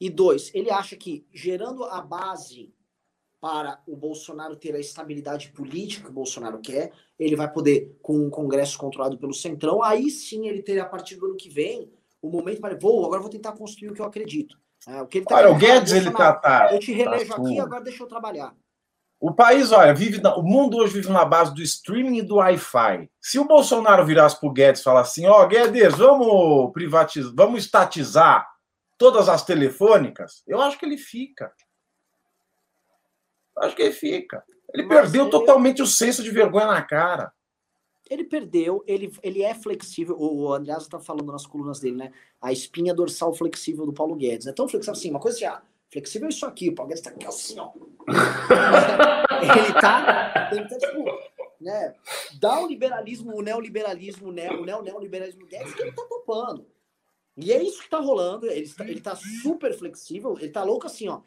E 0.00 0.08
dois, 0.08 0.50
ele 0.54 0.70
acha 0.70 0.96
que 0.96 1.26
gerando 1.30 1.84
a 1.84 2.00
base 2.00 2.72
para 3.42 3.82
o 3.86 3.94
Bolsonaro 3.94 4.56
ter 4.56 4.74
a 4.74 4.80
estabilidade 4.80 5.50
política 5.50 6.04
que 6.04 6.10
o 6.10 6.14
Bolsonaro 6.14 6.60
quer, 6.60 6.92
ele 7.18 7.36
vai 7.36 7.52
poder, 7.52 7.98
com 8.00 8.16
um 8.16 8.30
Congresso 8.30 8.78
controlado 8.78 9.18
pelo 9.18 9.34
Centrão, 9.34 9.82
aí 9.82 10.10
sim 10.10 10.48
ele 10.48 10.62
ter, 10.62 10.78
a 10.78 10.86
partir 10.86 11.16
do 11.16 11.26
ano 11.26 11.36
que 11.36 11.50
vem, 11.50 11.92
o 12.22 12.30
momento 12.30 12.60
para 12.60 12.78
vou, 12.78 13.04
agora 13.04 13.20
vou 13.20 13.28
tentar 13.28 13.52
construir 13.52 13.90
o 13.90 13.94
que 13.94 14.00
eu 14.00 14.06
acredito. 14.06 14.56
É, 14.86 15.02
o 15.02 15.06
que 15.06 15.18
ele 15.18 15.26
tá 15.26 15.36
Olha, 15.36 15.50
o 15.50 15.56
Guedes, 15.56 15.92
ele 15.92 16.10
tá, 16.10 16.32
tá, 16.32 16.72
Eu 16.72 16.78
te 16.78 16.92
relejo 16.92 17.28
tá 17.28 17.36
aqui, 17.36 17.60
agora 17.60 17.82
deixa 17.82 18.02
eu 18.02 18.06
trabalhar. 18.06 18.54
O 19.20 19.32
país, 19.32 19.70
olha, 19.70 19.94
vive 19.94 20.20
na, 20.20 20.34
o 20.34 20.42
mundo 20.42 20.78
hoje 20.78 20.94
vive 20.94 21.10
na 21.10 21.24
base 21.24 21.54
do 21.54 21.62
streaming 21.62 22.18
e 22.18 22.22
do 22.22 22.36
Wi-Fi. 22.36 23.08
Se 23.20 23.38
o 23.38 23.44
Bolsonaro 23.44 24.04
virasse 24.04 24.38
para 24.38 24.48
o 24.48 24.52
Guedes 24.52 24.80
e 24.80 24.84
falar 24.84 25.02
assim, 25.02 25.26
ó, 25.26 25.42
oh, 25.42 25.46
Guedes, 25.46 25.94
vamos 25.94 26.72
privatizar, 26.72 27.32
vamos 27.34 27.64
estatizar 27.64 28.48
todas 28.98 29.28
as 29.28 29.44
telefônicas, 29.44 30.42
eu 30.46 30.60
acho 30.60 30.78
que 30.78 30.84
ele 30.84 30.96
fica. 30.96 31.52
Eu 33.56 33.62
acho 33.64 33.76
que 33.76 33.82
ele 33.82 33.92
fica. 33.92 34.42
Ele 34.72 34.86
Mas 34.86 35.00
perdeu 35.00 35.22
ele... 35.22 35.30
totalmente 35.30 35.82
o 35.82 35.86
senso 35.86 36.22
de 36.22 36.30
vergonha 36.30 36.66
na 36.66 36.82
cara. 36.82 37.32
Ele 38.10 38.24
perdeu, 38.24 38.82
ele, 38.86 39.12
ele 39.22 39.42
é 39.42 39.54
flexível. 39.54 40.16
O 40.18 40.52
Andreas 40.52 40.82
está 40.82 40.98
falando 40.98 41.32
nas 41.32 41.46
colunas 41.46 41.80
dele, 41.80 41.96
né? 41.96 42.12
A 42.40 42.52
espinha 42.52 42.94
dorsal 42.94 43.32
flexível 43.32 43.86
do 43.86 43.92
Paulo 43.92 44.16
Guedes. 44.16 44.46
É 44.46 44.52
tão 44.52 44.68
flexível 44.68 44.92
assim, 44.92 45.10
uma 45.10 45.20
coisa 45.20 45.36
assim, 45.36 45.46
ah, 45.46 45.62
Flexível 45.92 46.26
é 46.26 46.30
isso 46.30 46.46
aqui, 46.46 46.70
o 46.70 46.74
Paulo 46.74 46.88
Guedes 46.88 47.04
tá 47.04 47.10
aqui 47.10 47.26
assim, 47.26 47.60
ó. 47.60 47.70
ele 49.42 49.72
tá, 49.78 50.50
ele 50.50 50.66
tá 50.66 50.78
tipo, 50.78 51.04
né? 51.60 51.94
Dá 52.40 52.60
o 52.62 52.66
liberalismo, 52.66 53.36
o 53.36 53.42
neoliberalismo, 53.42 54.28
o 54.28 54.32
neo, 54.32 54.62
o 54.62 54.64
neo, 54.64 54.80
neoliberalismo 54.80 55.46
Guedes 55.46 55.74
que 55.74 55.82
ele 55.82 55.92
tá 55.92 56.02
topando. 56.08 56.66
E 57.36 57.52
é 57.52 57.62
isso 57.62 57.82
que 57.82 57.90
tá 57.90 57.98
rolando. 57.98 58.46
Ele 58.46 58.66
tá, 58.70 58.88
ele 58.88 59.00
tá 59.02 59.14
super 59.42 59.76
flexível, 59.76 60.38
ele 60.40 60.48
tá 60.48 60.64
louco 60.64 60.86
assim, 60.86 61.08
ó. 61.08 61.20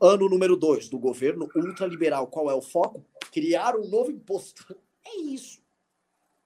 Ano 0.00 0.28
número 0.28 0.56
dois 0.56 0.88
do 0.88 0.98
governo 0.98 1.48
ultraliberal, 1.56 2.28
qual 2.28 2.48
é 2.48 2.54
o 2.54 2.62
foco? 2.62 3.04
Criar 3.32 3.74
um 3.74 3.88
novo 3.88 4.12
imposto. 4.12 4.76
É 5.08 5.16
isso. 5.20 5.62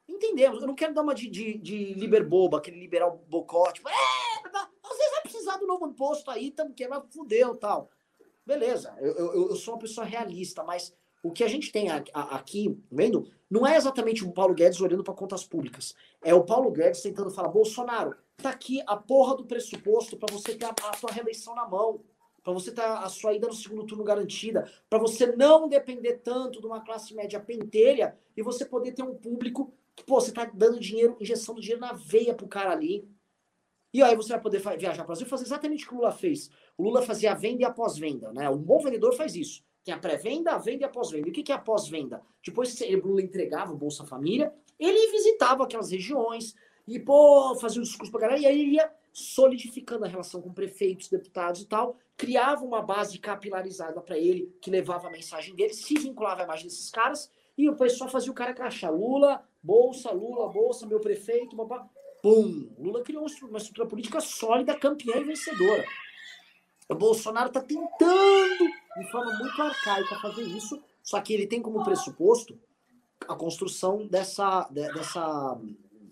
Entendemos. 0.09 0.61
Eu 0.61 0.67
não 0.67 0.75
quero 0.75 0.95
dar 0.95 1.03
uma 1.03 1.15
de, 1.15 1.29
de, 1.29 1.59
de 1.59 2.11
aquele 2.57 2.79
liberal 2.79 3.25
bocote. 3.29 3.75
Tipo, 3.75 3.89
é, 3.89 3.93
às 3.93 4.97
vezes 4.97 5.13
vai 5.13 5.23
precisar 5.23 5.57
do 5.57 5.67
novo 5.67 5.87
imposto 5.87 6.31
aí, 6.31 6.51
tamo 6.51 6.75
que 6.75 6.87
vai 6.87 7.01
fudeu 7.11 7.57
tal. 7.57 7.91
Beleza, 8.45 8.95
eu, 9.01 9.15
eu, 9.15 9.51
eu, 9.51 9.57
sou 9.57 9.75
uma 9.75 9.81
pessoa 9.81 10.05
realista, 10.05 10.65
mas 10.65 10.93
o 11.23 11.31
que 11.31 11.45
a 11.45 11.49
gente 11.49 11.71
tem 11.71 11.89
aqui, 12.13 12.77
vendo, 12.91 13.31
não 13.49 13.65
é 13.65 13.77
exatamente 13.77 14.25
o 14.25 14.33
Paulo 14.33 14.55
Guedes 14.55 14.81
olhando 14.81 15.05
para 15.05 15.15
contas 15.15 15.45
públicas. 15.45 15.95
É 16.21 16.35
o 16.35 16.45
Paulo 16.45 16.71
Guedes 16.73 17.03
tentando 17.03 17.31
falar: 17.31 17.49
Bolsonaro, 17.49 18.17
tá 18.37 18.51
aqui 18.51 18.83
a 18.87 18.97
porra 18.97 19.37
do 19.37 19.47
pressuposto 19.47 20.17
para 20.17 20.33
você 20.33 20.57
ter 20.57 20.65
a, 20.65 20.75
a 20.91 20.97
sua 20.97 21.13
reeleição 21.13 21.55
na 21.55 21.69
mão, 21.69 22.03
para 22.43 22.53
você 22.53 22.73
ter 22.73 22.83
a 22.83 23.09
sua 23.09 23.35
ida 23.35 23.47
no 23.47 23.53
segundo 23.53 23.87
turno 23.87 24.05
garantida, 24.05 24.71
para 24.91 24.99
você 24.99 25.27
não 25.37 25.69
depender 25.69 26.15
tanto 26.19 26.61
de 26.61 26.67
uma 26.67 26.81
classe 26.81 27.15
média 27.15 27.39
pentelha 27.39 28.17
e 28.37 28.43
você 28.43 28.65
poder 28.65 28.93
ter 28.93 29.03
um 29.03 29.15
público 29.15 29.73
que, 29.95 30.05
pô, 30.05 30.21
você 30.21 30.33
tá 30.33 30.45
dando 30.45 30.81
dinheiro, 30.81 31.17
injeção 31.21 31.55
dinheiro 31.55 31.81
na 31.81 31.93
veia 31.93 32.35
pro 32.35 32.49
cara 32.49 32.73
ali. 32.73 33.09
E 33.95 34.03
aí 34.03 34.17
você 34.17 34.31
vai 34.31 34.41
poder 34.41 34.59
viajar 34.59 34.97
para 34.97 35.05
o 35.05 35.07
Brasil 35.09 35.27
e 35.27 35.31
fazer 35.31 35.45
exatamente 35.45 35.85
o 35.85 35.89
que 35.89 35.95
o 35.95 35.99
Lula 35.99 36.13
fez. 36.13 36.51
O 36.79 36.83
Lula 36.83 37.03
fazia 37.03 37.33
a 37.33 37.35
venda 37.35 37.63
e 37.63 37.65
a 37.65 37.71
pós-venda, 37.71 38.33
né? 38.33 38.49
Um 38.49 38.57
bom 38.57 38.79
vendedor 38.79 39.15
faz 39.15 39.37
isso. 39.37 39.63
Tem 39.85 39.93
a 39.93 39.99
pré-venda, 39.99 40.53
a 40.53 40.59
venda 40.59 40.83
e 40.83 40.85
a 40.85 40.89
pós-venda. 40.89 41.29
E 41.29 41.31
o 41.31 41.35
que 41.35 41.53
é 41.53 41.55
a 41.55 41.59
pós-venda? 41.59 42.23
Depois 42.45 42.73
que 42.73 42.97
o 42.97 43.07
Lula 43.07 43.21
entregava 43.21 43.73
o 43.73 43.77
Bolsa 43.77 44.07
Família, 44.07 44.53
ele 44.79 45.13
visitava 45.13 45.65
aquelas 45.65 45.91
regiões 45.91 46.55
e, 46.89 46.99
pô, 46.99 47.55
fazia 47.61 47.81
um 47.81 47.85
discurso 47.85 48.11
pra 48.11 48.23
galera, 48.23 48.41
e 48.41 48.47
aí 48.47 48.61
ele 48.61 48.75
ia 48.77 48.91
solidificando 49.13 50.05
a 50.05 50.09
relação 50.09 50.41
com 50.41 50.53
prefeitos, 50.53 51.09
deputados 51.09 51.61
e 51.61 51.67
tal, 51.67 51.97
criava 52.23 52.65
uma 52.65 52.81
base 52.81 53.19
capilarizada 53.19 54.01
para 54.01 54.17
ele, 54.17 54.57
que 54.61 54.71
levava 54.71 55.09
a 55.09 55.11
mensagem 55.11 55.57
dele, 55.57 55.75
se 55.75 55.95
vinculava 55.95 56.43
à 56.43 56.45
imagem 56.45 56.67
desses 56.67 56.89
caras, 56.89 57.29
e 57.59 57.69
o 57.69 57.75
pessoal 57.75 58.09
fazia 58.09 58.31
o 58.31 58.35
cara 58.35 58.55
crachar. 58.55 58.95
Lula, 58.95 59.45
Bolsa, 59.61 60.13
Lula, 60.13 60.49
Bolsa, 60.49 60.87
meu 60.87 61.01
prefeito, 61.01 61.57
papá. 61.57 61.85
Pum! 62.23 62.73
Lula 62.79 63.03
criou 63.03 63.27
uma 63.43 63.59
estrutura 63.59 63.89
política 63.89 64.21
sólida, 64.21 64.79
campeã 64.79 65.17
e 65.17 65.25
vencedora. 65.25 65.85
O 66.89 66.95
Bolsonaro 66.95 67.49
está 67.49 67.61
tentando, 67.61 68.69
de 68.99 69.11
forma 69.11 69.37
muito 69.39 69.61
arcaica, 69.61 70.15
fazer 70.21 70.43
isso, 70.43 70.81
só 71.03 71.21
que 71.21 71.35
ele 71.35 71.49
tem 71.49 71.61
como 71.61 71.83
pressuposto 71.83 72.57
a 73.27 73.35
construção 73.35 74.07
dessa, 74.07 74.69
dessa, 74.71 75.61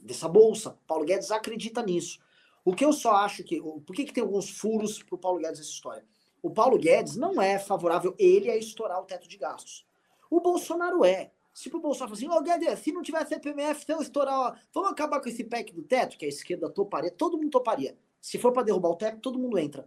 dessa 0.03 0.29
bolsa. 0.29 0.77
Paulo 0.89 1.05
Guedes 1.05 1.31
acredita 1.31 1.81
nisso. 1.83 2.19
O 2.65 2.75
que 2.75 2.85
eu 2.85 2.93
só 2.93 3.13
acho 3.17 3.43
que. 3.43 3.61
Por 3.61 3.95
que, 3.95 4.05
que 4.05 4.13
tem 4.13 4.23
alguns 4.23 4.51
furos 4.51 5.03
para 5.03 5.15
o 5.15 5.19
Paulo 5.19 5.41
Guedes 5.41 5.61
essa 5.61 5.71
história? 5.71 6.05
O 6.43 6.51
Paulo 6.51 6.79
Guedes 6.79 7.17
não 7.17 7.41
é 7.41 7.59
favorável 7.59 8.15
ele 8.19 8.51
a 8.51 8.57
estourar 8.57 9.01
o 9.01 9.05
teto 9.05 9.29
de 9.29 9.37
gastos. 9.37 9.87
O 10.31 10.41
Bolsonaro 10.41 11.05
é. 11.05 11.33
Se 11.53 11.69
o 11.69 11.81
Bolsonaro 11.81 12.15
assim, 12.15 12.29
ô 12.29 12.35
oh, 12.35 12.43
Guedes, 12.43 12.79
se 12.79 12.93
não 12.93 13.03
tiver 13.03 13.27
CPMF, 13.27 13.85
se 13.85 13.93
eu 13.93 14.01
estourar, 14.01 14.39
ó, 14.39 14.55
vamos 14.73 14.93
acabar 14.93 15.21
com 15.21 15.29
esse 15.29 15.45
PEC 15.45 15.75
do 15.75 15.83
teto, 15.83 16.17
que 16.17 16.25
a 16.25 16.29
esquerda 16.29 16.71
toparia, 16.71 17.11
todo 17.11 17.37
mundo 17.37 17.51
toparia. 17.51 17.99
Se 18.21 18.39
for 18.39 18.53
para 18.53 18.63
derrubar 18.63 18.91
o 18.91 18.97
teto, 18.97 19.21
todo 19.21 19.39
mundo 19.39 19.59
entra. 19.59 19.85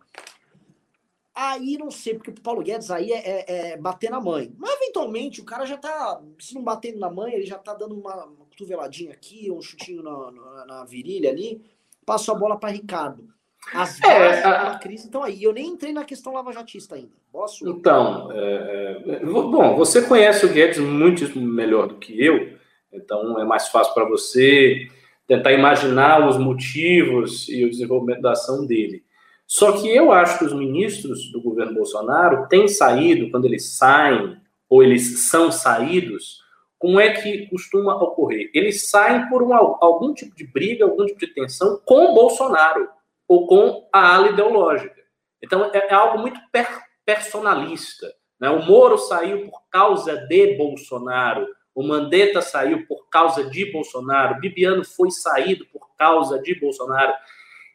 Aí 1.34 1.78
não 1.80 1.90
sei, 1.90 2.14
porque 2.14 2.30
o 2.30 2.42
Paulo 2.42 2.62
Guedes 2.62 2.92
aí 2.92 3.12
é, 3.12 3.18
é, 3.18 3.72
é, 3.72 3.78
bater 3.78 4.12
na 4.12 4.22
mãe. 4.22 4.54
Mas 4.56 4.76
eventualmente 4.82 5.42
o 5.42 5.46
cara 5.46 5.66
já 5.66 5.78
tá, 5.78 6.22
se 6.40 6.54
não 6.54 6.64
batendo 6.64 7.00
na 7.00 7.10
mãe, 7.10 7.34
ele 7.34 7.46
já 7.46 7.58
tá 7.58 7.74
dando 7.74 7.98
uma, 7.98 8.26
uma 8.26 8.46
cotoveladinha 8.46 9.12
aqui, 9.12 9.50
um 9.50 9.62
chutinho 9.62 10.04
na, 10.04 10.32
na, 10.32 10.66
na 10.66 10.86
virilha 10.86 11.32
ali, 11.32 11.64
passa 12.06 12.32
a 12.32 12.36
bola 12.36 12.58
para 12.58 12.70
Ricardo. 12.70 13.34
As 13.74 14.02
é, 14.02 14.44
a... 14.44 14.78
crise 14.78 15.06
estão 15.06 15.24
aí. 15.24 15.42
Eu 15.42 15.54
nem 15.54 15.68
entrei 15.68 15.94
na 15.94 16.04
questão 16.04 16.34
lavajatista 16.34 16.96
ainda. 16.96 17.14
Posso? 17.32 17.68
Então, 17.68 18.32
é, 18.32 19.02
é 19.08 19.26
bom, 19.26 19.76
você 19.76 20.02
conhece 20.02 20.46
o 20.46 20.50
Guedes 20.50 20.80
muito 20.80 21.40
melhor 21.40 21.88
do 21.88 21.96
que 21.96 22.24
eu, 22.24 22.58
então 22.92 23.40
é 23.40 23.46
mais 23.46 23.70
fácil 23.70 23.94
para 23.94 24.06
você 24.06 24.88
tentar 25.26 25.54
imaginar 25.54 26.28
os 26.28 26.38
motivos 26.38 27.48
e 27.50 27.66
o 27.66 27.70
desenvolvimento 27.70 28.22
da 28.22 28.34
ação 28.34 28.68
dele. 28.68 29.04
Só 29.48 29.72
que 29.72 29.88
eu 29.88 30.12
acho 30.12 30.40
que 30.40 30.46
os 30.46 30.54
ministros 30.54 31.32
do 31.32 31.42
governo 31.42 31.74
Bolsonaro 31.74 32.48
têm 32.48 32.68
saído, 32.68 33.32
quando 33.32 33.46
eles 33.46 33.78
saem, 33.78 34.38
ou 34.70 34.84
eles 34.84 35.30
são 35.30 35.52
saídos, 35.52 36.43
como 36.84 37.00
é 37.00 37.14
que 37.14 37.48
costuma 37.48 37.96
ocorrer? 37.96 38.52
Eles 38.54 38.90
saem 38.90 39.30
por 39.30 39.42
um, 39.42 39.54
algum 39.54 40.14
tipo 40.14 40.36
de 40.36 40.46
briga, 40.46 40.84
algum 40.84 41.06
tipo 41.06 41.18
de 41.18 41.34
tensão 41.34 41.82
com 41.86 42.14
Bolsonaro 42.14 42.90
ou 43.26 43.48
com 43.48 43.88
a 43.94 44.16
ala 44.16 44.32
ideológica. 44.32 45.02
Então, 45.42 45.72
é, 45.74 45.78
é 45.78 45.94
algo 45.94 46.20
muito 46.20 46.38
per 46.52 46.68
personalista. 47.06 48.14
Né? 48.38 48.50
O 48.50 48.66
Moro 48.66 48.98
saiu 48.98 49.50
por 49.50 49.62
causa 49.70 50.28
de 50.28 50.58
Bolsonaro, 50.58 51.48
o 51.74 51.88
Mandetta 51.88 52.42
saiu 52.42 52.86
por 52.86 53.08
causa 53.08 53.50
de 53.50 53.72
Bolsonaro, 53.72 54.42
Bibiano 54.42 54.84
foi 54.84 55.10
saído 55.10 55.66
por 55.68 55.96
causa 55.96 56.38
de 56.42 56.54
Bolsonaro. 56.60 57.14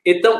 Então, 0.04 0.38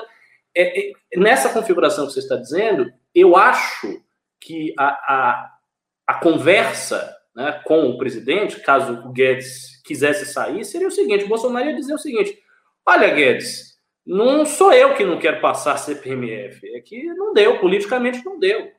é, 0.55 0.91
é, 0.91 0.93
nessa 1.16 1.55
configuração 1.55 2.07
que 2.07 2.12
você 2.12 2.19
está 2.19 2.37
dizendo, 2.37 2.93
eu 3.14 3.35
acho 3.35 4.03
que 4.39 4.75
a, 4.79 4.89
a, 4.89 5.59
a 6.07 6.21
conversa 6.21 7.18
né, 7.39 7.53
com 7.64 7.89
o 7.89 7.97
presidente, 7.97 8.59
caso 8.59 8.95
o 8.95 9.12
Guedes 9.12 9.80
quisesse 9.84 10.26
sair, 10.26 10.64
seria 10.64 10.89
o 10.89 10.91
seguinte: 10.91 11.24
o 11.24 11.28
Bolsonaro 11.28 11.66
ia 11.66 11.76
dizer 11.76 11.95
o 11.95 11.99
seguinte: 11.99 12.36
olha, 12.84 13.14
Guedes, 13.14 13.78
não 14.05 14.45
sou 14.45 14.72
eu 14.72 14.97
que 14.97 15.05
não 15.05 15.20
quero 15.20 15.41
passar 15.41 15.78
CPMF, 15.78 16.68
é 16.74 16.80
que 16.80 17.05
não 17.14 17.32
deu, 17.32 17.61
politicamente 17.61 18.24
não 18.24 18.41
deu. 18.41 18.72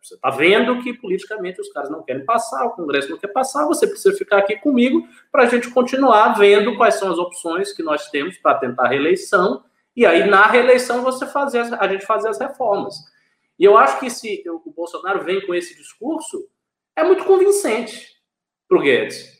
Você 0.00 0.14
está 0.14 0.30
vendo 0.30 0.80
que 0.84 0.94
politicamente 0.94 1.60
os 1.60 1.68
caras 1.72 1.90
não 1.90 2.00
querem 2.04 2.24
passar, 2.24 2.64
o 2.66 2.76
Congresso 2.76 3.10
não 3.10 3.18
quer 3.18 3.32
passar, 3.32 3.66
você 3.66 3.88
precisa 3.88 4.16
ficar 4.16 4.38
aqui 4.38 4.54
comigo 4.54 5.02
para 5.32 5.42
a 5.42 5.46
gente 5.46 5.68
continuar 5.70 6.38
vendo 6.38 6.76
quais 6.76 6.94
são 6.94 7.10
as 7.10 7.18
opções 7.18 7.72
que 7.72 7.82
nós 7.82 8.08
temos 8.08 8.38
para 8.38 8.54
tentar 8.54 8.84
a 8.84 8.88
reeleição, 8.88 9.64
e 9.96 10.06
aí 10.06 10.30
na 10.30 10.46
reeleição 10.46 11.02
você 11.02 11.26
fazer 11.26 11.74
a 11.74 11.88
gente 11.88 12.06
fazer 12.06 12.28
as 12.28 12.38
reformas. 12.38 12.94
E 13.58 13.64
eu 13.64 13.76
acho 13.76 13.98
que 13.98 14.08
se 14.08 14.44
o 14.48 14.70
Bolsonaro 14.70 15.24
vem 15.24 15.44
com 15.44 15.52
esse 15.52 15.74
discurso, 15.74 16.46
é 16.96 17.04
muito 17.04 17.24
convincente 17.24 18.08
para 18.66 18.78
o 18.78 18.80
Guedes. 18.80 19.36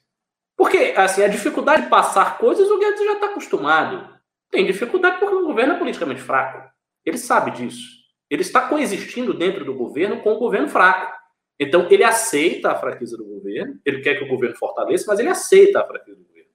Porque, 0.57 0.95
assim, 0.97 1.23
a 1.23 1.29
dificuldade 1.29 1.85
de 1.85 1.89
passar 1.89 2.39
coisas, 2.39 2.71
o 2.71 2.79
Guedes 2.79 3.05
já 3.05 3.15
está 3.15 3.27
acostumado. 3.27 4.15
Tem 4.51 4.65
dificuldade 4.65 5.19
porque 5.19 5.35
o 5.35 5.47
governo 5.47 5.75
é 5.75 5.79
politicamente 5.79 6.21
fraco. 6.21 6.71
Ele 7.05 7.19
sabe 7.19 7.51
disso. 7.51 7.97
Ele 8.31 8.43
está 8.43 8.69
coexistindo 8.69 9.35
dentro 9.35 9.65
do 9.65 9.75
governo 9.75 10.21
com 10.21 10.33
o 10.33 10.39
governo 10.39 10.69
fraco. 10.69 11.15
Então, 11.59 11.87
ele 11.91 12.05
aceita 12.05 12.71
a 12.71 12.75
fraqueza 12.75 13.17
do 13.17 13.25
governo, 13.25 13.81
ele 13.85 14.03
quer 14.03 14.17
que 14.17 14.25
o 14.25 14.29
governo 14.29 14.57
fortaleça, 14.57 15.07
mas 15.09 15.19
ele 15.19 15.29
aceita 15.29 15.81
a 15.81 15.87
fraqueza 15.87 16.19
do 16.19 16.25
governo. 16.25 16.51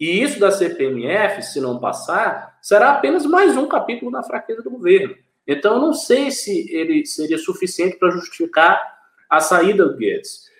E 0.00 0.20
isso 0.20 0.40
da 0.40 0.50
CPMF, 0.50 1.42
se 1.42 1.60
não 1.60 1.78
passar, 1.78 2.58
será 2.60 2.90
apenas 2.90 3.24
mais 3.24 3.56
um 3.56 3.68
capítulo 3.68 4.10
da 4.10 4.22
fraqueza 4.22 4.62
do 4.62 4.70
governo. 4.70 5.16
Então, 5.46 5.74
eu 5.74 5.80
não 5.80 5.92
sei 5.92 6.30
se 6.30 6.72
ele 6.74 7.06
seria 7.06 7.38
suficiente 7.38 7.96
para 7.98 8.10
justificar 8.10 8.91
a 9.32 9.40
saída 9.40 9.88
do 9.88 9.96
Guedes. 9.96 10.50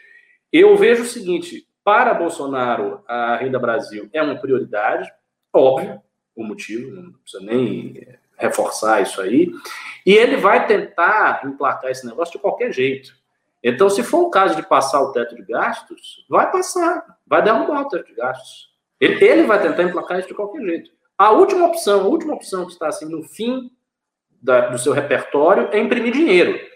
Eu 0.51 0.75
vejo 0.79 1.03
o 1.03 1.07
seguinte: 1.07 1.69
para 1.85 2.15
Bolsonaro, 2.15 3.05
a 3.07 3.37
Renda 3.37 3.59
Brasil 3.59 4.09
é 4.15 4.23
uma 4.23 4.41
prioridade, 4.41 5.13
óbvio, 5.53 6.01
o 6.35 6.43
motivo, 6.43 6.91
não 6.91 7.13
precisa 7.13 7.45
nem 7.45 8.19
reforçar 8.39 9.03
isso 9.03 9.21
aí. 9.21 9.53
E 10.07 10.15
ele 10.15 10.39
vai 10.39 10.67
tentar 10.67 11.43
emplacar 11.45 11.91
esse 11.91 12.07
negócio 12.07 12.33
de 12.33 12.39
qualquer 12.39 12.73
jeito. 12.73 13.15
Então, 13.63 13.91
se 13.91 14.03
for 14.03 14.23
o 14.23 14.31
caso 14.31 14.57
de 14.57 14.67
passar 14.67 15.03
o 15.03 15.13
teto 15.13 15.37
de 15.37 15.43
gastos, 15.43 16.25
vai 16.29 16.51
passar, 16.51 17.19
vai 17.27 17.43
derrubar 17.43 17.83
o 17.83 17.89
teto 17.89 18.07
de 18.07 18.15
gastos. 18.15 18.71
Ele, 18.99 19.23
ele 19.23 19.43
vai 19.43 19.61
tentar 19.61 19.83
emplacar 19.83 20.19
isso 20.19 20.29
de 20.29 20.35
qualquer 20.35 20.63
jeito. 20.63 20.91
A 21.19 21.31
última 21.31 21.67
opção, 21.67 22.01
a 22.01 22.05
última 22.05 22.35
opção 22.35 22.65
que 22.65 22.73
está 22.73 22.89
assim 22.89 23.05
no 23.05 23.23
fim 23.23 23.71
da, 24.41 24.71
do 24.71 24.79
seu 24.79 24.93
repertório 24.95 25.69
é 25.71 25.79
imprimir 25.79 26.13
dinheiro. 26.13 26.72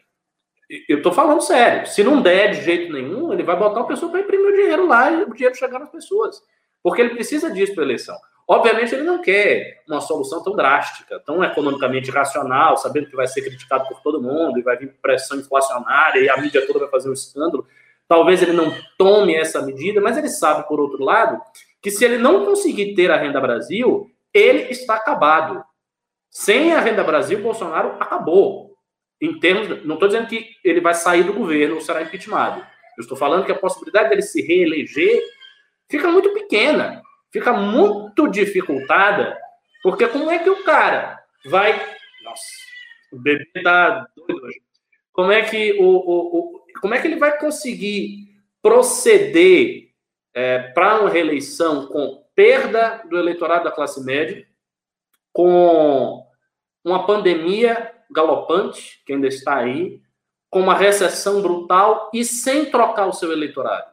Eu 0.89 0.99
estou 0.99 1.13
falando 1.13 1.41
sério. 1.41 1.87
Se 1.87 2.03
não 2.03 2.21
der 2.21 2.51
de 2.51 2.63
jeito 2.63 2.93
nenhum, 2.93 3.33
ele 3.33 3.43
vai 3.43 3.57
botar 3.57 3.81
o 3.81 3.87
pessoa 3.87 4.11
para 4.11 4.21
imprimir 4.21 4.47
o 4.47 4.57
dinheiro 4.57 4.87
lá 4.87 5.11
e 5.11 5.23
o 5.23 5.33
dinheiro 5.33 5.55
chegar 5.55 5.79
nas 5.79 5.91
pessoas. 5.91 6.43
Porque 6.83 7.01
ele 7.01 7.15
precisa 7.15 7.51
disso 7.51 7.75
para 7.75 7.85
a 7.85 7.87
eleição. 7.87 8.17
Obviamente, 8.49 8.95
ele 8.95 9.03
não 9.03 9.21
quer 9.21 9.83
uma 9.89 10.01
solução 10.01 10.43
tão 10.43 10.55
drástica, 10.55 11.21
tão 11.21 11.43
economicamente 11.43 12.11
racional, 12.13 12.77
sabendo 12.77 13.09
que 13.09 13.17
vai 13.17 13.27
ser 13.27 13.43
criticado 13.43 13.89
por 13.89 14.01
todo 14.03 14.23
mundo 14.23 14.59
e 14.59 14.63
vai 14.63 14.77
vir 14.77 14.95
pressão 15.03 15.37
inflacionária 15.37 16.21
e 16.21 16.31
a 16.31 16.37
mídia 16.37 16.65
toda 16.65 16.81
vai 16.81 16.89
fazer 16.89 17.11
um 17.11 17.13
escândalo. 17.13 17.67
Talvez 18.07 18.41
ele 18.43 18.53
não 18.53 18.73
tome 18.97 19.35
essa 19.35 19.61
medida, 19.63 20.01
mas 20.01 20.17
ele 20.17 20.29
sabe, 20.29 20.67
por 20.69 20.79
outro 20.79 21.03
lado, 21.03 21.41
que 21.83 21.91
se 21.91 22.05
ele 22.05 22.19
não 22.19 22.45
conseguir 22.45 22.95
ter 22.95 23.11
a 23.11 23.17
renda 23.17 23.41
Brasil, 23.41 24.09
ele 24.33 24.71
está 24.71 24.95
acabado. 24.95 25.65
Sem 26.31 26.73
a 26.73 26.81
renda 26.81 27.03
Brasil, 27.03 27.43
Bolsonaro 27.43 27.97
acabou. 27.99 28.66
Em 29.21 29.39
termos, 29.41 29.85
não 29.85 29.95
estou 29.95 30.09
dizendo 30.09 30.29
que 30.29 30.57
ele 30.63 30.81
vai 30.81 30.95
sair 30.95 31.23
do 31.23 31.33
governo 31.33 31.77
ou 31.77 31.81
será 31.81 32.03
impeachmentado. 32.03 32.61
Eu 32.97 33.03
estou 33.03 33.17
falando 33.17 33.45
que 33.45 33.53
a 33.53 33.59
possibilidade 33.59 34.11
dele 34.11 34.23
se 34.23 34.43
reeleger 34.43 35.23
fica 35.89 36.09
muito 36.09 36.33
pequena 36.33 37.03
fica 37.37 37.53
muito 37.53 38.29
dificultada, 38.29 39.39
porque 39.83 40.09
como 40.09 40.31
é 40.31 40.39
que 40.39 40.49
o 40.49 40.65
cara 40.65 41.23
vai. 41.45 41.73
Nossa, 42.23 42.45
o 43.13 43.19
bebê 43.19 43.47
tá 43.63 44.07
doido 44.17 44.43
hoje. 44.43 44.63
Como 45.13 45.31
é 45.31 45.43
que, 45.43 45.75
o, 45.75 45.85
o, 45.85 46.39
o 46.39 46.67
como 46.81 46.95
é 46.95 47.01
que 47.01 47.07
ele 47.07 47.17
vai 47.17 47.39
conseguir 47.39 48.27
proceder 48.63 49.91
é, 50.35 50.59
para 50.59 51.01
uma 51.01 51.11
reeleição 51.11 51.87
com 51.87 52.25
perda 52.35 53.03
do 53.09 53.19
eleitorado 53.19 53.65
da 53.65 53.71
classe 53.71 54.03
média, 54.05 54.47
com 55.33 56.27
uma 56.85 57.07
pandemia 57.07 57.95
galopante, 58.11 59.03
que 59.05 59.13
ainda 59.13 59.27
está 59.27 59.57
aí, 59.57 60.01
com 60.51 60.61
uma 60.61 60.75
recessão 60.75 61.43
brutal 61.43 62.11
e 62.13 62.25
sem 62.25 62.67
trocar 62.67 63.07
o 63.07 63.13
seu 63.13 63.33
eleitorado? 63.33 63.91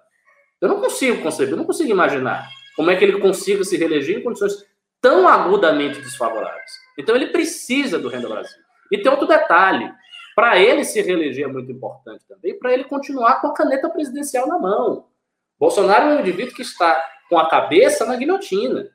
Eu 0.61 0.69
não 0.69 0.79
consigo 0.79 1.21
conceber, 1.21 1.53
eu 1.53 1.57
não 1.57 1.65
consigo 1.65 1.89
imaginar. 1.89 2.47
Como 2.75 2.89
é 2.89 2.95
que 2.95 3.03
ele 3.03 3.19
consiga 3.19 3.63
se 3.63 3.77
reeleger 3.77 4.17
em 4.17 4.23
condições 4.23 4.65
tão 5.01 5.27
agudamente 5.27 5.99
desfavoráveis? 5.99 6.71
Então 6.97 7.15
ele 7.15 7.27
precisa 7.27 7.99
do 7.99 8.07
Renda 8.07 8.29
Brasil. 8.29 8.59
E 8.91 8.97
tem 8.97 9.11
outro 9.11 9.27
detalhe: 9.27 9.91
para 10.35 10.57
ele 10.57 10.83
se 10.83 11.01
reeleger 11.01 11.45
é 11.45 11.51
muito 11.51 11.71
importante 11.71 12.23
também, 12.27 12.57
para 12.57 12.73
ele 12.73 12.85
continuar 12.85 13.41
com 13.41 13.47
a 13.47 13.53
caneta 13.53 13.89
presidencial 13.89 14.47
na 14.47 14.57
mão. 14.57 15.07
Bolsonaro 15.59 16.09
é 16.09 16.15
um 16.15 16.19
indivíduo 16.19 16.55
que 16.55 16.61
está 16.61 17.03
com 17.29 17.37
a 17.37 17.49
cabeça 17.49 18.05
na 18.05 18.15
guilhotina. 18.15 18.89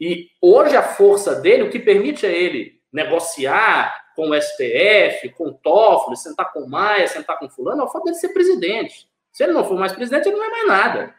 E 0.00 0.28
hoje 0.40 0.76
a 0.76 0.82
força 0.82 1.34
dele, 1.36 1.64
o 1.64 1.70
que 1.70 1.78
permite 1.78 2.26
a 2.26 2.30
ele 2.30 2.80
negociar 2.92 4.05
com 4.16 4.30
o 4.30 4.34
STF, 4.34 5.28
com 5.36 5.48
o 5.48 5.52
Toffoli, 5.52 6.16
sentar 6.16 6.52
com 6.52 6.60
o 6.60 6.68
Maia, 6.68 7.06
sentar 7.06 7.38
com 7.38 7.48
fulano, 7.48 7.82
é 7.82 7.84
o 7.84 7.88
fato 7.88 8.04
dele 8.04 8.16
ser 8.16 8.30
presidente. 8.30 9.06
Se 9.30 9.44
ele 9.44 9.52
não 9.52 9.64
for 9.64 9.78
mais 9.78 9.92
presidente, 9.92 10.28
ele 10.28 10.36
não 10.36 10.44
é 10.44 10.50
mais 10.50 10.66
nada. 10.66 11.14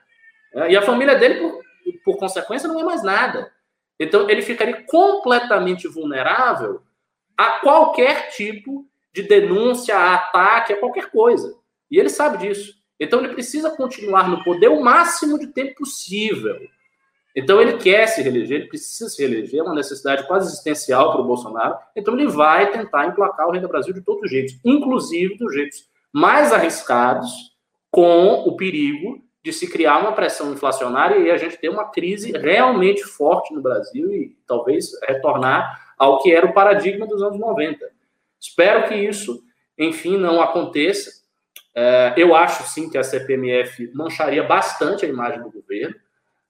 E 0.69 0.75
a 0.75 0.81
família 0.81 1.15
dele, 1.15 1.39
por 1.39 1.61
por 2.03 2.17
consequência, 2.17 2.69
não 2.69 2.79
é 2.79 2.83
mais 2.83 3.03
nada. 3.03 3.51
Então, 3.99 4.29
ele 4.29 4.41
ficaria 4.41 4.81
completamente 4.83 5.87
vulnerável 5.87 6.81
a 7.35 7.59
qualquer 7.59 8.29
tipo 8.29 8.87
de 9.13 9.23
denúncia, 9.23 9.95
a 9.95 10.13
ataque, 10.15 10.71
a 10.71 10.79
qualquer 10.79 11.11
coisa. 11.11 11.57
E 11.91 11.99
ele 11.99 12.09
sabe 12.09 12.37
disso. 12.37 12.75
Então, 12.99 13.19
ele 13.19 13.33
precisa 13.33 13.75
continuar 13.75 14.29
no 14.29 14.43
poder 14.43 14.69
o 14.69 14.81
máximo 14.81 15.37
de 15.37 15.47
tempo 15.47 15.75
possível. 15.75 16.57
Então, 17.39 17.61
ele 17.61 17.77
quer 17.77 18.07
se 18.07 18.19
reeleger, 18.23 18.61
ele 18.61 18.67
precisa 18.67 19.07
se 19.07 19.21
reeleger, 19.21 19.59
é 19.59 19.63
uma 19.63 19.75
necessidade 19.75 20.25
quase 20.25 20.47
existencial 20.47 21.11
para 21.11 21.21
o 21.21 21.23
Bolsonaro. 21.23 21.77
Então, 21.95 22.15
ele 22.15 22.25
vai 22.25 22.71
tentar 22.71 23.05
emplacar 23.05 23.47
o 23.47 23.51
Renda 23.51 23.67
Brasil 23.67 23.93
de 23.93 24.01
todos 24.01 24.23
os 24.23 24.31
jeitos, 24.31 24.59
inclusive 24.65 25.37
dos 25.37 25.53
jeitos 25.53 25.87
mais 26.11 26.51
arriscados, 26.51 27.55
com 27.91 28.43
o 28.47 28.57
perigo 28.57 29.23
de 29.43 29.53
se 29.53 29.69
criar 29.69 29.99
uma 29.99 30.13
pressão 30.13 30.51
inflacionária 30.51 31.15
e 31.19 31.29
a 31.29 31.37
gente 31.37 31.57
ter 31.57 31.69
uma 31.69 31.91
crise 31.91 32.31
realmente 32.31 33.03
forte 33.03 33.53
no 33.53 33.61
Brasil 33.61 34.11
e 34.11 34.35
talvez 34.47 34.89
retornar 35.07 35.93
ao 35.95 36.19
que 36.23 36.33
era 36.33 36.47
o 36.47 36.53
paradigma 36.53 37.05
dos 37.05 37.21
anos 37.21 37.39
90. 37.39 37.87
Espero 38.39 38.87
que 38.87 38.95
isso, 38.95 39.43
enfim, 39.77 40.17
não 40.17 40.41
aconteça. 40.41 41.11
É, 41.75 42.15
eu 42.17 42.35
acho 42.35 42.63
sim 42.63 42.89
que 42.89 42.97
a 42.97 43.03
CPMF 43.03 43.91
mancharia 43.93 44.41
bastante 44.41 45.05
a 45.05 45.09
imagem 45.09 45.43
do 45.43 45.51
governo, 45.51 45.95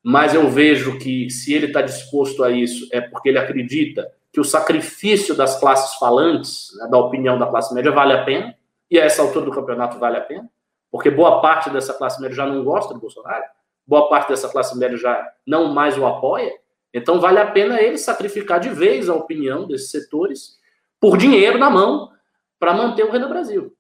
mas 0.10 0.34
eu 0.34 0.50
vejo 0.50 0.98
que 0.98 1.30
se 1.30 1.54
ele 1.54 1.66
está 1.66 1.82
disposto 1.82 2.42
a 2.42 2.50
isso 2.50 2.88
é 2.94 3.02
porque 3.02 3.28
ele 3.28 3.38
acredita 3.38 4.10
que 4.32 4.40
o 4.40 4.46
sacrifício 4.46 5.36
das 5.36 5.60
classes 5.60 5.98
falantes, 6.00 6.70
né, 6.78 6.88
da 6.88 6.98
opinião 6.98 7.38
da 7.38 7.46
classe 7.46 7.74
média, 7.74 7.92
vale 7.92 8.14
a 8.14 8.24
pena, 8.24 8.56
e 8.90 8.98
a 8.98 9.04
essa 9.04 9.22
altura 9.22 9.44
do 9.44 9.52
campeonato 9.52 10.00
vale 10.00 10.16
a 10.16 10.22
pena 10.22 10.50
porque 10.90 11.12
boa 11.12 11.42
parte 11.42 11.70
dessa 11.70 11.94
classe 11.94 12.22
média 12.22 12.38
já 12.38 12.46
não 12.46 12.64
gosta 12.64 12.94
do 12.94 13.00
Bolsonaro, 13.00 13.44
boa 13.86 14.08
parte 14.10 14.30
dessa 14.30 14.50
classe 14.50 14.78
média 14.78 14.98
já 14.98 15.30
não 15.46 15.74
mais 15.74 15.98
o 15.98 16.06
apoia, 16.06 16.54
então 16.94 17.20
vale 17.20 17.40
a 17.40 17.52
pena 17.52 17.82
ele 17.82 17.98
sacrificar 17.98 18.60
de 18.60 18.70
vez 18.70 19.10
a 19.10 19.14
opinião 19.14 19.68
desses 19.68 19.92
setores 19.92 20.58
por 21.00 21.18
dinheiro 21.18 21.58
na 21.58 21.70
mão 21.70 22.12
para 22.58 22.74
manter 22.74 23.04
o 23.04 23.12
Renda 23.12 23.28
Brasil. 23.28 23.76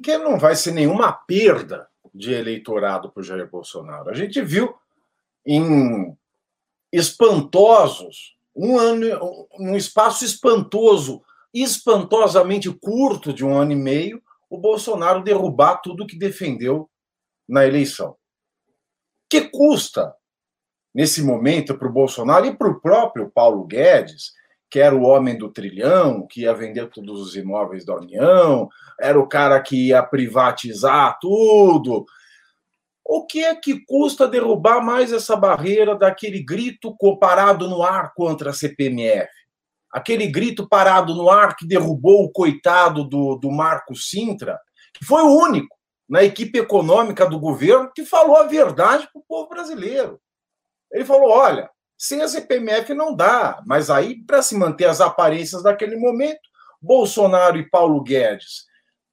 Que 0.00 0.18
não 0.18 0.38
vai 0.38 0.54
ser 0.54 0.72
nenhuma 0.72 1.12
perda 1.12 1.88
de 2.14 2.32
eleitorado 2.32 3.10
para 3.10 3.20
o 3.20 3.24
Jair 3.24 3.50
Bolsonaro. 3.50 4.10
A 4.10 4.14
gente 4.14 4.40
viu 4.40 4.74
em 5.44 6.16
espantosos, 6.92 8.36
um 8.54 8.78
ano, 8.78 9.48
um 9.58 9.76
espaço 9.76 10.24
espantoso 10.24 11.22
espantosamente 11.52 12.70
curto 12.72 13.32
de 13.32 13.44
um 13.44 13.56
ano 13.56 13.72
e 13.72 13.76
meio, 13.76 14.22
o 14.50 14.58
Bolsonaro 14.58 15.22
derrubar 15.22 15.78
tudo 15.78 16.06
que 16.06 16.18
defendeu 16.18 16.88
na 17.48 17.66
eleição. 17.66 18.16
Que 19.28 19.42
custa, 19.42 20.14
nesse 20.94 21.22
momento, 21.22 21.76
para 21.76 21.88
o 21.88 21.92
Bolsonaro 21.92 22.46
e 22.46 22.56
para 22.56 22.68
o 22.68 22.80
próprio 22.80 23.30
Paulo 23.30 23.64
Guedes, 23.64 24.32
que 24.70 24.78
era 24.78 24.94
o 24.94 25.02
homem 25.02 25.36
do 25.36 25.50
trilhão, 25.50 26.26
que 26.26 26.42
ia 26.42 26.52
vender 26.52 26.88
todos 26.90 27.20
os 27.20 27.36
imóveis 27.36 27.84
da 27.84 27.96
União, 27.96 28.68
era 29.00 29.18
o 29.18 29.26
cara 29.26 29.60
que 29.60 29.88
ia 29.88 30.02
privatizar 30.02 31.18
tudo. 31.20 32.04
O 33.04 33.24
que 33.24 33.42
é 33.44 33.54
que 33.54 33.80
custa 33.86 34.28
derrubar 34.28 34.84
mais 34.84 35.12
essa 35.12 35.34
barreira 35.34 35.96
daquele 35.96 36.42
grito 36.42 36.94
parado 37.18 37.66
no 37.66 37.82
ar 37.82 38.12
contra 38.14 38.50
a 38.50 38.52
CPMF? 38.52 39.30
Aquele 39.90 40.26
grito 40.26 40.68
parado 40.68 41.14
no 41.14 41.30
ar 41.30 41.56
que 41.56 41.66
derrubou 41.66 42.24
o 42.24 42.30
coitado 42.30 43.04
do, 43.04 43.36
do 43.36 43.50
Marco 43.50 43.96
Sintra, 43.96 44.60
que 44.92 45.04
foi 45.04 45.22
o 45.22 45.34
único 45.34 45.74
na 46.06 46.22
equipe 46.22 46.58
econômica 46.58 47.26
do 47.26 47.38
governo 47.38 47.90
que 47.94 48.04
falou 48.04 48.36
a 48.36 48.44
verdade 48.44 49.08
para 49.10 49.20
o 49.20 49.24
povo 49.26 49.48
brasileiro. 49.48 50.20
Ele 50.92 51.04
falou: 51.04 51.30
olha, 51.30 51.70
sem 51.98 52.22
a 52.22 52.28
CPMF 52.28 52.94
não 52.94 53.14
dá, 53.14 53.60
mas 53.66 53.90
aí, 53.90 54.22
para 54.24 54.40
se 54.40 54.56
manter 54.56 54.84
as 54.86 55.00
aparências 55.00 55.62
daquele 55.64 55.96
momento, 55.96 56.40
Bolsonaro 56.80 57.58
e 57.58 57.68
Paulo 57.68 58.00
Guedes 58.02 58.68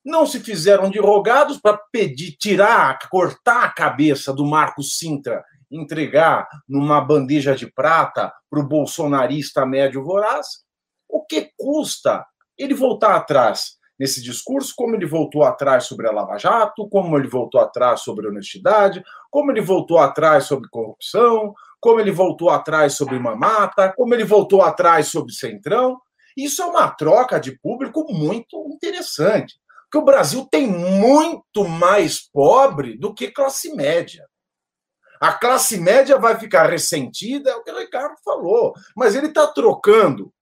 não 0.05 0.27
se 0.27 0.39
fizeram 0.39 0.89
de 0.89 0.99
rogados 0.99 1.57
para 1.57 1.79
pedir, 1.91 2.37
tirar, 2.37 2.99
cortar 3.09 3.63
a 3.63 3.69
cabeça 3.69 4.31
do 4.31 4.45
Marco 4.45 4.83
Sintra, 4.83 5.43
entregar 5.71 6.47
numa 6.69 7.01
bandeja 7.01 7.55
de 7.55 7.65
prata 7.71 8.31
para 8.47 8.59
o 8.59 8.67
bolsonarista 8.67 9.65
médio 9.65 10.03
voraz. 10.03 10.63
O 11.09 11.25
que 11.25 11.49
custa 11.57 12.23
ele 12.55 12.75
voltar 12.75 13.15
atrás 13.15 13.77
nesse 13.97 14.21
discurso, 14.21 14.73
como 14.75 14.95
ele 14.95 15.07
voltou 15.07 15.43
atrás 15.43 15.85
sobre 15.85 16.07
a 16.07 16.11
Lava 16.11 16.37
Jato, 16.37 16.87
como 16.89 17.17
ele 17.17 17.27
voltou 17.27 17.59
atrás 17.59 18.01
sobre 18.01 18.27
honestidade, 18.27 19.03
como 19.31 19.51
ele 19.51 19.61
voltou 19.61 19.97
atrás 19.97 20.43
sobre 20.43 20.69
corrupção, 20.69 21.53
como 21.85 21.99
ele 21.99 22.09
voltou 22.09 22.49
atrás 22.49 22.93
sobre 22.93 23.19
Mamata, 23.19 23.93
como 23.95 24.11
ele 24.15 24.23
voltou 24.23 24.63
atrás 24.63 25.09
sobre 25.09 25.31
Centrão. 25.31 26.01
Isso 26.35 26.63
é 26.63 26.65
uma 26.65 26.89
troca 26.89 27.39
de 27.39 27.51
público 27.59 28.11
muito 28.11 28.57
interessante, 28.73 29.59
porque 29.83 29.99
o 29.99 30.03
Brasil 30.03 30.47
tem 30.49 30.65
muito 30.65 31.63
mais 31.63 32.19
pobre 32.19 32.97
do 32.97 33.13
que 33.13 33.29
classe 33.29 33.75
média. 33.75 34.25
A 35.21 35.31
classe 35.31 35.77
média 35.77 36.17
vai 36.17 36.39
ficar 36.39 36.71
ressentida, 36.71 37.51
é 37.51 37.55
o 37.55 37.63
que 37.63 37.69
o 37.69 37.77
Ricardo 37.77 38.15
falou, 38.25 38.73
mas 38.97 39.15
ele 39.15 39.27
está 39.27 39.45
trocando 39.45 40.33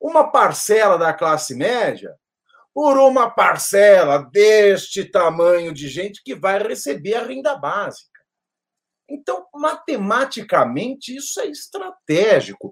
uma 0.00 0.28
parcela 0.28 0.98
da 0.98 1.12
classe 1.12 1.54
média 1.54 2.16
por 2.74 2.98
uma 2.98 3.30
parcela 3.30 4.28
deste 4.32 5.04
tamanho 5.04 5.72
de 5.72 5.86
gente 5.86 6.20
que 6.20 6.34
vai 6.34 6.58
receber 6.58 7.14
a 7.14 7.22
renda 7.22 7.56
básica. 7.56 8.17
Então, 9.08 9.46
matematicamente, 9.54 11.16
isso 11.16 11.40
é 11.40 11.46
estratégico. 11.46 12.70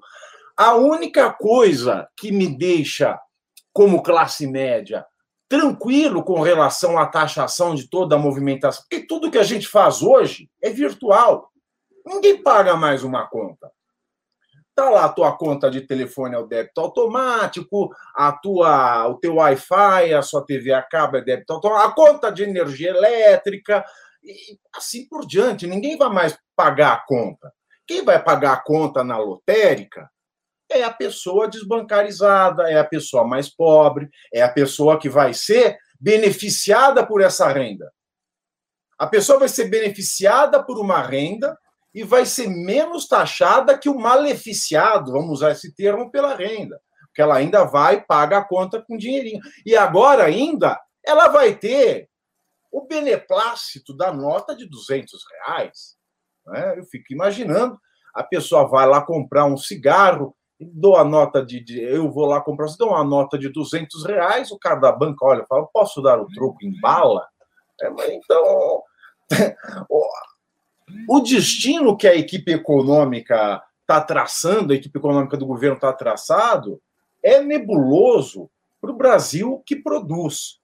A 0.56 0.74
única 0.74 1.32
coisa 1.32 2.08
que 2.16 2.30
me 2.30 2.46
deixa, 2.46 3.18
como 3.72 4.02
classe 4.02 4.46
média, 4.46 5.04
tranquilo 5.48 6.22
com 6.24 6.40
relação 6.40 6.98
à 6.98 7.06
taxação 7.06 7.74
de 7.74 7.88
toda 7.88 8.16
a 8.16 8.18
movimentação, 8.18 8.84
porque 8.88 9.06
tudo 9.06 9.30
que 9.30 9.38
a 9.38 9.44
gente 9.44 9.66
faz 9.66 10.02
hoje 10.02 10.50
é 10.62 10.70
virtual. 10.70 11.50
Ninguém 12.04 12.42
paga 12.42 12.76
mais 12.76 13.02
uma 13.04 13.26
conta. 13.26 13.70
Tá 14.74 14.90
lá 14.90 15.06
a 15.06 15.08
tua 15.08 15.34
conta 15.34 15.70
de 15.70 15.80
telefone 15.80 16.34
é 16.34 16.38
o 16.38 16.46
débito 16.46 16.82
automático, 16.82 17.88
a 18.14 18.30
tua, 18.30 19.08
o 19.08 19.14
teu 19.14 19.36
Wi-Fi, 19.36 20.12
a 20.12 20.20
sua 20.20 20.44
TV 20.44 20.70
a 20.70 20.82
cabo 20.82 21.16
é 21.16 21.22
débito 21.22 21.54
automático, 21.54 21.88
a 21.88 21.94
conta 21.94 22.30
de 22.30 22.42
energia 22.42 22.90
elétrica, 22.90 23.82
e 24.26 24.58
assim 24.74 25.08
por 25.08 25.26
diante. 25.26 25.66
Ninguém 25.66 25.96
vai 25.96 26.08
mais 26.08 26.38
pagar 26.54 26.92
a 26.92 27.04
conta. 27.06 27.52
Quem 27.86 28.04
vai 28.04 28.22
pagar 28.22 28.52
a 28.52 28.60
conta 28.60 29.04
na 29.04 29.16
lotérica 29.16 30.10
é 30.70 30.82
a 30.82 30.92
pessoa 30.92 31.48
desbancarizada, 31.48 32.68
é 32.68 32.78
a 32.78 32.84
pessoa 32.84 33.24
mais 33.24 33.48
pobre, 33.48 34.10
é 34.34 34.42
a 34.42 34.48
pessoa 34.48 34.98
que 34.98 35.08
vai 35.08 35.32
ser 35.32 35.78
beneficiada 36.00 37.06
por 37.06 37.22
essa 37.22 37.48
renda. 37.48 37.92
A 38.98 39.06
pessoa 39.06 39.38
vai 39.38 39.48
ser 39.48 39.66
beneficiada 39.66 40.62
por 40.62 40.78
uma 40.78 41.00
renda 41.02 41.56
e 41.94 42.02
vai 42.02 42.26
ser 42.26 42.48
menos 42.48 43.06
taxada 43.06 43.78
que 43.78 43.88
o 43.88 43.98
maleficiado, 43.98 45.12
vamos 45.12 45.30
usar 45.30 45.52
esse 45.52 45.74
termo, 45.74 46.10
pela 46.10 46.34
renda. 46.34 46.80
Porque 47.06 47.22
ela 47.22 47.36
ainda 47.36 47.64
vai 47.64 48.04
paga 48.04 48.38
a 48.38 48.44
conta 48.44 48.82
com 48.82 48.96
dinheirinho. 48.96 49.40
E 49.64 49.76
agora 49.76 50.24
ainda 50.24 50.78
ela 51.04 51.28
vai 51.28 51.54
ter 51.54 52.08
o 52.76 52.86
beneplácito 52.86 53.96
da 53.96 54.12
nota 54.12 54.54
de 54.54 54.68
200 54.68 55.24
reais. 55.30 55.96
Né? 56.46 56.78
Eu 56.78 56.84
fico 56.84 57.10
imaginando, 57.10 57.80
a 58.12 58.22
pessoa 58.22 58.68
vai 58.68 58.86
lá 58.86 59.00
comprar 59.00 59.46
um 59.46 59.56
cigarro, 59.56 60.36
dou 60.60 60.94
a 60.94 61.02
nota 61.02 61.42
de, 61.42 61.58
de, 61.58 61.80
eu 61.80 62.10
vou 62.10 62.26
lá 62.26 62.38
comprar, 62.38 62.66
dou 62.78 62.90
uma 62.90 63.02
nota 63.02 63.38
de 63.38 63.48
200 63.48 64.04
reais, 64.04 64.52
o 64.52 64.58
cara 64.58 64.76
da 64.76 64.92
banca 64.92 65.24
olha, 65.24 65.46
fala, 65.46 65.66
posso 65.72 66.02
dar 66.02 66.20
o 66.20 66.26
troco 66.26 66.58
em 66.62 66.78
bala? 66.78 67.26
É, 67.80 67.88
então, 68.14 68.82
o 71.08 71.20
destino 71.20 71.96
que 71.96 72.06
a 72.06 72.14
equipe 72.14 72.52
econômica 72.52 73.62
está 73.80 74.02
traçando, 74.02 74.74
a 74.74 74.76
equipe 74.76 74.98
econômica 74.98 75.38
do 75.38 75.46
governo 75.46 75.76
está 75.76 75.94
traçado, 75.94 76.78
é 77.22 77.40
nebuloso 77.40 78.50
para 78.82 78.90
o 78.90 78.96
Brasil 78.96 79.62
que 79.64 79.76
produz 79.76 80.60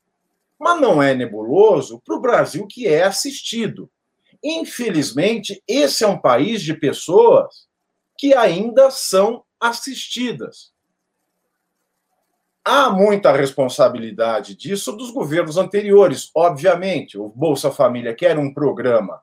mas 0.62 0.80
não 0.80 1.02
é 1.02 1.12
nebuloso 1.12 2.00
para 2.04 2.14
o 2.14 2.20
Brasil 2.20 2.64
que 2.68 2.86
é 2.86 3.02
assistido. 3.02 3.90
Infelizmente, 4.40 5.60
esse 5.66 6.04
é 6.04 6.06
um 6.06 6.16
país 6.16 6.62
de 6.62 6.72
pessoas 6.72 7.66
que 8.16 8.32
ainda 8.32 8.88
são 8.88 9.42
assistidas. 9.58 10.70
Há 12.64 12.90
muita 12.90 13.32
responsabilidade 13.32 14.54
disso 14.54 14.92
dos 14.92 15.10
governos 15.10 15.56
anteriores, 15.56 16.30
obviamente. 16.32 17.18
O 17.18 17.28
Bolsa 17.28 17.72
Família, 17.72 18.14
que 18.14 18.24
era 18.24 18.38
um 18.38 18.54
programa 18.54 19.20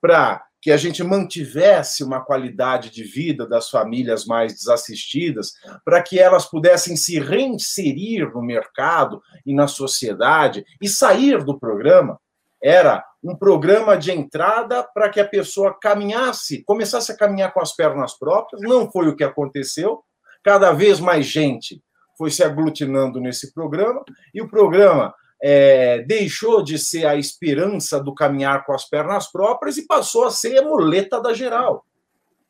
para 0.00 0.45
que 0.60 0.72
a 0.72 0.76
gente 0.76 1.02
mantivesse 1.04 2.02
uma 2.02 2.20
qualidade 2.20 2.90
de 2.90 3.04
vida 3.04 3.46
das 3.46 3.70
famílias 3.70 4.24
mais 4.24 4.52
desassistidas, 4.54 5.52
para 5.84 6.02
que 6.02 6.18
elas 6.18 6.46
pudessem 6.46 6.96
se 6.96 7.20
reinserir 7.20 8.32
no 8.32 8.42
mercado 8.42 9.22
e 9.44 9.54
na 9.54 9.68
sociedade 9.68 10.64
e 10.80 10.88
sair 10.88 11.44
do 11.44 11.58
programa. 11.58 12.18
Era 12.62 13.04
um 13.22 13.36
programa 13.36 13.96
de 13.96 14.10
entrada 14.10 14.82
para 14.82 15.08
que 15.08 15.20
a 15.20 15.28
pessoa 15.28 15.78
caminhasse, 15.78 16.64
começasse 16.64 17.12
a 17.12 17.16
caminhar 17.16 17.52
com 17.52 17.60
as 17.60 17.74
pernas 17.74 18.18
próprias. 18.18 18.62
Não 18.62 18.90
foi 18.90 19.08
o 19.08 19.14
que 19.14 19.24
aconteceu. 19.24 20.02
Cada 20.42 20.72
vez 20.72 20.98
mais 20.98 21.26
gente 21.26 21.82
foi 22.16 22.30
se 22.30 22.42
aglutinando 22.42 23.20
nesse 23.20 23.52
programa, 23.52 24.02
e 24.32 24.40
o 24.40 24.48
programa 24.48 25.14
é, 25.42 26.00
deixou 26.00 26.62
de 26.62 26.78
ser 26.78 27.06
a 27.06 27.16
esperança 27.16 28.00
do 28.02 28.14
caminhar 28.14 28.64
com 28.64 28.72
as 28.72 28.88
pernas 28.88 29.30
próprias 29.30 29.76
e 29.76 29.86
passou 29.86 30.24
a 30.24 30.30
ser 30.30 30.58
a 30.58 30.62
muleta 30.62 31.20
da 31.20 31.32
geral. 31.32 31.84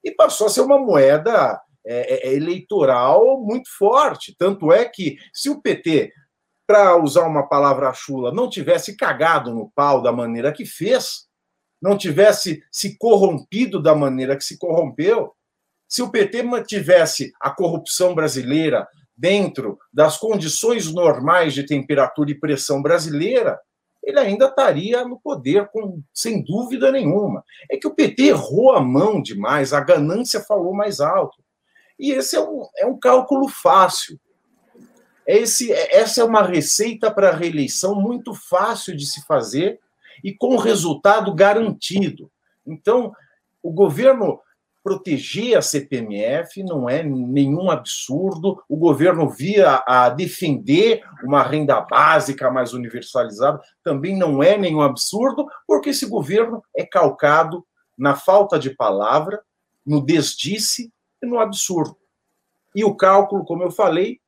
E 0.03 0.11
passou 0.11 0.47
a 0.47 0.51
ser 0.51 0.61
uma 0.61 0.79
moeda 0.79 1.61
é, 1.85 2.29
é, 2.29 2.35
eleitoral 2.35 3.41
muito 3.41 3.69
forte. 3.77 4.35
Tanto 4.39 4.73
é 4.73 4.85
que, 4.85 5.17
se 5.33 5.49
o 5.49 5.61
PT, 5.61 6.13
para 6.67 6.97
usar 6.97 7.27
uma 7.27 7.49
palavra 7.49 7.93
chula, 7.93 8.33
não 8.33 8.49
tivesse 8.49 8.97
cagado 8.97 9.55
no 9.55 9.71
pau 9.75 10.03
da 10.03 10.13
maneira 10.13 10.53
que 10.53 10.65
fez, 10.65 11.27
não 11.81 11.97
tivesse 11.97 12.63
se 12.71 12.97
corrompido 12.99 13.83
da 13.83 13.95
maneira 13.95 14.37
que 14.37 14.45
se 14.45 14.59
corrompeu, 14.59 15.33
se 15.89 16.03
o 16.03 16.11
PT 16.11 16.43
mantivesse 16.43 17.33
a 17.41 17.51
corrupção 17.51 18.15
brasileira 18.15 18.87
dentro 19.17 19.79
das 19.93 20.19
condições 20.19 20.93
normais 20.93 21.55
de 21.55 21.65
temperatura 21.65 22.31
e 22.31 22.39
pressão 22.39 22.83
brasileira, 22.83 23.59
ele 24.03 24.21
ainda 24.21 24.47
estaria 24.47 25.05
no 25.05 25.19
poder, 25.19 25.69
com, 25.69 26.01
sem 26.15 26.43
dúvida 26.45 26.93
nenhuma. 26.93 27.43
É 27.71 27.77
que 27.77 27.89
o 27.89 27.95
PT 27.95 28.25
errou 28.27 28.73
a 28.73 28.81
mão 28.81 29.21
demais, 29.21 29.73
a 29.73 29.81
ganância 29.81 30.41
falou 30.41 30.73
mais 30.73 31.01
alto. 31.01 31.43
E 31.99 32.13
esse 32.13 32.37
é 32.37 32.41
um, 32.41 32.63
é 32.77 32.87
um 32.87 32.99
cálculo 32.99 33.49
fácil. 33.49 34.21
Esse, 35.27 35.73
essa 35.73 36.21
é 36.21 36.25
uma 36.25 36.43
receita 36.43 37.11
para 37.11 37.35
reeleição 37.35 38.01
muito 38.01 38.33
fácil 38.33 38.97
de 38.97 39.05
se 39.07 39.25
fazer 39.27 39.81
e 40.23 40.33
com 40.33 40.57
resultado 40.57 41.35
garantido. 41.35 42.31
Então, 42.65 43.13
o 43.61 43.73
governo 43.73 44.41
proteger 44.87 45.59
a 45.59 45.63
CPMF 45.63 46.63
não 46.63 46.89
é 46.89 47.03
nenhum 47.03 47.73
absurdo. 47.73 48.63
O 48.69 48.77
governo 48.77 49.29
via 49.29 49.83
a 49.85 50.09
defender 50.09 51.03
uma 51.25 51.43
renda 51.43 51.81
básica 51.81 52.53
mais 52.53 52.73
universalizada 52.73 53.61
também 53.83 54.17
não 54.17 54.41
é 54.45 54.57
nenhum 54.57 54.81
absurdo, 54.81 55.45
porque 55.67 55.91
esse 55.91 56.07
governo 56.07 56.63
é 56.73 56.87
calcado 56.87 57.67
na 57.99 58.15
falta 58.15 58.61
de 58.61 58.71
palavra, 58.77 59.43
no 59.85 60.01
desdisse 60.01 60.93
e 61.21 61.27
no 61.27 61.41
absurdo. 61.41 61.99
E 62.73 62.85
o 62.85 62.95
cálculo, 62.95 63.45
como 63.45 63.65
eu 63.65 63.73
falei, 63.73 64.21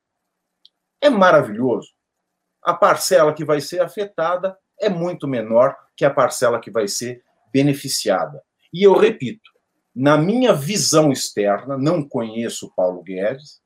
é 1.00 1.08
maravilhoso. 1.08 1.92
A 2.60 2.74
parcela 2.74 3.32
que 3.32 3.44
vai 3.44 3.60
ser 3.60 3.80
afetada 3.80 4.58
é 4.80 4.88
muito 4.88 5.28
menor 5.28 5.76
que 5.96 6.04
a 6.04 6.10
parcela 6.10 6.58
que 6.58 6.68
vai 6.68 6.88
ser 6.88 7.22
beneficiada. 7.52 8.42
E 8.72 8.82
eu 8.82 8.96
repito, 8.96 9.56
na 9.98 10.16
minha 10.16 10.52
visão 10.52 11.10
externa, 11.10 11.76
não 11.76 12.08
conheço 12.08 12.72
Paulo 12.76 13.02
Guedes, 13.02 13.60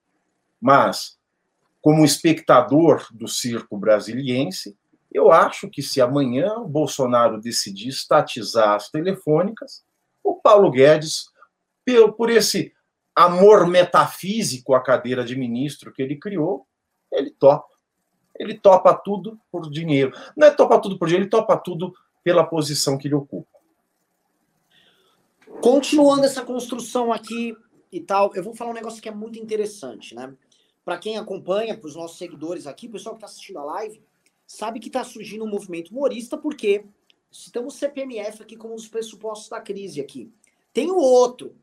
Mas, 0.59 1.19
como 1.83 2.05
espectador 2.05 3.07
do 3.13 3.29
circo 3.29 3.77
brasiliense, 3.77 4.75
eu 5.13 5.31
acho 5.31 5.69
que 5.69 5.83
se 5.83 6.01
amanhã 6.01 6.55
o 6.55 6.69
Bolsonaro 6.69 7.39
decidir 7.39 7.89
estatizar 7.89 8.77
as 8.77 8.89
telefônicas, 8.89 9.85
o 10.25 10.37
Paulo 10.37 10.71
Guedes, 10.71 11.27
por 12.17 12.31
esse 12.31 12.73
amor 13.15 13.67
metafísico 13.67 14.73
à 14.73 14.81
cadeira 14.81 15.25
de 15.25 15.37
ministro 15.37 15.93
que 15.93 16.01
ele 16.01 16.17
criou, 16.17 16.67
ele 17.13 17.31
topa. 17.31 17.69
Ele 18.39 18.55
topa 18.55 18.95
tudo 18.95 19.39
por 19.51 19.69
dinheiro. 19.69 20.17
Não 20.35 20.47
é 20.47 20.51
topa 20.51 20.81
tudo 20.81 20.99
por 20.99 21.09
dinheiro, 21.09 21.25
ele 21.25 21.31
topa 21.31 21.59
tudo 21.59 21.93
pela 22.25 22.45
posição 22.45 22.97
que 22.97 23.09
ele 23.09 23.17
ocupa. 23.17 23.52
Continuando 25.63 26.25
essa 26.25 26.45
construção 26.45 27.13
aqui 27.13 27.57
e 27.93 28.01
tal, 28.01 28.35
eu 28.35 28.43
vou 28.43 28.53
falar 28.53 28.73
um 28.73 28.75
negócio 28.75 29.01
que 29.01 29.09
é 29.09 29.15
muito 29.15 29.39
interessante, 29.39 30.13
né? 30.13 30.35
Para 30.85 30.99
quem 30.99 31.17
acompanha, 31.17 31.79
para 31.79 31.87
os 31.87 31.95
nossos 31.95 32.19
seguidores 32.19 32.67
aqui, 32.67 32.89
o 32.89 32.91
pessoal 32.91 33.15
que 33.15 33.19
está 33.19 33.27
assistindo 33.27 33.61
a 33.61 33.65
live, 33.65 34.03
sabe 34.45 34.81
que 34.81 34.89
está 34.89 35.05
surgindo 35.05 35.45
um 35.45 35.49
movimento 35.49 35.93
humorista, 35.93 36.37
porque 36.37 36.85
estamos 37.31 37.77
CPMF 37.77 38.43
aqui 38.43 38.57
como 38.57 38.75
os 38.75 38.89
pressupostos 38.89 39.49
da 39.49 39.61
crise 39.61 40.01
aqui. 40.01 40.33
Tem 40.73 40.91
o 40.91 40.99
outro, 40.99 41.55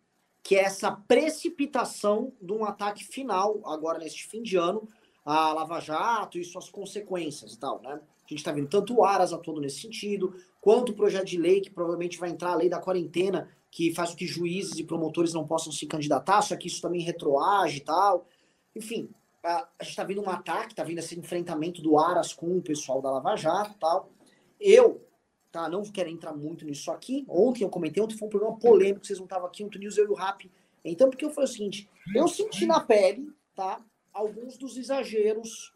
que 0.41 0.55
é 0.55 0.63
essa 0.63 0.93
precipitação 0.93 2.31
de 2.41 2.53
um 2.53 2.63
ataque 2.63 3.03
final, 3.03 3.59
agora 3.65 3.99
neste 3.99 4.25
fim 4.29 4.41
de 4.41 4.55
ano, 4.55 4.87
a 5.25 5.51
Lava 5.51 5.81
Jato 5.81 6.39
e 6.39 6.45
suas 6.45 6.69
consequências 6.69 7.51
e 7.51 7.59
tal, 7.59 7.81
né? 7.81 7.99
A 8.29 8.33
gente 8.33 8.41
está 8.41 8.51
vendo 8.51 8.69
tanto 8.69 8.93
o 8.93 9.03
Aras 9.03 9.33
atuando 9.33 9.59
nesse 9.59 9.81
sentido, 9.81 10.35
quanto 10.61 10.91
o 10.91 10.95
projeto 10.95 11.25
de 11.25 11.37
lei 11.37 11.61
que 11.61 11.71
provavelmente 11.71 12.19
vai 12.19 12.29
entrar, 12.29 12.51
a 12.51 12.55
lei 12.55 12.69
da 12.69 12.79
quarentena, 12.79 13.49
que 13.71 13.91
faz 13.93 14.11
com 14.11 14.17
que 14.17 14.27
juízes 14.27 14.77
e 14.77 14.83
promotores 14.83 15.33
não 15.33 15.47
possam 15.47 15.71
se 15.71 15.87
candidatar, 15.87 16.41
só 16.43 16.55
que 16.55 16.67
isso 16.67 16.79
também 16.79 17.01
retroage 17.01 17.77
e 17.77 17.81
tal. 17.81 18.27
Enfim, 18.75 19.09
a, 19.43 19.67
gente 19.81 19.89
está 19.89 20.03
vendo 20.03 20.21
um 20.21 20.29
ataque, 20.29 20.73
está 20.73 20.83
vendo 20.83 20.99
esse 20.99 21.17
enfrentamento 21.17 21.81
do 21.81 21.97
Aras 21.97 22.31
com 22.31 22.57
o 22.57 22.61
pessoal 22.61 23.01
da 23.01 23.09
Lava 23.09 23.35
Jato 23.35 23.75
tal. 23.79 24.11
Eu, 24.59 25.03
tá, 25.51 25.67
não 25.67 25.81
quero 25.83 26.09
entrar 26.09 26.33
muito 26.33 26.65
nisso 26.65 26.91
aqui. 26.91 27.25
Ontem 27.27 27.63
eu 27.63 27.69
comentei, 27.69 28.01
ontem 28.01 28.15
foi 28.15 28.27
um 28.27 28.31
programa 28.31 28.59
polêmico, 28.59 29.05
vocês 29.05 29.17
não 29.17 29.25
estavam 29.25 29.47
aqui, 29.47 29.63
ontem 29.63 29.79
News, 29.79 29.97
eu 29.97 30.05
e 30.05 30.09
o 30.09 30.13
Rap. 30.13 30.51
Então, 30.85 31.09
porque 31.09 31.25
eu 31.25 31.31
falei 31.31 31.49
o 31.49 31.53
seguinte, 31.53 31.89
eu 32.15 32.27
senti 32.27 32.65
na 32.67 32.79
pele, 32.79 33.31
tá, 33.55 33.83
alguns 34.13 34.55
dos 34.57 34.77
exageros 34.77 35.73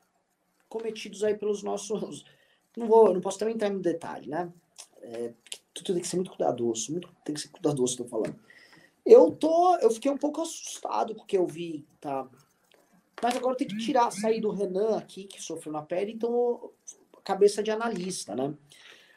cometidos 0.69 1.23
aí 1.23 1.35
pelos 1.35 1.63
nossos... 1.63 2.23
Não 2.75 2.87
vou, 2.87 3.13
não 3.13 3.21
posso 3.21 3.37
também 3.37 3.55
entrar 3.55 3.69
no 3.69 3.79
detalhe, 3.79 4.27
né? 4.27 4.51
É, 5.01 5.33
tudo 5.73 5.93
tem 5.93 6.01
que 6.01 6.07
ser 6.07 6.15
muito 6.15 6.31
cuidadoso, 6.31 6.91
muito, 6.91 7.09
tem 7.23 7.35
que 7.35 7.41
ser 7.41 7.49
cuidadoso, 7.49 7.93
estou 7.93 8.07
falando. 8.07 8.39
Eu 9.05 9.31
tô, 9.31 9.75
eu 9.77 9.91
fiquei 9.91 10.09
um 10.09 10.17
pouco 10.17 10.41
assustado 10.41 11.13
porque 11.13 11.37
eu 11.37 11.45
vi, 11.45 11.85
tá? 11.99 12.27
Mas 13.21 13.35
agora 13.35 13.55
tem 13.55 13.67
que 13.67 13.77
tirar, 13.77 14.11
sair 14.11 14.41
do 14.41 14.49
Renan 14.49 14.97
aqui, 14.97 15.25
que 15.25 15.41
sofreu 15.41 15.73
na 15.73 15.81
pele, 15.81 16.13
então, 16.13 16.71
cabeça 17.23 17.61
de 17.61 17.71
analista, 17.71 18.35
né? 18.35 18.53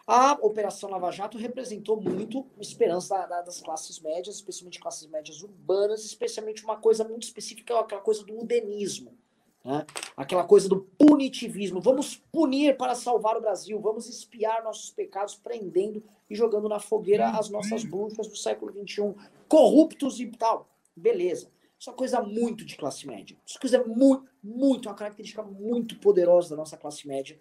A 0.07 0.35
Operação 0.41 0.89
Lava 0.89 1.11
Jato 1.11 1.37
representou 1.37 2.01
muito 2.01 2.47
esperança 2.61 3.17
da, 3.17 3.27
da, 3.27 3.43
das 3.43 3.61
classes 3.61 3.99
médias, 3.99 4.37
especialmente 4.37 4.79
classes 4.79 5.09
médias 5.09 5.43
urbanas, 5.43 6.05
especialmente 6.05 6.63
uma 6.63 6.77
coisa 6.77 7.03
muito 7.03 7.25
específica, 7.25 7.81
aquela 7.81 8.01
coisa 8.01 8.25
do 8.25 8.39
udenismo, 8.39 9.19
né? 9.67 9.85
aquela 10.17 10.45
coisa 10.45 10.69
do 10.69 10.81
punitivismo. 10.97 11.81
Vamos 11.81 12.17
punir 12.33 12.77
para 12.77 12.95
salvar 12.95 13.37
o 13.37 13.41
Brasil, 13.41 13.81
vamos 13.81 14.09
espiar 14.09 14.63
nossos 14.63 14.91
pecados, 14.91 15.35
prendendo 15.35 16.03
e 16.31 16.35
jogando 16.37 16.69
na 16.69 16.79
fogueira 16.79 17.31
as 17.31 17.51
nossas 17.51 17.85
bruxas 17.85 18.29
do 18.29 18.37
século 18.37 18.73
XXI, 18.73 19.15
corruptos 19.49 20.21
e 20.21 20.27
tal. 20.27 20.69
Beleza. 20.95 21.51
Isso 21.79 21.91
é 21.91 21.93
uma 21.93 21.99
coisa 21.99 22.23
muito 22.23 22.65
de 22.65 22.77
classe 22.77 23.07
média. 23.07 23.37
Isso 23.45 23.59
é 23.59 23.61
coisa 23.61 23.85
muito, 23.85 24.25
muito, 24.43 24.89
uma 24.89 24.95
característica 24.95 25.43
muito 25.43 25.99
poderosa 25.99 26.51
da 26.51 26.57
nossa 26.57 26.77
classe 26.77 27.07
média. 27.07 27.39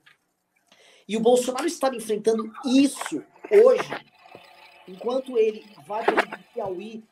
E 1.07 1.15
o 1.15 1.19
Bolsonaro 1.19 1.67
está 1.67 1.93
enfrentando 1.95 2.51
isso 2.65 3.23
hoje, 3.51 3.89
enquanto 4.88 5.38
ele 5.38 5.63
vai 5.86 6.03
para 6.03 6.39
o 6.39 6.53
Piauí 6.53 7.03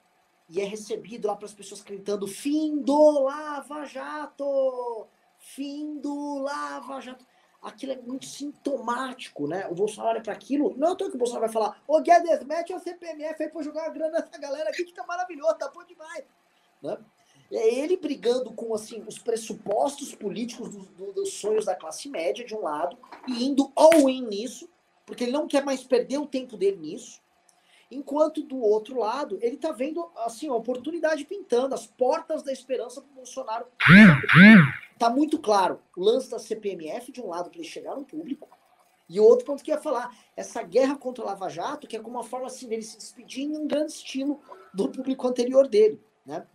e 0.50 0.62
é 0.62 0.66
recebido 0.66 1.28
lá 1.28 1.36
para 1.36 1.46
as 1.46 1.54
pessoas 1.54 1.82
gritando: 1.82 2.28
fim 2.28 2.82
do 2.82 3.22
Lava 3.22 3.86
Jato! 3.86 5.08
Fim 5.40 6.00
do 6.00 6.40
Lava 6.40 7.00
Jato! 7.02 7.26
Aquilo 7.62 7.94
é 7.94 7.98
muito 7.98 8.26
sintomático, 8.26 9.48
né? 9.48 9.68
O 9.70 9.76
Bolsonaro 9.76 10.16
olha 10.16 10.22
para 10.22 10.34
aquilo. 10.34 10.76
Não 10.78 10.92
é 10.92 10.96
que 10.96 11.04
o 11.06 11.18
Bolsonaro 11.18 11.46
vai 11.46 11.54
falar: 11.54 11.82
Ô 11.88 12.02
Guedes, 12.02 12.44
mete 12.44 12.74
o 12.74 12.80
CPMF 12.80 13.42
aí 13.42 13.50
para 13.50 13.64
jogar 13.64 13.86
a 13.86 13.90
grana 13.90 14.20
nessa 14.20 14.38
galera 14.38 14.70
aqui 14.70 14.84
que 14.84 14.94
tá 14.94 15.06
maravilhoso, 15.06 15.58
tá 15.58 15.72
bom 15.74 15.84
demais. 15.86 16.26
Né? 16.82 16.98
É 17.52 17.74
ele 17.76 17.96
brigando 17.96 18.52
com 18.52 18.74
assim 18.74 19.04
os 19.08 19.18
pressupostos 19.18 20.14
políticos 20.14 20.70
do, 20.70 20.80
do, 20.86 21.14
dos 21.14 21.34
sonhos 21.34 21.66
da 21.66 21.76
classe 21.76 22.10
média, 22.10 22.44
de 22.44 22.54
um 22.56 22.64
lado, 22.64 22.98
e 23.28 23.46
indo 23.46 23.72
all-in 23.76 24.26
nisso, 24.28 24.70
porque 25.06 25.24
ele 25.24 25.32
não 25.32 25.48
quer 25.48 25.64
mais 25.64 25.84
perder 25.84 26.18
o 26.18 26.28
tempo 26.28 26.58
dele 26.58 26.78
nisso. 26.78 27.22
Enquanto 27.94 28.42
do 28.44 28.58
outro 28.58 29.00
lado, 29.00 29.38
ele 29.42 29.56
está 29.56 29.72
vendo 29.72 30.10
assim 30.18 30.48
a 30.50 30.54
oportunidade 30.56 31.26
pintando, 31.26 31.76
as 31.76 31.86
portas 31.86 32.44
da 32.44 32.52
esperança 32.52 33.02
para 33.02 33.12
o 33.12 33.16
Bolsonaro. 33.16 33.66
Está 34.94 35.10
muito 35.10 35.40
claro 35.40 35.80
o 35.96 36.04
lance 36.04 36.30
da 36.30 36.40
CPMF, 36.40 37.12
de 37.12 37.22
um 37.22 37.28
lado, 37.28 37.50
para 37.50 37.60
ele 37.60 37.68
chegar 37.68 37.96
no 37.96 38.06
público, 38.06 38.48
e 39.10 39.20
o 39.20 39.24
outro 39.24 39.46
ponto 39.46 39.64
que 39.64 39.72
ia 39.72 39.78
falar, 39.78 40.16
essa 40.36 40.64
guerra 40.64 40.96
contra 40.96 41.24
o 41.24 41.28
Lava 41.28 41.50
Jato, 41.50 41.88
que 41.88 41.96
é 41.96 42.00
como 42.00 42.18
uma 42.18 42.24
forma 42.24 42.48
assim 42.48 42.68
dele 42.68 42.82
se 42.82 42.98
despedir 42.98 43.44
em 43.44 43.58
um 43.58 43.68
grande 43.68 43.92
estilo 43.92 44.40
do 44.74 44.90
público 44.90 45.28
anterior 45.28 45.68
dele. 45.68 46.02
Né? 46.26 46.46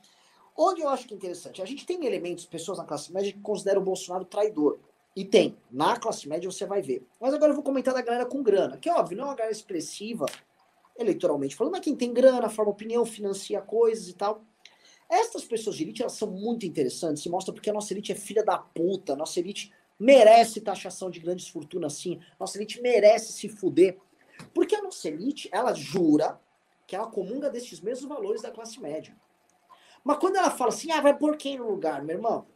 Onde 0.56 0.80
eu 0.80 0.88
acho 0.88 1.06
que 1.06 1.14
é 1.14 1.16
interessante, 1.16 1.62
a 1.62 1.66
gente 1.66 1.86
tem 1.86 2.04
elementos, 2.04 2.46
pessoas 2.46 2.78
na 2.78 2.84
classe 2.84 3.12
média 3.12 3.32
que 3.32 3.40
consideram 3.40 3.80
o 3.80 3.84
Bolsonaro 3.84 4.24
traidor. 4.24 4.80
E 5.14 5.24
tem. 5.24 5.56
Na 5.70 5.96
classe 5.96 6.28
média 6.28 6.50
você 6.50 6.64
vai 6.64 6.80
ver. 6.80 7.06
Mas 7.20 7.34
agora 7.34 7.50
eu 7.50 7.54
vou 7.54 7.64
comentar 7.64 7.92
da 7.92 8.02
galera 8.02 8.26
com 8.26 8.42
grana, 8.42 8.76
que 8.76 8.90
óbvio, 8.90 9.18
não 9.18 9.24
é 9.24 9.28
uma 9.28 9.34
galera 9.34 9.52
expressiva, 9.52 10.26
eleitoralmente 10.98 11.56
falando, 11.56 11.72
mas 11.72 11.84
quem 11.84 11.96
tem 11.96 12.12
grana, 12.12 12.48
forma 12.48 12.72
opinião, 12.72 13.04
financia 13.04 13.60
coisas 13.60 14.08
e 14.08 14.14
tal. 14.14 14.42
Essas 15.08 15.44
pessoas 15.44 15.76
de 15.76 15.84
elite, 15.84 16.02
elas 16.02 16.12
são 16.12 16.30
muito 16.30 16.66
interessantes, 16.66 17.22
se 17.22 17.30
mostra 17.30 17.52
porque 17.52 17.70
a 17.70 17.72
nossa 17.72 17.92
elite 17.92 18.12
é 18.12 18.14
filha 18.14 18.44
da 18.44 18.58
puta, 18.58 19.16
nossa 19.16 19.38
elite 19.40 19.72
merece 19.98 20.60
taxação 20.60 21.10
de 21.10 21.18
grandes 21.18 21.48
fortunas 21.48 21.94
sim, 21.94 22.20
nossa 22.38 22.58
elite 22.58 22.80
merece 22.82 23.32
se 23.32 23.48
fuder. 23.48 23.98
Porque 24.52 24.76
a 24.76 24.82
nossa 24.82 25.08
elite, 25.08 25.48
ela 25.50 25.72
jura 25.72 26.38
que 26.86 26.94
ela 26.94 27.06
comunga 27.06 27.50
destes 27.50 27.80
mesmos 27.80 28.08
valores 28.08 28.42
da 28.42 28.50
classe 28.50 28.80
média. 28.80 29.16
Mas 30.04 30.18
quando 30.18 30.36
ela 30.36 30.50
fala 30.50 30.70
assim, 30.70 30.92
ah, 30.92 31.00
vai 31.00 31.16
por 31.16 31.36
quem 31.36 31.58
no 31.58 31.68
lugar, 31.68 32.02
meu 32.02 32.16
irmão? 32.16 32.46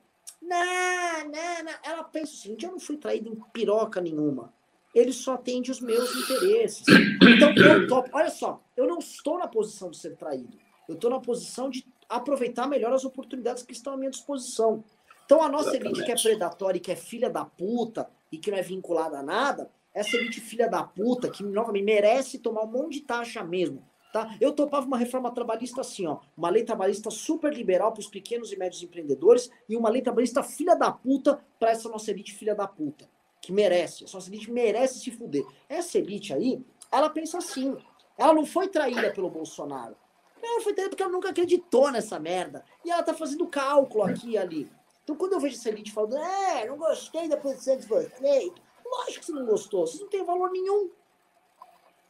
Não, 0.41 1.25
não, 1.25 1.65
não. 1.65 1.73
Ela 1.83 2.05
pensa 2.05 2.33
o 2.33 2.37
seguinte: 2.37 2.65
eu 2.65 2.73
não 2.73 2.81
fui 2.81 2.97
traído 2.97 3.29
em 3.29 3.41
piroca 3.53 4.01
nenhuma. 4.01 4.53
Ele 4.95 5.13
só 5.13 5.35
atende 5.35 5.71
os 5.71 5.81
meus 5.81 6.15
interesses. 6.17 6.85
Então, 7.23 7.55
eu 7.55 7.87
topo. 7.87 8.11
Olha 8.13 8.31
só, 8.31 8.63
eu 8.77 8.87
não 8.87 8.99
estou 8.99 9.39
na 9.39 9.49
posição 9.49 9.91
de 9.91 9.97
ser 9.97 10.17
traído. 10.17 10.57
Eu 10.89 10.95
estou 10.95 11.11
na 11.11 11.21
posição 11.21 11.71
de 11.71 11.87
aproveitar 12.09 12.67
melhor 12.67 12.93
as 12.93 13.05
oportunidades 13.05 13.63
que 13.63 13.73
estão 13.73 13.95
à 13.95 13.97
minha 13.97 14.11
disposição. 14.11 14.85
Então, 15.25 15.43
a 15.43 15.49
nossa 15.49 15.71
Exatamente. 15.71 16.01
elite 16.01 16.05
que 16.05 16.13
é 16.13 16.23
predatória 16.23 16.79
e 16.79 16.81
que 16.81 16.93
é 16.93 16.97
filha 16.97 17.31
da 17.31 17.45
puta 17.45 18.11
e 18.31 18.37
que 18.37 18.51
não 18.51 18.59
é 18.59 18.63
vinculada 18.63 19.19
a 19.19 19.23
nada, 19.23 19.71
essa 19.95 20.17
elite 20.17 20.41
filha 20.41 20.69
da 20.69 20.83
puta, 20.83 21.31
que 21.31 21.43
novamente 21.43 21.85
merece 21.85 22.39
tomar 22.39 22.65
um 22.65 22.67
monte 22.67 22.95
de 22.95 23.01
taxa 23.01 23.43
mesmo, 23.43 23.83
Tá? 24.13 24.37
Eu 24.39 24.53
topava 24.53 24.87
uma 24.87 24.99
reforma 24.99 25.31
trabalhista 25.31 25.81
assim, 25.81 26.07
ó, 26.07 26.19
uma 26.37 26.51
lei 26.51 26.65
trabalhista 26.65 27.11
super 27.11 27.51
liberal 27.51 27.93
para 27.93 28.01
os 28.01 28.09
pequenos 28.09 28.53
e 28.53 28.59
médios 28.59 28.83
empreendedores 28.83 29.51
e 29.67 29.75
uma 29.75 29.89
lei 29.89 30.03
trabalhista 30.03 30.43
filha 30.43 30.77
da 30.77 30.93
puta 30.93 31.41
para 31.59 31.71
essa 31.71 31.89
nossa 31.89 32.11
elite 32.11 32.35
filha 32.35 32.55
da 32.55 32.69
puta, 32.69 33.09
que 33.43 33.53
merece, 33.53 34.05
essa 34.05 34.17
nossa 34.17 34.31
elite 34.31 34.51
merece 34.51 35.01
se 35.01 35.11
fuder. 35.11 35.45
Essa 35.69 35.99
elite 35.99 36.33
aí, 36.33 36.65
ela 36.93 37.11
pensa 37.11 37.39
assim, 37.39 37.77
ela 38.17 38.33
não 38.33 38.47
foi 38.47 38.69
traída 38.69 39.13
pelo 39.13 39.29
Bolsonaro. 39.29 39.97
Ela 40.41 40.61
foi 40.61 40.73
traída 40.73 40.91
porque 40.91 41.03
ela 41.03 41.13
nunca 41.13 41.31
acreditou 41.31 41.91
nessa 41.91 42.21
merda. 42.21 42.65
E 42.85 42.91
ela 42.91 43.03
tá 43.03 43.13
fazendo 43.13 43.47
cálculo 43.49 44.05
aqui 44.05 44.31
e 44.31 44.39
ali. 44.39 44.71
Então 45.03 45.17
quando 45.17 45.33
eu 45.33 45.41
vejo 45.41 45.57
essa 45.57 45.69
elite 45.69 45.93
falando, 45.93 46.17
é, 46.17 46.67
não 46.67 46.77
gostei 46.77 47.29
da 47.29 47.37
posição 47.37 47.77
de 47.77 47.85
vocês, 47.85 48.53
lógico 48.87 49.21
que 49.21 49.27
você 49.27 49.33
não 49.33 49.45
gostou, 49.45 49.87
vocês 49.87 50.01
não 50.01 50.09
têm 50.09 50.25
valor 50.25 50.51
nenhum. 50.53 50.91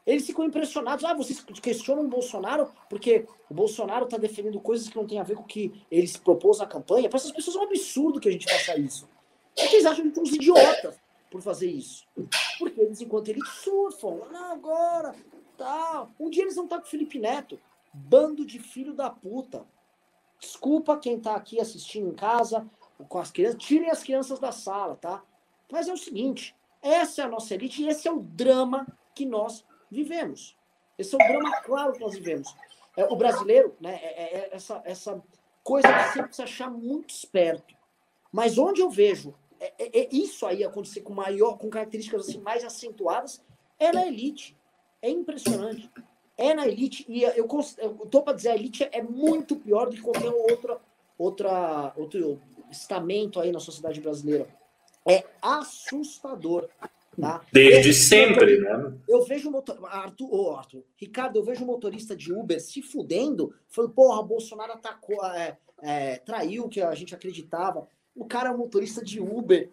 Eles 0.07 0.26
ficam 0.26 0.45
impressionados. 0.45 1.05
Ah, 1.05 1.14
vocês 1.14 1.41
questionam 1.62 2.05
o 2.05 2.09
Bolsonaro 2.09 2.70
porque 2.91 3.24
o 3.49 3.55
Bolsonaro 3.55 4.05
está 4.05 4.18
defendendo 4.18 4.61
coisas 4.61 4.89
que 4.89 4.97
não 4.97 5.07
tem 5.07 5.18
a 5.18 5.22
ver 5.22 5.37
com 5.37 5.45
o 5.45 5.47
que 5.47 5.72
eles 5.91 6.16
propôs 6.16 6.59
na 6.59 6.66
campanha. 6.66 7.09
Para 7.09 7.18
essas 7.18 7.33
pessoas 7.33 7.57
é 7.57 7.61
um 7.61 7.62
absurdo 7.62 8.20
que 8.20 8.28
a 8.28 8.33
gente 8.33 8.51
faça 8.51 8.78
isso. 8.78 9.09
Eles 9.57 9.87
acham 9.87 10.09
que 10.09 10.14
somos 10.14 10.33
idiotas 10.33 11.01
por 11.33 11.41
fazer 11.41 11.70
isso. 11.70 12.07
Porque 12.59 12.78
eles, 12.78 13.01
enquanto 13.01 13.28
eles 13.28 13.49
surfam, 13.49 14.28
não, 14.30 14.53
agora, 14.53 15.14
tal. 15.57 16.11
Um 16.20 16.28
dia 16.28 16.43
eles 16.43 16.55
vão 16.55 16.64
estar 16.64 16.78
com 16.78 16.87
o 16.87 16.91
Felipe 16.91 17.18
Neto. 17.18 17.59
Bando 17.93 18.45
de 18.45 18.59
filho 18.59 18.93
da 18.93 19.09
puta. 19.09 19.66
Desculpa 20.39 20.99
quem 20.99 21.16
está 21.16 21.35
aqui 21.35 21.59
assistindo 21.59 22.11
em 22.11 22.14
casa 22.14 22.68
com 23.09 23.18
as 23.18 23.30
crianças. 23.30 23.62
Tirem 23.62 23.91
as 23.91 24.03
crianças 24.03 24.39
da 24.39 24.53
sala, 24.53 24.97
tá? 24.97 25.22
Mas 25.70 25.89
é 25.89 25.93
o 25.93 25.97
seguinte: 25.97 26.55
essa 26.83 27.22
é 27.22 27.24
a 27.24 27.28
nossa 27.28 27.55
elite 27.55 27.83
e 27.83 27.89
esse 27.89 28.07
é 28.07 28.12
o 28.12 28.20
drama 28.20 28.87
que 29.14 29.24
nós 29.24 29.64
vivemos. 29.91 30.57
Esse 30.99 31.14
é 31.14 31.16
o 31.16 31.28
drama 31.28 31.61
claro 31.62 31.93
que 31.93 32.01
nós 32.01 32.14
vivemos. 32.14 32.55
É, 32.97 33.05
o 33.05 33.16
brasileiro, 33.16 33.74
né, 33.80 33.95
é, 34.03 34.22
é, 34.22 34.39
é 34.39 34.51
essa, 34.53 34.83
essa 34.85 35.22
coisa 35.64 35.89
de 35.91 36.12
sempre 36.12 36.35
se 36.35 36.43
achar 36.43 36.70
muito 36.70 37.11
esperto. 37.11 37.74
Mas 38.30 38.59
onde 38.59 38.80
eu 38.80 38.91
vejo 38.91 39.35
é, 39.63 39.73
é, 39.79 40.01
é 40.01 40.09
isso 40.11 40.45
aí 40.45 40.65
acontecer 40.65 41.03
com 41.03 41.13
maior, 41.13 41.57
com 41.57 41.71
características 41.71 42.29
assim 42.29 42.41
mais 42.41 42.65
acentuadas, 42.65 43.43
é 43.79 43.93
na 43.93 44.07
elite. 44.07 44.57
É 45.01 45.09
impressionante. 45.09 45.89
É 46.37 46.53
na 46.55 46.67
elite 46.67 47.05
e 47.09 47.23
eu, 47.23 47.47
tô 48.11 48.23
para 48.23 48.33
dizer 48.33 48.51
a 48.51 48.55
elite 48.55 48.89
é 48.91 49.03
muito 49.03 49.57
pior 49.57 49.89
do 49.89 49.97
que 49.97 50.03
qualquer 50.03 50.31
outra 50.31 50.81
outra 51.19 51.93
outro 51.97 52.41
estamento 52.71 53.39
aí 53.39 53.53
na 53.53 53.61
sociedade 53.61 54.01
brasileira. 54.01 54.49
É 55.07 55.25
assustador. 55.41 56.69
Tá? 57.21 57.43
Desde 57.53 57.91
eu, 57.91 57.95
sempre, 57.95 58.57
eu, 58.57 58.61
né? 58.63 58.95
Eu 59.07 59.23
vejo 59.25 59.51
motor... 59.51 59.79
Arthur, 59.85 60.29
oh, 60.33 60.57
Arthur, 60.57 60.83
Ricardo, 60.97 61.39
eu 61.39 61.45
vejo 61.45 61.65
motorista 61.67 62.17
de 62.17 62.33
Uber 62.33 62.59
se 62.59 62.81
fudendo, 62.81 63.55
falando, 63.69 63.93
porra, 63.93 64.23
Bolsonaro 64.23 64.73
atacou, 64.73 65.23
é, 65.27 65.59
é, 65.83 66.17
traiu 66.17 66.65
o 66.65 66.69
que 66.71 66.81
a 66.81 66.95
gente 66.95 67.15
acreditava. 67.15 67.87
O 68.15 68.27
cara 68.27 68.51
é 68.51 68.53
um 68.53 68.59
motorista 68.59 69.03
de 69.03 69.21
Uber, 69.21 69.71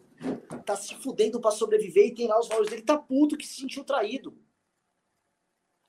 tá 0.66 0.76
se 0.76 0.96
fudendo 0.96 1.40
para 1.40 1.52
sobreviver 1.52 2.08
e 2.08 2.16
tem 2.16 2.28
lá 2.28 2.40
os 2.40 2.48
valores 2.48 2.70
dele, 2.70 2.82
tá 2.82 2.98
puto 2.98 3.38
que 3.38 3.46
se 3.46 3.62
sentiu 3.62 3.84
traído. 3.84 4.38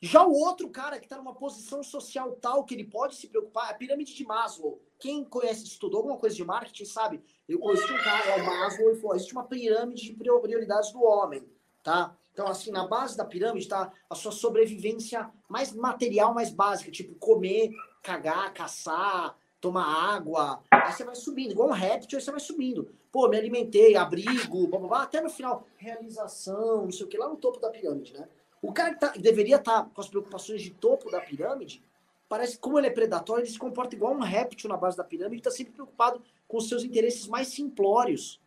Já 0.02 0.24
o 0.24 0.32
outro 0.32 0.70
cara 0.70 0.98
que 0.98 1.04
está 1.04 1.18
numa 1.18 1.34
posição 1.34 1.82
social 1.82 2.32
tal 2.36 2.64
que 2.64 2.74
ele 2.74 2.84
pode 2.84 3.16
se 3.16 3.28
preocupar, 3.28 3.68
é 3.68 3.72
a 3.72 3.74
pirâmide 3.74 4.14
de 4.14 4.24
Maslow. 4.24 4.80
Quem 4.98 5.22
conhece, 5.22 5.64
estudou 5.64 5.98
alguma 5.98 6.16
coisa 6.16 6.34
de 6.34 6.42
marketing, 6.42 6.86
sabe? 6.86 7.22
Eu 7.46 7.58
conheci 7.58 7.92
um 7.92 7.98
cara, 7.98 8.30
é 8.30 8.42
o 8.42 8.46
Maslow, 8.46 8.90
e 8.92 8.96
falou: 8.96 9.14
existe 9.14 9.34
uma 9.34 9.44
pirâmide 9.44 10.06
de 10.06 10.14
prioridades 10.14 10.90
do 10.92 11.02
homem, 11.02 11.46
tá? 11.82 12.16
Então, 12.32 12.46
assim, 12.46 12.70
na 12.70 12.86
base 12.86 13.14
da 13.14 13.26
pirâmide 13.26 13.66
está 13.66 13.92
a 14.08 14.14
sua 14.14 14.32
sobrevivência 14.32 15.30
mais 15.46 15.72
material, 15.74 16.32
mais 16.32 16.50
básica, 16.50 16.90
tipo 16.90 17.14
comer, 17.16 17.70
cagar, 18.02 18.54
caçar, 18.54 19.36
tomar 19.60 20.14
água. 20.14 20.62
Aí 20.70 20.92
você 20.92 21.04
vai 21.04 21.14
subindo, 21.14 21.52
igual 21.52 21.68
um 21.68 21.72
réptil, 21.72 22.18
aí 22.18 22.24
você 22.24 22.30
vai 22.30 22.40
subindo. 22.40 22.90
Pô, 23.12 23.28
me 23.28 23.36
alimentei, 23.36 23.96
abrigo, 23.96 24.66
blá, 24.66 24.78
blá, 24.78 24.88
blá, 24.88 25.02
até 25.02 25.20
no 25.20 25.28
final, 25.28 25.66
realização, 25.76 26.84
não 26.84 26.92
sei 26.92 27.04
o 27.04 27.08
que, 27.08 27.18
lá 27.18 27.28
no 27.28 27.36
topo 27.36 27.60
da 27.60 27.68
pirâmide, 27.68 28.14
né? 28.14 28.26
O 28.62 28.72
cara 28.72 28.94
que 28.94 29.00
tá, 29.00 29.12
deveria 29.16 29.56
estar 29.56 29.84
tá 29.84 29.90
com 29.92 30.00
as 30.00 30.08
preocupações 30.08 30.62
de 30.62 30.70
topo 30.70 31.10
da 31.10 31.20
pirâmide, 31.20 31.82
parece 32.28 32.54
que 32.54 32.60
como 32.60 32.78
ele 32.78 32.86
é 32.86 32.90
predatório, 32.90 33.42
ele 33.42 33.50
se 33.50 33.58
comporta 33.58 33.94
igual 33.94 34.14
um 34.14 34.20
réptil 34.20 34.68
na 34.68 34.76
base 34.76 34.96
da 34.96 35.04
pirâmide, 35.04 35.40
está 35.40 35.50
sempre 35.50 35.72
preocupado 35.72 36.22
com 36.46 36.56
os 36.56 36.68
seus 36.68 36.84
interesses 36.84 37.26
mais 37.26 37.48
simplórios. 37.48 38.40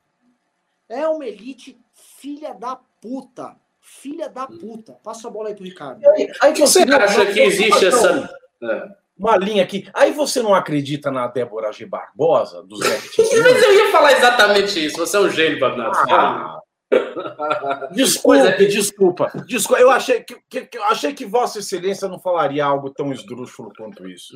É 0.87 1.07
uma 1.07 1.25
elite 1.25 1.79
filha 1.93 2.53
da 2.53 2.75
puta. 2.75 3.55
Filha 3.79 4.29
da 4.29 4.47
puta. 4.47 4.93
Passa 5.03 5.27
a 5.27 5.31
bola 5.31 5.49
aí 5.49 5.55
pro 5.55 5.65
Ricardo. 5.65 6.07
Aí, 6.09 6.31
aí 6.41 6.53
você 6.53 6.83
acha 6.83 7.33
que 7.33 7.39
existe 7.39 7.85
essa. 7.85 8.29
É 8.61 9.02
uma 9.17 9.37
linha 9.37 9.63
aqui. 9.63 9.87
Aí 9.93 10.11
você 10.11 10.41
não 10.41 10.53
acredita 10.53 11.11
na 11.11 11.27
Débora 11.27 11.71
G. 11.71 11.85
Barbosa, 11.85 12.63
dos 12.63 12.79
Mas 12.81 13.63
eu 13.63 13.73
ia 13.73 13.91
falar 13.91 14.13
exatamente 14.13 14.85
isso. 14.85 14.97
Você 14.97 15.17
é 15.17 15.19
um 15.19 15.29
gênio, 15.29 15.59
Bernardo. 15.59 15.97
Ah, 16.11 16.59
Desculpe, 17.91 18.39
é. 18.39 18.65
desculpa, 18.65 19.31
desculpa. 19.47 19.81
Eu 19.81 19.89
achei 19.89 20.21
que, 20.21 20.65
que, 20.65 20.77
eu 20.77 20.83
achei 20.85 21.13
que 21.13 21.25
Vossa 21.25 21.59
Excelência 21.59 22.07
não 22.07 22.19
falaria 22.19 22.63
algo 22.63 22.89
tão 22.89 23.11
esdrúxulo 23.11 23.71
quanto 23.75 24.07
isso. 24.07 24.35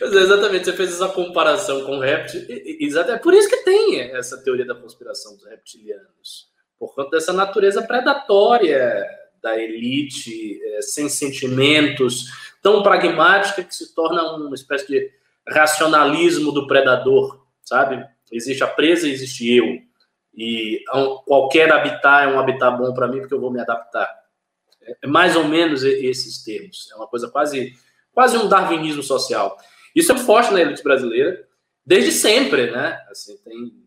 É, 0.00 0.06
exatamente, 0.06 0.64
você 0.64 0.72
fez 0.72 0.92
essa 0.92 1.08
comparação 1.08 1.84
com 1.84 1.98
reptil. 1.98 2.44
Exatamente, 2.80 3.20
é 3.20 3.22
por 3.22 3.34
isso 3.34 3.48
que 3.48 3.64
tem 3.64 4.00
essa 4.12 4.42
teoria 4.42 4.64
da 4.64 4.74
conspiração 4.74 5.36
dos 5.36 5.44
reptilianos. 5.44 6.50
Por 6.78 6.94
conta 6.94 7.10
dessa 7.10 7.32
natureza 7.32 7.82
predatória 7.82 9.04
da 9.42 9.60
elite, 9.60 10.60
é, 10.64 10.82
sem 10.82 11.08
sentimentos, 11.08 12.26
tão 12.62 12.82
pragmática 12.82 13.62
que 13.62 13.74
se 13.74 13.94
torna 13.94 14.22
uma 14.36 14.54
espécie 14.54 14.86
de 14.86 15.10
racionalismo 15.48 16.52
do 16.52 16.66
predador, 16.66 17.44
sabe? 17.62 18.06
Existe 18.30 18.62
a 18.62 18.68
presa, 18.68 19.08
existe 19.08 19.52
eu 19.52 19.82
e 20.34 20.82
qualquer 21.26 21.70
habitat 21.70 22.24
é 22.24 22.28
um 22.28 22.38
habitat 22.38 22.78
bom 22.78 22.94
para 22.94 23.08
mim 23.08 23.18
porque 23.18 23.34
eu 23.34 23.40
vou 23.40 23.50
me 23.50 23.60
adaptar. 23.60 24.08
É 25.02 25.06
mais 25.06 25.36
ou 25.36 25.44
menos 25.44 25.82
esses 25.84 26.42
termos. 26.42 26.90
É 26.90 26.96
uma 26.96 27.06
coisa 27.06 27.28
quase, 27.28 27.74
quase 28.12 28.36
um 28.36 28.48
darwinismo 28.48 29.02
social. 29.02 29.58
Isso 29.94 30.12
é 30.12 30.18
forte 30.18 30.52
na 30.52 30.60
elite 30.60 30.82
brasileira 30.82 31.46
desde 31.84 32.12
sempre, 32.12 32.70
né? 32.70 33.04
Assim, 33.10 33.36
tem 33.38 33.82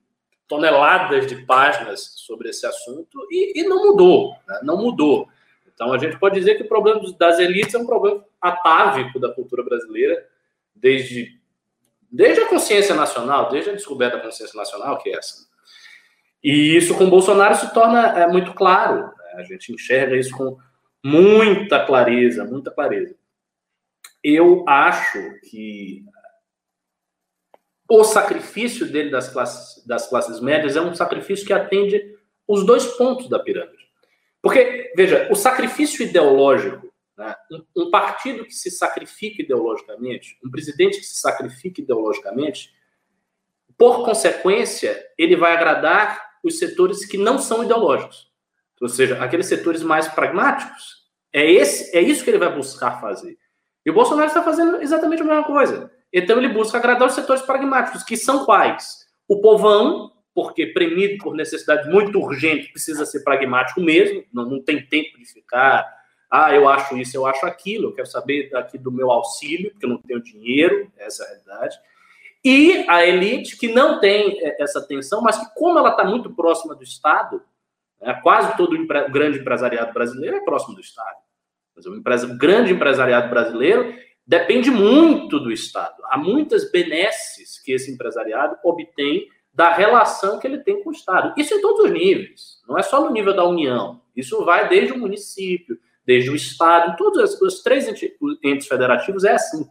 toneladas 0.48 1.26
de 1.26 1.38
páginas 1.46 2.14
sobre 2.18 2.50
esse 2.50 2.66
assunto 2.66 3.28
e, 3.32 3.62
e 3.62 3.64
não 3.64 3.88
mudou, 3.88 4.36
né? 4.48 4.60
não 4.62 4.78
mudou. 4.78 5.28
Então 5.76 5.94
a 5.94 5.98
gente 6.00 6.18
pode 6.18 6.40
dizer 6.40 6.56
que 6.56 6.64
o 6.64 6.68
problema 6.68 7.00
das 7.20 7.38
elites 7.38 7.76
é 7.76 7.78
um 7.78 7.86
problema 7.86 8.26
atávico 8.42 9.20
da 9.20 9.32
cultura 9.32 9.64
brasileira 9.64 10.26
desde 10.74 11.40
desde 12.12 12.42
a 12.42 12.48
consciência 12.48 12.96
nacional, 12.96 13.50
desde 13.50 13.72
a 13.72 13.74
descoberta 13.74 14.18
da 14.18 14.24
consciência 14.24 14.58
nacional, 14.58 14.98
que 14.98 15.10
é 15.10 15.18
essa. 15.18 15.48
E 16.42 16.78
isso 16.78 16.98
com 16.98 17.10
Bolsonaro 17.10 17.56
se 17.56 17.74
torna 17.74 18.20
é, 18.20 18.28
muito 18.28 18.54
claro. 18.54 19.02
Né? 19.02 19.34
A 19.36 19.44
gente 19.44 19.74
enxerga 19.74 20.16
isso 20.16 20.32
com 20.32 20.58
muita 21.04 21.86
clareza, 21.86 22.46
muita 22.46 22.72
clareza. 22.72 23.16
Eu 24.24 24.64
acho 24.68 25.20
que 25.50 26.06
o 27.90 28.04
sacrifício 28.04 28.86
dele 28.86 29.10
das 29.10 29.28
classes, 29.28 29.86
das 29.86 30.08
classes 30.08 30.40
médias 30.40 30.76
é 30.76 30.82
um 30.82 30.96
sacrifício 30.96 31.46
que 31.46 31.54
atende 31.54 32.16
os 32.48 32.66
dois 32.66 32.86
pontos 32.96 33.28
da 33.28 33.40
pirâmide. 33.40 33.75
Porque, 34.46 34.94
veja, 34.96 35.28
o 35.32 35.36
sacrifício 35.36 36.06
ideológico, 36.06 36.88
né? 37.18 37.36
um, 37.52 37.86
um 37.88 37.90
partido 37.90 38.46
que 38.46 38.54
se 38.54 38.70
sacrifica 38.70 39.42
ideologicamente, 39.42 40.38
um 40.46 40.52
presidente 40.52 41.00
que 41.00 41.04
se 41.04 41.20
sacrifica 41.20 41.82
ideologicamente, 41.82 42.72
por 43.76 44.06
consequência, 44.06 45.04
ele 45.18 45.36
vai 45.36 45.52
agradar 45.52 46.24
os 46.44 46.60
setores 46.60 47.08
que 47.08 47.18
não 47.18 47.40
são 47.40 47.64
ideológicos. 47.64 48.32
Ou 48.80 48.88
seja, 48.88 49.18
aqueles 49.20 49.48
setores 49.48 49.82
mais 49.82 50.08
pragmáticos. 50.08 51.08
É, 51.34 51.44
esse, 51.52 51.98
é 51.98 52.00
isso 52.00 52.24
que 52.24 52.30
ele 52.30 52.38
vai 52.38 52.54
buscar 52.54 53.02
fazer. 53.02 53.36
E 53.84 53.90
o 53.90 53.96
Bolsonaro 53.96 54.28
está 54.28 54.44
fazendo 54.44 54.80
exatamente 54.80 55.24
a 55.24 55.26
mesma 55.26 55.44
coisa. 55.44 55.92
Então 56.14 56.38
ele 56.38 56.50
busca 56.50 56.78
agradar 56.78 57.08
os 57.08 57.16
setores 57.16 57.42
pragmáticos, 57.42 58.04
que 58.04 58.16
são 58.16 58.46
quais? 58.46 59.08
O 59.28 59.42
povão, 59.42 60.12
porque 60.36 60.68
premido 60.68 61.24
por 61.24 61.34
necessidade 61.34 61.90
muito 61.90 62.20
urgente, 62.20 62.70
precisa 62.70 63.06
ser 63.06 63.24
pragmático 63.24 63.80
mesmo, 63.80 64.26
não, 64.34 64.46
não 64.46 64.62
tem 64.62 64.86
tempo 64.86 65.18
de 65.18 65.26
ficar, 65.26 65.90
ah, 66.30 66.54
eu 66.54 66.68
acho 66.68 66.98
isso, 66.98 67.16
eu 67.16 67.26
acho 67.26 67.46
aquilo, 67.46 67.88
eu 67.88 67.94
quero 67.94 68.08
saber 68.08 68.54
aqui 68.54 68.78
do 68.78 68.92
meu 68.92 69.10
auxílio, 69.10 69.72
porque 69.72 69.86
eu 69.86 69.90
não 69.90 69.98
tenho 69.98 70.22
dinheiro, 70.22 70.92
essa 70.98 71.24
é 71.24 71.26
a 71.26 71.30
realidade. 71.30 71.78
E 72.44 72.86
a 72.90 73.06
elite 73.06 73.58
que 73.58 73.70
não 73.70 74.02
tem 74.02 74.38
é, 74.46 74.62
essa 74.62 74.86
tensão, 74.86 75.22
mas 75.22 75.38
que, 75.38 75.46
como 75.56 75.80
ela 75.80 75.92
está 75.92 76.04
muito 76.04 76.30
próxima 76.36 76.76
do 76.76 76.84
Estado, 76.84 77.42
né, 78.02 78.20
quase 78.22 78.58
todo 78.58 78.76
o, 78.76 78.88
grande 79.10 79.40
empresariado 79.40 79.94
brasileiro 79.94 80.36
é 80.36 80.42
próximo 80.42 80.76
do 80.76 80.82
Estado. 80.82 81.18
Mas 82.04 82.24
o, 82.24 82.38
grande 82.38 82.74
empresariado 82.74 83.30
brasileiro 83.30 83.96
depende 84.28 84.70
muito 84.70 85.40
do 85.40 85.52
Estado. 85.52 85.96
Há 86.10 86.18
muitas 86.18 86.70
benesses 86.70 87.58
que 87.64 87.72
esse 87.72 87.90
empresariado 87.90 88.58
obtém 88.64 89.30
da 89.56 89.72
relação 89.72 90.38
que 90.38 90.46
ele 90.46 90.58
tem 90.58 90.84
com 90.84 90.90
o 90.90 90.94
Estado. 90.94 91.34
Isso 91.38 91.54
em 91.54 91.62
todos 91.62 91.86
os 91.86 91.92
níveis, 91.92 92.62
não 92.68 92.78
é 92.78 92.84
só 92.84 93.00
no 93.00 93.12
nível 93.12 93.34
da 93.34 93.46
União. 93.46 94.02
Isso 94.14 94.44
vai 94.44 94.68
desde 94.68 94.92
o 94.92 95.00
município, 95.00 95.80
desde 96.06 96.30
o 96.30 96.36
Estado, 96.36 96.96
todos 96.98 97.34
os, 97.34 97.42
os 97.42 97.64
três 97.64 97.88
entes 98.44 98.68
federativos 98.68 99.24
é 99.24 99.34
assim. 99.34 99.66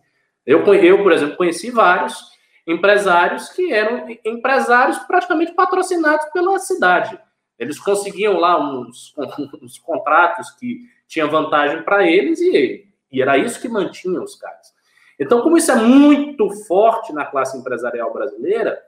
Eu, 0.46 0.64
eu, 0.74 1.02
por 1.02 1.12
exemplo, 1.12 1.36
conheci 1.36 1.70
vários 1.70 2.32
empresários 2.66 3.50
que 3.50 3.72
eram 3.72 4.06
empresários 4.24 4.98
praticamente 5.00 5.52
patrocinados 5.52 6.26
pela 6.32 6.58
cidade. 6.58 7.18
Eles 7.58 7.78
conseguiam 7.78 8.38
lá 8.38 8.58
uns, 8.58 9.14
uns 9.62 9.78
contratos 9.78 10.50
que 10.52 10.80
tinham 11.06 11.30
vantagem 11.30 11.82
para 11.82 12.08
eles 12.08 12.40
e, 12.40 12.88
e 13.12 13.22
era 13.22 13.36
isso 13.36 13.60
que 13.60 13.68
mantinha 13.68 14.20
os 14.20 14.34
caras. 14.34 14.72
Então, 15.20 15.42
como 15.42 15.56
isso 15.58 15.70
é 15.70 15.76
muito 15.76 16.50
forte 16.66 17.12
na 17.12 17.24
classe 17.24 17.56
empresarial 17.56 18.12
brasileira, 18.12 18.82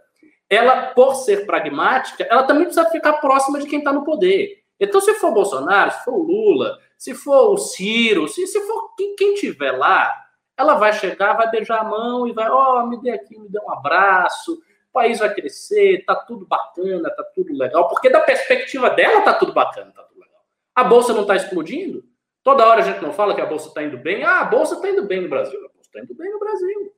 ela, 0.49 0.88
por 0.88 1.14
ser 1.14 1.47
pragmática, 1.47 2.26
ela 2.30 2.44
também 2.44 2.64
precisa 2.64 2.88
ficar 2.90 3.14
próxima 3.14 3.59
de 3.59 3.66
quem 3.66 3.80
está 3.80 3.92
no 3.92 4.05
poder. 4.05 4.62
Então, 4.78 5.01
se 5.01 5.14
for 5.14 5.32
Bolsonaro, 5.32 5.90
se 5.90 6.05
for 6.05 6.14
o 6.14 6.22
Lula, 6.22 6.78
se 6.97 7.14
for 7.14 7.53
o 7.53 7.57
Ciro, 7.57 8.28
se, 8.28 8.47
se 8.47 8.61
for 8.61 8.94
quem, 8.97 9.16
quem 9.16 9.34
tiver 9.34 9.72
lá, 9.72 10.14
ela 10.57 10.74
vai 10.74 10.92
chegar, 10.92 11.34
vai 11.34 11.51
beijar 11.51 11.80
a 11.80 11.84
mão 11.84 12.26
e 12.26 12.32
vai, 12.32 12.49
ó, 12.49 12.80
oh, 12.80 12.86
me 12.86 13.01
dê 13.01 13.11
aqui, 13.11 13.38
me 13.38 13.49
dê 13.49 13.59
um 13.59 13.70
abraço, 13.70 14.55
o 14.55 14.92
país 14.92 15.18
vai 15.18 15.32
crescer, 15.34 16.05
tá 16.07 16.14
tudo 16.14 16.47
bacana, 16.47 17.11
tá 17.11 17.24
tudo 17.34 17.57
legal, 17.57 17.88
porque 17.88 18.09
da 18.09 18.20
perspectiva 18.20 18.90
dela 18.90 19.22
tá 19.22 19.34
tudo 19.34 19.53
bacana, 19.53 19.92
tá 19.94 20.03
tudo 20.03 20.20
legal. 20.20 20.40
A 20.74 20.84
bolsa 20.84 21.12
não 21.12 21.26
tá 21.26 21.36
explodindo? 21.36 22.05
Toda 22.42 22.64
hora 22.64 22.80
a 22.80 22.84
gente 22.84 23.03
não 23.03 23.12
fala 23.12 23.34
que 23.34 23.40
a 23.40 23.47
bolsa 23.47 23.74
tá 23.74 23.82
indo 23.82 23.99
bem. 23.99 24.22
Ah, 24.22 24.42
a 24.42 24.44
bolsa 24.44 24.80
tá 24.80 24.88
indo 24.88 25.03
bem 25.03 25.20
no 25.20 25.28
Brasil. 25.28 25.59
A 25.59 25.68
bolsa 25.74 25.90
tá 25.92 26.01
indo 26.01 26.14
bem 26.14 26.30
no 26.30 26.38
Brasil. 26.38 26.92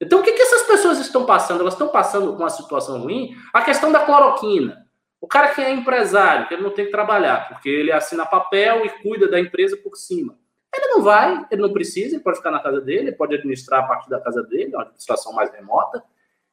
Então, 0.00 0.20
o 0.20 0.22
que, 0.22 0.32
que 0.32 0.42
essas 0.42 0.62
pessoas 0.62 0.98
estão 0.98 1.26
passando? 1.26 1.60
Elas 1.60 1.74
estão 1.74 1.88
passando 1.88 2.32
com 2.32 2.42
uma 2.42 2.50
situação 2.50 3.00
ruim? 3.00 3.34
A 3.52 3.62
questão 3.62 3.90
da 3.90 4.00
cloroquina. 4.00 4.86
O 5.20 5.26
cara 5.26 5.48
que 5.48 5.60
é 5.60 5.70
empresário, 5.70 6.46
que 6.46 6.54
ele 6.54 6.62
não 6.62 6.70
tem 6.70 6.84
que 6.84 6.92
trabalhar, 6.92 7.48
porque 7.48 7.68
ele 7.68 7.90
assina 7.90 8.24
papel 8.24 8.86
e 8.86 8.90
cuida 9.02 9.28
da 9.28 9.40
empresa 9.40 9.76
por 9.76 9.96
cima. 9.96 10.38
Ele 10.72 10.86
não 10.88 11.02
vai, 11.02 11.44
ele 11.50 11.62
não 11.62 11.72
precisa, 11.72 12.14
ele 12.14 12.22
pode 12.22 12.36
ficar 12.36 12.52
na 12.52 12.60
casa 12.60 12.80
dele, 12.80 13.08
ele 13.08 13.16
pode 13.16 13.34
administrar 13.34 13.84
a 13.84 13.88
partir 13.88 14.08
da 14.08 14.20
casa 14.20 14.42
dele, 14.44 14.74
uma 14.74 14.82
administração 14.82 15.32
mais 15.32 15.50
remota. 15.50 16.04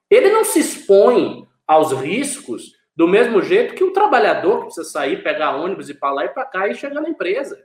Ele 0.09 0.31
não 0.31 0.43
se 0.43 0.59
expõe 0.59 1.47
aos 1.67 1.91
riscos 1.91 2.73
do 2.95 3.07
mesmo 3.07 3.41
jeito 3.41 3.75
que 3.75 3.83
o 3.83 3.91
trabalhador 3.91 4.59
que 4.59 4.65
precisa 4.65 4.89
sair, 4.89 5.21
pegar 5.21 5.55
ônibus 5.57 5.89
e 5.89 5.93
para 5.93 6.11
lá 6.11 6.25
e 6.25 6.29
para 6.29 6.45
cá 6.45 6.67
e 6.67 6.73
chegar 6.73 7.01
na 7.01 7.09
empresa. 7.09 7.63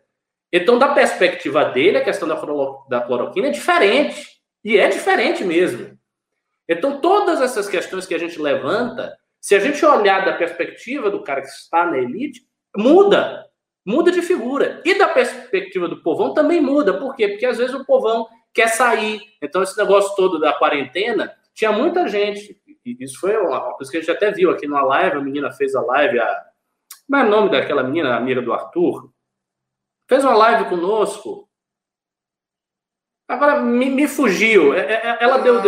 Então, 0.53 0.79
da 0.79 0.89
perspectiva 0.89 1.65
dele, 1.67 1.99
a 1.99 2.05
questão 2.05 2.29
da 2.29 3.01
cloroquina 3.01 3.47
é 3.47 3.51
diferente. 3.51 4.40
E 4.65 4.77
é 4.77 4.89
diferente 4.89 5.45
mesmo. 5.45 5.99
Então, 6.69 7.01
todas 7.01 7.41
essas 7.41 7.69
questões 7.69 8.07
que 8.07 8.15
a 8.15 8.19
gente 8.19 8.41
levanta, 8.41 9.17
se 9.41 9.55
a 9.55 9.59
gente 9.59 9.85
olhar 9.85 10.25
da 10.25 10.35
perspectiva 10.35 11.11
do 11.11 11.25
cara 11.25 11.41
que 11.41 11.49
está 11.49 11.87
na 11.87 11.99
elite, 11.99 12.47
muda. 12.77 13.47
Muda 13.85 14.13
de 14.13 14.23
figura. 14.23 14.81
E 14.85 14.95
da 14.97 15.09
perspectiva 15.09 15.89
do 15.89 16.03
povão 16.03 16.33
também 16.33 16.61
muda. 16.61 16.99
Por 16.99 17.17
quê? 17.17 17.29
Porque 17.29 17.47
às 17.47 17.59
vezes 17.59 17.75
o 17.75 17.85
povão 17.85 18.29
quer 18.55 18.69
sair. 18.69 19.21
Então, 19.43 19.63
esse 19.63 19.77
negócio 19.77 20.15
todo 20.15 20.39
da 20.39 20.53
quarentena, 20.53 21.35
tinha 21.55 21.73
muita 21.73 22.07
gente. 22.07 22.61
Isso 22.85 23.19
foi 23.19 23.37
uma 23.37 23.75
coisa 23.75 23.91
que 23.91 23.97
a 23.99 24.01
gente 24.01 24.11
até 24.11 24.31
viu 24.31 24.51
aqui 24.51 24.69
numa 24.69 24.83
live. 24.83 25.17
A 25.17 25.21
menina 25.21 25.51
fez 25.51 25.75
a 25.75 25.81
live. 25.81 26.21
A... 26.21 26.47
Como 27.07 27.21
é 27.21 27.27
o 27.27 27.31
nome 27.31 27.51
daquela 27.51 27.83
menina, 27.83 28.15
amiga 28.15 28.41
do 28.41 28.53
Arthur? 28.53 29.11
Fez 30.09 30.23
uma 30.23 30.37
live 30.37 30.69
conosco. 30.69 31.50
Agora 33.31 33.61
me, 33.61 33.89
me 33.89 34.09
fugiu. 34.09 34.75
É, 34.75 34.81
é, 34.81 35.19
ela 35.21 35.39
deu. 35.39 35.61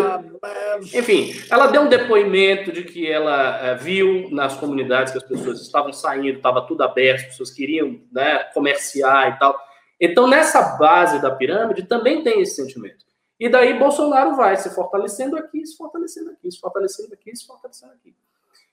Ah, 0.42 0.80
enfim, 0.92 1.32
ela 1.48 1.68
deu 1.68 1.82
um 1.82 1.88
depoimento 1.88 2.72
de 2.72 2.82
que 2.82 3.08
ela 3.08 3.56
é, 3.64 3.74
viu 3.76 4.28
nas 4.32 4.56
comunidades 4.56 5.12
que 5.12 5.18
as 5.18 5.24
pessoas 5.24 5.60
estavam 5.60 5.92
saindo, 5.92 6.38
estava 6.38 6.66
tudo 6.66 6.82
aberto, 6.82 7.20
as 7.20 7.26
pessoas 7.26 7.52
queriam 7.52 8.00
né, 8.10 8.42
comerciar 8.52 9.28
e 9.28 9.38
tal. 9.38 9.56
Então, 10.00 10.26
nessa 10.26 10.76
base 10.76 11.22
da 11.22 11.30
pirâmide 11.30 11.84
também 11.84 12.24
tem 12.24 12.40
esse 12.40 12.56
sentimento. 12.56 13.04
E 13.38 13.48
daí 13.48 13.78
Bolsonaro 13.78 14.34
vai 14.34 14.56
se 14.56 14.74
fortalecendo 14.74 15.36
aqui, 15.36 15.64
se 15.64 15.76
fortalecendo 15.76 16.30
aqui, 16.30 16.50
se 16.50 16.58
fortalecendo 16.58 17.14
aqui, 17.14 17.36
se 17.36 17.46
fortalecendo 17.46 17.92
aqui. 17.92 18.12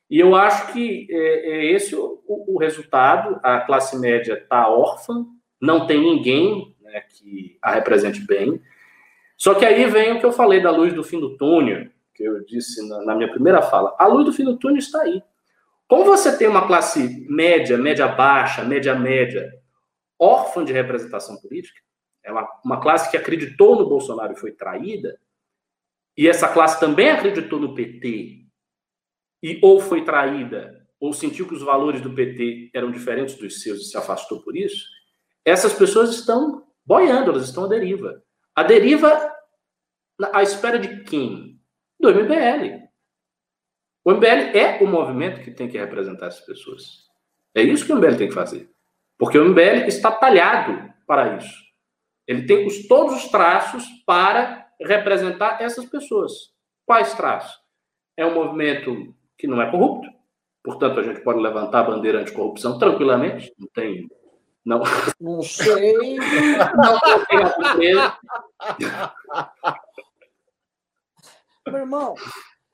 E 0.09 0.19
eu 0.19 0.33
acho 0.33 0.73
que 0.73 1.07
é, 1.11 1.51
é 1.51 1.71
esse 1.73 1.95
o, 1.95 2.19
o, 2.27 2.57
resultado. 2.57 3.39
A 3.43 3.59
classe 3.59 3.95
média 3.99 4.33
está 4.33 4.67
órfã, 4.67 5.27
não 5.61 5.85
tem 5.85 6.01
ninguém 6.01 6.75
né, 6.81 7.01
que 7.01 7.55
a 7.61 7.71
represente 7.71 8.25
bem. 8.25 8.59
Só 9.39 9.55
que 9.55 9.65
aí 9.65 9.85
vem 9.85 10.11
o 10.11 10.19
que 10.19 10.25
eu 10.25 10.33
falei 10.33 10.61
da 10.61 10.69
luz 10.69 10.93
do 10.93 11.03
fim 11.03 11.17
do 11.17 11.37
túnel, 11.37 11.89
que 12.13 12.23
eu 12.23 12.43
disse 12.43 12.87
na, 12.89 13.05
na 13.05 13.15
minha 13.15 13.31
primeira 13.31 13.61
fala. 13.61 13.95
A 13.97 14.05
luz 14.05 14.25
do 14.25 14.33
fim 14.33 14.43
do 14.43 14.59
túnel 14.59 14.79
está 14.79 15.01
aí. 15.01 15.23
Como 15.87 16.03
você 16.03 16.37
tem 16.37 16.47
uma 16.47 16.67
classe 16.67 17.25
média, 17.29 17.77
média 17.77 18.07
baixa, 18.07 18.65
média 18.65 18.93
média, 18.93 19.49
órfã 20.19 20.65
de 20.65 20.73
representação 20.73 21.37
política, 21.37 21.79
é 22.21 22.31
uma, 22.31 22.47
uma 22.63 22.81
classe 22.81 23.09
que 23.09 23.15
acreditou 23.15 23.77
no 23.77 23.87
Bolsonaro 23.87 24.33
e 24.33 24.39
foi 24.39 24.51
traída, 24.51 25.17
e 26.17 26.27
essa 26.27 26.49
classe 26.49 26.77
também 26.77 27.09
acreditou 27.09 27.59
no 27.59 27.73
PT, 27.73 28.45
e 29.41 29.57
ou 29.63 29.79
foi 29.79 30.03
traída, 30.03 30.85
ou 30.99 31.13
sentiu 31.13 31.47
que 31.47 31.53
os 31.53 31.63
valores 31.63 32.01
do 32.01 32.13
PT 32.13 32.71
eram 32.73 32.91
diferentes 32.91 33.35
dos 33.35 33.61
seus 33.61 33.79
e 33.79 33.85
se 33.85 33.97
afastou 33.97 34.41
por 34.41 34.57
isso, 34.57 34.85
essas 35.45 35.73
pessoas 35.73 36.09
estão 36.09 36.67
boiando, 36.85 37.31
elas 37.31 37.45
estão 37.45 37.63
à 37.63 37.67
deriva. 37.67 38.21
A 38.59 38.63
deriva 38.63 39.33
à 40.33 40.43
espera 40.43 40.77
de 40.77 41.01
quem? 41.05 41.61
Do 41.97 42.09
MBL. 42.09 42.89
O 44.03 44.11
MBL 44.11 44.53
é 44.53 44.83
o 44.83 44.85
movimento 44.85 45.41
que 45.41 45.51
tem 45.51 45.69
que 45.69 45.77
representar 45.77 46.27
essas 46.27 46.45
pessoas. 46.45 47.07
É 47.55 47.61
isso 47.61 47.85
que 47.85 47.93
o 47.93 47.95
MBL 47.95 48.17
tem 48.17 48.27
que 48.27 48.33
fazer. 48.33 48.69
Porque 49.17 49.39
o 49.39 49.45
MBL 49.47 49.87
está 49.87 50.11
talhado 50.11 50.93
para 51.07 51.37
isso. 51.37 51.55
Ele 52.27 52.45
tem 52.45 52.67
os, 52.67 52.85
todos 52.85 53.23
os 53.23 53.31
traços 53.31 53.85
para 54.05 54.67
representar 54.81 55.61
essas 55.61 55.85
pessoas. 55.85 56.53
Quais 56.85 57.13
traços? 57.13 57.57
É 58.17 58.25
um 58.25 58.33
movimento 58.33 59.15
que 59.37 59.47
não 59.47 59.61
é 59.61 59.71
corrupto, 59.71 60.09
portanto, 60.61 60.99
a 60.99 61.03
gente 61.03 61.21
pode 61.21 61.39
levantar 61.39 61.79
a 61.79 61.91
bandeira 61.91 62.19
anticorrupção 62.19 62.77
tranquilamente, 62.77 63.53
não 63.57 63.69
tem 63.69 64.09
não. 64.65 64.81
Não 65.19 65.41
sei. 65.41 66.17
Não 66.17 66.99
Meu 71.67 71.81
irmão, 71.81 72.15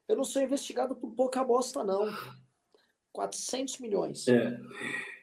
eu 0.08 0.16
não 0.16 0.24
sou 0.24 0.42
investigado 0.42 0.96
por 0.96 1.12
pouca 1.12 1.44
bosta, 1.44 1.84
não. 1.84 2.14
400 3.12 3.80
milhões. 3.80 4.28
É. 4.28 4.58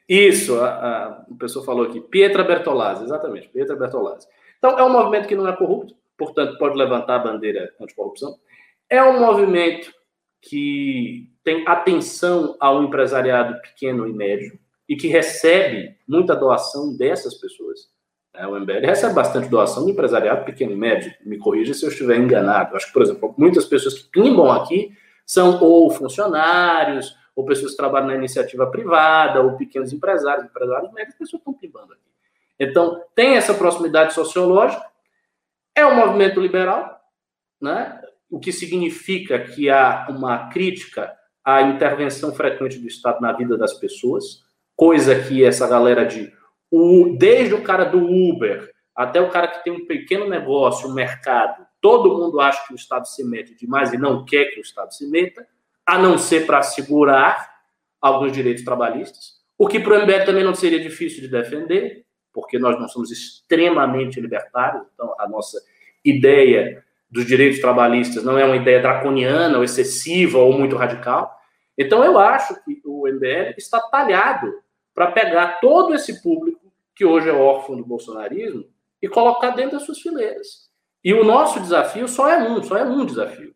Isso, 0.07 0.59
a, 0.59 0.69
a, 0.69 1.07
a 1.21 1.35
pessoa 1.39 1.65
falou 1.65 1.85
aqui. 1.85 2.01
Pietra 2.01 2.43
Bertolazzi, 2.43 3.03
exatamente, 3.03 3.49
Pietra 3.49 3.75
Bertolazzi. 3.75 4.27
Então, 4.57 4.77
é 4.77 4.83
um 4.83 4.89
movimento 4.89 5.27
que 5.27 5.35
não 5.35 5.47
é 5.47 5.55
corrupto, 5.55 5.95
portanto, 6.17 6.57
pode 6.57 6.77
levantar 6.77 7.15
a 7.15 7.23
bandeira 7.23 7.73
anticorrupção. 7.79 8.37
É 8.89 9.03
um 9.03 9.19
movimento 9.19 9.93
que 10.41 11.29
tem 11.43 11.67
atenção 11.67 12.55
ao 12.59 12.83
empresariado 12.83 13.61
pequeno 13.61 14.07
e 14.07 14.13
médio, 14.13 14.59
e 14.87 14.95
que 14.95 15.07
recebe 15.07 15.97
muita 16.07 16.35
doação 16.35 16.95
dessas 16.95 17.35
pessoas. 17.35 17.91
É, 18.35 18.47
o 18.47 18.59
MBL 18.59 18.85
recebe 18.85 19.13
bastante 19.13 19.47
doação 19.47 19.85
do 19.85 19.91
empresariado 19.91 20.43
pequeno 20.43 20.71
e 20.71 20.75
médio. 20.75 21.13
Me 21.23 21.37
corrija 21.37 21.73
se 21.73 21.85
eu 21.85 21.89
estiver 21.89 22.17
enganado. 22.17 22.75
Acho 22.75 22.87
que, 22.87 22.93
por 22.93 23.03
exemplo, 23.03 23.33
muitas 23.37 23.65
pessoas 23.65 23.99
que 23.99 24.09
pimbam 24.09 24.51
aqui 24.51 24.91
são 25.25 25.61
ou 25.61 25.89
funcionários, 25.91 27.15
ou 27.35 27.45
pessoas 27.45 27.71
que 27.71 27.77
trabalham 27.77 28.07
na 28.07 28.15
iniciativa 28.15 28.65
privada, 28.67 29.41
ou 29.41 29.55
pequenos 29.55 29.93
empresários, 29.93 30.45
empresários 30.45 30.91
médios, 30.93 31.15
pessoas 31.15 31.39
estão 31.39 31.53
pimbando 31.53 31.93
aqui. 31.93 32.01
Então, 32.59 33.03
tem 33.15 33.35
essa 33.35 33.53
proximidade 33.53 34.13
sociológica, 34.13 34.83
é 35.75 35.85
um 35.85 35.95
movimento 35.95 36.39
liberal, 36.39 37.01
né? 37.59 37.99
o 38.29 38.39
que 38.39 38.51
significa 38.51 39.39
que 39.39 39.69
há 39.69 40.07
uma 40.09 40.49
crítica 40.49 41.15
à 41.43 41.61
intervenção 41.61 42.33
frequente 42.33 42.79
do 42.79 42.87
Estado 42.87 43.21
na 43.21 43.31
vida 43.31 43.57
das 43.57 43.73
pessoas, 43.73 44.43
coisa 44.75 45.19
que 45.19 45.43
essa 45.43 45.67
galera 45.67 46.05
de 46.05 46.31
o, 46.71 47.15
desde 47.17 47.53
o 47.53 47.61
cara 47.61 47.83
do 47.85 47.99
Uber 47.99 48.71
até 48.95 49.19
o 49.19 49.29
cara 49.29 49.47
que 49.47 49.63
tem 49.63 49.73
um 49.73 49.85
pequeno 49.85 50.27
negócio, 50.27 50.87
um 50.87 50.93
mercado, 50.93 51.65
todo 51.81 52.17
mundo 52.17 52.39
acha 52.39 52.65
que 52.67 52.73
o 52.73 52.75
Estado 52.75 53.07
se 53.07 53.23
mete 53.23 53.55
demais 53.55 53.91
e 53.91 53.97
não 53.97 54.23
quer 54.23 54.45
que 54.45 54.59
o 54.59 54.61
Estado 54.61 54.93
se 54.93 55.09
meta, 55.09 55.45
a 55.85 55.97
não 55.97 56.17
ser 56.17 56.45
para 56.45 56.59
assegurar 56.59 57.51
alguns 57.99 58.31
direitos 58.31 58.63
trabalhistas, 58.63 59.41
o 59.57 59.67
que 59.67 59.79
para 59.79 59.97
o 59.97 60.01
MBL 60.01 60.25
também 60.25 60.43
não 60.43 60.53
seria 60.53 60.79
difícil 60.79 61.21
de 61.21 61.27
defender, 61.27 62.05
porque 62.31 62.59
nós 62.59 62.79
não 62.79 62.87
somos 62.87 63.11
extremamente 63.11 64.19
libertários, 64.19 64.83
então 64.93 65.15
a 65.19 65.27
nossa 65.27 65.61
ideia 66.03 66.83
dos 67.09 67.25
direitos 67.25 67.59
trabalhistas 67.59 68.23
não 68.23 68.37
é 68.37 68.43
uma 68.43 68.55
ideia 68.55 68.81
draconiana 68.81 69.57
ou 69.57 69.63
excessiva 69.63 70.39
ou 70.39 70.51
muito 70.51 70.75
radical. 70.75 71.31
Então 71.77 72.03
eu 72.03 72.17
acho 72.17 72.55
que 72.63 72.81
o 72.83 73.07
MBL 73.07 73.53
está 73.57 73.79
talhado 73.79 74.51
para 74.93 75.11
pegar 75.11 75.59
todo 75.59 75.93
esse 75.93 76.21
público 76.21 76.71
que 76.95 77.05
hoje 77.05 77.29
é 77.29 77.33
órfão 77.33 77.75
do 77.75 77.85
bolsonarismo 77.85 78.65
e 79.01 79.07
colocar 79.07 79.51
dentro 79.51 79.73
das 79.73 79.83
suas 79.83 79.99
fileiras. 79.99 80.69
E 81.03 81.13
o 81.13 81.23
nosso 81.23 81.59
desafio 81.59 82.07
só 82.07 82.29
é 82.29 82.37
um, 82.37 82.63
só 82.63 82.77
é 82.77 82.83
um 82.83 83.05
desafio. 83.05 83.53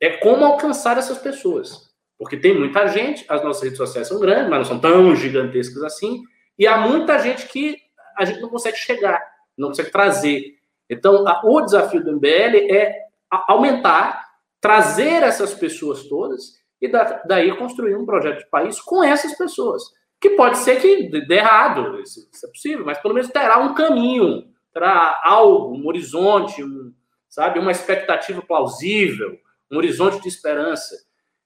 É 0.00 0.16
como 0.16 0.44
alcançar 0.44 0.96
essas 0.96 1.18
pessoas. 1.18 1.90
Porque 2.18 2.36
tem 2.36 2.58
muita 2.58 2.86
gente, 2.88 3.24
as 3.28 3.42
nossas 3.42 3.62
redes 3.62 3.76
sociais 3.76 4.08
são 4.08 4.18
grandes, 4.18 4.48
mas 4.48 4.58
não 4.60 4.64
são 4.64 4.80
tão 4.80 5.14
gigantescas 5.14 5.82
assim, 5.82 6.22
e 6.58 6.66
há 6.66 6.78
muita 6.78 7.18
gente 7.18 7.46
que 7.46 7.76
a 8.16 8.24
gente 8.24 8.40
não 8.40 8.48
consegue 8.48 8.78
chegar, 8.78 9.20
não 9.56 9.68
consegue 9.68 9.90
trazer. 9.90 10.54
Então, 10.88 11.26
a, 11.28 11.42
o 11.44 11.60
desafio 11.60 12.02
do 12.02 12.12
MBL 12.12 12.72
é 12.72 13.06
aumentar, 13.30 14.24
trazer 14.60 15.22
essas 15.22 15.52
pessoas 15.52 16.04
todas 16.04 16.54
e 16.80 16.88
da, 16.88 17.22
daí 17.26 17.54
construir 17.56 17.96
um 17.96 18.06
projeto 18.06 18.38
de 18.38 18.50
país 18.50 18.80
com 18.80 19.04
essas 19.04 19.36
pessoas 19.36 19.82
que 20.20 20.30
pode 20.30 20.58
ser 20.58 20.80
que 20.80 21.08
dê 21.26 21.36
errado, 21.36 22.00
isso, 22.00 22.28
é 22.44 22.48
possível, 22.48 22.84
mas 22.84 22.98
pelo 22.98 23.14
menos 23.14 23.30
terá 23.30 23.58
um 23.58 23.74
caminho, 23.74 24.48
terá 24.72 25.20
algo, 25.22 25.76
um 25.76 25.86
horizonte, 25.86 26.62
um, 26.62 26.92
sabe, 27.28 27.58
uma 27.58 27.70
expectativa 27.70 28.40
plausível, 28.42 29.38
um 29.70 29.76
horizonte 29.76 30.20
de 30.22 30.28
esperança. 30.28 30.96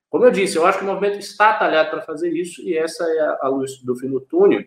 Como 0.09 0.24
eu 0.24 0.30
disse, 0.30 0.56
eu 0.56 0.66
acho 0.66 0.78
que 0.78 0.84
o 0.84 0.88
movimento 0.88 1.18
está 1.18 1.55
talhado 1.55 1.90
para 1.90 2.02
fazer 2.02 2.32
isso 2.32 2.62
e 2.62 2.76
essa 2.76 3.05
é 3.05 3.20
a, 3.20 3.38
a 3.42 3.48
luz 3.48 3.78
do 3.82 3.97
fim 3.97 4.09
do 4.09 4.20
túnel 4.20 4.64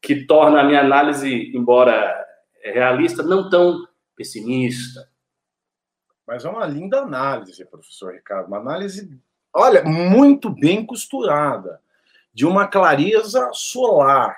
que 0.00 0.24
torna 0.26 0.60
a 0.60 0.64
minha 0.64 0.80
análise, 0.80 1.52
embora 1.56 2.14
realista, 2.62 3.22
não 3.22 3.48
tão 3.48 3.86
pessimista. 4.14 5.08
Mas 6.26 6.44
é 6.44 6.48
uma 6.48 6.66
linda 6.66 7.00
análise, 7.00 7.64
professor 7.66 8.12
Ricardo, 8.12 8.48
uma 8.48 8.58
análise, 8.58 9.18
olha, 9.52 9.82
muito 9.82 10.50
bem 10.50 10.84
costurada 10.84 11.80
de 12.34 12.44
uma 12.44 12.66
clareza 12.66 13.50
solar. 13.52 14.36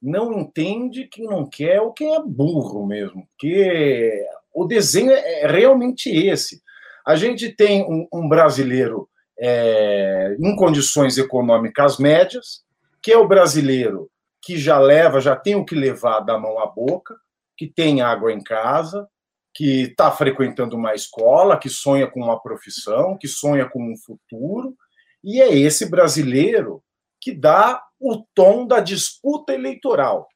Não 0.00 0.32
entende 0.32 1.06
quem 1.06 1.26
não 1.26 1.46
quer 1.46 1.80
ou 1.80 1.92
quem 1.92 2.14
é 2.14 2.22
burro 2.22 2.86
mesmo, 2.86 3.26
porque 3.30 4.24
o 4.52 4.64
desenho 4.64 5.10
é, 5.10 5.42
é 5.42 5.46
realmente 5.46 6.10
esse. 6.10 6.62
A 7.06 7.16
gente 7.16 7.50
tem 7.50 7.82
um, 7.82 8.06
um 8.12 8.28
brasileiro 8.28 9.08
é, 9.38 10.36
em 10.38 10.54
condições 10.54 11.16
econômicas 11.16 11.98
médias, 11.98 12.62
que 13.02 13.10
é 13.10 13.16
o 13.16 13.26
brasileiro 13.26 14.10
que 14.42 14.58
já 14.58 14.78
leva, 14.78 15.20
já 15.20 15.36
tem 15.36 15.54
o 15.54 15.64
que 15.64 15.74
levar 15.74 16.20
da 16.20 16.38
mão 16.38 16.58
à 16.58 16.66
boca, 16.66 17.14
que 17.56 17.66
tem 17.66 18.00
água 18.00 18.32
em 18.32 18.42
casa, 18.42 19.06
que 19.54 19.82
está 19.82 20.10
frequentando 20.10 20.76
uma 20.76 20.94
escola, 20.94 21.58
que 21.58 21.68
sonha 21.68 22.06
com 22.06 22.20
uma 22.20 22.40
profissão, 22.40 23.16
que 23.18 23.28
sonha 23.28 23.68
com 23.68 23.82
um 23.82 23.96
futuro, 23.96 24.74
E 25.22 25.40
é 25.40 25.54
esse 25.54 25.90
brasileiro 25.90 26.82
que 27.20 27.32
dá 27.32 27.82
o 27.98 28.24
tom 28.34 28.66
da 28.66 28.80
disputa 28.80 29.52
eleitoral, 29.52 30.28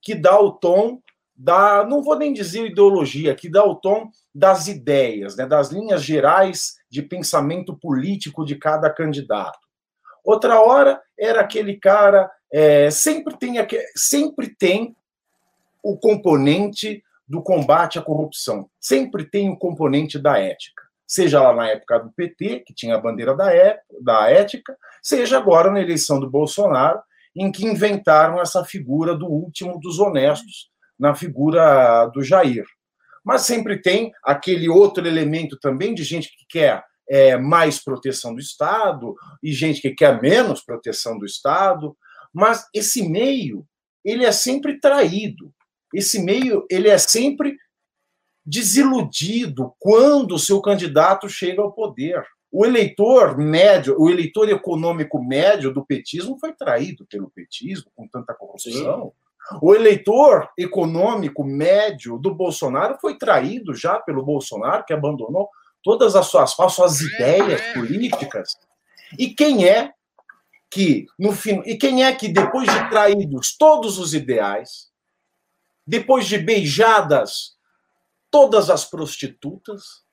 que 0.00 0.14
dá 0.14 0.38
o 0.38 0.52
tom 0.52 1.00
da, 1.36 1.84
não 1.84 2.02
vou 2.02 2.16
nem 2.16 2.32
dizer 2.32 2.66
ideologia, 2.66 3.34
que 3.34 3.48
dá 3.48 3.64
o 3.64 3.74
tom 3.74 4.08
das 4.32 4.68
ideias, 4.68 5.36
né, 5.36 5.46
das 5.46 5.70
linhas 5.70 6.02
gerais 6.02 6.76
de 6.88 7.02
pensamento 7.02 7.76
político 7.76 8.44
de 8.44 8.56
cada 8.56 8.88
candidato. 8.88 9.58
Outra 10.24 10.60
hora 10.60 11.02
era 11.18 11.40
aquele 11.40 11.76
cara, 11.76 12.30
é, 12.52 12.90
sempre 12.90 13.36
tem 13.36 13.54
sempre 13.96 14.54
tem 14.54 14.96
o 15.82 15.98
componente 15.98 17.02
do 17.26 17.42
combate 17.42 17.98
à 17.98 18.02
corrupção, 18.02 18.70
sempre 18.78 19.24
tem 19.24 19.50
o 19.50 19.58
componente 19.58 20.18
da 20.18 20.38
ética 20.38 20.73
seja 21.06 21.40
lá 21.40 21.54
na 21.54 21.68
época 21.68 21.98
do 21.98 22.12
PT, 22.12 22.60
que 22.66 22.74
tinha 22.74 22.96
a 22.96 23.00
bandeira 23.00 23.36
da, 23.36 23.54
é, 23.54 23.80
da 24.02 24.30
ética, 24.30 24.76
seja 25.02 25.38
agora 25.38 25.70
na 25.70 25.80
eleição 25.80 26.18
do 26.18 26.30
Bolsonaro, 26.30 27.00
em 27.36 27.50
que 27.50 27.66
inventaram 27.66 28.40
essa 28.40 28.64
figura 28.64 29.14
do 29.14 29.26
último 29.26 29.78
dos 29.80 29.98
honestos, 29.98 30.70
na 30.98 31.14
figura 31.14 32.06
do 32.06 32.22
Jair. 32.22 32.64
Mas 33.24 33.42
sempre 33.42 33.80
tem 33.80 34.12
aquele 34.22 34.68
outro 34.68 35.06
elemento 35.06 35.58
também 35.58 35.94
de 35.94 36.04
gente 36.04 36.28
que 36.28 36.44
quer 36.48 36.84
é, 37.08 37.36
mais 37.36 37.82
proteção 37.82 38.34
do 38.34 38.40
Estado 38.40 39.14
e 39.42 39.52
gente 39.52 39.80
que 39.80 39.90
quer 39.90 40.20
menos 40.20 40.64
proteção 40.64 41.18
do 41.18 41.24
Estado. 41.24 41.96
Mas 42.32 42.66
esse 42.74 43.08
meio, 43.08 43.66
ele 44.04 44.24
é 44.24 44.32
sempre 44.32 44.78
traído. 44.78 45.52
Esse 45.92 46.22
meio, 46.22 46.66
ele 46.70 46.88
é 46.88 46.98
sempre 46.98 47.56
desiludido 48.44 49.74
quando 49.78 50.34
o 50.34 50.38
seu 50.38 50.60
candidato 50.60 51.28
chega 51.28 51.62
ao 51.62 51.72
poder. 51.72 52.24
O 52.52 52.64
eleitor 52.64 53.36
médio, 53.36 53.96
o 53.98 54.08
eleitor 54.08 54.48
econômico 54.48 55.22
médio 55.22 55.72
do 55.72 55.84
petismo 55.84 56.38
foi 56.38 56.52
traído 56.52 57.04
pelo 57.06 57.30
petismo 57.30 57.90
com 57.96 58.06
tanta 58.06 58.34
corrupção. 58.34 59.12
Sim. 59.12 59.58
O 59.60 59.74
eleitor 59.74 60.48
econômico 60.56 61.44
médio 61.44 62.18
do 62.18 62.34
Bolsonaro 62.34 62.96
foi 63.00 63.18
traído 63.18 63.74
já 63.74 63.98
pelo 63.98 64.24
Bolsonaro, 64.24 64.84
que 64.84 64.92
abandonou 64.92 65.50
todas 65.82 66.16
as 66.16 66.26
suas, 66.26 66.58
as 66.58 66.72
suas 66.72 67.00
ideias 67.00 67.60
políticas. 67.74 68.56
E 69.18 69.34
quem 69.34 69.68
é 69.68 69.92
que 70.70 71.06
no 71.18 71.32
fim, 71.32 71.62
e 71.66 71.76
quem 71.76 72.04
é 72.04 72.14
que 72.14 72.28
depois 72.28 72.68
de 72.68 72.88
traídos 72.88 73.56
todos 73.56 73.98
os 73.98 74.14
ideais, 74.14 74.88
depois 75.86 76.26
de 76.26 76.38
beijadas 76.38 77.53
todas 78.34 78.68
as 78.68 78.84
prostitutas, 78.84 80.04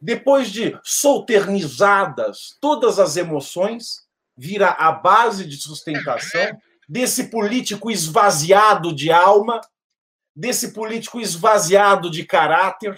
depois 0.00 0.52
de 0.52 0.78
solternizadas 0.84 2.56
todas 2.60 3.00
as 3.00 3.16
emoções, 3.16 4.08
vira 4.36 4.68
a 4.68 4.92
base 4.92 5.44
de 5.44 5.56
sustentação 5.56 6.56
desse 6.88 7.28
político 7.28 7.90
esvaziado 7.90 8.94
de 8.94 9.10
alma, 9.10 9.60
desse 10.32 10.72
político 10.72 11.20
esvaziado 11.20 12.08
de 12.08 12.24
caráter, 12.24 12.96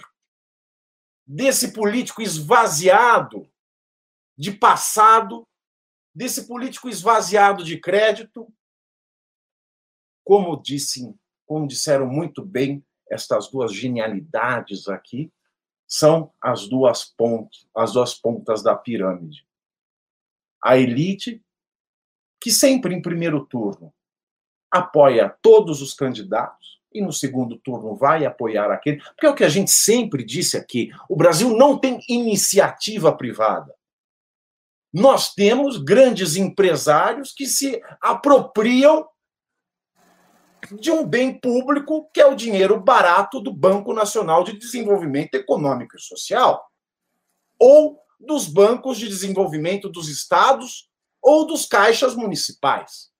desse 1.25 1.73
político 1.73 2.21
esvaziado 2.21 3.49
de 4.37 4.51
passado, 4.51 5.47
desse 6.13 6.45
político 6.45 6.87
esvaziado 6.87 7.63
de 7.63 7.79
crédito. 7.79 8.47
Como 10.23 10.61
disse, 10.61 11.11
como 11.43 11.67
disseram 11.67 12.05
muito 12.05 12.45
bem 12.45 12.85
estas 13.13 13.49
duas 13.49 13.73
genialidades 13.73 14.87
aqui 14.87 15.31
são 15.87 16.31
as 16.41 16.67
duas 16.67 17.05
pontas, 17.05 17.67
as 17.75 17.93
duas 17.93 18.13
pontas 18.13 18.63
da 18.63 18.75
pirâmide. 18.75 19.45
A 20.63 20.77
elite 20.77 21.43
que 22.43 22.51
sempre 22.51 22.93
em 22.93 23.01
primeiro 23.01 23.45
turno 23.45 23.93
apoia 24.69 25.29
todos 25.41 25.81
os 25.81 25.93
candidatos 25.93 26.81
e 26.93 27.01
no 27.01 27.13
segundo 27.13 27.57
turno 27.57 27.95
vai 27.95 28.25
apoiar 28.25 28.69
aquele, 28.69 28.97
porque 28.97 29.25
é 29.25 29.29
o 29.29 29.35
que 29.35 29.45
a 29.45 29.49
gente 29.49 29.71
sempre 29.71 30.23
disse 30.23 30.57
aqui, 30.57 30.91
o 31.09 31.15
Brasil 31.15 31.55
não 31.55 31.77
tem 31.77 31.99
iniciativa 32.09 33.15
privada. 33.15 33.73
Nós 34.91 35.33
temos 35.33 35.77
grandes 35.77 36.35
empresários 36.35 37.31
que 37.31 37.47
se 37.47 37.81
apropriam 38.01 39.07
de 40.71 40.91
um 40.91 41.05
bem 41.05 41.37
público 41.39 42.09
que 42.13 42.21
é 42.21 42.25
o 42.25 42.35
dinheiro 42.35 42.79
barato 42.79 43.39
do 43.39 43.51
Banco 43.51 43.93
Nacional 43.93 44.43
de 44.43 44.57
Desenvolvimento 44.57 45.35
Econômico 45.35 45.95
e 45.95 46.01
Social, 46.01 46.65
ou 47.59 47.99
dos 48.19 48.47
bancos 48.47 48.97
de 48.97 49.07
desenvolvimento 49.07 49.89
dos 49.89 50.07
estados 50.07 50.89
ou 51.21 51.45
dos 51.45 51.65
caixas 51.65 52.15
municipais. 52.15 53.11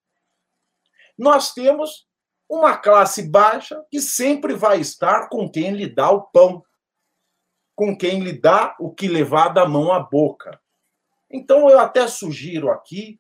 Nós 1.18 1.54
temos 1.54 2.08
uma 2.50 2.78
classe 2.78 3.24
baixa 3.24 3.84
que 3.92 4.02
sempre 4.02 4.54
vai 4.54 4.80
estar 4.80 5.28
com 5.30 5.50
quem 5.50 5.72
lhe 5.72 5.88
dá 5.88 6.12
o 6.12 6.22
pão, 6.22 6.64
com 7.76 7.98
quem 7.98 8.20
lhe 8.20 8.34
dá 8.34 8.76
o 8.80 8.92
que 8.92 9.08
levar 9.08 9.50
da 9.50 9.68
mão 9.68 9.92
à 9.92 10.00
boca. 10.00 10.60
Então 11.30 11.70
eu 11.70 11.80
até 11.80 12.08
sugiro 12.08 12.70
aqui 12.70 13.20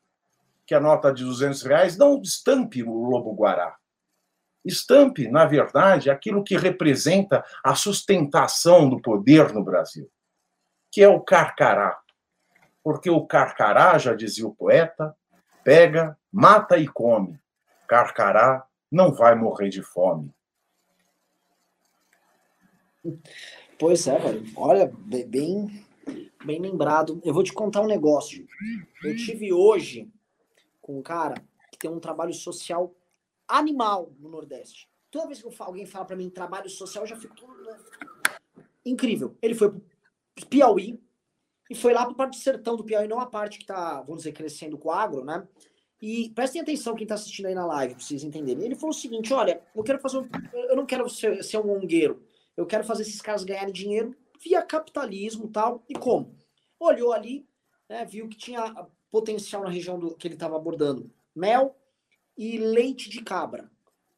que 0.65 0.75
a 0.75 0.79
nota 0.79 1.11
de 1.11 1.23
200 1.23 1.61
reais 1.63 1.97
não 1.97 2.21
estampe 2.21 2.83
o 2.83 2.93
lobo 2.93 3.33
guará 3.33 3.77
estampe, 4.63 5.27
na 5.27 5.45
verdade, 5.45 6.09
aquilo 6.09 6.43
que 6.43 6.57
representa 6.57 7.43
a 7.63 7.75
sustentação 7.75 8.89
do 8.89 9.01
poder 9.01 9.53
no 9.53 9.63
Brasil, 9.63 10.09
que 10.91 11.01
é 11.01 11.07
o 11.07 11.19
carcará. 11.19 11.99
Porque 12.83 13.09
o 13.09 13.25
carcará, 13.25 13.97
já 13.97 14.13
dizia 14.13 14.47
o 14.47 14.55
poeta, 14.55 15.15
pega, 15.63 16.17
mata 16.31 16.77
e 16.77 16.87
come. 16.87 17.39
Carcará 17.87 18.65
não 18.91 19.13
vai 19.13 19.35
morrer 19.35 19.69
de 19.69 19.81
fome. 19.81 20.33
Pois 23.77 24.07
é, 24.07 24.17
velho. 24.17 24.45
Olha, 24.55 24.91
bem, 25.27 25.85
bem 26.45 26.59
lembrado. 26.59 27.21
Eu 27.23 27.33
vou 27.33 27.43
te 27.43 27.51
contar 27.51 27.81
um 27.81 27.87
negócio. 27.87 28.47
Eu 29.03 29.15
tive 29.15 29.51
hoje 29.51 30.09
com 30.81 30.99
um 30.99 31.01
cara 31.01 31.35
que 31.71 31.77
tem 31.77 31.89
um 31.89 31.99
trabalho 31.99 32.33
social 32.33 32.93
animal 33.47 34.13
no 34.19 34.29
Nordeste. 34.29 34.89
Toda 35.11 35.27
vez 35.27 35.41
que 35.41 35.49
alguém 35.59 35.85
fala 35.85 36.05
para 36.05 36.15
mim 36.15 36.29
trabalho 36.29 36.69
social, 36.69 37.03
eu 37.03 37.07
já 37.07 37.15
fico 37.15 37.35
todo... 37.35 37.53
Incrível. 38.85 39.37
Ele 39.41 39.55
foi 39.55 39.71
pro 39.71 40.47
Piauí 40.49 40.99
e 41.69 41.75
foi 41.75 41.93
lá 41.93 42.05
para 42.05 42.15
parte 42.15 42.37
do 42.37 42.43
sertão 42.43 42.75
do 42.75 42.83
Piauí, 42.83 43.07
não 43.07 43.19
a 43.19 43.25
parte 43.25 43.59
que 43.59 43.65
tá, 43.65 44.01
vamos 44.01 44.23
dizer, 44.23 44.33
crescendo 44.33 44.77
com 44.77 44.89
o 44.89 44.91
agro, 44.91 45.23
né? 45.23 45.47
E 46.01 46.31
prestem 46.31 46.61
atenção 46.61 46.95
quem 46.95 47.07
tá 47.07 47.15
assistindo 47.15 47.45
aí 47.45 47.55
na 47.55 47.65
live, 47.65 47.95
pra 47.95 48.03
vocês 48.03 48.23
entenderem. 48.23 48.65
Ele 48.65 48.75
falou 48.75 48.89
o 48.89 48.93
seguinte: 48.93 49.33
olha, 49.33 49.61
eu 49.73 49.83
quero 49.83 49.99
fazer 49.99 50.17
um, 50.17 50.27
eu 50.53 50.75
não 50.75 50.85
quero 50.85 51.09
ser, 51.09 51.41
ser 51.43 51.57
um 51.59 51.71
ongueiro. 51.71 52.21
Eu 52.57 52.65
quero 52.65 52.83
fazer 52.83 53.03
esses 53.03 53.21
caras 53.21 53.45
ganharem 53.45 53.71
dinheiro 53.71 54.13
via 54.43 54.61
capitalismo 54.61 55.47
tal. 55.47 55.81
E 55.87 55.93
como? 55.93 56.35
Olhou 56.77 57.13
ali, 57.13 57.47
né, 57.89 58.03
viu 58.03 58.27
que 58.27 58.37
tinha 58.37 58.85
potencial 59.09 59.63
na 59.63 59.69
região 59.69 59.97
do, 59.97 60.13
que 60.15 60.27
ele 60.27 60.33
estava 60.33 60.57
abordando. 60.57 61.09
Mel, 61.33 61.73
e 62.37 62.57
leite 62.57 63.09
de 63.09 63.21
cabra. 63.21 63.69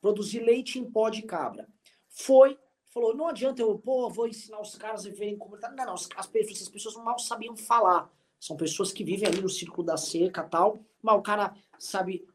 Produzir 0.01 0.39
leite 0.39 0.79
em 0.79 0.89
pó 0.89 1.09
de 1.09 1.23
cabra. 1.23 1.67
Foi, 2.09 2.57
falou, 2.89 3.15
não 3.15 3.27
adianta 3.27 3.61
eu, 3.61 3.77
pô, 3.77 4.09
vou 4.09 4.27
ensinar 4.27 4.61
os 4.61 4.75
caras 4.75 5.05
a 5.05 5.09
viverem 5.09 5.37
como... 5.37 5.57
Não, 5.57 5.85
não, 5.85 5.93
as, 5.93 6.07
as 6.15 6.27
pessoas 6.27 6.95
mal 6.95 7.19
sabiam 7.19 7.55
falar. 7.55 8.11
São 8.39 8.55
pessoas 8.55 8.91
que 8.91 9.03
vivem 9.03 9.27
ali 9.27 9.41
no 9.41 9.49
círculo 9.49 9.85
da 9.85 9.97
seca 9.97 10.43
tal, 10.43 10.79
mas 11.01 11.17
o 11.17 11.21
cara 11.21 11.55
sabe 11.79 12.27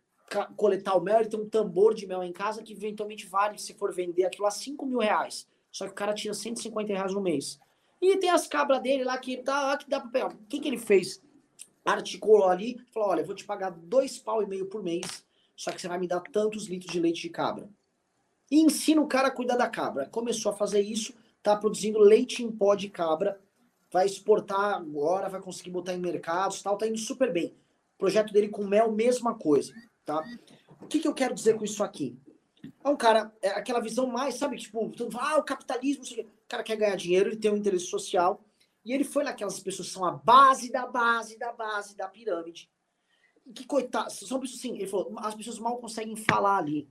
coletar 0.57 0.97
o 0.97 1.01
mel, 1.01 1.21
ele 1.21 1.29
tem 1.29 1.41
um 1.41 1.49
tambor 1.49 1.95
de 1.95 2.07
mel 2.07 2.23
em 2.23 2.33
casa 2.33 2.63
que 2.63 2.73
eventualmente 2.73 3.27
vale, 3.27 3.59
se 3.59 3.75
for 3.75 3.93
vender 3.93 4.25
aquilo 4.25 4.47
a 4.47 4.51
5 4.51 4.87
mil 4.87 4.99
reais. 4.99 5.47
Só 5.73 5.87
que 5.87 5.93
o 5.93 5.95
cara 5.95 6.15
tira 6.15 6.35
150 6.35 6.93
reais 6.93 7.15
no 7.15 7.21
mês. 7.21 7.59
E 8.01 8.17
tem 8.17 8.31
as 8.31 8.47
cabras 8.47 8.81
dele 8.81 9.05
lá 9.05 9.19
que, 9.19 9.37
tá, 9.39 9.77
que 9.77 9.89
dá 9.89 10.01
pra 10.01 10.11
pegar. 10.11 10.33
O 10.33 10.47
que, 10.49 10.61
que 10.61 10.69
ele 10.69 10.79
fez? 10.79 11.23
Articulou 11.85 12.49
ali, 12.49 12.79
falou: 12.93 13.11
olha, 13.11 13.25
vou 13.25 13.35
te 13.35 13.45
pagar 13.45 13.71
dois 13.71 14.19
pau 14.19 14.43
e 14.43 14.47
meio 14.47 14.67
por 14.67 14.83
mês 14.83 15.25
só 15.61 15.71
que 15.71 15.79
você 15.79 15.89
vai 15.89 15.99
me 15.99 16.09
dar 16.09 16.21
tantos 16.21 16.69
litros 16.69 16.91
de 16.91 16.99
leite 16.99 17.21
de 17.21 17.29
cabra. 17.29 17.69
E 18.51 18.63
ensina 18.63 18.99
o 19.03 19.07
cara 19.07 19.29
a 19.29 19.31
cuidar 19.31 19.59
da 19.59 19.69
cabra. 19.69 20.07
Começou 20.07 20.51
a 20.51 20.57
fazer 20.57 20.81
isso, 20.81 21.13
tá 21.43 21.55
produzindo 21.55 21.99
leite 21.99 22.43
em 22.43 22.51
pó 22.51 22.75
de 22.75 22.89
cabra, 22.89 23.39
vai 23.93 24.07
exportar 24.07 24.77
agora, 24.77 25.29
vai 25.29 25.39
conseguir 25.39 25.69
botar 25.69 25.93
em 25.93 26.01
mercados, 26.01 26.63
tal, 26.63 26.79
tá 26.79 26.87
indo 26.87 26.97
super 26.97 27.31
bem. 27.31 27.49
O 27.97 27.99
projeto 27.99 28.33
dele 28.33 28.49
com 28.49 28.67
mel, 28.67 28.91
mesma 28.91 29.35
coisa, 29.35 29.75
tá? 30.03 30.25
O 30.81 30.87
que, 30.87 30.99
que 30.99 31.07
eu 31.07 31.13
quero 31.13 31.35
dizer 31.35 31.59
com 31.59 31.65
isso 31.65 31.85
aqui? 31.85 32.19
É 32.83 32.89
um 32.89 32.97
cara, 32.97 33.31
é 33.43 33.51
aquela 33.51 33.81
visão 33.81 34.07
mais, 34.07 34.37
sabe, 34.37 34.57
tipo, 34.57 34.89
todo 34.97 35.15
ah, 35.19 35.37
o 35.37 35.45
capitalismo, 35.45 36.05
o 36.05 36.49
cara 36.49 36.63
quer 36.63 36.77
ganhar 36.77 36.97
dinheiro, 36.97 37.29
ele 37.29 37.37
tem 37.37 37.51
um 37.51 37.59
interesse 37.59 37.85
social, 37.85 38.43
e 38.83 38.95
ele 38.95 39.05
foi 39.05 39.25
naquelas 39.25 39.61
pessoas 39.61 39.89
que 39.89 39.95
são 39.95 40.07
a 40.07 40.13
base 40.13 40.73
da 40.73 40.87
base 40.87 41.39
da 41.39 41.53
base 41.53 41.95
da 41.95 42.09
pirâmide, 42.09 42.71
que 43.53 43.67
coitado, 43.67 44.11
são 44.11 44.41
pessoas 44.41 44.61
assim, 44.61 44.77
ele 44.77 44.87
falou, 44.87 45.13
as 45.19 45.35
pessoas 45.35 45.59
mal 45.59 45.79
conseguem 45.79 46.17
falar 46.17 46.59
ali. 46.59 46.89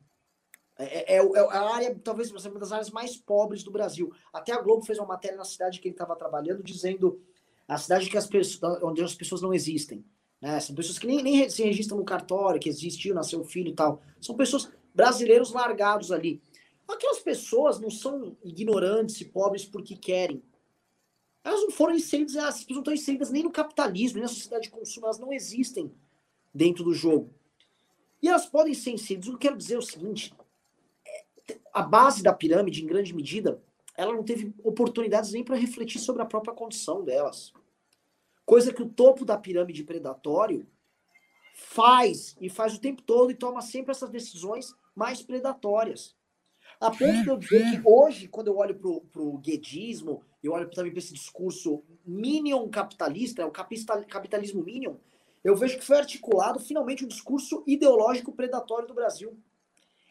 É, 0.78 1.16
é, 1.16 1.18
é, 1.18 1.26
é 1.26 1.40
a 1.40 1.76
área, 1.76 2.00
talvez, 2.02 2.32
uma 2.32 2.60
das 2.60 2.72
áreas 2.72 2.90
mais 2.90 3.18
pobres 3.18 3.64
do 3.64 3.72
Brasil. 3.72 4.14
Até 4.32 4.54
a 4.54 4.62
Globo 4.62 4.86
fez 4.86 4.98
uma 4.98 5.08
matéria 5.08 5.38
na 5.38 5.44
cidade 5.44 5.80
que 5.80 5.88
ele 5.90 5.96
estava 5.96 6.16
trabalhando, 6.16 6.64
dizendo 6.64 7.22
a 7.68 7.78
cidade 7.78 8.10
que 8.10 8.18
as 8.18 8.26
pessoas, 8.26 8.82
onde 8.82 9.04
as 9.04 9.14
pessoas 9.14 9.42
não 9.42 9.54
existem. 9.54 10.06
Né? 10.42 10.60
São 10.62 10.74
pessoas 10.74 10.98
que 10.98 11.06
nem, 11.06 11.22
nem 11.22 11.50
se 11.50 11.64
registram 11.64 11.98
no 11.98 12.06
cartório, 12.06 12.60
que 12.60 12.70
existiu, 12.70 13.14
nasceu 13.14 13.44
filho 13.44 13.70
e 13.70 13.76
tal. 13.76 14.02
São 14.22 14.36
pessoas 14.36 14.72
brasileiros 14.96 15.52
largados 15.52 16.12
ali. 16.12 16.42
Aquelas 16.88 17.20
pessoas 17.20 17.80
não 17.80 17.92
são 17.92 18.36
ignorantes 18.44 19.20
e 19.22 19.26
pobres 19.26 19.66
porque 19.66 19.96
querem. 19.96 20.42
Elas 21.44 21.62
não 21.62 21.72
foram 21.72 21.94
inseridas, 21.94 22.36
elas 22.36 22.66
não 22.68 22.80
estão 22.80 22.94
inseridas 22.94 23.30
nem 23.30 23.44
no 23.44 23.52
capitalismo, 23.52 24.16
nem 24.16 24.24
na 24.24 24.30
sociedade 24.30 24.64
de 24.64 24.72
consumo, 24.72 25.06
elas 25.06 25.20
não 25.20 25.32
existem 25.32 25.94
dentro 26.54 26.84
do 26.84 26.94
jogo. 26.94 27.34
E 28.22 28.28
elas 28.28 28.46
podem 28.46 28.74
ser 28.74 28.92
inseridas. 28.92 29.28
O 29.28 29.32
que 29.32 29.36
eu 29.36 29.40
quero 29.40 29.58
dizer 29.58 29.76
é 29.76 29.80
o 29.80 29.82
seguinte: 29.82 30.34
é, 31.06 31.58
a 31.74 31.82
base 31.82 32.22
da 32.22 32.34
pirâmide, 32.34 32.84
em 32.84 32.88
grande 32.88 33.14
medida, 33.14 33.62
ela 33.96 34.14
não 34.14 34.24
teve 34.24 34.54
oportunidades 34.64 35.32
nem 35.32 35.44
para 35.44 35.56
refletir 35.56 36.00
sobre 36.00 36.22
a 36.22 36.26
própria 36.26 36.54
condição 36.54 37.04
delas. 37.04 37.54
Coisa 38.46 38.74
que 38.74 38.82
o 38.82 38.90
topo 38.90 39.26
da 39.26 39.38
pirâmide 39.38 39.84
predatório 39.84 40.66
faz, 41.54 42.36
e 42.40 42.50
faz 42.50 42.76
o 42.76 42.80
tempo 42.80 43.02
todo, 43.02 43.32
e 43.32 43.36
toma 43.36 43.62
sempre 43.62 43.92
essas 43.92 44.10
decisões 44.10 44.74
mais 44.96 45.22
predatórias. 45.22 46.16
A 46.80 46.90
ponto 46.90 47.24
de 47.24 47.28
eu 47.28 47.38
dizer 47.38 47.62
que 47.72 47.82
hoje, 47.84 48.28
quando 48.30 48.48
eu 48.48 48.58
olho 48.58 48.74
para 49.12 49.22
o 49.22 49.38
guedismo, 49.38 50.24
eu 50.42 50.54
olho 50.54 50.70
também 50.70 50.92
para 50.92 51.00
esse 51.00 51.14
discurso 51.14 51.84
minion 52.06 52.70
capitalista, 52.70 53.46
o 53.46 53.52
capitalismo 53.52 54.64
minion, 54.64 54.96
eu 55.44 55.56
vejo 55.56 55.78
que 55.78 55.86
foi 55.86 55.98
articulado 55.98 56.60
finalmente 56.60 57.06
um 57.06 57.08
discurso 57.08 57.64
ideológico 57.66 58.32
predatório 58.32 58.88
do 58.88 58.94
Brasil. 58.94 59.38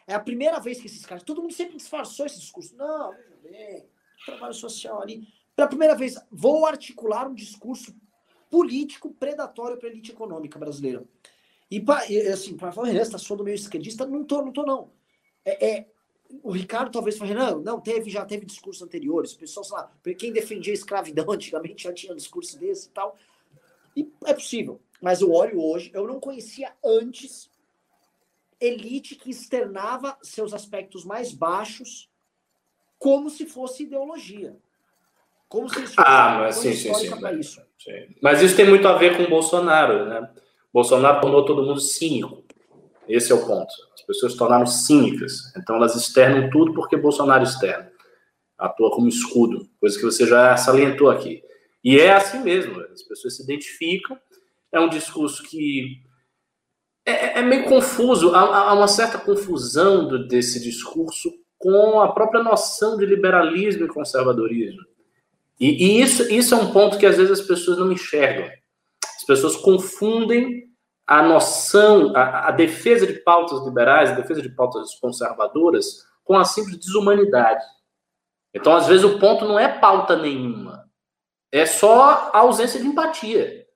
É 0.06 0.14
a 0.14 0.20
primeira 0.20 0.58
vez 0.58 0.80
que 0.80 0.86
esses 0.86 1.04
caras. 1.04 1.22
Todo 1.22 1.42
mundo 1.42 1.52
sempre 1.52 1.76
disfarçou 1.76 2.24
esse 2.24 2.40
discurso. 2.40 2.74
Não, 2.76 3.10
veja 3.12 3.36
bem, 3.42 3.86
trabalho 4.24 4.54
social 4.54 5.02
ali. 5.02 5.28
Pela 5.54 5.68
primeira 5.68 5.94
vez, 5.94 6.16
vou 6.30 6.64
articular 6.66 7.28
um 7.28 7.34
discurso 7.34 7.94
político 8.50 9.12
predatório 9.12 9.76
para 9.76 9.88
a 9.88 9.92
elite 9.92 10.12
econômica 10.12 10.58
brasileira. 10.58 11.04
E, 11.70 11.84
assim, 12.32 12.56
para 12.56 12.72
falar, 12.72 12.88
Renan, 12.88 13.02
está 13.02 13.18
do 13.34 13.44
meio 13.44 13.54
esquerdista? 13.54 14.06
Não 14.06 14.24
tô, 14.24 14.42
não 14.42 14.52
tô, 14.52 14.64
não. 14.64 14.90
É, 15.44 15.66
é, 15.68 15.86
o 16.42 16.50
Ricardo 16.50 16.90
talvez 16.90 17.18
fale, 17.18 17.34
não, 17.34 17.60
não, 17.60 17.80
teve, 17.80 18.10
já 18.10 18.24
teve 18.24 18.46
discursos 18.46 18.82
anteriores. 18.82 19.34
Pessoal, 19.34 19.64
sei 19.64 19.76
lá, 19.76 19.92
quem 20.18 20.32
defendia 20.32 20.72
a 20.72 20.74
escravidão 20.74 21.28
antigamente 21.32 21.84
já 21.84 21.92
tinha 21.92 22.12
um 22.12 22.16
discurso 22.16 22.58
desse 22.58 22.88
e 22.88 22.90
tal. 22.90 23.16
E 23.94 24.10
é 24.24 24.32
possível. 24.32 24.80
Mas 25.00 25.20
eu 25.20 25.32
olho 25.32 25.62
hoje, 25.62 25.90
eu 25.94 26.06
não 26.06 26.18
conhecia 26.18 26.72
antes 26.84 27.50
elite 28.60 29.14
que 29.14 29.30
externava 29.30 30.16
seus 30.22 30.52
aspectos 30.52 31.04
mais 31.04 31.32
baixos 31.32 32.08
como 32.98 33.30
se 33.30 33.46
fosse 33.46 33.84
ideologia. 33.84 34.56
Como 35.48 35.68
se 35.68 35.76
isso 35.82 35.94
fosse 35.94 36.08
ah, 36.08 36.38
mas, 36.40 36.56
sim, 36.56 36.74
sim, 36.74 36.92
sim, 36.92 37.10
para 37.18 37.32
isso. 37.32 37.62
Sim. 37.78 38.14
Mas 38.20 38.42
isso 38.42 38.56
tem 38.56 38.68
muito 38.68 38.86
a 38.86 38.98
ver 38.98 39.16
com 39.16 39.22
o 39.22 39.30
Bolsonaro, 39.30 40.06
né? 40.06 40.28
Bolsonaro 40.72 41.20
tornou 41.20 41.44
todo 41.44 41.62
mundo 41.62 41.80
cínico. 41.80 42.44
Esse 43.08 43.32
é 43.32 43.34
o 43.34 43.46
ponto. 43.46 43.72
As 43.94 44.02
pessoas 44.02 44.32
se 44.32 44.38
tornaram 44.38 44.66
cínicas. 44.66 45.52
Então 45.56 45.76
elas 45.76 45.96
externam 45.96 46.50
tudo 46.50 46.74
porque 46.74 46.96
Bolsonaro 46.96 47.44
externa. 47.44 47.90
Atua 48.58 48.90
como 48.90 49.08
escudo, 49.08 49.68
coisa 49.80 49.96
que 49.96 50.04
você 50.04 50.26
já 50.26 50.56
salientou 50.56 51.08
aqui. 51.08 51.42
E 51.82 51.98
é 51.98 52.12
assim 52.12 52.40
mesmo. 52.40 52.80
As 52.92 53.02
pessoas 53.02 53.36
se 53.36 53.42
identificam. 53.42 54.18
É 54.72 54.80
um 54.80 54.88
discurso 54.88 55.42
que 55.44 56.02
é, 57.04 57.38
é 57.38 57.42
meio 57.42 57.64
confuso. 57.64 58.34
Há, 58.34 58.70
há, 58.70 58.74
uma 58.74 58.88
certa 58.88 59.18
confusão 59.18 60.26
desse 60.26 60.60
discurso 60.60 61.32
com 61.56 62.00
a 62.00 62.12
própria 62.12 62.42
noção 62.42 62.96
de 62.96 63.06
liberalismo 63.06 63.84
e 63.84 63.88
conservadorismo. 63.88 64.82
E, 65.58 65.70
e, 65.70 66.00
isso, 66.00 66.22
isso 66.30 66.54
é 66.54 66.58
um 66.58 66.72
ponto 66.72 66.98
que 66.98 67.06
às 67.06 67.16
vezes 67.16 67.40
as 67.40 67.46
pessoas 67.46 67.78
não 67.78 67.90
enxergam. 67.90 68.48
As 69.16 69.24
pessoas 69.24 69.56
confundem 69.56 70.68
a 71.06 71.22
noção, 71.22 72.14
a, 72.14 72.48
a 72.48 72.50
defesa 72.50 73.06
de 73.06 73.14
pautas 73.14 73.64
liberais, 73.64 74.10
a 74.10 74.14
defesa 74.14 74.42
de 74.42 74.50
pautas 74.50 74.94
conservadoras, 75.00 76.06
com 76.22 76.36
a 76.36 76.44
simples 76.44 76.76
desumanidade. 76.76 77.64
Então, 78.52 78.74
às 78.74 78.86
vezes, 78.86 79.04
o 79.04 79.18
ponto 79.18 79.46
não 79.46 79.58
é 79.58 79.68
pauta 79.68 80.16
nenhuma, 80.16 80.88
é 81.50 81.64
só 81.64 82.30
a 82.32 82.38
ausência 82.38 82.78
de 82.78 82.86
empatia. 82.86 83.66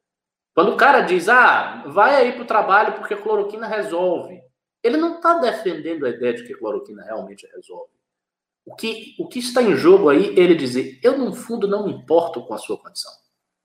Quando 0.55 0.73
o 0.73 0.77
cara 0.77 1.01
diz, 1.01 1.29
ah, 1.29 1.85
vai 1.87 2.15
aí 2.15 2.33
para 2.33 2.43
o 2.43 2.47
trabalho 2.47 2.95
porque 2.95 3.15
a 3.15 3.20
cloroquina 3.20 3.66
resolve, 3.66 4.41
ele 4.83 4.97
não 4.97 5.16
está 5.16 5.39
defendendo 5.39 6.05
a 6.05 6.11
ideia 6.11 6.35
de 6.35 6.45
que 6.45 6.53
a 6.53 6.59
cloroquina 6.59 7.03
realmente 7.03 7.47
resolve. 7.55 7.93
O 8.65 8.74
que, 8.74 9.16
o 9.19 9.27
que 9.27 9.39
está 9.39 9.62
em 9.62 9.74
jogo 9.74 10.09
aí, 10.09 10.39
ele 10.39 10.55
dizer, 10.55 11.01
eu 11.03 11.19
no 11.19 11.35
fundo 11.35 11.66
não 11.66 11.87
me 11.87 11.93
importo 11.93 12.45
com 12.47 12.55
a 12.55 12.59
sua 12.59 12.79
condição. 12.79 13.11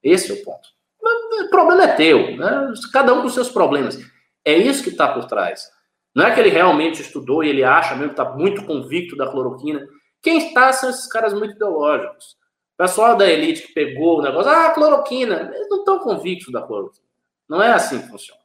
Esse 0.02 0.30
é 0.30 0.34
o 0.34 0.44
ponto. 0.44 0.68
O 1.00 1.50
problema 1.50 1.84
é 1.84 1.94
teu, 1.94 2.36
né? 2.36 2.72
cada 2.92 3.12
um 3.12 3.22
com 3.22 3.28
seus 3.28 3.50
problemas. 3.50 3.98
É 4.44 4.56
isso 4.56 4.82
que 4.82 4.88
está 4.90 5.12
por 5.12 5.26
trás. 5.26 5.70
Não 6.14 6.24
é 6.26 6.34
que 6.34 6.40
ele 6.40 6.48
realmente 6.48 7.00
estudou 7.00 7.44
e 7.44 7.48
ele 7.48 7.62
acha 7.62 7.94
mesmo 7.94 8.12
está 8.12 8.34
muito 8.34 8.64
convicto 8.64 9.16
da 9.16 9.30
cloroquina. 9.30 9.86
Quem 10.22 10.48
está 10.48 10.72
são 10.72 10.90
esses 10.90 11.06
caras 11.06 11.32
muito 11.32 11.54
ideológicos. 11.54 12.36
Pessoal 12.78 13.16
da 13.16 13.28
elite 13.28 13.66
que 13.66 13.74
pegou 13.74 14.20
o 14.20 14.22
negócio, 14.22 14.52
ah, 14.52 14.70
cloroquina, 14.70 15.50
eles 15.52 15.68
não 15.68 15.80
estão 15.80 15.98
convictos 15.98 16.52
da 16.52 16.62
cloroquina. 16.62 17.04
Não 17.48 17.60
é 17.60 17.72
assim 17.72 18.00
que 18.00 18.08
funciona. 18.08 18.40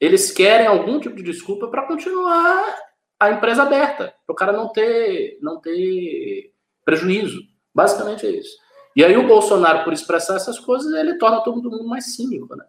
Eles 0.00 0.32
querem 0.32 0.66
algum 0.66 0.98
tipo 0.98 1.14
de 1.14 1.22
desculpa 1.22 1.68
para 1.68 1.86
continuar 1.86 2.74
a 3.20 3.30
empresa 3.30 3.62
aberta, 3.62 4.14
para 4.26 4.32
o 4.32 4.36
cara 4.36 4.52
não 4.54 4.68
ter, 4.68 5.38
não 5.42 5.60
ter 5.60 6.50
prejuízo. 6.82 7.42
Basicamente 7.74 8.26
é 8.26 8.30
isso. 8.30 8.56
E 8.96 9.04
aí 9.04 9.18
o 9.18 9.26
Bolsonaro, 9.26 9.84
por 9.84 9.92
expressar 9.92 10.36
essas 10.36 10.58
coisas, 10.58 10.90
ele 10.94 11.18
torna 11.18 11.42
todo 11.42 11.70
mundo 11.70 11.84
mais 11.84 12.14
cínico, 12.14 12.56
né? 12.56 12.64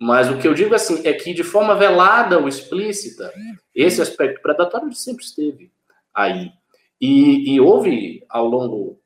Mas 0.00 0.30
o 0.30 0.38
que 0.38 0.48
eu 0.48 0.54
digo 0.54 0.74
assim 0.74 1.06
é 1.06 1.12
que 1.12 1.34
de 1.34 1.44
forma 1.44 1.74
velada 1.74 2.38
ou 2.38 2.48
explícita, 2.48 3.30
esse 3.74 4.00
aspecto 4.00 4.40
predatório 4.40 4.90
sempre 4.94 5.22
esteve 5.22 5.70
aí. 6.14 6.50
E, 6.98 7.54
e 7.54 7.60
houve 7.60 8.24
ao 8.30 8.46
longo 8.46 9.03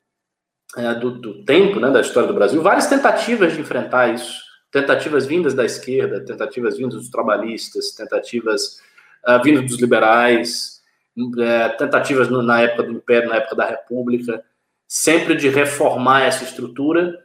é, 0.76 0.94
do, 0.94 1.10
do, 1.12 1.44
tempo, 1.44 1.80
né, 1.80 1.90
da 1.90 2.00
história 2.00 2.28
do 2.28 2.34
Brasil, 2.34 2.62
várias 2.62 2.86
tentativas 2.86 3.54
de 3.54 3.60
enfrentar 3.60 4.14
isso. 4.14 4.46
Tentativas 4.70 5.26
vindas 5.26 5.54
da 5.54 5.64
esquerda, 5.64 6.24
tentativas 6.24 6.76
vindas 6.76 6.96
dos 6.96 7.08
trabalhistas, 7.08 7.92
tentativas 7.92 8.80
uh, 9.26 9.42
vindas 9.42 9.64
dos 9.64 9.80
liberais, 9.80 10.82
uh, 11.16 11.76
tentativas 11.78 12.28
no, 12.28 12.42
na 12.42 12.60
época 12.60 12.82
do 12.82 12.92
Império, 12.92 13.30
na 13.30 13.36
época 13.36 13.56
da 13.56 13.64
República, 13.64 14.44
sempre 14.86 15.34
de 15.36 15.48
reformar 15.48 16.24
essa 16.24 16.44
estrutura 16.44 17.18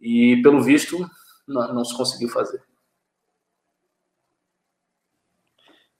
e, 0.00 0.40
pelo 0.42 0.62
visto, 0.62 0.98
não, 1.46 1.74
não 1.74 1.84
se 1.84 1.96
conseguiu 1.96 2.28
fazer. 2.28 2.62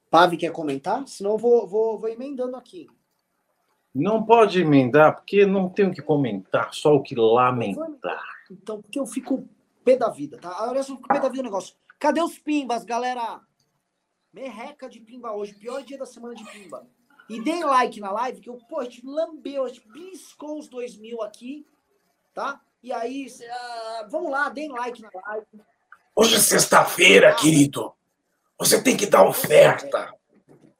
Pave 0.08 0.36
quer 0.36 0.52
comentar? 0.52 1.06
Senão 1.08 1.32
eu 1.32 1.38
vou, 1.38 1.66
vou, 1.66 1.98
vou 1.98 2.08
emendando 2.08 2.56
aqui. 2.56 2.88
Não 3.98 4.22
pode 4.22 4.60
emendar, 4.60 5.14
porque 5.14 5.46
não 5.46 5.70
tenho 5.70 5.90
que 5.90 6.02
comentar, 6.02 6.74
só 6.74 6.94
o 6.94 7.02
que 7.02 7.14
lamentar. 7.14 8.22
Então, 8.50 8.82
porque 8.82 8.98
eu 8.98 9.06
fico 9.06 9.48
pé 9.82 9.96
da 9.96 10.10
vida, 10.10 10.36
tá? 10.36 10.68
Olha 10.68 10.82
só, 10.82 10.92
eu 10.92 10.96
fico 10.96 11.08
pé 11.08 11.18
da 11.18 11.30
vida 11.30 11.40
o 11.40 11.44
negócio. 11.44 11.74
Cadê 11.98 12.20
os 12.20 12.38
pimbas, 12.38 12.84
galera? 12.84 13.40
Merreca 14.34 14.86
de 14.86 15.00
pimba 15.00 15.32
hoje, 15.32 15.54
pior 15.54 15.82
dia 15.82 15.96
da 15.96 16.04
semana 16.04 16.34
de 16.34 16.44
pimba. 16.44 16.86
E 17.26 17.40
deem 17.40 17.64
like 17.64 17.98
na 17.98 18.12
live, 18.12 18.42
que 18.42 18.50
eu, 18.50 18.58
pô, 18.68 18.80
a 18.80 18.84
gente 18.84 19.00
lambeu, 19.02 19.64
a 19.64 19.68
gente 19.68 19.88
bliscou 19.88 20.58
os 20.58 20.68
dois 20.68 20.94
mil 20.94 21.22
aqui, 21.22 21.66
tá? 22.34 22.60
E 22.82 22.92
aí, 22.92 23.26
uh, 23.26 24.10
vamos 24.10 24.30
lá, 24.30 24.50
deem 24.50 24.68
like 24.68 25.00
na 25.00 25.08
live. 25.26 25.46
Hoje 26.14 26.36
é 26.36 26.38
sexta-feira, 26.38 27.30
ah, 27.30 27.34
querido. 27.34 27.94
Você 28.58 28.82
tem 28.82 28.94
que 28.94 29.06
dar 29.06 29.26
oferta. 29.26 30.12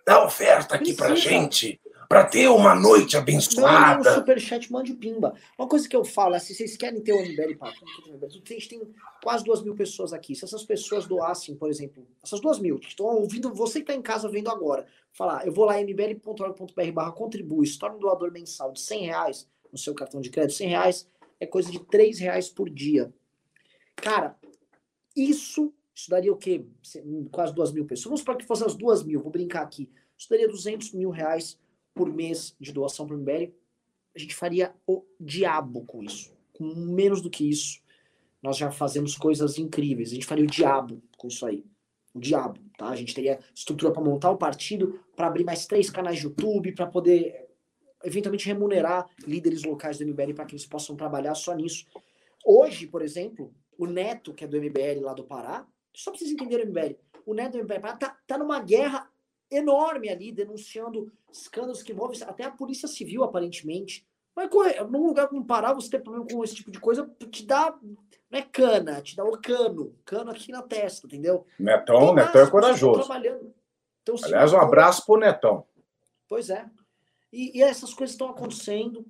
Dá 0.04 0.22
oferta 0.22 0.74
aqui 0.74 0.92
Precisa. 0.92 1.06
pra 1.06 1.14
gente 1.14 1.80
para 2.08 2.24
ter 2.24 2.48
uma 2.48 2.74
noite 2.74 3.16
abençoada. 3.16 3.96
Mande 3.96 4.08
um 4.08 4.14
superchat, 4.14 4.72
mande 4.72 4.94
pimba. 4.94 5.34
Uma 5.58 5.68
coisa 5.68 5.88
que 5.88 5.96
eu 5.96 6.04
falo 6.04 6.38
se 6.38 6.54
vocês 6.54 6.76
querem 6.76 7.00
ter 7.00 7.12
o 7.12 7.20
MBL 7.20 7.56
para 7.58 7.68
a 7.68 8.28
gente 8.28 8.68
tem 8.68 8.80
quase 9.22 9.44
duas 9.44 9.62
mil 9.62 9.74
pessoas 9.74 10.12
aqui. 10.12 10.34
Se 10.34 10.44
essas 10.44 10.64
pessoas 10.64 11.06
doassem, 11.06 11.56
por 11.56 11.68
exemplo, 11.68 12.06
essas 12.22 12.40
duas 12.40 12.58
mil 12.58 12.78
que 12.78 12.88
estão 12.88 13.06
ouvindo, 13.06 13.52
você 13.52 13.80
que 13.80 13.90
está 13.90 13.94
em 13.94 14.02
casa 14.02 14.28
vendo 14.28 14.50
agora, 14.50 14.86
falar, 15.12 15.46
eu 15.46 15.52
vou 15.52 15.64
lá 15.64 15.80
mbl.org.br 15.80 16.92
barra 16.92 17.12
contribui, 17.12 17.66
se 17.66 17.78
torna 17.78 17.96
um 17.96 18.00
doador 18.00 18.30
mensal 18.30 18.72
de 18.72 18.80
100 18.80 19.04
reais 19.06 19.48
no 19.72 19.78
seu 19.78 19.94
cartão 19.94 20.20
de 20.20 20.30
crédito, 20.30 20.56
100 20.56 20.68
reais 20.68 21.08
é 21.40 21.46
coisa 21.46 21.70
de 21.70 21.78
3 21.78 22.18
reais 22.18 22.48
por 22.48 22.70
dia. 22.70 23.12
Cara, 23.96 24.36
isso, 25.14 25.72
isso 25.94 26.10
daria 26.10 26.32
o 26.32 26.36
quê? 26.36 26.64
Quase 27.30 27.54
duas 27.54 27.72
mil 27.72 27.84
pessoas. 27.84 28.04
Vamos 28.04 28.22
para 28.22 28.36
que 28.36 28.44
fossem 28.44 28.66
as 28.66 28.74
duas 28.74 29.02
mil, 29.02 29.20
vou 29.20 29.30
brincar 29.30 29.62
aqui. 29.62 29.90
Isso 30.16 30.28
daria 30.30 30.48
200 30.48 30.92
mil 30.92 31.10
reais 31.10 31.58
por 31.96 32.12
mês 32.12 32.54
de 32.60 32.72
doação 32.72 33.06
para 33.06 33.16
o 33.16 33.18
MBL, 33.18 33.54
a 34.14 34.18
gente 34.18 34.34
faria 34.34 34.74
o 34.86 35.02
diabo 35.18 35.84
com 35.86 36.02
isso. 36.02 36.30
Com 36.52 36.74
menos 36.74 37.22
do 37.22 37.30
que 37.30 37.48
isso, 37.48 37.80
nós 38.42 38.58
já 38.58 38.70
fazemos 38.70 39.16
coisas 39.16 39.58
incríveis. 39.58 40.12
A 40.12 40.14
gente 40.14 40.26
faria 40.26 40.44
o 40.44 40.46
diabo 40.46 41.02
com 41.16 41.26
isso 41.26 41.46
aí. 41.46 41.64
O 42.14 42.20
diabo, 42.20 42.60
tá? 42.76 42.88
A 42.88 42.96
gente 42.96 43.14
teria 43.14 43.40
estrutura 43.54 43.92
para 43.92 44.02
montar 44.02 44.30
o 44.30 44.36
partido, 44.36 45.00
para 45.16 45.26
abrir 45.26 45.44
mais 45.44 45.66
três 45.66 45.88
canais 45.88 46.18
de 46.18 46.24
YouTube, 46.24 46.72
para 46.72 46.86
poder 46.86 47.48
eventualmente 48.04 48.46
remunerar 48.46 49.08
líderes 49.26 49.64
locais 49.64 49.98
do 49.98 50.06
MBL 50.06 50.34
para 50.34 50.44
que 50.44 50.54
eles 50.54 50.66
possam 50.66 50.96
trabalhar 50.96 51.34
só 51.34 51.54
nisso. 51.54 51.86
Hoje, 52.44 52.86
por 52.86 53.02
exemplo, 53.02 53.52
o 53.78 53.86
Neto, 53.86 54.34
que 54.34 54.44
é 54.44 54.46
do 54.46 54.60
MBL 54.60 55.02
lá 55.02 55.14
do 55.14 55.24
Pará, 55.24 55.66
Só 55.94 56.10
pra 56.10 56.18
vocês 56.18 56.30
entenderem, 56.30 56.66
MBL. 56.66 56.96
O 57.24 57.32
Neto 57.32 57.52
do 57.52 57.64
MBL 57.64 57.96
tá, 57.98 58.16
tá 58.26 58.36
numa 58.36 58.60
guerra 58.60 59.10
enorme 59.50 60.08
ali, 60.08 60.32
denunciando 60.32 61.12
escândalos 61.30 61.82
que 61.82 61.92
envolvem 61.92 62.20
até 62.22 62.44
a 62.44 62.50
Polícia 62.50 62.88
Civil, 62.88 63.22
aparentemente. 63.22 64.06
Vai 64.34 64.48
correr. 64.48 64.82
Num 64.84 65.06
lugar 65.06 65.28
como 65.28 65.44
Pará, 65.44 65.72
você 65.72 65.90
ter 65.90 66.02
problema 66.02 66.26
com 66.26 66.44
esse 66.44 66.54
tipo 66.54 66.70
de 66.70 66.78
coisa, 66.78 67.10
te 67.30 67.46
dá. 67.46 67.74
Não 68.30 68.38
é 68.38 68.42
cana, 68.42 69.00
te 69.00 69.16
dá 69.16 69.24
o 69.24 69.40
cano. 69.40 69.94
Cano 70.04 70.30
aqui 70.30 70.52
na 70.52 70.62
testa, 70.62 71.06
entendeu? 71.06 71.46
Netão, 71.58 71.96
então, 71.96 72.14
Netão 72.14 72.42
é 72.42 72.50
corajoso. 72.50 73.10
Então, 74.02 74.16
Aliás, 74.22 74.52
um 74.52 74.58
abraço 74.58 75.06
pro 75.06 75.18
Netão. 75.18 75.64
Pois 76.28 76.50
é. 76.50 76.68
E, 77.32 77.58
e 77.58 77.62
essas 77.62 77.94
coisas 77.94 78.14
estão 78.14 78.28
acontecendo. 78.28 79.06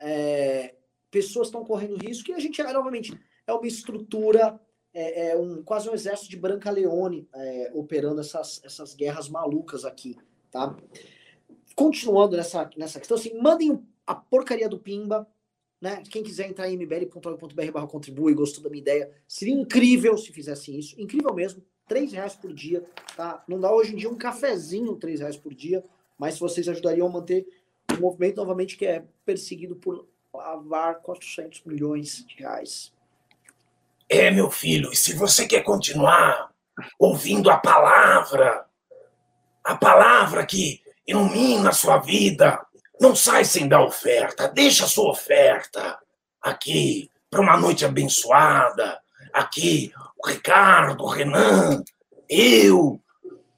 É, 0.00 0.74
pessoas 1.10 1.48
estão 1.48 1.64
correndo 1.64 1.96
risco 1.96 2.30
e 2.30 2.34
a 2.34 2.38
gente, 2.38 2.62
novamente, 2.62 3.18
é 3.46 3.52
uma 3.52 3.66
estrutura, 3.66 4.60
é, 4.98 5.30
é 5.30 5.36
um, 5.36 5.62
quase 5.62 5.88
um 5.88 5.94
exército 5.94 6.28
de 6.28 6.36
Branca 6.36 6.70
Leone 6.70 7.28
é, 7.32 7.70
operando 7.72 8.20
essas, 8.20 8.60
essas 8.64 8.94
guerras 8.94 9.28
malucas 9.28 9.84
aqui, 9.84 10.16
tá? 10.50 10.76
Continuando 11.76 12.36
nessa, 12.36 12.68
nessa 12.76 12.98
questão, 12.98 13.16
assim, 13.16 13.38
mandem 13.40 13.80
a 14.04 14.14
porcaria 14.14 14.68
do 14.68 14.78
Pimba, 14.78 15.28
né? 15.80 16.02
Quem 16.10 16.24
quiser 16.24 16.48
entrar 16.48 16.68
em 16.68 16.74
mbl.org.br 16.74 17.86
contribui, 17.88 18.34
gostou 18.34 18.64
da 18.64 18.68
minha 18.68 18.80
ideia, 18.80 19.12
seria 19.28 19.54
incrível 19.54 20.18
se 20.18 20.32
fizessem 20.32 20.76
isso, 20.76 21.00
incrível 21.00 21.32
mesmo, 21.32 21.62
três 21.86 22.12
reais 22.12 22.34
por 22.34 22.52
dia, 22.52 22.84
tá? 23.16 23.44
Não 23.46 23.60
dá 23.60 23.72
hoje 23.72 23.92
em 23.92 23.96
dia 23.96 24.10
um 24.10 24.18
cafezinho 24.18 24.96
três 24.96 25.20
reais 25.20 25.36
por 25.36 25.54
dia, 25.54 25.84
mas 26.18 26.40
vocês 26.40 26.68
ajudariam 26.68 27.06
a 27.06 27.10
manter 27.10 27.46
o 27.96 28.00
movimento 28.00 28.38
novamente 28.38 28.76
que 28.76 28.84
é 28.84 29.04
perseguido 29.24 29.76
por 29.76 30.08
lavar 30.34 31.00
400 31.00 31.62
milhões 31.64 32.24
de 32.26 32.34
reais. 32.34 32.92
É, 34.08 34.30
meu 34.30 34.50
filho, 34.50 34.90
e 34.92 34.96
se 34.96 35.12
você 35.14 35.46
quer 35.46 35.62
continuar 35.62 36.50
ouvindo 36.98 37.50
a 37.50 37.58
palavra, 37.58 38.64
a 39.62 39.76
palavra 39.76 40.46
que 40.46 40.80
ilumina 41.06 41.70
a 41.70 41.74
sua 41.74 41.98
vida, 41.98 42.64
não 43.00 43.14
sai 43.14 43.44
sem 43.44 43.68
dar 43.68 43.82
oferta, 43.82 44.48
deixa 44.48 44.84
a 44.84 44.88
sua 44.88 45.10
oferta 45.10 45.98
aqui 46.40 47.10
para 47.30 47.40
uma 47.40 47.56
noite 47.56 47.84
abençoada. 47.84 49.00
Aqui, 49.32 49.92
o 50.16 50.26
Ricardo, 50.26 51.04
o 51.04 51.08
Renan, 51.08 51.82
eu 52.28 53.00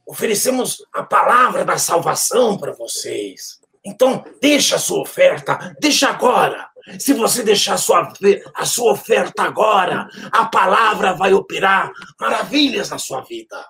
oferecemos 0.07 0.85
a 0.93 1.05
palavra 1.05 1.65
da 1.65 1.79
salvação 1.79 2.59
para 2.59 2.73
vocês. 2.73 3.61
Então, 3.85 4.25
deixa 4.43 4.77
a 4.77 4.79
sua 4.79 5.01
oferta, 5.01 5.75
deixa 5.81 6.09
agora. 6.09 6.69
Se 6.99 7.13
você 7.13 7.43
deixar 7.43 7.75
a 7.75 7.79
sua, 7.79 8.13
a 8.55 8.67
sua 8.67 8.93
oferta 8.93 9.43
agora, 9.43 10.09
a 10.33 10.47
palavra 10.47 11.13
vai 11.13 11.33
operar 11.33 11.93
maravilhas 12.19 12.91
na 12.91 12.99
sua 12.99 13.23
vida. 13.23 13.65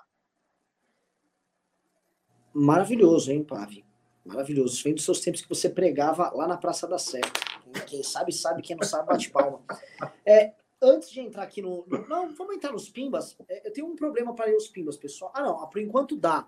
Maravilhoso, 2.53 3.31
hein, 3.31 3.43
Pavi? 3.43 3.85
Maravilhoso. 4.25 4.83
Vem 4.83 4.93
dos 4.93 5.03
seus 5.03 5.19
tempos 5.19 5.41
que 5.41 5.49
você 5.49 5.69
pregava 5.69 6.31
lá 6.33 6.47
na 6.47 6.57
Praça 6.57 6.87
da 6.87 6.97
Sé. 6.97 7.21
Quem 7.87 8.03
sabe, 8.03 8.31
sabe. 8.31 8.61
Quem 8.61 8.75
não 8.75 8.83
sabe, 8.83 9.07
bate 9.07 9.29
palma. 9.29 9.61
É, 10.25 10.53
antes 10.81 11.09
de 11.09 11.21
entrar 11.21 11.43
aqui 11.43 11.61
no. 11.61 11.85
Não, 12.07 12.33
vamos 12.33 12.55
entrar 12.55 12.71
nos 12.71 12.89
pimbas. 12.89 13.35
É, 13.47 13.67
eu 13.67 13.73
tenho 13.73 13.87
um 13.87 13.95
problema 13.95 14.35
para 14.35 14.45
ler 14.45 14.55
os 14.55 14.67
pimbas, 14.67 14.97
pessoal. 14.97 15.31
Ah, 15.33 15.41
não. 15.41 15.67
Por 15.67 15.81
enquanto 15.81 16.17
dá. 16.17 16.47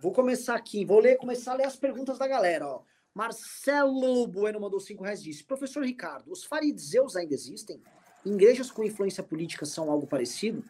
Vou 0.00 0.12
começar 0.12 0.54
aqui. 0.54 0.84
Vou 0.84 1.00
ler, 1.00 1.16
começar 1.16 1.52
a 1.52 1.56
ler 1.56 1.66
as 1.66 1.76
perguntas 1.76 2.18
da 2.18 2.28
galera. 2.28 2.66
Ó. 2.66 2.82
Marcelo 3.14 4.26
Bueno 4.26 4.60
mandou 4.60 4.80
cinco 4.80 5.04
reais 5.04 5.22
disse: 5.22 5.44
Professor 5.44 5.84
Ricardo, 5.84 6.30
os 6.30 6.44
fariseus 6.44 7.16
ainda 7.16 7.34
existem? 7.34 7.80
Igrejas 8.24 8.70
com 8.70 8.84
influência 8.84 9.22
política 9.22 9.66
são 9.66 9.90
algo 9.90 10.06
parecido? 10.06 10.64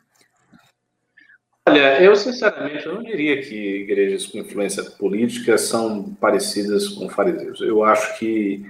Olha, 1.69 2.03
eu 2.03 2.17
sinceramente 2.17 2.85
eu 2.85 2.95
não 2.97 3.03
diria 3.05 3.41
que 3.41 3.83
igrejas 3.83 4.27
com 4.27 4.39
influência 4.39 4.83
política 4.83 5.57
são 5.57 6.13
parecidas 6.15 6.89
com 6.89 7.09
fariseus. 7.09 7.61
Eu 7.61 7.85
acho 7.85 8.19
que 8.19 8.65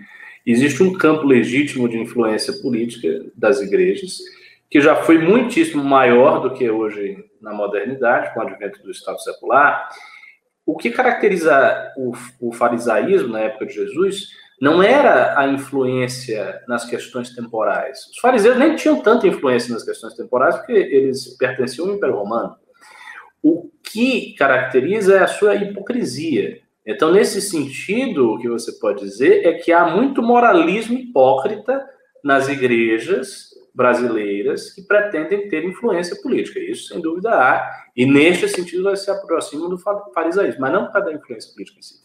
existe 0.44 0.82
um 0.82 0.92
campo 0.92 1.24
legítimo 1.24 1.88
de 1.88 1.96
influência 1.96 2.52
política 2.52 3.24
das 3.34 3.62
igrejas, 3.62 4.18
que 4.68 4.78
já 4.78 4.94
foi 4.94 5.16
muitíssimo 5.16 5.82
maior 5.82 6.40
do 6.40 6.52
que 6.54 6.68
hoje 6.68 7.24
na 7.40 7.54
modernidade, 7.54 8.34
com 8.34 8.40
o 8.40 8.42
advento 8.42 8.82
do 8.82 8.90
Estado 8.90 9.18
secular. 9.22 9.88
O 10.64 10.76
que 10.76 10.90
caracteriza 10.90 11.92
o, 11.96 12.12
o 12.40 12.52
farisaísmo 12.52 13.28
na 13.28 13.40
época 13.40 13.66
de 13.66 13.74
Jesus 13.74 14.28
não 14.60 14.80
era 14.80 15.38
a 15.38 15.48
influência 15.48 16.62
nas 16.68 16.84
questões 16.84 17.30
temporais. 17.30 18.06
Os 18.12 18.18
fariseus 18.18 18.56
nem 18.56 18.76
tinham 18.76 19.02
tanta 19.02 19.26
influência 19.26 19.72
nas 19.72 19.82
questões 19.82 20.14
temporais 20.14 20.56
porque 20.56 20.72
eles 20.72 21.36
pertenciam 21.36 21.88
ao 21.88 21.94
Império 21.94 22.16
Romano. 22.16 22.54
O 23.42 23.68
que 23.82 24.34
caracteriza 24.34 25.16
é 25.16 25.18
a 25.18 25.26
sua 25.26 25.56
hipocrisia. 25.56 26.60
Então, 26.86 27.10
nesse 27.10 27.40
sentido, 27.40 28.32
o 28.32 28.38
que 28.38 28.48
você 28.48 28.72
pode 28.72 29.00
dizer 29.00 29.44
é 29.44 29.54
que 29.54 29.72
há 29.72 29.86
muito 29.86 30.22
moralismo 30.22 30.96
hipócrita 30.96 31.84
nas 32.22 32.48
igrejas 32.48 33.51
brasileiras 33.74 34.70
que 34.70 34.82
pretendem 34.82 35.48
ter 35.48 35.64
influência 35.64 36.16
política. 36.22 36.60
Isso, 36.60 36.88
sem 36.88 37.00
dúvida, 37.00 37.30
há. 37.30 37.86
E, 37.96 38.04
neste 38.04 38.48
sentido, 38.48 38.84
vai 38.84 38.96
se 38.96 39.10
aproximam 39.10 39.68
do 39.68 39.78
farisaísmo, 39.78 40.60
mas 40.60 40.72
não 40.72 40.86
por 40.86 40.92
causa 40.92 41.06
da 41.08 41.14
influência 41.14 41.52
política 41.52 41.78
em 41.78 41.82
si. 41.82 42.02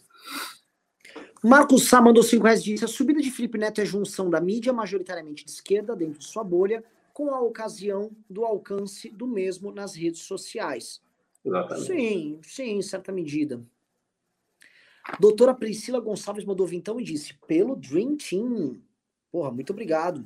Marcos 1.42 1.88
Sá 1.88 2.00
mandou 2.00 2.22
5 2.22 2.42
reais 2.42 2.64
disse: 2.64 2.84
a 2.84 2.88
subida 2.88 3.20
de 3.20 3.30
Felipe 3.30 3.58
Neto 3.58 3.80
é 3.80 3.84
junção 3.84 4.28
da 4.28 4.40
mídia 4.40 4.72
majoritariamente 4.72 5.44
de 5.44 5.50
esquerda 5.50 5.94
dentro 5.94 6.18
de 6.18 6.26
sua 6.26 6.42
bolha 6.42 6.82
com 7.12 7.30
a 7.34 7.40
ocasião 7.40 8.10
do 8.28 8.44
alcance 8.44 9.10
do 9.10 9.26
mesmo 9.26 9.72
nas 9.72 9.94
redes 9.94 10.22
sociais. 10.22 11.00
Exatamente. 11.44 11.86
Sim, 11.86 12.38
sim, 12.42 12.70
em 12.78 12.82
certa 12.82 13.12
medida. 13.12 13.60
Doutora 15.18 15.54
Priscila 15.54 16.00
Gonçalves 16.00 16.44
mandou 16.44 16.66
vintão 16.66 17.00
e 17.00 17.04
disse: 17.04 17.34
pelo 17.46 17.76
Dream 17.76 18.16
Team. 18.16 18.80
Porra, 19.30 19.50
muito 19.50 19.72
obrigado. 19.72 20.24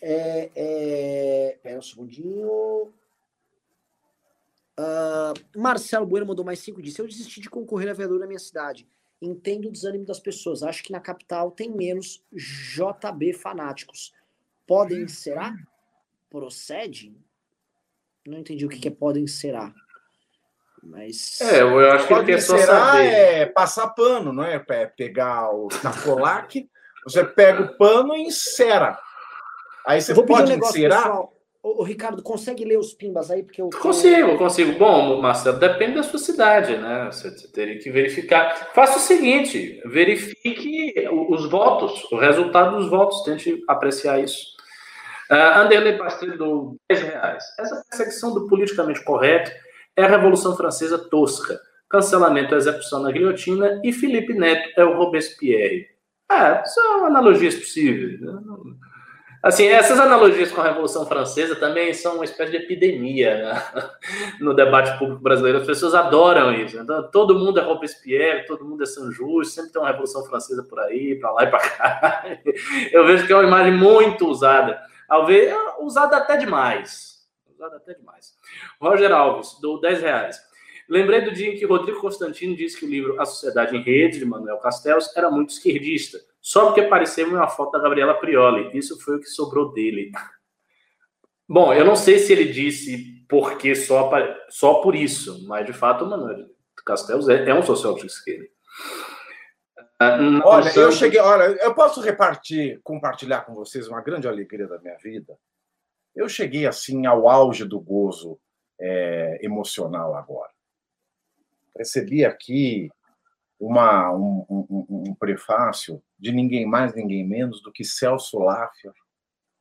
É, 0.00 0.50
é... 0.54 1.58
Pera 1.62 1.78
um 1.78 1.82
segundinho. 1.82 2.92
Uh, 4.78 5.34
Marcelo 5.58 6.06
Bueno 6.06 6.26
mandou 6.26 6.44
mais 6.44 6.60
cinco 6.60 6.80
disse: 6.80 7.00
Eu 7.00 7.06
desisti 7.06 7.40
de 7.40 7.50
concorrer 7.50 7.90
a 7.90 7.92
vereador 7.92 8.20
na 8.20 8.26
minha 8.26 8.38
cidade. 8.38 8.88
Entendo 9.20 9.68
o 9.68 9.72
desânimo 9.72 10.06
das 10.06 10.18
pessoas. 10.18 10.62
Acho 10.62 10.82
que 10.82 10.92
na 10.92 11.00
capital 11.00 11.50
tem 11.50 11.70
menos 11.70 12.24
JB 12.32 13.34
fanáticos. 13.34 14.14
Podem 14.66 15.06
será? 15.06 15.54
Procede? 16.30 17.14
Não 18.26 18.38
entendi 18.38 18.64
o 18.64 18.68
que, 18.68 18.78
que 18.78 18.88
é 18.88 18.90
podem 18.90 19.26
será. 19.26 19.74
Mas. 20.82 21.40
É, 21.40 21.60
eu 21.60 21.90
acho 21.90 22.06
que 22.06 22.14
ele 22.14 22.24
quer 22.24 22.40
só 22.40 22.56
saber. 22.56 23.06
É 23.06 23.46
passar 23.46 23.88
pano, 23.90 24.32
não 24.32 24.44
é? 24.44 24.64
é 24.68 24.86
pegar 24.86 25.50
o 25.50 25.68
tacolac, 25.68 26.68
você 27.04 27.24
pega 27.24 27.62
o 27.62 27.76
pano 27.76 28.14
e 28.14 28.22
encera. 28.22 28.98
Aí 29.86 30.00
você 30.00 30.14
pode 30.14 30.52
um 30.52 30.56
encerar. 30.56 31.28
O, 31.62 31.82
Ricardo, 31.82 32.22
consegue 32.22 32.64
ler 32.64 32.78
os 32.78 32.94
pimbas 32.94 33.30
aí? 33.30 33.42
Porque 33.42 33.60
eu 33.60 33.68
Consigo, 33.68 34.38
consigo. 34.38 34.78
Bom, 34.78 35.20
Marcelo, 35.20 35.58
depende 35.58 35.96
da 35.96 36.02
sua 36.02 36.18
cidade, 36.18 36.74
né? 36.78 37.10
Você 37.12 37.30
teria 37.48 37.78
que 37.78 37.90
verificar. 37.90 38.70
Faça 38.74 38.96
o 38.96 39.00
seguinte: 39.00 39.80
verifique 39.84 40.94
os 41.28 41.50
votos, 41.50 42.10
o 42.10 42.16
resultado 42.16 42.78
dos 42.78 42.88
votos, 42.88 43.22
tente 43.24 43.62
apreciar 43.68 44.18
isso. 44.18 44.56
Uh, 45.30 45.60
Anderley 45.60 45.98
Pastel 45.98 46.38
do 46.38 46.76
10 46.88 47.02
reais. 47.02 47.44
Essa 47.58 47.84
perseguição 47.88 48.32
do 48.32 48.48
politicamente 48.48 49.04
correto 49.04 49.52
é 49.96 50.02
a 50.02 50.08
Revolução 50.08 50.56
Francesa 50.56 50.98
tosca. 50.98 51.60
Cancelamento 51.90 52.54
execução 52.54 53.02
na 53.02 53.12
guilhotina 53.12 53.80
e 53.84 53.92
Felipe 53.92 54.32
Neto 54.32 54.68
é 54.76 54.84
o 54.84 54.96
Robespierre. 54.96 55.88
Ah, 56.28 56.64
são 56.64 57.04
analogias 57.04 57.54
possíveis. 57.54 58.20
Né? 58.20 58.32
Assim, 59.42 59.66
essas 59.68 59.98
analogias 59.98 60.52
com 60.52 60.60
a 60.60 60.64
Revolução 60.64 61.06
Francesa 61.06 61.56
também 61.56 61.94
são 61.94 62.16
uma 62.16 62.24
espécie 62.26 62.50
de 62.50 62.58
epidemia 62.58 63.38
né? 63.38 63.86
no 64.38 64.52
debate 64.52 64.98
público 64.98 65.22
brasileiro. 65.22 65.58
As 65.58 65.66
pessoas 65.66 65.94
adoram 65.94 66.52
isso. 66.52 66.78
Então, 66.78 67.10
todo 67.10 67.38
mundo 67.38 67.58
é 67.58 67.62
Robespierre, 67.62 68.44
todo 68.44 68.66
mundo 68.66 68.82
é 68.82 68.86
São 68.86 69.10
Justo, 69.10 69.54
sempre 69.54 69.72
tem 69.72 69.80
uma 69.80 69.88
Revolução 69.88 70.26
Francesa 70.26 70.62
por 70.62 70.78
aí, 70.80 71.14
para 71.14 71.32
lá 71.32 71.44
e 71.44 71.46
para 71.46 71.58
cá. 71.58 72.24
Eu 72.92 73.06
vejo 73.06 73.26
que 73.26 73.32
é 73.32 73.36
uma 73.36 73.46
imagem 73.46 73.72
muito 73.72 74.28
usada. 74.28 74.78
Ao 75.08 75.24
ver, 75.24 75.54
usada 75.80 76.18
até 76.18 76.36
demais. 76.36 77.26
Usada 77.50 77.76
até 77.76 77.94
demais. 77.94 78.34
Roger 78.78 79.10
Alves, 79.10 79.58
dou 79.62 79.80
10 79.80 80.02
reais. 80.02 80.50
Lembrei 80.86 81.22
do 81.22 81.32
dia 81.32 81.48
em 81.48 81.56
que 81.56 81.64
Rodrigo 81.64 82.00
Constantino 82.00 82.54
disse 82.54 82.78
que 82.78 82.84
o 82.84 82.88
livro 82.88 83.20
A 83.20 83.24
Sociedade 83.24 83.76
em 83.76 83.80
Rede, 83.80 84.18
de 84.18 84.24
Manuel 84.24 84.58
Castells, 84.58 85.10
era 85.16 85.30
muito 85.30 85.50
esquerdista, 85.50 86.18
só 86.40 86.66
porque 86.66 86.80
apareceu 86.80 87.28
uma 87.28 87.48
foto 87.48 87.72
da 87.72 87.80
Gabriela 87.80 88.14
Prioli. 88.14 88.76
Isso 88.76 88.98
foi 89.00 89.16
o 89.16 89.20
que 89.20 89.26
sobrou 89.26 89.72
dele. 89.72 90.10
Bom, 91.48 91.72
eu 91.74 91.84
não 91.84 91.96
sei 91.96 92.18
se 92.18 92.32
ele 92.32 92.52
disse 92.52 93.24
porque 93.28 93.74
só, 93.74 94.10
só 94.48 94.74
por 94.80 94.94
isso, 94.94 95.46
mas 95.46 95.66
de 95.66 95.72
fato 95.72 96.04
o 96.04 96.08
Manuel 96.08 96.46
Castells 96.84 97.28
é, 97.28 97.48
é 97.48 97.54
um 97.54 97.62
sociólogo 97.62 98.00
de 98.00 98.06
esquerda. 98.06 98.46
Ah, 99.98 100.18
olha, 100.44 100.72
eu 100.74 100.90
cheguei. 100.90 101.20
Olha, 101.20 101.44
eu 101.62 101.74
posso 101.74 102.00
repartir, 102.00 102.80
compartilhar 102.82 103.42
com 103.42 103.54
vocês 103.54 103.86
uma 103.86 104.00
grande 104.00 104.26
alegria 104.26 104.66
da 104.66 104.78
minha 104.78 104.96
vida. 104.96 105.36
Eu 106.16 106.28
cheguei 106.28 106.66
assim 106.66 107.04
ao 107.04 107.28
auge 107.28 107.66
do 107.66 107.78
gozo 107.78 108.40
é, 108.80 109.38
emocional 109.42 110.14
agora. 110.14 110.50
Recebi 111.76 112.24
aqui 112.24 112.90
uma, 113.58 114.10
um, 114.12 114.46
um, 114.48 115.04
um, 115.08 115.14
prefácio 115.14 116.02
de 116.20 116.32
ninguém 116.32 116.66
mais, 116.66 116.94
ninguém 116.94 117.26
menos 117.26 117.62
do 117.62 117.72
que 117.72 117.84
Celso 117.84 118.38
Laffer 118.38 118.92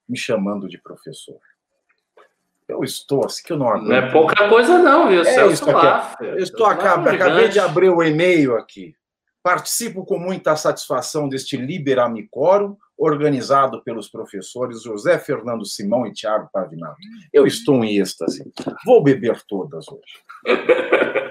me 0.08 0.18
chamando 0.18 0.68
de 0.68 0.78
professor. 0.78 1.40
Eu 2.68 2.84
estou 2.84 3.26
assim 3.26 3.44
que 3.44 3.54
eu 3.54 3.58
não 3.58 3.68
aguento. 3.68 3.88
Não 3.88 3.96
é 3.96 4.12
pouca 4.12 4.50
coisa, 4.50 4.78
não, 4.78 5.08
viu? 5.08 5.22
É 5.22 5.26
Celso 5.26 5.66
Laffer. 5.72 6.28
Eu 6.28 6.38
estou 6.38 6.66
acabei, 6.66 7.16
acabei 7.16 7.48
de 7.48 7.60
abrir 7.60 7.90
o 7.90 8.04
e-mail 8.04 8.56
aqui. 8.56 8.96
Participo 9.42 10.06
com 10.06 10.20
muita 10.20 10.56
satisfação 10.56 11.30
deste 11.30 11.56
Liberamicórum, 11.56 12.76
organizado 12.98 13.82
pelos 13.84 14.10
professores 14.10 14.84
José 14.84 15.18
Fernando 15.18 15.66
Simão 15.66 16.06
e 16.06 16.12
Tiago 16.12 16.50
Pavinato. 16.52 16.98
Eu 17.32 17.48
estou 17.48 17.84
em 17.84 17.98
êxtase. 17.98 18.52
Vou 18.86 19.02
beber 19.02 19.42
todas 19.48 19.86
hoje. 19.88 20.20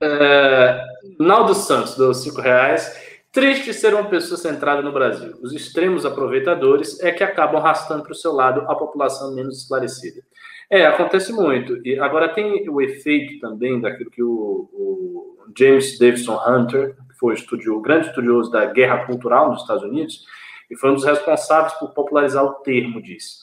É, 0.00 0.78
Naldo 1.18 1.54
Santos, 1.54 1.96
dos 1.96 2.22
cinco 2.22 2.40
reais. 2.40 2.94
Triste 3.36 3.74
ser 3.74 3.92
uma 3.92 4.08
pessoa 4.08 4.38
centrada 4.38 4.80
no 4.80 4.90
Brasil. 4.90 5.38
Os 5.42 5.52
extremos 5.52 6.06
aproveitadores 6.06 6.98
é 7.00 7.12
que 7.12 7.22
acabam 7.22 7.60
arrastando 7.60 8.02
para 8.02 8.12
o 8.12 8.14
seu 8.14 8.32
lado 8.32 8.62
a 8.62 8.74
população 8.74 9.34
menos 9.34 9.58
esclarecida. 9.58 10.22
É, 10.70 10.86
acontece 10.86 11.34
muito. 11.34 11.86
E 11.86 11.98
agora 11.98 12.32
tem 12.32 12.66
o 12.66 12.80
efeito 12.80 13.38
também 13.38 13.78
daquilo 13.78 14.10
que 14.10 14.22
o, 14.22 14.70
o 14.72 15.36
James 15.54 15.98
Davidson 15.98 16.42
Hunter, 16.48 16.96
que 17.10 17.18
foi 17.18 17.34
o 17.34 17.80
grande 17.82 18.06
estudioso 18.06 18.50
da 18.50 18.64
guerra 18.64 19.04
cultural 19.04 19.50
nos 19.50 19.60
Estados 19.60 19.82
Unidos, 19.82 20.24
e 20.70 20.74
foi 20.74 20.92
um 20.92 20.94
dos 20.94 21.04
responsáveis 21.04 21.74
por 21.74 21.92
popularizar 21.92 22.42
o 22.42 22.54
termo 22.60 23.02
disso. 23.02 23.40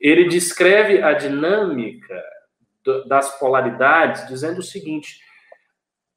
Ele 0.00 0.28
descreve 0.28 1.02
a 1.02 1.14
dinâmica 1.14 2.22
das 3.08 3.36
polaridades 3.40 4.28
dizendo 4.28 4.60
o 4.60 4.62
seguinte: 4.62 5.18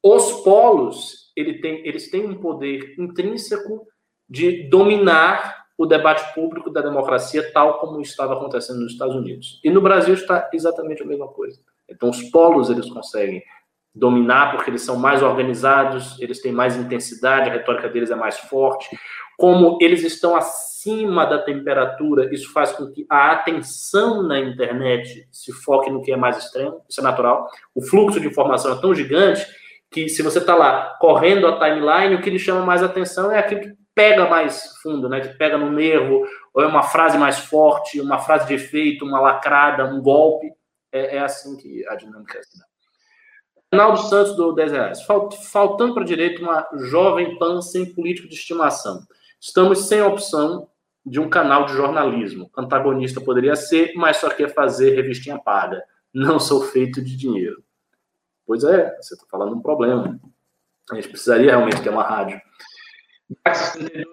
os 0.00 0.44
polos 0.44 1.19
ele 1.40 1.60
tem, 1.60 1.86
eles 1.86 2.10
têm 2.10 2.26
um 2.26 2.34
poder 2.34 2.94
intrínseco 2.98 3.86
de 4.28 4.68
dominar 4.68 5.60
o 5.76 5.86
debate 5.86 6.34
público 6.34 6.70
da 6.70 6.82
democracia, 6.82 7.50
tal 7.52 7.78
como 7.78 8.00
estava 8.02 8.34
acontecendo 8.34 8.80
nos 8.80 8.92
Estados 8.92 9.16
Unidos. 9.16 9.58
E 9.64 9.70
no 9.70 9.80
Brasil 9.80 10.12
está 10.12 10.50
exatamente 10.52 11.02
a 11.02 11.06
mesma 11.06 11.26
coisa. 11.26 11.58
Então, 11.88 12.10
os 12.10 12.22
polos 12.24 12.68
eles 12.68 12.88
conseguem 12.90 13.42
dominar 13.94 14.52
porque 14.52 14.70
eles 14.70 14.82
são 14.82 14.96
mais 14.96 15.22
organizados, 15.22 16.20
eles 16.20 16.40
têm 16.40 16.52
mais 16.52 16.76
intensidade, 16.76 17.48
a 17.48 17.52
retórica 17.52 17.88
deles 17.88 18.10
é 18.10 18.14
mais 18.14 18.38
forte. 18.38 18.88
Como 19.38 19.78
eles 19.80 20.04
estão 20.04 20.36
acima 20.36 21.24
da 21.24 21.38
temperatura, 21.38 22.32
isso 22.32 22.52
faz 22.52 22.72
com 22.72 22.90
que 22.90 23.06
a 23.08 23.32
atenção 23.32 24.22
na 24.22 24.38
internet 24.38 25.26
se 25.32 25.50
foque 25.50 25.90
no 25.90 26.02
que 26.02 26.12
é 26.12 26.16
mais 26.16 26.36
extremo, 26.36 26.82
isso 26.88 27.00
é 27.00 27.02
natural. 27.02 27.48
O 27.74 27.82
fluxo 27.82 28.20
de 28.20 28.28
informação 28.28 28.76
é 28.76 28.80
tão 28.80 28.94
gigante 28.94 29.46
que 29.90 30.08
se 30.08 30.22
você 30.22 30.38
está 30.38 30.54
lá 30.54 30.96
correndo 31.00 31.46
a 31.46 31.58
timeline, 31.58 32.14
o 32.14 32.22
que 32.22 32.30
lhe 32.30 32.38
chama 32.38 32.64
mais 32.64 32.82
atenção 32.82 33.32
é 33.32 33.38
aquilo 33.38 33.60
que 33.60 33.74
pega 33.94 34.28
mais 34.28 34.76
fundo, 34.82 35.08
né? 35.08 35.20
Que 35.20 35.36
pega 35.36 35.58
no 35.58 35.70
nervo, 35.70 36.24
ou 36.54 36.62
é 36.62 36.66
uma 36.66 36.82
frase 36.82 37.18
mais 37.18 37.38
forte, 37.38 38.00
uma 38.00 38.18
frase 38.18 38.46
de 38.46 38.54
efeito, 38.54 39.04
uma 39.04 39.20
lacrada, 39.20 39.84
um 39.84 40.00
golpe. 40.00 40.52
É, 40.92 41.16
é 41.16 41.20
assim 41.20 41.56
que 41.56 41.86
a 41.88 41.94
dinâmica 41.96 42.38
é. 42.38 42.42
Ronaldo 43.72 43.98
Santos 44.08 44.34
do 44.36 44.52
10 44.52 44.72
reais. 44.72 45.02
Faltando 45.52 45.94
para 45.94 46.04
direito 46.04 46.42
uma 46.42 46.68
jovem 46.88 47.38
pan 47.38 47.60
sem 47.60 47.86
político 47.86 48.28
de 48.28 48.34
estimação. 48.34 49.02
Estamos 49.40 49.86
sem 49.86 50.02
opção 50.02 50.68
de 51.06 51.20
um 51.20 51.28
canal 51.28 51.66
de 51.66 51.72
jornalismo. 51.72 52.50
Antagonista 52.56 53.20
poderia 53.20 53.54
ser, 53.54 53.92
mas 53.94 54.18
só 54.18 54.28
quer 54.28 54.52
fazer 54.52 54.94
revistinha 54.94 55.38
paga. 55.38 55.82
Não 56.12 56.40
sou 56.40 56.62
feito 56.62 57.02
de 57.02 57.16
dinheiro. 57.16 57.62
Pois 58.50 58.64
é, 58.64 58.96
você 58.96 59.14
está 59.14 59.24
falando 59.30 59.54
um 59.54 59.62
problema. 59.62 60.20
A 60.90 60.96
gente 60.96 61.08
precisaria 61.08 61.52
realmente 61.52 61.80
ter 61.84 61.88
uma 61.88 62.02
rádio. 62.02 62.42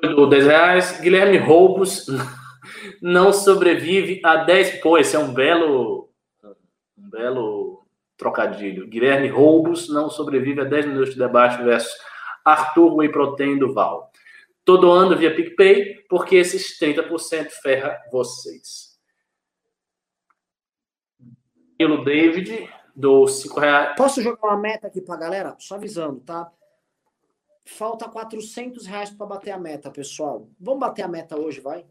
Do 0.04 0.28
10 0.28 0.46
reais, 0.46 1.02
Guilherme 1.02 1.40
Roubos 1.40 2.06
não 3.02 3.34
sobrevive 3.34 4.22
a 4.24 4.36
10. 4.36 4.80
Pô, 4.80 4.96
esse 4.96 5.16
é 5.16 5.20
um 5.20 5.34
belo, 5.34 6.12
um 6.96 7.10
belo 7.10 7.84
trocadilho. 8.16 8.88
Guilherme 8.88 9.28
Roubos 9.28 9.90
não 9.90 10.08
sobrevive 10.08 10.62
a 10.62 10.66
10 10.66 10.86
minutos 10.86 11.14
de 11.16 11.20
debate 11.20 11.64
versus 11.64 11.92
Arthur 12.46 12.94
Whey 12.94 13.10
Protein 13.10 13.58
do 13.58 13.74
Val. 13.74 14.12
Tô 14.64 14.78
doando 14.78 15.18
via 15.18 15.34
PicPay, 15.34 16.06
porque 16.08 16.36
esses 16.36 16.80
30% 16.80 17.50
ferra 17.64 17.98
vocês. 18.12 19.00
Pelo 21.76 22.06
David, 22.06 22.77
do 22.98 23.28
5 23.28 23.60
reais. 23.60 23.96
Posso 23.96 24.22
jogar 24.24 24.48
uma 24.48 24.58
meta 24.58 24.88
aqui 24.88 25.00
pra 25.00 25.16
galera? 25.16 25.56
Só 25.60 25.76
avisando, 25.76 26.20
tá? 26.22 26.52
Falta 27.64 28.10
400 28.10 28.88
reais 28.88 29.12
para 29.12 29.28
bater 29.28 29.52
a 29.52 29.60
meta, 29.60 29.92
pessoal. 29.92 30.50
Vamos 30.60 30.80
bater 30.80 31.04
a 31.04 31.08
meta 31.08 31.38
hoje, 31.38 31.60
vai? 31.60 31.86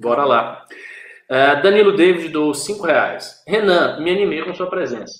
Bora 0.00 0.24
lá. 0.24 0.64
Uh, 1.28 1.62
Danilo 1.62 1.96
David 1.96 2.28
do 2.28 2.54
5 2.54 2.86
reais. 2.86 3.42
Renan, 3.46 3.98
me 4.00 4.12
animei 4.12 4.44
com 4.44 4.54
sua 4.54 4.70
presença. 4.70 5.16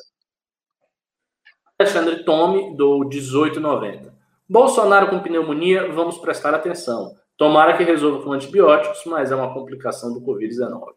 Alexandre 1.76 2.24
Tome 2.24 2.76
do 2.76 3.01
18,90. 3.01 4.14
Bolsonaro 4.48 5.10
com 5.10 5.18
pneumonia, 5.18 5.90
vamos 5.93 6.18
prestar 6.18 6.55
atenção. 6.55 7.16
Tomara 7.36 7.76
que 7.76 7.82
resolva 7.82 8.22
com 8.22 8.32
antibióticos, 8.32 9.05
mas 9.06 9.32
é 9.32 9.34
uma 9.34 9.52
complicação 9.52 10.14
do 10.14 10.20
Covid-19. 10.20 10.94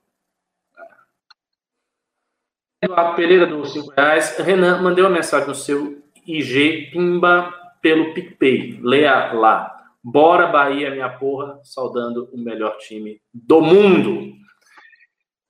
Eduardo 2.82 3.16
Pereira, 3.16 3.46
do 3.46 3.66
5 3.66 3.92
reais. 3.92 4.38
Renan, 4.38 4.82
mandei 4.82 5.04
uma 5.04 5.10
mensagem 5.10 5.48
no 5.48 5.56
seu 5.56 6.02
IG 6.26 6.92
Pimba 6.92 7.54
pelo 7.82 8.14
PicPay. 8.14 8.80
Leia 8.82 9.34
lá. 9.34 9.76
Bora 10.02 10.48
Bahia, 10.48 10.90
minha 10.92 11.10
porra, 11.10 11.60
saudando 11.64 12.30
o 12.32 12.38
melhor 12.38 12.78
time 12.78 13.22
do 13.34 13.62
mundo. 13.62 14.34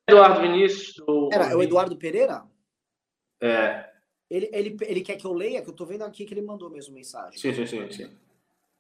Eduardo 0.07 0.41
Vinícius. 0.41 0.95
Do... 0.95 1.29
Era, 1.31 1.51
é 1.51 1.55
o 1.55 1.61
Eduardo 1.61 1.95
Pereira? 1.95 2.43
É. 3.41 3.87
Ele, 4.29 4.49
ele, 4.51 4.77
ele 4.81 5.01
quer 5.01 5.15
que 5.15 5.25
eu 5.25 5.33
leia? 5.33 5.61
Que 5.61 5.69
eu 5.69 5.75
tô 5.75 5.85
vendo 5.85 6.03
aqui 6.03 6.25
que 6.25 6.33
ele 6.33 6.41
mandou 6.41 6.69
mesmo 6.69 6.95
mensagem. 6.95 7.39
Sim, 7.39 7.53
sim, 7.53 7.65
sim. 7.67 7.91
sim. 7.91 8.11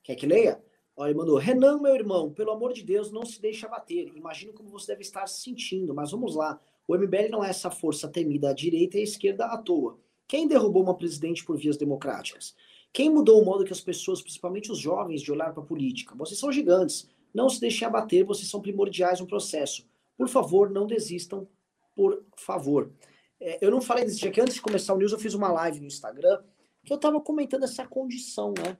Quer 0.03 0.15
que 0.15 0.25
leia? 0.25 0.61
Olha, 0.95 1.11
ele 1.11 1.17
mandou: 1.17 1.37
Renan, 1.37 1.79
meu 1.79 1.93
irmão, 1.93 2.33
pelo 2.33 2.51
amor 2.51 2.73
de 2.73 2.83
Deus, 2.83 3.11
não 3.11 3.25
se 3.25 3.39
deixe 3.39 3.65
abater. 3.65 4.11
Imagino 4.15 4.53
como 4.53 4.69
você 4.69 4.87
deve 4.87 5.01
estar 5.01 5.25
se 5.27 5.41
sentindo, 5.43 5.93
mas 5.93 6.11
vamos 6.11 6.35
lá. 6.35 6.59
O 6.89 6.97
MBL 6.97 7.29
não 7.29 7.43
é 7.43 7.51
essa 7.51 7.69
força 7.69 8.07
temida 8.07 8.49
à 8.49 8.53
direita 8.53 8.97
e 8.97 9.01
à 9.01 9.03
esquerda 9.03 9.45
à 9.45 9.55
toa. 9.59 9.99
Quem 10.27 10.47
derrubou 10.47 10.81
uma 10.81 10.97
presidente 10.97 11.45
por 11.45 11.55
vias 11.55 11.77
democráticas? 11.77 12.55
Quem 12.91 13.11
mudou 13.11 13.39
o 13.39 13.45
modo 13.45 13.63
que 13.63 13.71
as 13.71 13.79
pessoas, 13.79 14.23
principalmente 14.23 14.71
os 14.71 14.79
jovens, 14.79 15.21
de 15.21 15.31
olhar 15.31 15.53
para 15.53 15.61
a 15.61 15.65
política? 15.67 16.15
Vocês 16.15 16.39
são 16.39 16.51
gigantes. 16.51 17.07
Não 17.31 17.47
se 17.47 17.61
deixem 17.61 17.87
abater, 17.87 18.25
vocês 18.25 18.49
são 18.49 18.59
primordiais 18.59 19.19
no 19.19 19.27
processo. 19.27 19.87
Por 20.17 20.27
favor, 20.27 20.71
não 20.71 20.87
desistam, 20.87 21.47
por 21.95 22.25
favor. 22.35 22.91
É, 23.39 23.63
eu 23.63 23.69
não 23.69 23.81
falei 23.81 24.03
desse 24.03 24.17
dia 24.17 24.31
que 24.31 24.41
antes 24.41 24.55
de 24.55 24.61
começar 24.61 24.95
o 24.95 24.97
news, 24.97 25.11
eu 25.11 25.19
fiz 25.19 25.35
uma 25.35 25.51
live 25.51 25.81
no 25.81 25.85
Instagram 25.85 26.41
que 26.83 26.91
eu 26.91 26.95
estava 26.95 27.21
comentando 27.21 27.65
essa 27.65 27.85
condição, 27.85 28.51
né? 28.57 28.75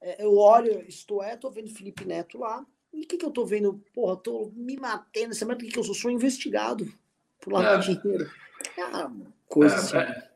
É, 0.00 0.24
eu 0.24 0.34
olho, 0.34 0.82
estou 0.88 1.22
é, 1.22 1.36
tô 1.36 1.50
vendo 1.50 1.68
Felipe 1.68 2.06
Neto 2.06 2.38
lá, 2.38 2.66
e 2.90 3.02
o 3.02 3.06
que, 3.06 3.18
que 3.18 3.26
eu 3.26 3.30
tô 3.30 3.44
vendo? 3.44 3.84
Porra, 3.92 4.16
tô 4.16 4.50
me 4.56 4.78
matando, 4.78 5.34
semana 5.34 5.58
que 5.58 5.78
eu 5.78 5.84
sou? 5.84 5.94
Sou 5.94 6.10
investigado 6.10 6.90
por 7.40 7.52
lavar 7.52 7.76
é. 7.76 7.78
dinheiro. 7.78 8.30
É 8.76 8.84
uma 8.84 9.12
coisa 9.48 9.74
é, 9.74 9.78
assim. 9.78 9.96
É, 9.96 10.28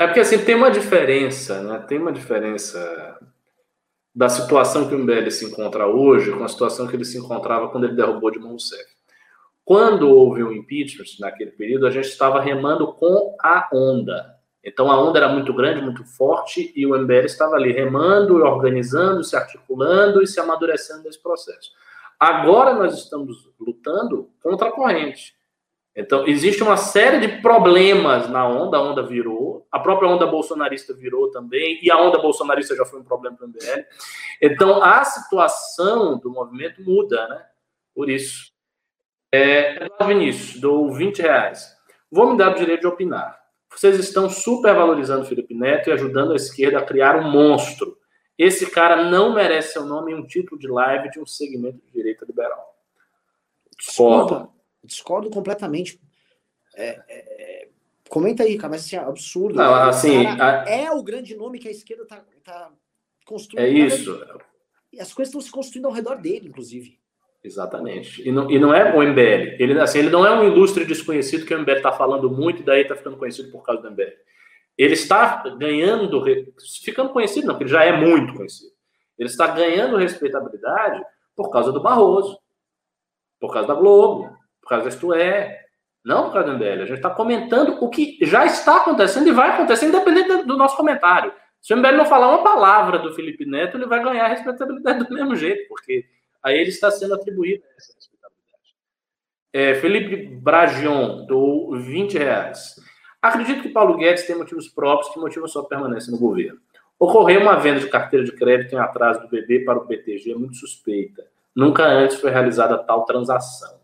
é, 0.00 0.06
porque 0.06 0.20
assim, 0.20 0.44
tem 0.44 0.54
uma 0.54 0.70
diferença, 0.70 1.62
né? 1.62 1.84
Tem 1.88 1.98
uma 1.98 2.12
diferença 2.12 3.18
da 4.14 4.28
situação 4.28 4.88
que 4.88 4.94
o 4.94 4.98
MBL 4.98 5.30
se 5.30 5.44
encontra 5.44 5.86
hoje 5.86 6.32
com 6.32 6.42
a 6.42 6.48
situação 6.48 6.86
que 6.86 6.96
ele 6.96 7.04
se 7.04 7.18
encontrava 7.18 7.68
quando 7.68 7.84
ele 7.84 7.94
derrubou 7.94 8.30
de 8.30 8.38
Rousseff. 8.38 8.98
Quando 9.64 10.08
houve 10.08 10.42
o 10.42 10.52
impeachment, 10.52 11.04
naquele 11.20 11.50
período, 11.50 11.86
a 11.86 11.90
gente 11.90 12.08
estava 12.08 12.40
remando 12.40 12.92
com 12.94 13.36
a 13.40 13.68
onda. 13.72 14.38
Então 14.64 14.90
a 14.90 15.00
onda 15.00 15.18
era 15.18 15.28
muito 15.28 15.52
grande, 15.54 15.80
muito 15.80 16.04
forte, 16.04 16.72
e 16.74 16.86
o 16.86 16.98
MBL 16.98 17.26
estava 17.26 17.54
ali 17.54 17.70
remando, 17.70 18.36
organizando, 18.36 19.22
se 19.22 19.36
articulando 19.36 20.22
e 20.22 20.26
se 20.26 20.40
amadurecendo 20.40 21.04
nesse 21.04 21.22
processo. 21.22 21.70
Agora 22.18 22.74
nós 22.74 22.98
estamos 22.98 23.48
lutando 23.60 24.30
contra 24.42 24.68
a 24.68 24.72
corrente. 24.72 25.37
Então, 26.00 26.28
existe 26.28 26.62
uma 26.62 26.76
série 26.76 27.18
de 27.18 27.42
problemas 27.42 28.30
na 28.30 28.48
onda, 28.48 28.76
a 28.76 28.80
onda 28.80 29.02
virou, 29.02 29.66
a 29.68 29.80
própria 29.80 30.08
onda 30.08 30.28
bolsonarista 30.28 30.94
virou 30.94 31.28
também, 31.32 31.80
e 31.82 31.90
a 31.90 32.00
onda 32.00 32.20
bolsonarista 32.20 32.76
já 32.76 32.84
foi 32.84 33.00
um 33.00 33.04
problema 33.04 33.36
para 33.36 33.46
o 33.46 33.48
MBL. 33.48 33.84
Então, 34.40 34.80
a 34.80 35.02
situação 35.02 36.16
do 36.16 36.30
movimento 36.30 36.80
muda, 36.84 37.26
né? 37.26 37.44
Por 37.92 38.08
isso. 38.08 38.52
É, 39.34 39.88
Vinícius, 40.06 40.60
dou 40.60 40.92
20 40.92 41.20
reais. 41.20 41.76
Vou 42.08 42.30
me 42.30 42.38
dar 42.38 42.52
o 42.52 42.54
direito 42.54 42.82
de 42.82 42.86
opinar. 42.86 43.36
Vocês 43.68 43.98
estão 43.98 44.30
supervalorizando 44.30 45.24
o 45.24 45.26
Felipe 45.26 45.52
Neto 45.52 45.90
e 45.90 45.92
ajudando 45.92 46.32
a 46.32 46.36
esquerda 46.36 46.78
a 46.78 46.84
criar 46.84 47.16
um 47.16 47.28
monstro. 47.28 47.98
Esse 48.38 48.70
cara 48.70 49.10
não 49.10 49.34
merece 49.34 49.72
seu 49.72 49.84
nome 49.84 50.12
em 50.12 50.14
um 50.14 50.24
título 50.24 50.60
de 50.60 50.68
live 50.68 51.10
de 51.10 51.18
um 51.18 51.26
segmento 51.26 51.84
de 51.84 51.92
direita 51.92 52.24
liberal. 52.24 52.72
Discordo. 53.76 54.57
Discordo 54.88 55.28
completamente. 55.28 56.00
É, 56.74 57.00
é, 57.08 57.68
comenta 58.08 58.42
aí, 58.42 58.56
cara, 58.56 58.70
mas 58.70 58.84
assim, 58.84 58.96
é 58.96 59.00
absurdo. 59.00 59.56
Não, 59.56 59.74
assim, 59.74 60.26
a... 60.26 60.64
É 60.66 60.90
o 60.90 61.02
grande 61.02 61.36
nome 61.36 61.58
que 61.58 61.68
a 61.68 61.70
esquerda 61.70 62.06
tá, 62.06 62.24
tá 62.42 62.72
construindo. 63.26 63.66
É 63.66 63.68
isso. 63.68 64.18
E 64.90 64.98
as 64.98 65.12
coisas 65.12 65.28
estão 65.28 65.40
se 65.40 65.50
construindo 65.50 65.86
ao 65.86 65.92
redor 65.92 66.16
dele, 66.16 66.48
inclusive. 66.48 66.98
Exatamente. 67.44 68.26
E 68.26 68.32
não, 68.32 68.50
e 68.50 68.58
não 68.58 68.72
é 68.72 68.94
o 68.94 69.02
MBL. 69.02 69.56
Ele, 69.62 69.78
assim, 69.78 69.98
ele 69.98 70.10
não 70.10 70.26
é 70.26 70.34
um 70.34 70.44
ilustre 70.44 70.84
desconhecido 70.84 71.44
que 71.44 71.54
o 71.54 71.58
MBL 71.58 71.76
está 71.76 71.92
falando 71.92 72.30
muito 72.30 72.62
e 72.62 72.64
daí 72.64 72.82
está 72.82 72.96
ficando 72.96 73.18
conhecido 73.18 73.50
por 73.50 73.62
causa 73.62 73.82
do 73.82 73.90
MBL. 73.90 74.12
Ele 74.76 74.94
está 74.94 75.48
ganhando, 75.56 76.24
ficando 76.82 77.10
conhecido, 77.10 77.46
não, 77.46 77.54
porque 77.54 77.64
ele 77.64 77.70
já 77.70 77.84
é 77.84 77.92
muito 77.92 78.34
conhecido. 78.34 78.72
Ele 79.18 79.28
está 79.28 79.48
ganhando 79.48 79.96
respeitabilidade 79.96 81.02
por 81.36 81.50
causa 81.50 81.70
do 81.70 81.82
Barroso, 81.82 82.38
por 83.40 83.52
causa 83.52 83.68
da 83.68 83.74
Globo, 83.74 84.36
por 84.68 84.82
causa 84.84 85.00
da 85.00 85.16
É, 85.16 85.60
não 86.04 86.24
por 86.24 86.34
causa 86.34 86.48
do 86.48 86.54
MBL. 86.54 86.82
A 86.82 86.86
gente 86.86 86.96
está 86.96 87.10
comentando 87.10 87.78
o 87.80 87.88
que 87.88 88.18
já 88.22 88.44
está 88.44 88.76
acontecendo 88.76 89.28
e 89.28 89.32
vai 89.32 89.50
acontecer, 89.50 89.86
independente 89.86 90.44
do 90.44 90.56
nosso 90.56 90.76
comentário. 90.76 91.32
Se 91.60 91.72
o 91.72 91.76
MBL 91.76 91.96
não 91.96 92.06
falar 92.06 92.28
uma 92.28 92.42
palavra 92.42 92.98
do 92.98 93.12
Felipe 93.14 93.46
Neto, 93.46 93.76
ele 93.76 93.86
vai 93.86 94.02
ganhar 94.02 94.26
a 94.26 94.28
respeitabilidade 94.28 95.04
do 95.04 95.14
mesmo 95.14 95.34
jeito, 95.34 95.66
porque 95.68 96.04
a 96.42 96.52
ele 96.52 96.68
está 96.68 96.90
sendo 96.90 97.14
atribuída 97.14 97.64
essa 97.76 97.94
respeitabilidade. 97.94 98.74
É, 99.52 99.74
Felipe 99.74 100.36
Bragion, 100.36 101.24
dou 101.26 101.74
20 101.76 102.18
reais. 102.18 102.76
Acredito 103.20 103.62
que 103.62 103.70
Paulo 103.70 103.96
Guedes 103.96 104.26
tem 104.26 104.36
motivos 104.36 104.68
próprios 104.68 105.12
que 105.12 105.18
motivam 105.18 105.48
sua 105.48 105.66
permanência 105.66 106.12
no 106.12 106.18
governo. 106.18 106.60
Ocorreu 106.98 107.40
uma 107.40 107.56
venda 107.56 107.80
de 107.80 107.88
carteira 107.88 108.24
de 108.24 108.32
crédito 108.32 108.74
em 108.74 108.78
atraso 108.78 109.20
do 109.20 109.28
BB 109.28 109.64
para 109.64 109.78
o 109.78 109.86
BTG 109.86 110.34
muito 110.34 110.56
suspeita. 110.56 111.26
Nunca 111.54 111.84
antes 111.84 112.20
foi 112.20 112.30
realizada 112.30 112.78
tal 112.78 113.04
transação. 113.04 113.77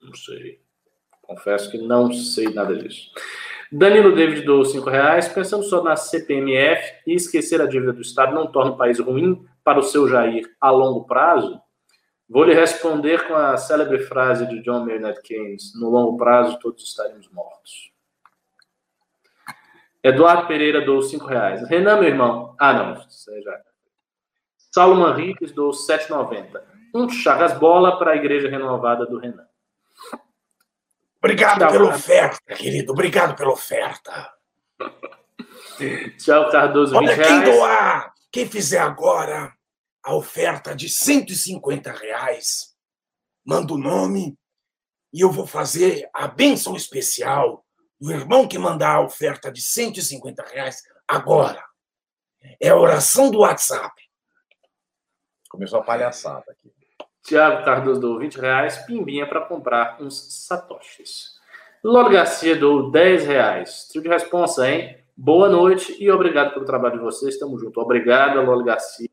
Não 0.00 0.14
sei. 0.14 0.60
Confesso 1.22 1.70
que 1.70 1.78
não 1.78 2.12
sei 2.12 2.52
nada 2.52 2.76
disso. 2.76 3.10
Danilo 3.70 4.14
David 4.14 4.42
doou 4.42 4.64
5 4.64 4.88
reais. 4.90 5.28
Pensando 5.28 5.62
só 5.62 5.82
na 5.82 5.94
CPMF 5.96 7.02
e 7.06 7.14
esquecer 7.14 7.60
a 7.60 7.66
dívida 7.66 7.92
do 7.92 8.00
Estado 8.02 8.34
não 8.34 8.50
torna 8.50 8.72
o 8.72 8.76
país 8.76 8.98
ruim 8.98 9.46
para 9.62 9.78
o 9.78 9.82
seu 9.82 10.08
Jair 10.08 10.50
a 10.60 10.70
longo 10.70 11.04
prazo? 11.04 11.60
Vou 12.28 12.44
lhe 12.44 12.54
responder 12.54 13.26
com 13.26 13.34
a 13.34 13.56
célebre 13.56 14.00
frase 14.00 14.46
de 14.46 14.62
John 14.62 14.84
Maynard 14.84 15.20
Keynes: 15.22 15.72
no 15.78 15.90
longo 15.90 16.16
prazo 16.16 16.58
todos 16.58 16.84
estaremos 16.84 17.28
mortos. 17.30 17.90
Eduardo 20.02 20.46
Pereira 20.46 20.80
doou 20.80 21.02
5 21.02 21.26
reais. 21.26 21.68
Renan, 21.68 22.00
meu 22.00 22.08
irmão. 22.08 22.54
Ah, 22.58 22.72
não. 22.72 22.94
Você 23.02 23.40
já. 23.42 23.60
Saulo 24.72 24.96
Manriques 24.96 25.52
doou 25.52 25.72
7,90. 25.72 26.62
Um 26.94 27.08
Chagas 27.08 27.56
Bola 27.58 27.98
para 27.98 28.12
a 28.12 28.16
Igreja 28.16 28.48
Renovada 28.48 29.04
do 29.04 29.18
Renan. 29.18 29.49
Obrigado 31.22 31.58
Tchau, 31.58 31.70
pela 31.70 31.84
cara. 31.86 31.96
oferta, 31.96 32.54
querido. 32.54 32.92
Obrigado 32.92 33.36
pela 33.36 33.52
oferta. 33.52 34.32
Tchau, 36.18 36.50
Cardoso. 36.50 36.96
Olha, 36.96 37.16
quem 37.16 37.44
doar, 37.44 38.12
quem 38.32 38.48
fizer 38.48 38.78
agora 38.78 39.54
a 40.02 40.14
oferta 40.14 40.74
de 40.74 40.88
150 40.88 41.92
reais, 41.92 42.74
manda 43.44 43.74
o 43.74 43.78
nome 43.78 44.36
e 45.12 45.20
eu 45.20 45.30
vou 45.30 45.46
fazer 45.46 46.08
a 46.14 46.26
bênção 46.26 46.74
especial 46.74 47.64
do 48.00 48.10
irmão 48.10 48.48
que 48.48 48.58
mandar 48.58 48.96
a 48.96 49.00
oferta 49.00 49.52
de 49.52 49.60
150 49.60 50.42
reais 50.44 50.82
agora. 51.06 51.62
É 52.58 52.70
a 52.70 52.76
oração 52.76 53.30
do 53.30 53.40
WhatsApp. 53.40 53.94
Começou 55.50 55.80
a 55.80 55.84
palhaçada 55.84 56.44
aqui. 56.48 56.72
Tiago 57.30 57.64
Cardoso 57.64 58.00
deu 58.00 58.18
20 58.18 58.40
reais. 58.40 58.78
Pimbinha 58.78 59.24
para 59.24 59.42
comprar 59.42 59.98
uns 60.00 60.48
satoshis. 60.48 61.38
Lolo 61.82 62.10
Garcia 62.10 62.56
deu 62.56 62.90
10 62.90 63.24
reais. 63.24 63.86
Trio 63.88 64.02
de 64.02 64.08
responsa, 64.08 64.68
hein? 64.68 64.96
Boa 65.16 65.48
noite 65.48 65.96
e 66.02 66.10
obrigado 66.10 66.52
pelo 66.52 66.64
trabalho 66.64 66.98
de 66.98 67.04
vocês. 67.04 67.34
Estamos 67.34 67.60
juntos. 67.60 67.80
Obrigado, 67.80 68.44
Lolo 68.44 68.64
Garcia. 68.64 69.08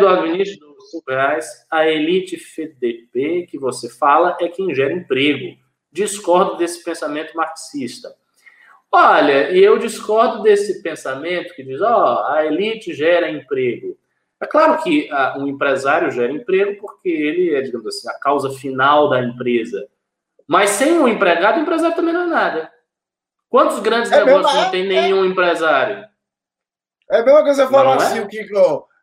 Eduardo 0.00 0.24
Vinícius 0.24 0.58
deu 0.58 0.80
5 0.80 1.04
reais. 1.08 1.66
A 1.70 1.86
Elite 1.86 2.34
FDP 2.34 3.46
que 3.48 3.56
você 3.56 3.88
fala 3.88 4.36
é 4.40 4.48
quem 4.48 4.74
gera 4.74 4.92
emprego. 4.92 5.56
Discordo 5.92 6.56
desse 6.56 6.82
pensamento 6.82 7.36
marxista. 7.36 8.16
Olha, 8.90 9.52
e 9.52 9.62
eu 9.62 9.78
discordo 9.78 10.42
desse 10.42 10.82
pensamento 10.82 11.54
que 11.54 11.62
diz, 11.62 11.80
ó, 11.80 11.86
oh, 11.86 12.32
a 12.32 12.44
elite 12.46 12.92
gera 12.92 13.30
emprego. 13.30 13.96
É 14.40 14.46
claro 14.46 14.82
que 14.82 15.08
uh, 15.10 15.40
um 15.40 15.48
empresário 15.48 16.10
gera 16.10 16.32
emprego 16.32 16.80
porque 16.80 17.08
ele 17.08 17.54
é, 17.54 17.62
digamos 17.62 17.86
assim, 17.86 18.08
a 18.08 18.18
causa 18.18 18.50
final 18.50 19.08
da 19.08 19.22
empresa. 19.22 19.88
Mas 20.46 20.70
sem 20.70 20.98
um 20.98 21.08
empregado, 21.08 21.58
o 21.58 21.62
empresário 21.62 21.96
também 21.96 22.12
não 22.12 22.22
é 22.22 22.26
nada. 22.26 22.72
Quantos 23.48 23.80
grandes 23.80 24.12
é 24.12 24.24
negócios 24.24 24.52
mesmo, 24.52 24.64
não 24.64 24.70
tem 24.70 24.82
é, 24.82 24.86
nenhum 24.86 25.24
é, 25.24 25.28
empresário? 25.28 26.04
É 27.10 27.20
a 27.20 27.24
mesma 27.24 27.42
coisa 27.42 27.64
você 27.64 27.72
falar 27.72 27.96
assim, 27.96 28.20
o 28.20 28.28
que 28.28 28.46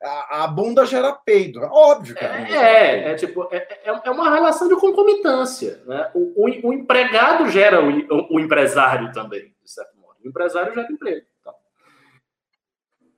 a, 0.03 0.43
a, 0.43 0.47
bunda 0.47 0.85
gera 0.85 1.13
peido. 1.13 1.61
Óbvio 1.61 2.15
que 2.15 2.23
é, 2.23 2.51
é, 2.51 3.11
é, 3.11 3.15
tipo, 3.15 3.47
é, 3.51 3.57
é, 3.57 4.01
é 4.03 4.11
uma 4.11 4.29
relação 4.29 4.67
de 4.67 4.75
concomitância. 4.75 5.81
Né? 5.85 6.11
O, 6.13 6.45
o, 6.45 6.67
o 6.69 6.73
empregado 6.73 7.49
gera 7.49 7.81
o, 7.81 8.35
o, 8.35 8.39
empresário 8.39 9.11
também, 9.13 9.53
de 9.63 9.71
certo 9.71 9.97
modo. 9.97 10.17
O 10.23 10.27
empresário 10.27 10.73
gera 10.73 10.91
emprego. 10.91 11.25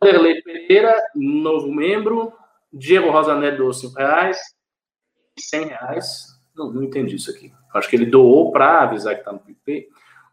Vanderlei 0.06 0.40
Pereira, 0.44 0.96
novo 1.16 1.72
membro. 1.74 2.32
Diego 2.72 3.10
Rosané 3.10 3.50
doou 3.50 3.74
5 3.74 3.98
reais. 3.98 4.38
100 5.40 5.66
reais. 5.66 6.28
Não, 6.56 6.72
não 6.72 6.84
entendi 6.84 7.16
isso 7.16 7.32
aqui. 7.32 7.52
Acho 7.74 7.90
que 7.90 7.96
ele 7.96 8.06
doou 8.06 8.52
para 8.52 8.84
avisar 8.84 9.16
que 9.16 9.22
está 9.22 9.32
no 9.32 9.40
PicPay. 9.40 9.88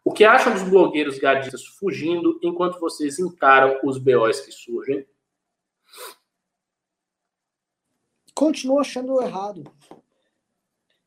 O 0.05 0.13
que 0.13 0.25
acham 0.25 0.53
dos 0.53 0.63
blogueiros 0.65 1.19
gadistas 1.19 1.65
fugindo 1.65 2.39
enquanto 2.43 2.79
vocês 2.79 3.19
encaram 3.19 3.81
os 3.83 3.97
BOs 3.97 4.41
que 4.41 4.53
surgem? 4.53 5.07
Continuo 8.35 8.79
achando 8.79 9.23
errado. 9.23 9.65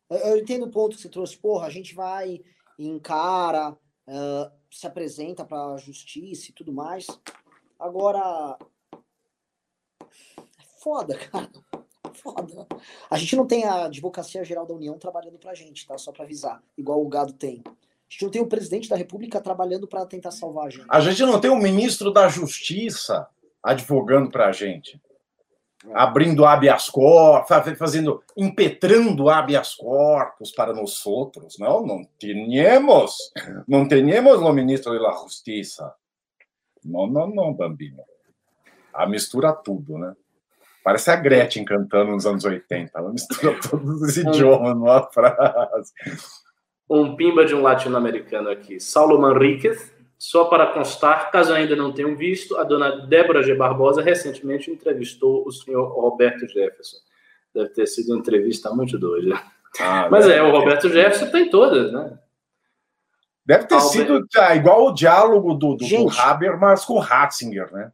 Eu 0.10 0.38
entendo 0.38 0.66
o 0.66 0.72
ponto 0.72 0.96
que 0.96 1.04
você 1.04 1.10
trouxe. 1.10 1.38
Porra, 1.38 1.68
a 1.68 1.70
gente 1.70 1.94
vai, 1.94 2.42
encara, 2.80 3.74
uh, 3.74 4.52
se 4.72 4.88
apresenta 4.88 5.46
para 5.46 5.74
a 5.74 5.78
justiça 5.78 6.50
e 6.50 6.54
tudo 6.54 6.74
mais. 6.74 7.06
Agora. 7.80 8.58
É 10.34 10.64
foda, 10.82 11.18
cara. 11.32 11.50
Foda. 12.14 12.68
A 13.10 13.18
gente 13.18 13.36
não 13.36 13.46
tem 13.46 13.66
a 13.66 13.86
Advocacia 13.86 14.44
Geral 14.44 14.66
da 14.66 14.74
União 14.74 14.98
trabalhando 14.98 15.38
pra 15.38 15.54
gente, 15.54 15.86
tá? 15.86 15.98
Só 15.98 16.12
pra 16.12 16.24
avisar. 16.24 16.64
Igual 16.78 17.04
o 17.04 17.10
gado 17.10 17.34
tem. 17.34 17.62
A 17.68 17.72
gente 18.10 18.24
não 18.24 18.32
tem 18.32 18.42
o 18.42 18.48
presidente 18.48 18.88
da 18.88 18.96
República 18.96 19.42
trabalhando 19.42 19.88
para 19.88 20.06
tentar 20.06 20.32
salvar 20.32 20.68
a 20.68 20.70
gente. 20.70 20.86
A 20.90 21.00
gente 21.02 21.22
não 21.24 21.40
tem 21.40 21.52
o 21.52 21.58
ministro 21.58 22.12
da 22.12 22.28
Justiça 22.28 23.28
advogando 23.62 24.30
para 24.30 24.48
a 24.48 24.52
gente. 24.52 25.02
É. 25.88 25.92
Abrindo 25.94 26.46
habeas 26.46 26.90
corpus, 26.90 27.78
fazendo, 27.78 28.24
impetrando 28.38 29.30
habeas 29.30 29.74
corpus 29.74 30.52
para 30.52 30.74
nós 30.74 31.06
outros. 31.06 31.58
Não, 31.60 31.86
não 31.86 32.04
temos. 32.20 33.16
Não 33.68 33.88
temos 33.88 34.40
o 34.40 34.54
ministro 34.54 35.00
da 35.00 35.12
Justiça. 35.14 35.94
Não, 36.86 37.08
não, 37.08 37.28
não, 37.28 37.54
Bambino. 37.54 38.04
A 38.94 39.08
mistura 39.08 39.52
tudo, 39.52 39.98
né? 39.98 40.16
Parece 40.84 41.10
a 41.10 41.16
Gretchen 41.16 41.66
cantando 41.66 42.12
nos 42.12 42.28
anos 42.28 42.46
80. 42.46 42.92
Ela 42.96 43.12
mistura 43.12 43.58
todos 43.70 44.02
os 44.04 44.16
idiomas 44.16 44.76
numa 44.76 45.02
frase. 45.12 45.92
Um 46.88 47.16
pimba 47.16 47.44
de 47.44 47.56
um 47.56 47.62
latino-americano 47.62 48.50
aqui. 48.50 48.80
Saulo 48.80 49.20
Manriquez. 49.20 49.94
Só 50.18 50.46
para 50.46 50.68
constar, 50.68 51.30
caso 51.30 51.54
ainda 51.54 51.76
não 51.76 51.92
tenham 51.92 52.16
visto, 52.16 52.56
a 52.56 52.64
dona 52.64 53.06
Débora 53.06 53.44
G. 53.44 53.54
Barbosa 53.54 54.02
recentemente 54.02 54.72
entrevistou 54.72 55.46
o 55.46 55.52
senhor 55.52 55.88
Roberto 55.88 56.48
Jefferson. 56.48 56.98
Deve 57.54 57.70
ter 57.70 57.86
sido 57.86 58.14
uma 58.14 58.20
entrevista 58.20 58.74
muito 58.74 58.98
doida. 58.98 59.42
Ah, 59.80 60.08
Mas 60.10 60.28
é, 60.28 60.42
o 60.42 60.52
Roberto 60.52 60.88
Jefferson 60.88 61.30
tem 61.32 61.50
todas, 61.50 61.92
né? 61.92 62.18
Deve 63.46 63.68
ter 63.68 63.76
Albert... 63.76 63.92
sido 63.92 64.28
tá, 64.28 64.56
igual 64.56 64.88
o 64.88 64.94
diálogo 64.94 65.54
do, 65.54 65.76
do, 65.76 65.86
Gente, 65.86 66.12
do 66.12 66.20
Habermas 66.20 66.84
com 66.84 66.94
o 66.94 67.00
Ratzinger, 67.00 67.72
né? 67.72 67.92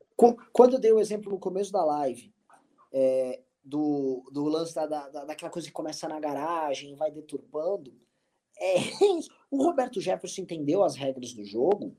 Quando 0.53 0.73
eu 0.73 0.79
dei 0.79 0.91
o 0.91 0.99
exemplo 0.99 1.31
no 1.31 1.39
começo 1.39 1.71
da 1.71 1.83
live, 1.83 2.33
é, 2.93 3.41
do, 3.63 4.23
do 4.31 4.45
lance 4.45 4.73
da, 4.73 4.85
da, 4.85 5.25
daquela 5.25 5.51
coisa 5.51 5.67
que 5.67 5.73
começa 5.73 6.07
na 6.07 6.19
garagem, 6.19 6.95
vai 6.95 7.11
deturpando, 7.11 7.93
é, 8.57 8.75
o 9.49 9.63
Roberto 9.63 9.99
Jefferson 9.99 10.41
entendeu 10.41 10.83
as 10.83 10.95
regras 10.95 11.33
do 11.33 11.43
jogo 11.43 11.97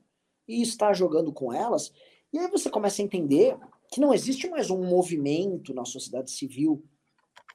e 0.49 0.63
está 0.63 0.93
jogando 0.93 1.33
com 1.33 1.53
elas, 1.53 1.93
e 2.33 2.39
aí 2.39 2.49
você 2.49 2.71
começa 2.71 3.03
a 3.03 3.05
entender 3.05 3.59
que 3.91 4.01
não 4.01 4.15
existe 4.15 4.49
mais 4.49 4.71
um 4.71 4.83
movimento 4.83 5.75
na 5.75 5.85
sociedade 5.85 6.31
civil 6.31 6.83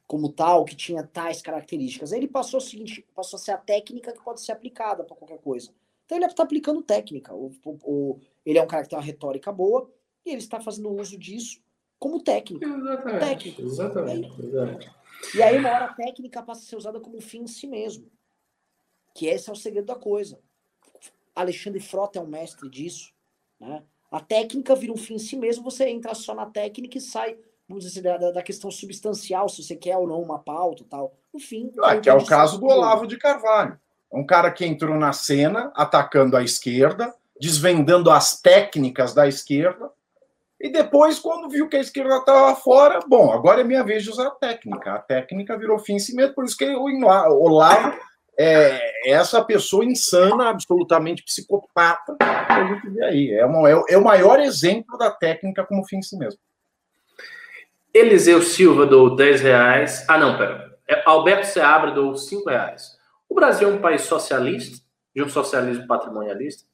como 0.05 0.31
tal, 0.31 0.63
que 0.63 0.75
tinha 0.75 1.03
tais 1.03 1.41
características. 1.41 2.13
Aí 2.13 2.19
ele 2.19 2.27
passou 2.27 2.59
o 2.59 2.61
seguinte, 2.61 3.05
passou 3.13 3.37
a 3.37 3.41
ser 3.41 3.51
a 3.51 3.57
técnica 3.57 4.13
que 4.13 4.23
pode 4.23 4.41
ser 4.41 4.53
aplicada 4.53 5.03
para 5.03 5.15
qualquer 5.15 5.39
coisa. 5.39 5.73
Então 6.07 6.17
ele 6.17 6.25
está 6.25 6.43
aplicando 6.43 6.81
técnica. 6.81 7.35
O, 7.35 7.51
o, 7.65 7.77
o, 7.83 8.19
ele 8.45 8.57
é 8.57 8.63
um 8.63 8.67
cara 8.67 8.83
que 8.83 8.89
tem 8.89 8.97
uma 8.97 9.03
retórica 9.03 9.51
boa 9.51 9.91
e 10.25 10.29
ele 10.29 10.37
está 10.37 10.59
fazendo 10.59 10.89
uso 10.89 11.17
disso 11.17 11.61
como 11.99 12.23
técnica. 12.23 12.65
Exatamente. 12.65 13.19
Técnica. 13.19 13.61
Exatamente. 13.61 14.91
E 15.35 15.43
aí, 15.43 15.57
uma 15.57 15.69
hora 15.69 15.85
a 15.85 15.93
técnica 15.93 16.41
passa 16.41 16.61
a 16.61 16.63
ser 16.63 16.77
usada 16.77 16.99
como 17.01 17.19
fim 17.19 17.41
em 17.41 17.47
si 17.47 17.67
mesmo. 17.67 18.09
Que 19.13 19.25
esse 19.25 19.49
é 19.49 19.53
o 19.53 19.55
segredo 19.55 19.87
da 19.87 19.95
coisa. 19.95 20.39
Alexandre 21.35 21.81
Frota 21.81 22.19
é 22.19 22.21
um 22.21 22.27
mestre 22.27 22.69
disso. 22.69 23.11
Né? 23.59 23.83
A 24.09 24.21
técnica 24.21 24.75
vira 24.75 24.93
um 24.93 24.97
fim 24.97 25.15
em 25.15 25.19
si 25.19 25.35
mesmo, 25.35 25.63
você 25.63 25.89
entra 25.89 26.15
só 26.15 26.33
na 26.33 26.45
técnica 26.45 26.97
e 26.97 27.01
sai, 27.01 27.37
vamos 27.67 27.83
dizer, 27.83 28.07
assim, 28.07 28.19
da, 28.19 28.31
da 28.31 28.43
questão 28.43 28.71
substancial, 28.71 29.49
se 29.49 29.61
você 29.61 29.75
quer 29.75 29.97
ou 29.97 30.07
não 30.07 30.21
uma 30.21 30.39
pauta 30.39 30.85
tal. 30.89 31.13
No 31.33 31.39
fim. 31.39 31.73
Ah, 31.83 31.99
que 31.99 32.09
é 32.09 32.13
o 32.13 32.25
caso 32.25 32.59
do 32.59 32.65
Olavo 32.65 33.05
de 33.05 33.17
Carvalho. 33.17 33.77
Um 34.11 34.25
cara 34.25 34.51
que 34.51 34.65
entrou 34.65 34.95
na 34.95 35.13
cena 35.13 35.71
atacando 35.75 36.37
a 36.37 36.43
esquerda, 36.43 37.13
desvendando 37.39 38.09
as 38.09 38.41
técnicas 38.41 39.13
da 39.13 39.27
esquerda, 39.27 39.91
e 40.59 40.69
depois, 40.69 41.19
quando 41.19 41.49
viu 41.49 41.69
que 41.69 41.77
a 41.77 41.81
esquerda 41.81 42.17
estava 42.17 42.55
fora, 42.55 42.99
bom, 43.07 43.31
agora 43.31 43.61
é 43.61 43.63
minha 43.63 43.83
vez 43.83 44.03
de 44.03 44.09
usar 44.09 44.27
a 44.27 44.31
técnica. 44.31 44.93
A 44.93 44.99
técnica 44.99 45.55
virou 45.57 45.77
fim 45.77 45.95
em 45.95 45.99
si 45.99 46.15
mesmo, 46.15 46.33
por 46.33 46.45
isso 46.45 46.57
que 46.57 46.65
o 46.65 46.83
Olavo 46.83 47.95
é 48.35 49.11
essa 49.11 49.43
pessoa 49.43 49.85
insana, 49.85 50.49
absolutamente 50.49 51.23
psicopata, 51.23 52.15
que 52.17 52.23
a 52.23 52.73
gente 52.73 52.89
vê 52.89 53.03
aí. 53.03 53.31
É, 53.33 53.45
uma, 53.45 53.69
é, 53.69 53.83
é 53.89 53.97
o 53.97 54.03
maior 54.03 54.39
exemplo 54.39 54.97
da 54.97 55.11
técnica 55.11 55.63
como 55.63 55.85
fim 55.85 55.97
em 55.97 56.01
si 56.01 56.17
mesmo. 56.17 56.39
Eliseu 57.93 58.41
Silva 58.41 58.85
dou 58.85 59.15
10 59.15 59.41
reais. 59.41 60.05
Ah, 60.07 60.17
não, 60.17 60.37
pera. 60.37 60.75
É, 60.87 61.03
Alberto 61.05 61.45
Seabra 61.45 61.91
dou 61.91 62.15
5 62.15 62.49
reais. 62.49 62.96
O 63.29 63.35
Brasil 63.35 63.69
é 63.69 63.71
um 63.71 63.81
país 63.81 64.01
socialista, 64.03 64.83
de 65.15 65.23
um 65.23 65.29
socialismo 65.29 65.87
patrimonialista? 65.87 66.67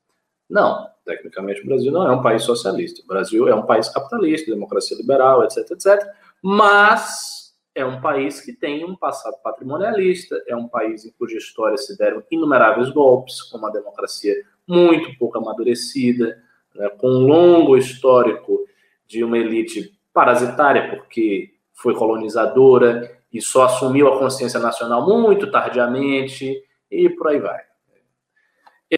Não, 0.49 0.87
tecnicamente 1.05 1.61
o 1.61 1.65
Brasil 1.65 1.91
não 1.91 2.05
é 2.05 2.11
um 2.11 2.21
país 2.21 2.43
socialista. 2.43 3.01
O 3.03 3.07
Brasil 3.07 3.47
é 3.47 3.55
um 3.55 3.65
país 3.65 3.89
capitalista, 3.89 4.51
democracia 4.51 4.97
liberal, 4.97 5.43
etc, 5.43 5.71
etc. 5.71 6.07
Mas 6.41 7.43
é 7.75 7.83
um 7.83 7.99
país 8.01 8.41
que 8.41 8.53
tem 8.53 8.85
um 8.85 8.95
passado 8.95 9.35
patrimonialista, 9.43 10.41
é 10.47 10.55
um 10.55 10.67
país 10.67 11.05
em 11.05 11.11
cuja 11.11 11.37
história 11.37 11.77
se 11.77 11.97
deram 11.97 12.23
inumeráveis 12.29 12.89
golpes, 12.89 13.41
com 13.41 13.57
uma 13.57 13.71
democracia 13.71 14.35
muito 14.67 15.17
pouco 15.17 15.37
amadurecida, 15.37 16.37
né, 16.75 16.89
com 16.89 17.07
um 17.07 17.25
longo 17.25 17.75
histórico 17.75 18.63
de 19.07 19.23
uma 19.23 19.37
elite 19.37 19.97
parasitária, 20.13 20.89
porque 20.89 21.53
foi 21.73 21.95
colonizadora 21.95 23.17
e 23.33 23.41
só 23.41 23.63
assumiu 23.63 24.07
a 24.07 24.19
consciência 24.19 24.59
nacional 24.59 25.05
muito 25.05 25.49
tardiamente, 25.49 26.63
e 26.89 27.09
por 27.09 27.29
aí 27.29 27.39
vai. 27.39 27.61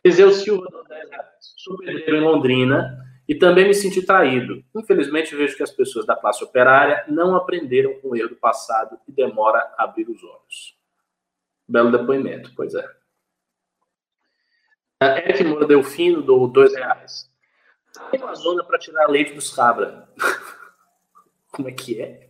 Eliseu 0.03 0.31
Silva, 0.31 0.67
sou 1.39 1.77
pedreiro 1.77 2.17
em 2.17 2.21
Londrina 2.21 3.01
e 3.27 3.33
também 3.33 3.65
me 3.65 3.73
senti 3.73 4.05
traído. 4.05 4.61
Infelizmente, 4.75 5.35
vejo 5.35 5.55
que 5.55 5.63
as 5.63 5.71
pessoas 5.71 6.05
da 6.05 6.15
classe 6.15 6.43
operária 6.43 7.05
não 7.07 7.35
aprenderam 7.35 7.93
com 8.01 8.09
o 8.09 8.15
erro 8.15 8.29
do 8.29 8.35
passado 8.35 8.99
e 9.07 9.11
demora 9.11 9.59
a 9.77 9.85
abrir 9.85 10.09
os 10.09 10.21
olhos. 10.21 10.77
Belo 11.67 11.91
depoimento, 11.91 12.51
pois 12.55 12.75
é. 12.75 12.87
Eric 15.01 15.43
Moura 15.45 15.65
Delfino, 15.65 16.21
dou 16.21 16.47
dois 16.47 16.73
reais. 16.73 17.31
Tem 18.11 18.21
uma 18.21 18.35
zona 18.35 18.63
para 18.63 18.77
tirar 18.77 19.07
leite 19.07 19.33
dos 19.33 19.53
cabra. 19.53 20.09
Como 21.51 21.69
é 21.69 21.71
que 21.71 22.01
é? 22.01 22.24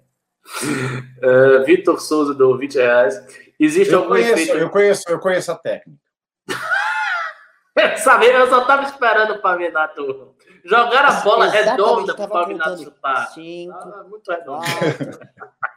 Uh, 1.24 1.64
Vitor 1.66 2.00
Souza, 2.00 2.34
dou 2.34 2.58
20 2.58 2.76
reais. 2.76 3.16
Existe 3.60 3.92
eu 3.94 4.00
algum 4.00 4.10
conheço, 4.10 4.34
efeito... 4.34 4.58
Eu 4.58 4.70
conheço, 4.70 5.04
eu 5.10 5.20
conheço 5.20 5.52
a 5.52 5.56
técnica. 5.56 6.00
Sabe, 7.98 8.28
eu 8.28 8.48
só 8.48 8.64
tava 8.66 8.84
esperando 8.84 9.42
na 9.72 9.88
turma. 9.90 10.34
Jogaram 10.64 11.10
a 11.10 11.22
bola 11.22 11.48
redonda 11.48 12.16
para 12.16 12.26
o 12.26 12.48
contando. 12.48 12.84
chutar. 12.84 13.28
Cinco. 13.34 13.74
Ah, 13.78 14.06
muito 14.10 14.32
redondo. 14.32 14.66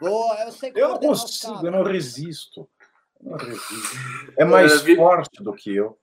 Boa, 0.00 0.44
eu 0.44 0.52
sei 0.52 0.72
Eu 0.74 0.90
não 0.90 0.98
consigo, 0.98 1.66
eu 1.66 1.70
não 1.72 1.82
resisto. 1.82 2.68
Eu 3.22 3.30
não 3.30 3.36
resisto. 3.36 3.98
É 4.38 4.44
mais 4.44 4.80
vi- 4.82 4.94
forte 4.94 5.42
do 5.42 5.52
que 5.52 5.74
eu. 5.74 5.98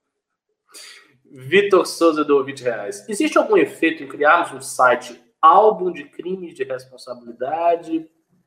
Vitor 1.24 1.86
Souza 1.86 2.22
do 2.24 2.44
20 2.44 2.62
reais. 2.62 3.08
Existe 3.08 3.38
algum 3.38 3.56
efeito 3.56 4.02
em 4.02 4.08
criarmos 4.08 4.52
um 4.52 4.60
site 4.60 5.20
álbum 5.40 5.90
de 5.90 6.04
crimes 6.04 6.54
de 6.54 6.62
responsabilidade 6.62 8.06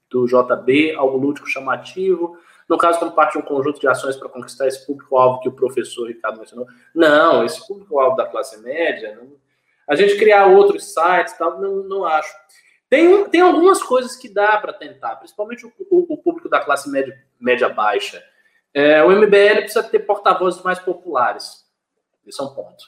do 0.10 0.26
JB, 0.28 0.94
algo 0.96 1.18
lúdico 1.18 1.48
chamativo? 1.48 2.38
No 2.68 2.78
caso, 2.78 3.00
como 3.00 3.12
parte 3.12 3.34
de 3.34 3.40
um 3.40 3.48
conjunto 3.48 3.80
de 3.80 3.88
ações 3.88 4.16
para 4.16 4.30
conquistar 4.30 4.68
esse 4.68 4.86
público-alvo 4.86 5.40
que 5.40 5.50
o 5.50 5.54
professor 5.54 6.08
Ricardo 6.08 6.40
mencionou. 6.40 6.68
Não, 6.94 7.44
esse 7.44 7.66
público-alvo 7.68 8.16
da 8.16 8.26
classe 8.28 8.60
média, 8.62 9.16
não- 9.16 9.36
a 9.88 9.96
gente 9.96 10.18
criar 10.18 10.46
outros 10.46 10.94
sites, 10.94 11.36
tal, 11.38 11.60
não, 11.60 11.78
não 11.84 12.06
acho. 12.06 12.32
Tem, 12.88 13.28
tem 13.30 13.42
algumas 13.42 13.82
coisas 13.82 14.16
que 14.16 14.30
dá 14.30 14.58
para 14.58 14.74
tentar, 14.74 15.16
principalmente 15.16 15.66
o, 15.66 15.72
o- 15.90 16.14
o 16.14 16.18
público 16.18 16.48
da 16.50 16.60
classe 16.60 16.90
média, 16.90 17.18
média 17.40 17.70
baixa. 17.70 18.24
É, 18.72 19.04
o 19.04 19.12
MBL 19.12 19.62
precisa 19.62 19.82
ter 19.84 20.00
porta-vozes 20.00 20.62
mais 20.62 20.78
populares. 20.80 21.66
Isso 22.26 22.42
é 22.42 22.46
um 22.46 22.54
ponto. 22.54 22.84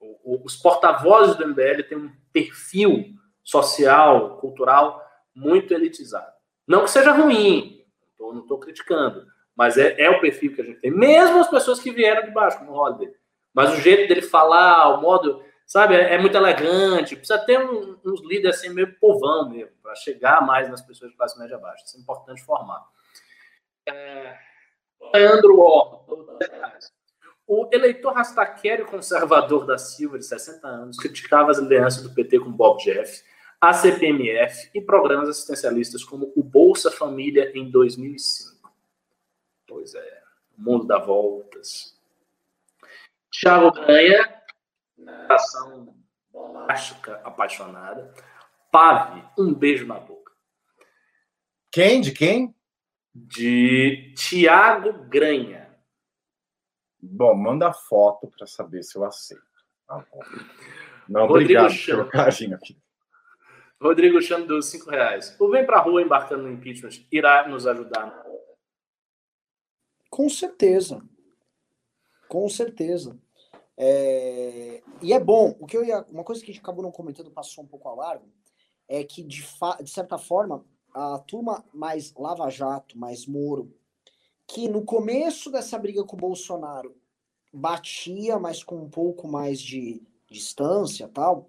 O- 0.00 0.40
os 0.44 0.56
porta-vozes 0.56 1.36
do 1.36 1.44
MBL 1.44 1.82
têm 1.82 1.98
um 1.98 2.10
perfil 2.32 3.04
social, 3.44 4.38
cultural 4.38 5.02
muito 5.34 5.74
elitizado. 5.74 6.32
Não 6.70 6.84
que 6.84 6.90
seja 6.92 7.10
ruim, 7.10 7.84
não 8.16 8.38
estou 8.42 8.56
criticando, 8.60 9.26
mas 9.56 9.76
é, 9.76 10.00
é 10.00 10.08
o 10.08 10.20
perfil 10.20 10.54
que 10.54 10.60
a 10.62 10.64
gente 10.64 10.78
tem. 10.78 10.88
Mesmo 10.92 11.40
as 11.40 11.50
pessoas 11.50 11.80
que 11.80 11.90
vieram 11.90 12.22
de 12.22 12.30
baixo, 12.30 12.58
como 12.60 12.70
o 12.70 12.76
Holiday. 12.76 13.12
Mas 13.52 13.72
o 13.72 13.76
jeito 13.80 14.06
dele 14.06 14.22
falar, 14.22 14.94
o 14.94 15.00
modo, 15.00 15.42
sabe, 15.66 15.96
é, 15.96 16.14
é 16.14 16.18
muito 16.18 16.36
elegante. 16.36 17.16
Precisa 17.16 17.40
ter 17.40 17.58
um- 17.58 17.98
uns 18.04 18.20
líderes 18.22 18.58
assim, 18.58 18.68
meio 18.70 18.96
povão 19.00 19.50
mesmo, 19.50 19.72
para 19.82 19.96
chegar 19.96 20.46
mais 20.46 20.70
nas 20.70 20.80
pessoas 20.80 21.10
de 21.10 21.16
classe 21.16 21.36
média 21.40 21.58
baixa. 21.58 21.82
Isso 21.84 21.96
é 21.96 22.00
importante 22.00 22.40
formar. 22.44 22.86
É... 23.88 24.38
Leandro 25.12 25.58
Orton, 25.58 26.38
o 27.48 27.68
eleitor 27.72 28.12
rastaquero 28.12 28.82
e 28.82 28.86
conservador 28.86 29.66
da 29.66 29.76
Silva, 29.76 30.20
de 30.20 30.24
60 30.24 30.68
anos, 30.68 30.96
criticava 30.98 31.50
as 31.50 31.58
lideranças 31.58 32.04
do 32.04 32.14
PT 32.14 32.38
com 32.38 32.52
Bob 32.52 32.80
Jeff, 32.80 33.24
a 33.60 33.72
CPMF 33.74 34.70
e 34.74 34.80
programas 34.80 35.28
assistencialistas 35.28 36.02
como 36.02 36.32
o 36.34 36.42
Bolsa 36.42 36.90
Família 36.90 37.52
em 37.54 37.70
2005. 37.70 38.70
Pois 39.66 39.94
é, 39.94 40.22
o 40.56 40.62
mundo 40.62 40.86
dá 40.86 40.98
voltas. 40.98 41.98
Tiago 43.30 43.70
ganha, 43.72 44.42
ação 45.28 45.94
bombástica, 46.32 47.20
apaixonada. 47.22 48.12
Pave, 48.72 49.22
um 49.38 49.52
beijo 49.52 49.86
na 49.86 49.98
boca. 49.98 50.32
Quem? 51.70 52.00
De 52.00 52.12
quem? 52.12 52.54
De 53.14 54.14
Tiago 54.16 54.92
Granha. 55.08 55.68
Bom, 57.02 57.34
manda 57.34 57.72
foto 57.72 58.28
para 58.28 58.46
saber 58.46 58.82
se 58.82 58.96
eu 58.96 59.04
aceito. 59.04 59.42
Tá 59.86 60.04
bom. 60.10 60.20
Não, 61.08 61.26
Rodrigo 61.26 61.60
obrigado 61.60 61.84
pelo 61.84 62.08
carinho 62.08 62.54
aqui. 62.54 62.79
Rodrigo 63.82 64.20
Chame 64.20 64.46
deu 64.46 64.60
5 64.60 64.90
reais. 64.90 65.34
O 65.40 65.48
Vem 65.48 65.64
Pra 65.64 65.80
Rua 65.80 66.02
embarcando 66.02 66.42
no 66.42 66.52
impeachment 66.52 67.06
irá 67.10 67.48
nos 67.48 67.66
ajudar. 67.66 68.24
Com 70.10 70.28
certeza. 70.28 71.02
Com 72.28 72.48
certeza. 72.48 73.18
É, 73.76 74.82
E 75.00 75.12
é 75.14 75.18
bom. 75.18 75.56
O 75.58 75.66
que 75.66 75.76
eu 75.76 75.84
ia... 75.84 76.04
Uma 76.10 76.24
coisa 76.24 76.42
que 76.44 76.50
a 76.50 76.54
gente 76.54 76.62
acabou 76.62 76.82
não 76.82 76.92
comentando, 76.92 77.30
passou 77.30 77.64
um 77.64 77.66
pouco 77.66 77.88
ao 77.88 77.96
largo, 77.96 78.28
é 78.86 79.02
que, 79.02 79.22
de, 79.22 79.42
fa... 79.42 79.78
de 79.82 79.88
certa 79.88 80.18
forma, 80.18 80.62
a 80.92 81.18
turma 81.20 81.64
mais 81.72 82.12
Lava 82.14 82.50
Jato, 82.50 82.98
mais 82.98 83.24
Moro, 83.26 83.74
que 84.46 84.68
no 84.68 84.84
começo 84.84 85.50
dessa 85.50 85.78
briga 85.78 86.04
com 86.04 86.16
o 86.16 86.20
Bolsonaro 86.20 86.94
batia, 87.52 88.38
mas 88.38 88.62
com 88.62 88.76
um 88.76 88.90
pouco 88.90 89.26
mais 89.26 89.60
de 89.60 90.02
distância 90.28 91.08
tal, 91.08 91.48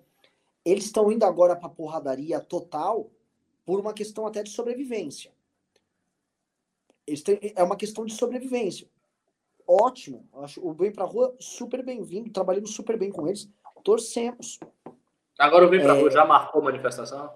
eles 0.64 0.86
estão 0.86 1.12
indo 1.12 1.24
agora 1.26 1.56
para 1.56 1.70
porradaria 1.70 2.40
total 2.40 3.10
por 3.66 3.80
uma 3.80 3.94
questão 3.94 4.26
até 4.28 4.44
de 4.44 4.50
sobrevivência. 4.50 5.32
Têm- 7.26 7.54
é 7.56 7.64
uma 7.64 7.76
questão 7.76 8.06
de 8.06 8.14
sobrevivência. 8.14 8.88
Ótimo. 9.68 10.28
Acho 10.34 10.66
o 10.66 10.74
Bem 10.74 10.92
pra 10.92 11.06
Rua 11.06 11.36
super 11.40 11.84
bem-vindo. 11.84 12.32
Trabalhamos 12.32 12.74
super 12.74 12.98
bem 12.98 13.12
com 13.12 13.28
eles. 13.28 13.50
Torcemos. 13.84 14.60
Agora 15.38 15.66
o 15.66 15.70
Vem 15.70 15.82
Pra 15.82 15.96
É. 15.96 16.00
Rua 16.00 16.12
já 16.12 16.26
marcou 16.26 16.62
manifestação? 16.62 17.34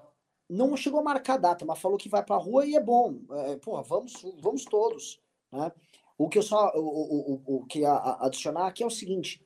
Não 0.48 0.78
chegou 0.78 1.00
a 1.00 1.04
marcar 1.04 1.38
data, 1.38 1.66
mas 1.66 1.80
falou 1.80 1.98
que 1.98 2.08
vai 2.08 2.24
pra 2.24 2.36
rua 2.38 2.66
e 2.66 2.76
é 2.76 2.80
bom. 2.80 3.20
É, 3.32 3.56
porra, 3.58 3.82
vamos, 3.82 4.14
vamos 4.40 4.64
todos. 4.64 5.20
Né? 5.52 5.72
O 6.18 6.30
que 6.30 6.38
eu 6.38 6.44
só 6.44 6.72
o, 6.76 6.80
o, 6.80 7.42
o, 7.58 7.66
que 7.66 7.84
a- 7.84 8.18
adicionar 8.22 8.68
aqui 8.68 8.84
é 8.84 8.86
o 8.86 8.92
seguinte: 8.92 9.44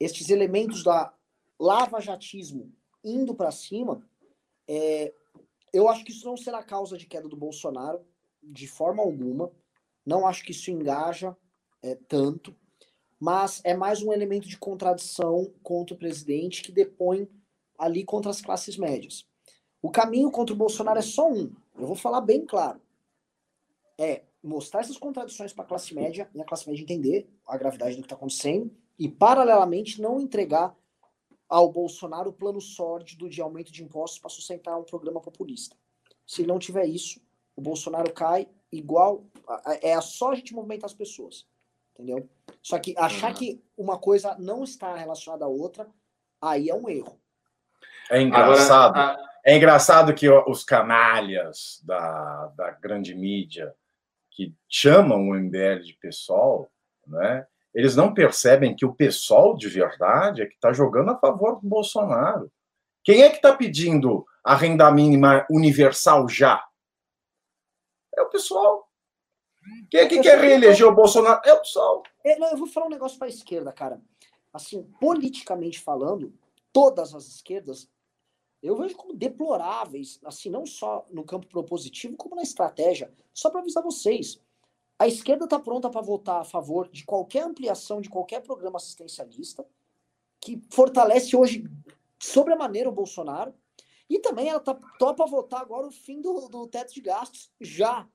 estes 0.00 0.30
elementos 0.30 0.82
da 0.82 1.12
lava-jatismo 1.60 2.72
indo 3.04 3.34
para 3.34 3.50
cima, 3.50 4.02
é, 4.66 5.12
eu 5.72 5.88
acho 5.88 6.04
que 6.04 6.12
isso 6.12 6.26
não 6.26 6.36
será 6.36 6.62
causa 6.62 6.96
de 6.96 7.06
queda 7.06 7.28
do 7.28 7.36
Bolsonaro, 7.36 8.04
de 8.42 8.66
forma 8.66 9.02
alguma. 9.02 9.50
Não 10.04 10.26
acho 10.26 10.44
que 10.44 10.52
isso 10.52 10.70
engaja 10.70 11.36
é, 11.82 11.94
tanto, 11.94 12.56
mas 13.18 13.60
é 13.64 13.74
mais 13.74 14.02
um 14.02 14.12
elemento 14.12 14.48
de 14.48 14.58
contradição 14.58 15.52
contra 15.62 15.94
o 15.94 15.98
presidente 15.98 16.62
que 16.62 16.72
depõe 16.72 17.28
ali 17.78 18.04
contra 18.04 18.30
as 18.30 18.40
classes 18.40 18.76
médias. 18.76 19.26
O 19.80 19.90
caminho 19.90 20.30
contra 20.30 20.54
o 20.54 20.58
Bolsonaro 20.58 20.98
é 20.98 21.02
só 21.02 21.30
um. 21.30 21.52
Eu 21.76 21.86
vou 21.86 21.96
falar 21.96 22.20
bem 22.20 22.44
claro. 22.44 22.80
É 23.96 24.24
mostrar 24.42 24.80
essas 24.80 24.96
contradições 24.96 25.52
para 25.52 25.64
a 25.64 25.68
classe 25.68 25.94
média 25.94 26.28
e 26.34 26.40
a 26.40 26.44
classe 26.44 26.68
média 26.68 26.82
entender 26.82 27.28
a 27.46 27.56
gravidade 27.56 27.94
do 27.94 28.02
que 28.02 28.06
está 28.06 28.16
acontecendo 28.16 28.70
e, 28.98 29.08
paralelamente, 29.08 30.00
não 30.00 30.20
entregar 30.20 30.76
ao 31.48 31.72
Bolsonaro 31.72 32.30
o 32.30 32.32
plano 32.32 32.60
sórdido 32.60 33.28
de 33.28 33.40
aumento 33.40 33.72
de 33.72 33.82
impostos 33.82 34.18
para 34.18 34.30
sustentar 34.30 34.78
um 34.78 34.84
programa 34.84 35.20
populista. 35.20 35.76
Se 36.26 36.46
não 36.46 36.58
tiver 36.58 36.84
isso, 36.86 37.20
o 37.56 37.60
Bolsonaro 37.60 38.12
cai 38.12 38.46
igual. 38.70 39.24
É 39.82 39.98
só 40.00 40.32
a 40.32 40.34
gente 40.34 40.54
movimentar 40.54 40.86
as 40.86 40.94
pessoas. 40.94 41.46
Entendeu? 41.94 42.28
Só 42.62 42.78
que 42.78 42.94
achar 42.96 43.30
uhum. 43.30 43.36
que 43.36 43.64
uma 43.76 43.98
coisa 43.98 44.36
não 44.38 44.62
está 44.62 44.94
relacionada 44.94 45.44
à 45.44 45.48
outra, 45.48 45.88
aí 46.40 46.68
é 46.68 46.74
um 46.74 46.88
erro. 46.88 47.18
É 48.10 48.20
engraçado. 48.20 48.96
Agora, 48.96 49.24
a... 49.24 49.28
É 49.44 49.56
engraçado 49.56 50.14
que 50.14 50.28
os 50.28 50.62
canalhas 50.62 51.80
da, 51.82 52.48
da 52.48 52.70
grande 52.70 53.14
mídia 53.14 53.74
que 54.30 54.54
chamam 54.68 55.28
o 55.28 55.34
MBL 55.34 55.80
de 55.82 55.94
pessoal, 55.94 56.70
né? 57.06 57.46
Eles 57.74 57.94
não 57.94 58.14
percebem 58.14 58.74
que 58.74 58.86
o 58.86 58.94
pessoal 58.94 59.56
de 59.56 59.68
verdade 59.68 60.42
é 60.42 60.46
que 60.46 60.54
está 60.54 60.72
jogando 60.72 61.10
a 61.10 61.18
favor 61.18 61.60
do 61.60 61.68
Bolsonaro. 61.68 62.50
Quem 63.04 63.22
é 63.22 63.30
que 63.30 63.36
está 63.36 63.54
pedindo 63.54 64.26
a 64.42 64.54
renda 64.54 64.90
mínima 64.90 65.46
universal 65.50 66.28
já? 66.28 66.66
É 68.16 68.22
o 68.22 68.30
pessoal. 68.30 68.88
Quem 69.90 70.00
é 70.00 70.06
que 70.06 70.20
quer 70.20 70.38
reeleger 70.38 70.86
o 70.86 70.94
Bolsonaro? 70.94 71.40
É 71.44 71.52
o 71.52 71.60
pessoal. 71.60 72.02
É, 72.24 72.38
eu 72.52 72.56
vou 72.56 72.66
falar 72.66 72.86
um 72.86 72.90
negócio 72.90 73.18
para 73.18 73.28
a 73.28 73.30
esquerda, 73.30 73.72
cara. 73.72 74.00
Assim, 74.52 74.82
politicamente 75.00 75.78
falando, 75.80 76.32
todas 76.72 77.14
as 77.14 77.26
esquerdas 77.26 77.88
eu 78.62 78.76
vejo 78.76 78.96
como 78.96 79.14
deploráveis, 79.14 80.18
assim, 80.24 80.50
não 80.50 80.66
só 80.66 81.06
no 81.10 81.24
campo 81.24 81.46
propositivo, 81.46 82.16
como 82.16 82.34
na 82.34 82.42
estratégia. 82.42 83.12
Só 83.32 83.50
para 83.50 83.60
avisar 83.60 83.82
vocês, 83.82 84.40
a 84.98 85.06
esquerda 85.06 85.44
está 85.44 85.58
pronta 85.58 85.88
para 85.88 86.00
votar 86.00 86.40
a 86.40 86.44
favor 86.44 86.88
de 86.88 87.04
qualquer 87.04 87.44
ampliação 87.44 88.00
de 88.00 88.08
qualquer 88.08 88.42
programa 88.42 88.78
assistencialista 88.78 89.64
que 90.40 90.60
fortalece 90.70 91.36
hoje 91.36 91.64
sobre 92.18 92.52
a 92.52 92.56
maneira 92.56 92.88
o 92.88 92.92
Bolsonaro. 92.92 93.54
E 94.10 94.18
também 94.18 94.48
ela 94.48 94.58
tá, 94.58 94.74
topa 94.98 95.26
votar 95.26 95.60
agora 95.60 95.86
o 95.86 95.92
fim 95.92 96.20
do, 96.20 96.48
do 96.48 96.66
teto 96.66 96.94
de 96.94 97.00
gastos 97.00 97.50
já. 97.60 98.06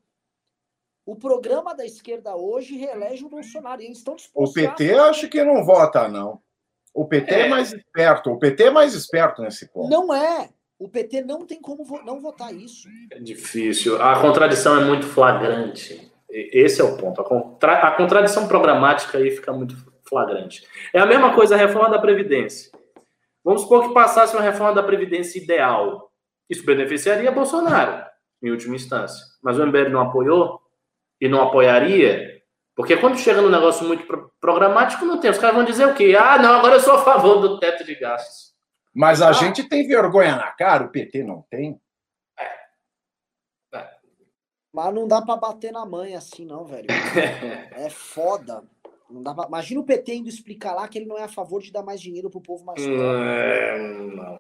O 1.06 1.16
programa 1.16 1.76
da 1.76 1.86
esquerda 1.86 2.36
hoje 2.36 2.76
reelege 2.76 3.24
o 3.24 3.30
Bolsonaro 3.30 3.82
e 3.82 3.86
eles 3.86 4.00
estão 4.00 4.16
dispostos. 4.16 4.52
O 4.52 4.54
PT 4.54 4.94
a... 4.94 5.06
acho 5.06 5.30
que 5.30 5.44
não 5.44 5.64
vota, 5.64 6.08
não. 6.08 6.42
O 6.94 7.06
PT 7.06 7.34
é. 7.34 7.40
é. 7.42 7.50
mais 7.50 7.74
esperto. 7.74 8.32
O 8.32 8.40
PT 8.40 8.64
é 8.64 8.72
mais 8.72 8.94
esperto 8.94 9.42
nesse 9.42 9.68
ponto. 9.68 9.90
Não 9.90 10.14
é. 10.14 10.50
O 10.80 10.90
PT 10.90 11.22
não 11.22 11.46
tem 11.46 11.62
como 11.62 11.84
vo 11.84 12.02
não 12.04 12.20
votar 12.20 12.54
isso. 12.54 12.88
É 13.12 13.20
difícil. 13.20 14.02
A 14.02 14.20
contradição 14.20 14.82
é 14.82 14.86
muito 14.86 15.06
flagrante. 15.06 16.13
Esse 16.34 16.82
é 16.82 16.84
o 16.84 16.98
ponto. 16.98 17.22
A, 17.22 17.24
contra 17.24 17.74
a 17.88 17.92
contradição 17.92 18.48
programática 18.48 19.18
aí 19.18 19.32
fica 19.32 19.54
muito 19.54 19.76
flagrante. 20.08 20.66
É 20.94 21.00
a 21.00 21.06
mesma 21.06 21.34
coisa 21.34 21.56
a 21.56 21.58
reforma 21.58 21.90
da 21.90 22.00
Previdência. 22.00 22.72
Vamos 23.44 23.62
supor 23.62 23.88
que 23.88 23.94
passasse 23.94 24.36
uma 24.36 24.42
reforma 24.42 24.74
da 24.74 24.84
Previdência 24.84 25.38
ideal. 25.38 26.12
Isso 26.50 26.66
beneficiaria 26.66 27.32
Bolsonaro, 27.32 28.06
em 28.42 28.52
última 28.52 28.76
instância. 28.76 29.24
Mas 29.42 29.58
o 29.58 29.66
MBL 29.66 29.90
não 29.90 30.02
apoiou 30.02 30.62
e 31.20 31.28
não 31.28 31.42
apoiaria 31.42 32.34
porque 32.76 32.98
quando 32.98 33.18
chega 33.18 33.42
no 33.42 33.50
negócio 33.50 33.86
muito 33.86 34.06
programático, 34.40 35.06
não 35.06 35.20
tem. 35.20 35.30
Os 35.30 35.38
caras 35.38 35.56
vão 35.56 35.66
dizer 35.66 35.88
o 35.88 35.94
quê? 35.94 36.16
Ah, 36.20 36.40
não, 36.40 36.56
agora 36.56 36.76
eu 36.76 36.80
sou 36.80 36.96
a 36.96 37.04
favor 37.04 37.40
do 37.40 37.60
teto 37.60 37.84
de 37.84 37.96
gastos. 37.96 38.54
Mas 38.94 39.22
a 39.22 39.30
ah. 39.30 39.34
gente 39.34 39.64
tem 39.64 39.88
vergonha 39.88 40.36
na 40.36 40.52
cara, 40.52 40.86
o 40.86 40.90
PT 40.90 41.24
não 41.24 41.46
tem. 41.50 41.80
Mas 44.74 44.94
não 44.94 45.08
dá 45.08 45.22
para 45.22 45.38
bater 45.38 45.72
na 45.72 45.86
mãe 45.86 46.16
assim, 46.16 46.46
não, 46.46 46.66
velho. 46.66 46.88
é 47.78 47.90
foda. 47.90 48.64
Não 49.10 49.22
dá 49.22 49.34
pra... 49.34 49.46
Imagina 49.46 49.80
o 49.80 49.86
PT 49.86 50.16
indo 50.16 50.30
explicar 50.30 50.74
lá 50.74 50.88
que 50.88 50.98
ele 50.98 51.06
não 51.06 51.18
é 51.18 51.24
a 51.24 51.28
favor 51.28 51.62
de 51.62 51.72
dar 51.72 51.84
mais 51.84 52.02
dinheiro 52.02 52.30
pro 52.30 52.42
povo 52.42 52.66
mais 52.66 52.82
pobre. 52.82 53.00
É, 53.00 53.78
não. 54.16 54.40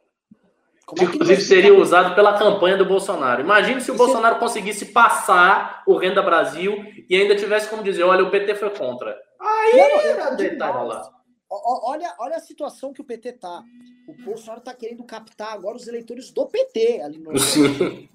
É 0.99 1.03
Inclusive 1.03 1.41
seria 1.41 1.73
usado 1.73 2.13
pela 2.13 2.37
campanha 2.37 2.75
do 2.75 2.85
Bolsonaro. 2.85 3.41
Imagine 3.41 3.79
se 3.79 3.89
o 3.89 3.93
Isso 3.93 4.03
Bolsonaro 4.03 4.35
é... 4.35 4.39
conseguisse 4.39 4.87
passar 4.87 5.83
o 5.87 5.95
Renda 5.95 6.21
Brasil 6.21 6.75
e 7.09 7.15
ainda 7.15 7.35
tivesse 7.35 7.69
como 7.69 7.83
dizer, 7.83 8.03
olha, 8.03 8.23
o 8.23 8.31
PT 8.31 8.55
foi 8.55 8.69
contra. 8.71 9.17
Aí 9.39 9.79
era 9.79 10.81
lá. 10.81 11.09
Olha, 11.49 12.15
olha 12.19 12.35
a 12.35 12.39
situação 12.39 12.91
que 12.91 13.01
o 13.01 13.05
PT 13.05 13.33
tá. 13.33 13.63
O 14.07 14.13
Bolsonaro 14.23 14.61
tá 14.61 14.73
querendo 14.73 15.03
captar 15.03 15.53
agora 15.53 15.77
os 15.77 15.87
eleitores 15.87 16.31
do 16.31 16.47
PT 16.47 17.01
ali 17.01 17.19
no. 17.19 17.37
Sim. 17.37 18.09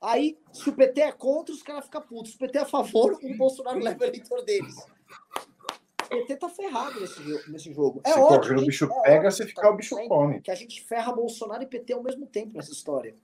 Aí, 0.00 0.38
se 0.52 0.68
o 0.68 0.72
PT 0.72 1.00
é 1.00 1.12
contra, 1.12 1.54
os 1.54 1.62
caras 1.62 1.84
ficam 1.86 2.02
putos. 2.02 2.32
Se 2.32 2.36
o 2.36 2.40
PT 2.40 2.58
é 2.58 2.60
a 2.62 2.66
favor, 2.66 3.18
o 3.22 3.36
Bolsonaro 3.36 3.78
leva 3.78 3.98
o 4.00 4.04
eleitor 4.04 4.42
deles. 4.44 4.76
O 6.04 6.08
PT 6.08 6.36
tá 6.36 6.48
ferrado 6.48 7.00
nesse, 7.00 7.50
nesse 7.50 7.72
jogo. 7.72 8.00
É 8.04 8.12
se 8.12 8.18
ótimo, 8.18 8.40
correr 8.40 8.62
o 8.62 8.66
bicho 8.66 8.84
é 8.84 9.02
pega, 9.02 9.30
se 9.30 9.46
ficar 9.46 9.70
o 9.70 9.76
bicho 9.76 9.96
come. 10.06 10.40
Que 10.40 10.50
a 10.50 10.54
gente 10.54 10.82
ferra 10.82 11.12
Bolsonaro 11.12 11.62
e 11.62 11.66
PT 11.66 11.94
ao 11.94 12.02
mesmo 12.02 12.26
tempo 12.26 12.54
nessa 12.54 12.70
história. 12.70 13.14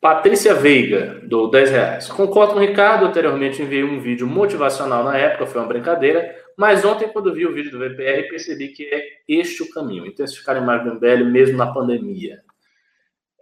Patrícia 0.00 0.54
Veiga, 0.54 1.20
do 1.26 1.48
10 1.48 1.70
reais. 1.70 2.08
Concordo 2.08 2.54
com 2.54 2.58
o 2.58 2.62
Ricardo, 2.62 3.06
anteriormente 3.06 3.62
enviei 3.62 3.82
um 3.82 4.00
vídeo 4.00 4.26
motivacional 4.26 5.02
na 5.04 5.16
época, 5.16 5.46
foi 5.46 5.60
uma 5.60 5.68
brincadeira, 5.68 6.34
mas 6.56 6.84
ontem, 6.84 7.08
quando 7.08 7.34
vi 7.34 7.46
o 7.46 7.52
vídeo 7.52 7.70
do 7.70 7.78
VPR, 7.78 8.28
percebi 8.28 8.68
que 8.68 8.84
é 8.84 9.02
este 9.28 9.62
o 9.62 9.70
caminho, 9.70 10.06
intensificar 10.06 10.56
a 10.56 10.60
imagem 10.60 10.86
do 10.86 10.94
MBL 10.94 11.24
mesmo 11.30 11.56
na 11.56 11.72
pandemia. 11.72 12.42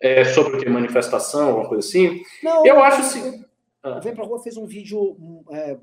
É 0.05 0.23
sobre 0.23 0.59
o 0.59 0.61
que? 0.61 0.69
Manifestação, 0.69 1.49
alguma 1.49 1.67
coisa 1.67 1.89
assim? 1.89 2.23
Não, 2.43 2.67
eu 2.67 2.79
acho 2.83 3.01
assim. 3.01 3.43
Ah. 3.83 4.01
Vem 4.01 4.15
pra 4.15 4.23
rua 4.23 4.39
fez 4.39 4.55
um 4.59 4.67
vídeo 4.67 5.17
é, 5.51 5.79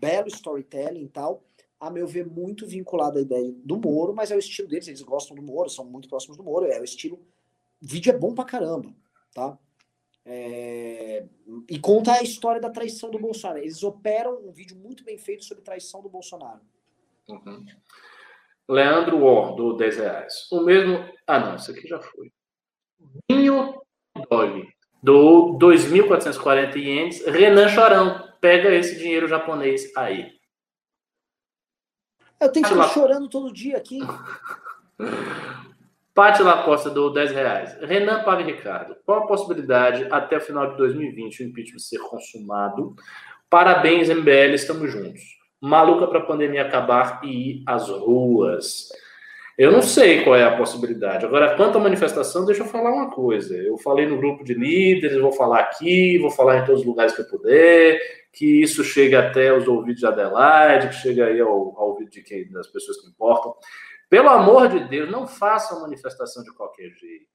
belo 0.00 0.28
storytelling 0.28 1.02
e 1.02 1.08
tal, 1.08 1.44
a 1.78 1.90
meu 1.90 2.06
ver, 2.06 2.26
muito 2.26 2.66
vinculado 2.66 3.18
à 3.18 3.20
ideia 3.20 3.52
do 3.62 3.76
Moro, 3.76 4.14
mas 4.14 4.30
é 4.30 4.36
o 4.36 4.38
estilo 4.38 4.68
deles, 4.68 4.88
eles 4.88 5.02
gostam 5.02 5.36
do 5.36 5.42
Moro, 5.42 5.68
são 5.68 5.84
muito 5.84 6.08
próximos 6.08 6.38
do 6.38 6.42
Moro, 6.42 6.64
é 6.64 6.80
o 6.80 6.84
estilo. 6.84 7.20
O 7.82 7.86
vídeo 7.86 8.10
é 8.10 8.16
bom 8.16 8.34
pra 8.34 8.42
caramba, 8.42 8.90
tá? 9.34 9.58
É... 10.24 11.26
E 11.68 11.78
conta 11.78 12.14
a 12.14 12.22
história 12.22 12.60
da 12.60 12.70
traição 12.70 13.10
do 13.10 13.18
Bolsonaro. 13.18 13.58
Eles 13.58 13.82
operam 13.82 14.38
um 14.46 14.50
vídeo 14.50 14.78
muito 14.78 15.04
bem 15.04 15.18
feito 15.18 15.44
sobre 15.44 15.62
traição 15.62 16.00
do 16.00 16.08
Bolsonaro. 16.08 16.60
Uhum. 17.28 17.66
Leandro 18.66 19.22
Or, 19.22 19.54
do 19.56 19.76
10 19.76 19.96
reais. 19.98 20.48
O 20.50 20.62
mesmo. 20.62 21.04
Ah, 21.26 21.38
não, 21.38 21.56
isso 21.56 21.70
aqui 21.70 21.86
já 21.86 22.00
foi. 22.00 22.32
Vinho 23.30 23.80
Dog, 24.28 24.68
do 25.02 25.58
2.440 25.58 26.76
ienes. 26.76 27.26
Renan 27.26 27.68
Chorão, 27.68 28.28
pega 28.40 28.74
esse 28.74 28.98
dinheiro 28.98 29.28
japonês 29.28 29.90
aí. 29.96 30.32
Eu 32.40 32.50
tenho 32.50 32.64
que 32.64 32.72
ficar 32.72 32.88
chorando 32.88 33.28
todo 33.28 33.52
dia 33.52 33.76
aqui. 33.76 34.00
Pati 36.14 36.42
Lacosta 36.42 36.90
do 36.90 37.10
10 37.10 37.32
reais. 37.32 37.78
Renan 37.82 38.24
Pave 38.24 38.42
Ricardo. 38.42 38.96
Qual 39.06 39.20
a 39.20 39.26
possibilidade 39.26 40.06
até 40.10 40.38
o 40.38 40.40
final 40.40 40.70
de 40.70 40.76
2020 40.76 41.42
o 41.42 41.46
impeachment 41.46 41.78
ser 41.78 41.98
consumado? 41.98 42.94
Parabéns, 43.48 44.08
MBL, 44.08 44.54
estamos 44.54 44.90
juntos. 44.90 45.20
Maluca 45.60 46.06
para 46.06 46.18
a 46.18 46.26
pandemia 46.26 46.62
acabar 46.62 47.20
e 47.22 47.50
ir 47.50 47.62
às 47.66 47.88
ruas. 47.88 48.88
Eu 49.60 49.70
não 49.70 49.82
sei 49.82 50.24
qual 50.24 50.36
é 50.36 50.44
a 50.44 50.56
possibilidade. 50.56 51.26
Agora, 51.26 51.54
quanto 51.54 51.76
à 51.76 51.80
manifestação, 51.80 52.46
deixa 52.46 52.62
eu 52.62 52.66
falar 52.66 52.90
uma 52.92 53.10
coisa. 53.10 53.54
Eu 53.54 53.76
falei 53.76 54.06
no 54.06 54.16
grupo 54.16 54.42
de 54.42 54.54
líderes, 54.54 55.20
vou 55.20 55.32
falar 55.32 55.60
aqui, 55.60 56.18
vou 56.18 56.30
falar 56.30 56.58
em 56.58 56.64
todos 56.64 56.80
os 56.80 56.86
lugares 56.86 57.14
que 57.14 57.20
eu 57.20 57.28
puder 57.28 58.00
que 58.32 58.62
isso 58.62 58.84
chegue 58.84 59.16
até 59.16 59.52
os 59.52 59.66
ouvidos 59.66 60.00
de 60.00 60.06
Adelaide, 60.06 60.88
que 60.88 60.94
chegue 60.94 61.20
aí 61.20 61.40
ao, 61.40 61.50
ao 61.50 61.90
ouvido 61.90 62.10
de 62.10 62.22
quem, 62.22 62.50
das 62.50 62.66
pessoas 62.68 63.00
que 63.00 63.08
importam. 63.08 63.54
Pelo 64.08 64.28
amor 64.28 64.68
de 64.68 64.80
Deus, 64.88 65.10
não 65.10 65.26
faça 65.26 65.74
uma 65.74 65.82
manifestação 65.82 66.42
de 66.42 66.52
qualquer 66.52 66.90
jeito. 66.90 67.26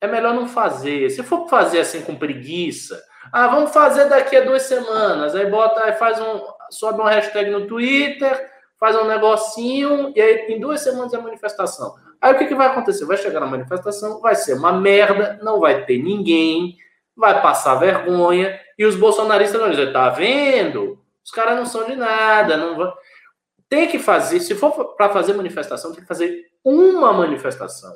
É 0.00 0.06
melhor 0.06 0.34
não 0.34 0.48
fazer. 0.48 1.10
Se 1.10 1.22
for 1.22 1.48
fazer 1.48 1.80
assim 1.80 2.02
com 2.02 2.16
preguiça, 2.16 3.00
ah, 3.32 3.48
vamos 3.48 3.72
fazer 3.72 4.08
daqui 4.08 4.36
a 4.36 4.44
duas 4.44 4.62
semanas. 4.62 5.34
Aí 5.34 5.46
bota, 5.46 5.84
aí 5.84 5.92
faz 5.94 6.20
um, 6.20 6.42
sobe 6.70 7.00
uma 7.00 7.10
hashtag 7.10 7.50
no 7.50 7.66
Twitter, 7.66 8.55
faz 8.78 8.96
um 8.96 9.06
negocinho 9.06 10.12
e 10.14 10.20
aí 10.20 10.52
em 10.52 10.60
duas 10.60 10.80
semanas 10.80 11.12
é 11.12 11.18
manifestação. 11.18 11.94
Aí 12.20 12.34
o 12.34 12.38
que, 12.38 12.46
que 12.46 12.54
vai 12.54 12.68
acontecer? 12.68 13.04
Vai 13.04 13.16
chegar 13.16 13.40
na 13.40 13.46
manifestação, 13.46 14.20
vai 14.20 14.34
ser 14.34 14.54
uma 14.54 14.72
merda, 14.72 15.38
não 15.42 15.60
vai 15.60 15.84
ter 15.84 16.02
ninguém, 16.02 16.76
vai 17.16 17.40
passar 17.40 17.76
vergonha 17.76 18.58
e 18.78 18.84
os 18.84 18.96
bolsonaristas 18.96 19.60
vão 19.60 19.70
dizer, 19.70 19.92
tá 19.92 20.08
vendo? 20.10 20.98
Os 21.24 21.30
caras 21.30 21.56
não 21.56 21.66
são 21.66 21.84
de 21.84 21.96
nada, 21.96 22.56
não 22.56 22.76
vão... 22.76 22.92
Tem 23.68 23.88
que 23.88 23.98
fazer, 23.98 24.40
se 24.40 24.54
for 24.54 24.94
para 24.94 25.10
fazer 25.10 25.32
manifestação, 25.32 25.92
tem 25.92 26.02
que 26.02 26.06
fazer 26.06 26.44
uma 26.64 27.12
manifestação 27.12 27.92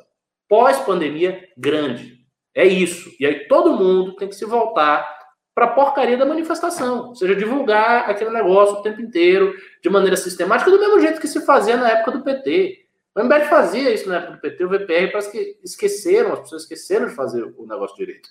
pós-pandemia 0.48 1.48
grande. 1.57 2.19
É 2.52 2.66
isso. 2.66 3.09
E 3.20 3.24
aí 3.24 3.47
todo 3.47 3.77
mundo 3.77 4.16
tem 4.16 4.28
que 4.28 4.35
se 4.35 4.44
voltar 4.44 5.19
para 5.55 5.66
a 5.66 5.72
porcaria 5.72 6.16
da 6.16 6.24
manifestação, 6.24 7.09
ou 7.09 7.14
seja, 7.14 7.35
divulgar 7.35 8.09
aquele 8.09 8.31
negócio 8.31 8.77
o 8.77 8.82
tempo 8.82 9.01
inteiro, 9.01 9.55
de 9.82 9.90
maneira 9.90 10.16
sistemática, 10.16 10.70
do 10.70 10.78
mesmo 10.78 11.01
jeito 11.01 11.20
que 11.20 11.28
se 11.28 11.44
fazia 11.44 11.77
na 11.77 11.90
época 11.90 12.12
do 12.12 12.24
PT. 12.24 12.86
O 13.14 13.22
MBL 13.22 13.44
fazia 13.48 13.93
isso 13.93 14.09
na 14.09 14.16
época 14.16 14.32
do 14.32 14.40
PT, 14.40 14.64
o 14.64 14.68
VPR 14.68 15.10
parece 15.10 15.32
que 15.32 15.59
esqueceram, 15.64 16.32
as 16.32 16.40
pessoas 16.40 16.62
esqueceram 16.62 17.09
de 17.09 17.14
fazer 17.14 17.43
o 17.43 17.66
negócio 17.66 17.97
direito. 17.97 18.28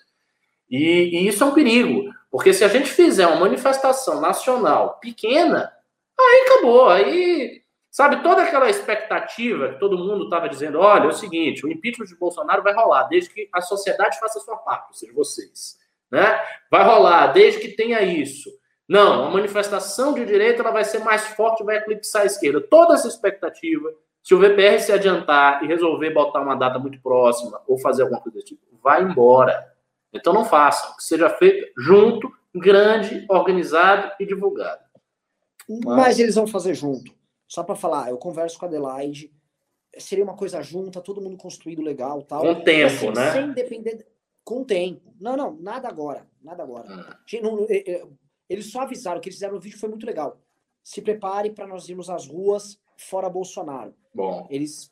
E, 0.70 1.20
e 1.20 1.28
isso 1.28 1.44
é 1.44 1.48
um 1.48 1.54
perigo, 1.54 2.10
porque 2.32 2.54
se 2.54 2.64
a 2.64 2.68
gente 2.68 2.90
fizer 2.90 3.28
uma 3.28 3.42
manifestação 3.42 4.22
nacional 4.22 5.00
pequena, 5.00 5.72
aí 6.18 6.46
acabou, 6.48 6.88
aí 6.90 7.62
Sabe, 7.92 8.22
toda 8.22 8.44
aquela 8.44 8.70
expectativa 8.70 9.70
que 9.70 9.80
todo 9.80 9.98
mundo 9.98 10.26
estava 10.26 10.48
dizendo: 10.48 10.80
olha, 10.80 11.06
é 11.06 11.08
o 11.08 11.12
seguinte, 11.12 11.66
o 11.66 11.72
impeachment 11.72 12.06
de 12.06 12.16
Bolsonaro 12.16 12.62
vai 12.62 12.74
rolar, 12.74 13.08
desde 13.08 13.32
que 13.32 13.50
a 13.52 13.62
sociedade 13.62 14.20
faça 14.20 14.38
a 14.38 14.42
sua 14.42 14.58
parte, 14.58 14.90
ou 14.90 14.94
seja, 14.94 15.12
vocês. 15.14 15.79
Né? 16.12 16.40
Vai 16.72 16.84
rolar, 16.84 17.28
desde 17.28 17.60
que 17.60 17.70
tenha 17.70 18.02
isso. 18.02 18.50
Não, 18.88 19.28
a 19.28 19.30
manifestação 19.30 20.14
de 20.14 20.26
direita 20.26 20.62
ela 20.62 20.72
vai 20.72 20.84
ser 20.84 21.00
mais 21.00 21.28
forte, 21.28 21.64
vai 21.64 21.78
eclipsar 21.78 22.24
a 22.24 22.26
esquerda. 22.26 22.60
Toda 22.60 22.96
essa 22.96 23.08
expectativa, 23.08 23.94
se 24.24 24.34
o 24.34 24.40
VPR 24.40 24.80
se 24.80 24.92
adiantar 24.92 25.64
e 25.64 25.68
resolver 25.68 26.10
botar 26.10 26.42
uma 26.42 26.56
data 26.56 26.80
muito 26.80 27.00
próxima 27.00 27.62
ou 27.68 27.78
fazer 27.78 28.02
alguma 28.02 28.20
coisa 28.20 28.38
desse 28.38 28.48
tipo, 28.48 28.62
vai 28.82 29.04
embora. 29.04 29.72
Então 30.12 30.34
não 30.34 30.44
façam, 30.44 30.96
que 30.96 31.04
seja 31.04 31.30
feito 31.30 31.72
junto, 31.78 32.32
grande, 32.54 33.26
organizado 33.30 34.12
e 34.20 34.26
divulgado. 34.26 34.82
Mas, 35.70 35.96
Mas 35.98 36.20
eles 36.20 36.34
vão 36.34 36.48
fazer 36.48 36.74
junto. 36.74 37.14
Só 37.48 37.64
para 37.64 37.76
falar, 37.76 38.10
eu 38.10 38.18
converso 38.18 38.58
com 38.58 38.66
a 38.66 38.68
Adelaide, 38.68 39.32
seria 39.98 40.24
uma 40.24 40.36
coisa 40.36 40.62
junta, 40.64 41.02
todo 41.02 41.22
mundo 41.22 41.38
construído 41.38 41.82
legal, 41.82 42.24
tal. 42.24 42.42
Com 42.42 42.62
tempo, 42.62 42.88
assim, 42.88 43.12
né? 43.12 43.32
Sem 43.34 43.52
depender 43.52 44.06
com 44.50 44.64
tempo. 44.64 45.14
Não, 45.22 45.38
não, 45.38 45.54
nada 45.54 45.88
agora, 45.88 46.28
nada 46.42 46.64
agora. 46.64 46.88
Ah. 46.90 47.20
Eles 48.50 48.72
só 48.72 48.82
avisaram 48.82 49.22
que 49.22 49.30
eles 49.30 49.36
fizeram 49.36 49.58
o 49.58 49.60
vídeo 49.60 49.78
foi 49.78 49.90
muito 49.90 50.08
legal. 50.08 50.42
Se 50.84 51.04
prepare 51.04 51.52
para 51.52 51.68
nós 51.68 51.88
irmos 51.88 52.10
às 52.10 52.26
ruas 52.26 52.80
fora 52.98 53.30
Bolsonaro. 53.30 53.94
Bom. 54.12 54.48
Eles 54.50 54.92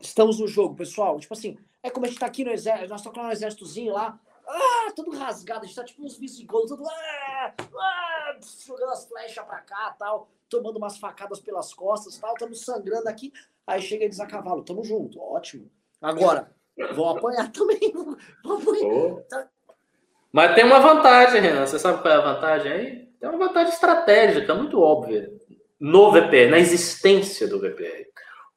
estamos 0.00 0.40
no 0.40 0.48
jogo, 0.48 0.74
pessoal. 0.74 1.20
Tipo 1.20 1.34
assim, 1.34 1.56
é 1.84 1.88
como 1.88 2.04
a 2.04 2.08
gente 2.08 2.18
tá 2.18 2.26
aqui 2.26 2.42
no 2.42 2.50
exército, 2.50 2.88
nós 2.88 3.00
estamos 3.00 3.22
no 3.22 3.30
exércitozinho 3.30 3.92
lá, 3.92 4.20
ah, 4.44 4.92
tudo 4.96 5.12
rasgado, 5.12 5.62
a 5.62 5.66
gente 5.66 5.76
tá 5.76 5.84
tipo 5.84 6.04
uns 6.04 6.16
visigodos, 6.16 6.70
tudo 6.70 6.82
ah, 6.88 7.54
ah, 7.60 8.38
jogando 8.66 8.90
as 8.90 9.06
flechas 9.06 9.44
pra 9.44 9.60
cá 9.60 9.94
tal 9.96 10.28
tomando 10.48 10.78
umas 10.78 10.98
facadas 10.98 11.38
pelas 11.40 11.72
costas, 11.72 12.18
tal, 12.18 12.32
estamos 12.32 12.64
sangrando 12.64 13.08
aqui. 13.08 13.32
Aí 13.66 13.80
chega 13.80 14.04
eles 14.04 14.18
a 14.18 14.26
cavalo, 14.26 14.64
tamo 14.64 14.82
junto, 14.82 15.20
ótimo. 15.20 15.70
Agora, 16.00 16.55
vão 16.94 17.10
apanhar 17.10 17.50
também. 17.52 17.92
Vão 18.44 18.58
apanhar. 18.58 19.22
Tá. 19.28 19.48
Mas 20.32 20.54
tem 20.54 20.64
uma 20.64 20.80
vantagem, 20.80 21.40
Renan. 21.40 21.66
Você 21.66 21.78
sabe 21.78 22.02
qual 22.02 22.12
é 22.12 22.16
a 22.18 22.34
vantagem 22.34 22.72
aí? 22.72 23.08
Tem 23.18 23.28
uma 23.28 23.38
vantagem 23.38 23.72
estratégica, 23.72 24.54
muito 24.54 24.80
óbvia, 24.80 25.30
no 25.80 26.12
VPR, 26.12 26.50
na 26.50 26.58
existência 26.58 27.48
do 27.48 27.58
VPR. 27.58 28.06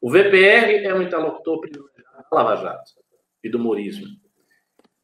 O 0.02 0.12
VPR 0.12 0.86
é 0.86 0.94
um 0.94 1.02
interlocutor 1.02 1.60
privilegiado 1.60 2.26
da 2.30 2.38
Lava 2.38 2.56
Jato 2.58 2.92
e 3.44 3.50
do 3.50 3.58
humorismo. 3.58 4.08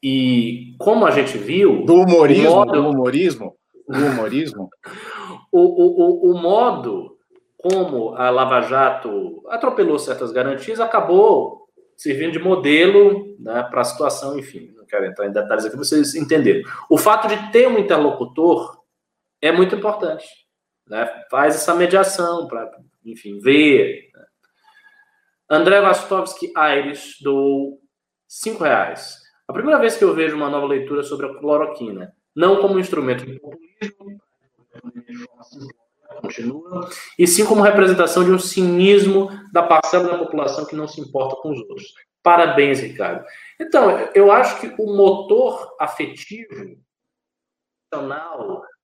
E 0.01 0.75
como 0.77 1.05
a 1.05 1.11
gente 1.11 1.37
viu. 1.37 1.85
Do 1.85 1.95
humorismo? 1.95 2.49
Modo... 2.49 2.71
Do 2.73 2.89
humorismo? 2.89 3.55
Do 3.87 4.05
humorismo? 4.05 4.69
o, 5.51 5.59
o, 5.59 6.31
o, 6.31 6.41
modo 6.41 7.17
como 7.57 8.13
a 8.15 8.29
Lava 8.29 8.61
Jato 8.61 9.41
atropelou 9.47 9.97
certas 9.97 10.31
garantias 10.31 10.79
acabou 10.79 11.64
servindo 11.95 12.33
de 12.33 12.39
modelo 12.39 13.35
né, 13.39 13.63
para 13.63 13.81
a 13.81 13.85
situação, 13.85 14.37
enfim, 14.37 14.71
não 14.75 14.85
quero 14.85 15.05
entrar 15.05 15.27
em 15.27 15.31
detalhes 15.31 15.65
aqui, 15.65 15.77
vocês 15.77 16.15
entenderam. 16.15 16.61
O 16.89 16.97
fato 16.97 17.27
de 17.27 17.51
ter 17.51 17.67
um 17.67 17.77
interlocutor 17.77 18.81
é 19.41 19.51
muito 19.51 19.75
importante. 19.75 20.25
Né? 20.87 21.05
Faz 21.29 21.55
essa 21.55 21.73
mediação 21.73 22.47
para, 22.47 22.69
enfim, 23.03 23.39
ver. 23.39 24.09
Né? 24.13 24.25
André 25.49 25.81
Vastovski 25.81 26.51
Aires 26.55 27.17
do 27.21 27.79
cinco 28.27 28.63
reais. 28.63 29.17
A 29.47 29.53
primeira 29.53 29.79
vez 29.79 29.95
que 29.95 30.03
eu 30.03 30.13
vejo 30.13 30.35
uma 30.35 30.49
nova 30.49 30.65
leitura 30.65 31.03
sobre 31.03 31.27
a 31.27 31.35
cloroquina, 31.35 32.13
não 32.35 32.61
como 32.61 32.79
instrumento 32.79 33.25
de 33.25 33.39
populismo, 33.39 34.19
continua, 36.21 36.89
e 37.17 37.27
sim 37.27 37.45
como 37.45 37.61
representação 37.61 38.23
de 38.23 38.31
um 38.31 38.39
cinismo 38.39 39.29
da 39.51 39.63
parcela 39.63 40.09
da 40.09 40.17
população 40.17 40.65
que 40.65 40.75
não 40.75 40.87
se 40.87 40.99
importa 41.01 41.35
com 41.37 41.51
os 41.51 41.59
outros. 41.59 41.93
Parabéns, 42.23 42.79
Ricardo. 42.79 43.23
Então, 43.59 44.09
eu 44.15 44.31
acho 44.31 44.59
que 44.59 44.73
o 44.81 44.95
motor 44.95 45.75
afetivo 45.79 46.77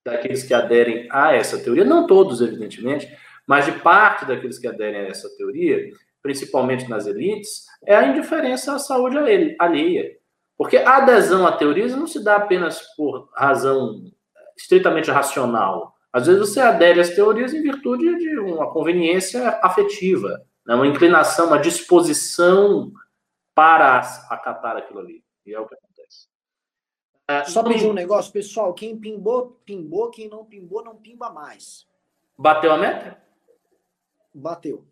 daqueles 0.05 0.43
que 0.43 0.53
aderem 0.53 1.07
a 1.11 1.33
essa 1.33 1.57
teoria, 1.57 1.83
não 1.83 2.07
todos, 2.07 2.41
evidentemente, 2.41 3.11
mas 3.47 3.65
de 3.65 3.71
parte 3.73 4.25
daqueles 4.25 4.59
que 4.59 4.67
aderem 4.67 5.01
a 5.01 5.07
essa 5.07 5.29
teoria, 5.37 5.91
principalmente 6.21 6.89
nas 6.89 7.07
elites, 7.07 7.65
é 7.85 7.95
a 7.95 8.07
indiferença 8.07 8.75
à 8.75 8.79
saúde 8.79 9.17
alheia. 9.17 10.17
Porque 10.57 10.77
a 10.77 10.97
adesão 10.97 11.47
a 11.47 11.51
teorias 11.51 11.95
não 11.95 12.05
se 12.05 12.23
dá 12.23 12.35
apenas 12.35 12.81
por 12.95 13.29
razão 13.35 14.03
estritamente 14.55 15.09
racional. 15.09 15.95
Às 16.13 16.27
vezes 16.27 16.49
você 16.49 16.59
adere 16.59 16.99
às 16.99 17.09
teorias 17.09 17.53
em 17.53 17.61
virtude 17.61 18.17
de 18.17 18.37
uma 18.39 18.71
conveniência 18.71 19.59
afetiva, 19.61 20.45
né? 20.65 20.75
uma 20.75 20.87
inclinação, 20.87 21.47
uma 21.47 21.59
disposição 21.59 22.91
para 23.55 23.99
acatar 24.29 24.77
aquilo 24.77 24.99
ali. 24.99 25.23
E 25.45 25.53
é 25.53 25.59
o 25.59 25.67
que 25.67 25.75
acontece. 25.75 26.27
É, 27.27 27.45
Só 27.45 27.63
pedir 27.63 27.87
um 27.87 27.93
negócio, 27.93 28.31
pessoal. 28.31 28.73
Quem 28.73 28.97
pimbou, 28.97 29.61
pimbou. 29.65 30.09
Quem 30.09 30.27
não 30.27 30.43
pimbou, 30.43 30.83
não 30.83 30.95
pimba 30.95 31.29
mais. 31.29 31.87
Bateu 32.37 32.71
a 32.71 32.77
meta? 32.77 33.17
Bateu. 34.33 34.85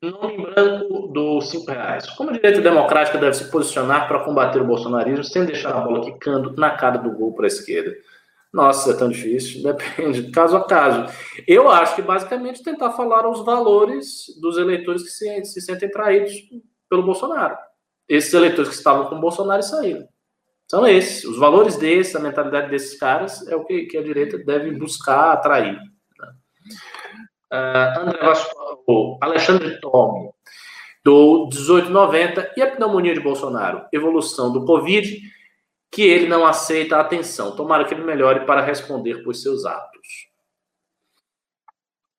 Nome 0.00 0.36
branco 0.36 1.08
dos 1.08 1.50
cinco 1.50 1.70
reais. 1.70 2.08
Como 2.10 2.30
a 2.30 2.32
direita 2.32 2.60
democrática 2.60 3.18
deve 3.18 3.34
se 3.34 3.50
posicionar 3.50 4.06
para 4.06 4.22
combater 4.22 4.60
o 4.60 4.66
bolsonarismo 4.66 5.24
sem 5.24 5.46
deixar 5.46 5.74
a 5.74 5.80
bola 5.80 6.04
quicando 6.04 6.54
na 6.56 6.76
cara 6.76 6.98
do 6.98 7.10
gol 7.10 7.32
para 7.32 7.46
a 7.46 7.48
esquerda? 7.48 7.94
Nossa, 8.54 8.92
é 8.92 8.96
tão 8.96 9.08
difícil. 9.08 9.64
Depende, 9.66 10.30
caso 10.30 10.56
a 10.56 10.64
caso. 10.64 11.12
Eu 11.46 11.68
acho 11.68 11.96
que 11.96 12.02
basicamente 12.02 12.62
tentar 12.62 12.92
falar 12.92 13.28
os 13.28 13.44
valores 13.44 14.26
dos 14.40 14.56
eleitores 14.56 15.02
que 15.02 15.08
se, 15.08 15.44
se 15.44 15.60
sentem 15.60 15.90
traídos 15.90 16.32
pelo 16.88 17.02
Bolsonaro. 17.02 17.56
Esses 18.08 18.32
eleitores 18.32 18.68
que 18.68 18.76
estavam 18.76 19.06
com 19.06 19.16
o 19.16 19.20
Bolsonaro 19.20 19.62
saíram. 19.64 20.06
São 20.70 20.86
esses. 20.86 21.24
Os 21.24 21.36
valores 21.36 21.76
desses, 21.76 22.14
a 22.14 22.20
mentalidade 22.20 22.70
desses 22.70 22.96
caras 22.96 23.44
é 23.48 23.56
o 23.56 23.64
que, 23.64 23.86
que 23.86 23.98
a 23.98 24.02
direita 24.02 24.38
deve 24.38 24.70
buscar 24.70 25.32
atrair. 25.32 25.76
Uh, 27.52 28.00
André 28.00 28.18
Vasco, 28.20 29.18
Alexandre 29.20 29.80
Tomi, 29.80 30.30
do 31.04 31.48
1890 31.52 32.52
e 32.56 32.62
a 32.62 32.70
pneumonia 32.70 33.14
de 33.14 33.20
Bolsonaro, 33.20 33.84
evolução 33.92 34.52
do 34.52 34.64
Covid 34.64 35.33
que 35.94 36.02
ele 36.02 36.26
não 36.26 36.44
aceita 36.44 36.96
a 36.96 37.00
atenção. 37.00 37.54
Tomara 37.54 37.84
que 37.84 37.94
ele 37.94 38.02
melhore 38.02 38.44
para 38.44 38.60
responder 38.60 39.22
por 39.22 39.32
seus 39.32 39.64
atos. 39.64 40.28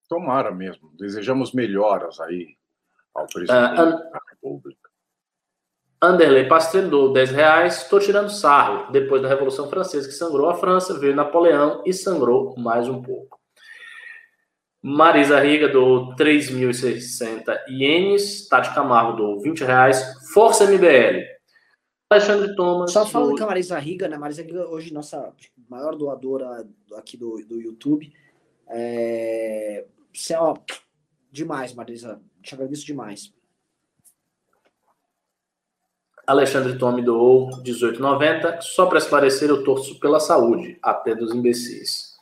Tomara 0.08 0.50
mesmo. 0.50 0.92
Desejamos 0.98 1.52
melhoras 1.52 2.22
aí 2.22 2.56
ao 3.14 3.28
presidente 3.28 3.74
uh, 3.74 4.12
da 4.12 4.22
República. 4.30 4.90
Anderley 6.02 6.48
Pastrello, 6.48 7.12
10 7.12 7.32
reais. 7.32 7.82
Estou 7.82 8.00
tirando 8.00 8.30
sarro. 8.30 8.90
Depois 8.94 9.22
da 9.22 9.28
Revolução 9.28 9.70
Francesa, 9.70 10.08
que 10.08 10.14
sangrou 10.14 10.50
a 10.50 10.56
França, 10.56 10.98
veio 10.98 11.14
Napoleão 11.14 11.84
e 11.86 11.92
sangrou 11.92 12.56
mais 12.58 12.88
um 12.88 13.02
pouco. 13.02 13.38
Marisa 14.82 15.38
Riga 15.40 15.68
do 15.68 16.16
3.060 16.16 17.44
ienes. 17.68 18.48
Tati 18.48 18.74
Camargo 18.74 19.18
do 19.18 19.42
20 19.42 19.66
reais. 19.66 20.32
Força 20.32 20.66
MBL. 20.66 21.35
Alexandre 22.10 22.56
Thomas. 22.56 22.92
Só 22.92 23.06
falando 23.06 23.32
do... 23.32 23.38
com 23.38 23.44
a 23.44 23.48
Marisa 23.48 23.80
Riga, 23.80 24.08
né? 24.08 24.18
Marisa 24.18 24.44
Riga, 24.44 24.68
hoje, 24.68 24.94
nossa 24.94 25.34
maior 25.70 25.96
doadora 25.96 26.68
aqui 26.96 27.18
do, 27.18 27.44
do 27.46 27.60
YouTube. 27.60 28.14
É... 28.68 29.86
Você, 30.14 30.36
ó, 30.36 30.56
demais, 31.32 31.74
Marisa. 31.74 32.22
Te 32.42 32.54
agradeço 32.54 32.86
demais. 32.86 33.34
Alexandre 36.28 36.78
Tome 36.78 37.04
doou 37.04 37.50
18,90. 37.64 38.62
Só 38.62 38.86
para 38.88 38.98
esclarecer, 38.98 39.50
eu 39.50 39.64
torço 39.64 40.00
pela 40.00 40.20
saúde, 40.20 40.78
até 40.82 41.14
dos 41.16 41.34
imbecis. 41.34 42.16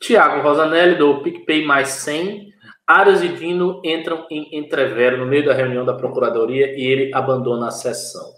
Tiago 0.00 0.42
Rosanelli 0.42 0.96
doou 0.96 1.22
PicPay 1.22 1.64
mais 1.64 1.88
100. 1.88 2.47
Aras 2.88 3.22
e 3.22 3.28
Dino 3.28 3.82
entram 3.84 4.26
em 4.30 4.56
entrevero 4.56 5.18
no 5.18 5.26
meio 5.26 5.44
da 5.44 5.52
reunião 5.52 5.84
da 5.84 5.92
Procuradoria 5.92 6.74
e 6.74 6.86
ele 6.86 7.14
abandona 7.14 7.68
a 7.68 7.70
sessão. 7.70 8.32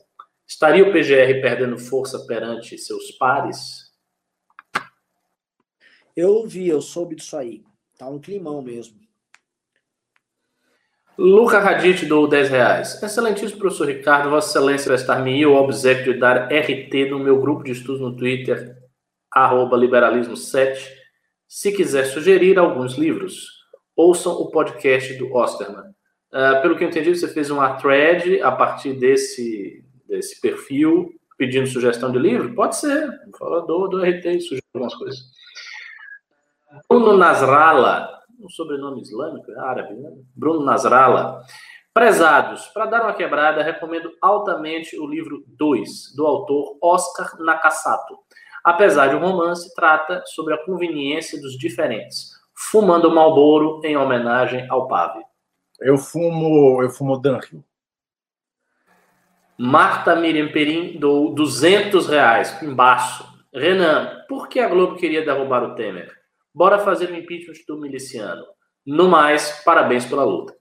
Estaria 0.44 0.82
o 0.82 0.92
PGR 0.92 1.40
perdendo 1.40 1.78
força 1.78 2.26
perante 2.26 2.76
seus 2.76 3.12
pares? 3.12 3.92
Eu 6.16 6.44
vi, 6.48 6.66
eu 6.66 6.80
soube 6.80 7.14
disso 7.14 7.36
aí. 7.36 7.62
Tá 7.96 8.08
um 8.08 8.18
climão 8.18 8.60
mesmo. 8.60 8.98
Luca 11.16 11.60
Radit 11.60 12.04
do 12.06 12.26
10 12.26 12.50
reais. 12.50 13.00
Excelentíssimo 13.00 13.60
professor 13.60 13.86
Ricardo, 13.86 14.30
Vossa 14.30 14.48
Excelência 14.48 14.88
vai 14.88 14.96
estar 14.96 15.22
me 15.22 15.46
o 15.46 15.54
obsequio 15.54 16.14
de 16.14 16.18
dar 16.18 16.48
RT 16.52 17.08
no 17.08 17.20
meu 17.20 17.40
grupo 17.40 17.62
de 17.62 17.70
estudos 17.70 18.00
no 18.00 18.16
Twitter, 18.16 18.76
arroba 19.30 19.76
liberalismo7, 19.76 20.88
se 21.46 21.70
quiser 21.70 22.06
sugerir 22.06 22.58
alguns 22.58 22.94
livros 22.94 23.59
ouçam 24.00 24.32
o 24.32 24.50
podcast 24.50 25.12
do 25.14 25.34
Osterman. 25.34 25.90
Uh, 26.32 26.62
pelo 26.62 26.76
que 26.76 26.84
eu 26.84 26.88
entendi, 26.88 27.14
você 27.14 27.28
fez 27.28 27.50
uma 27.50 27.74
thread 27.74 28.40
a 28.40 28.50
partir 28.50 28.94
desse, 28.94 29.84
desse 30.08 30.40
perfil 30.40 31.12
pedindo 31.36 31.66
sugestão 31.66 32.10
de 32.10 32.18
livro? 32.18 32.54
Pode 32.54 32.76
ser. 32.76 33.10
Fala 33.38 33.60
do, 33.66 33.88
do 33.88 34.02
RT 34.02 34.40
sugere 34.40 34.62
algumas 34.74 34.94
coisas. 34.94 35.20
Bruno 36.88 37.16
Nasrallah, 37.16 38.20
um 38.40 38.48
sobrenome 38.48 39.02
islâmico, 39.02 39.50
árabe, 39.58 39.94
né? 39.94 40.10
Bruno 40.34 40.64
Nasrallah. 40.64 41.42
Prezados, 41.92 42.68
para 42.68 42.86
dar 42.86 43.02
uma 43.02 43.12
quebrada, 43.12 43.62
recomendo 43.62 44.12
altamente 44.22 44.98
o 44.98 45.06
livro 45.06 45.44
2, 45.58 46.14
do 46.14 46.24
autor 46.24 46.78
Oscar 46.80 47.36
Nakasato. 47.40 48.16
Apesar 48.64 49.08
de 49.08 49.16
um 49.16 49.20
romance, 49.20 49.74
trata 49.74 50.22
sobre 50.26 50.54
a 50.54 50.64
conveniência 50.64 51.40
dos 51.40 51.58
diferentes, 51.58 52.39
fumando 52.60 53.10
Malboro 53.10 53.80
em 53.82 53.96
homenagem 53.96 54.68
ao 54.68 54.86
Pave. 54.86 55.24
Eu 55.80 55.96
fumo, 55.96 56.82
eu 56.82 56.90
fumo 56.90 57.16
Danrio. 57.16 57.64
Marta 59.56 60.14
Miriam 60.14 60.52
Perim 60.52 60.98
dou 60.98 61.34
200 61.34 62.06
reais, 62.06 62.62
embaixo. 62.62 63.24
Renan, 63.52 64.24
por 64.28 64.48
que 64.48 64.60
a 64.60 64.68
Globo 64.68 64.96
queria 64.96 65.24
derrubar 65.24 65.62
o 65.64 65.74
Temer? 65.74 66.14
Bora 66.54 66.78
fazer 66.78 67.10
o 67.10 67.16
impeachment 67.16 67.64
do 67.66 67.80
miliciano. 67.80 68.44
No 68.84 69.08
mais, 69.08 69.62
parabéns 69.64 70.04
pela 70.04 70.24
luta. 70.24 70.54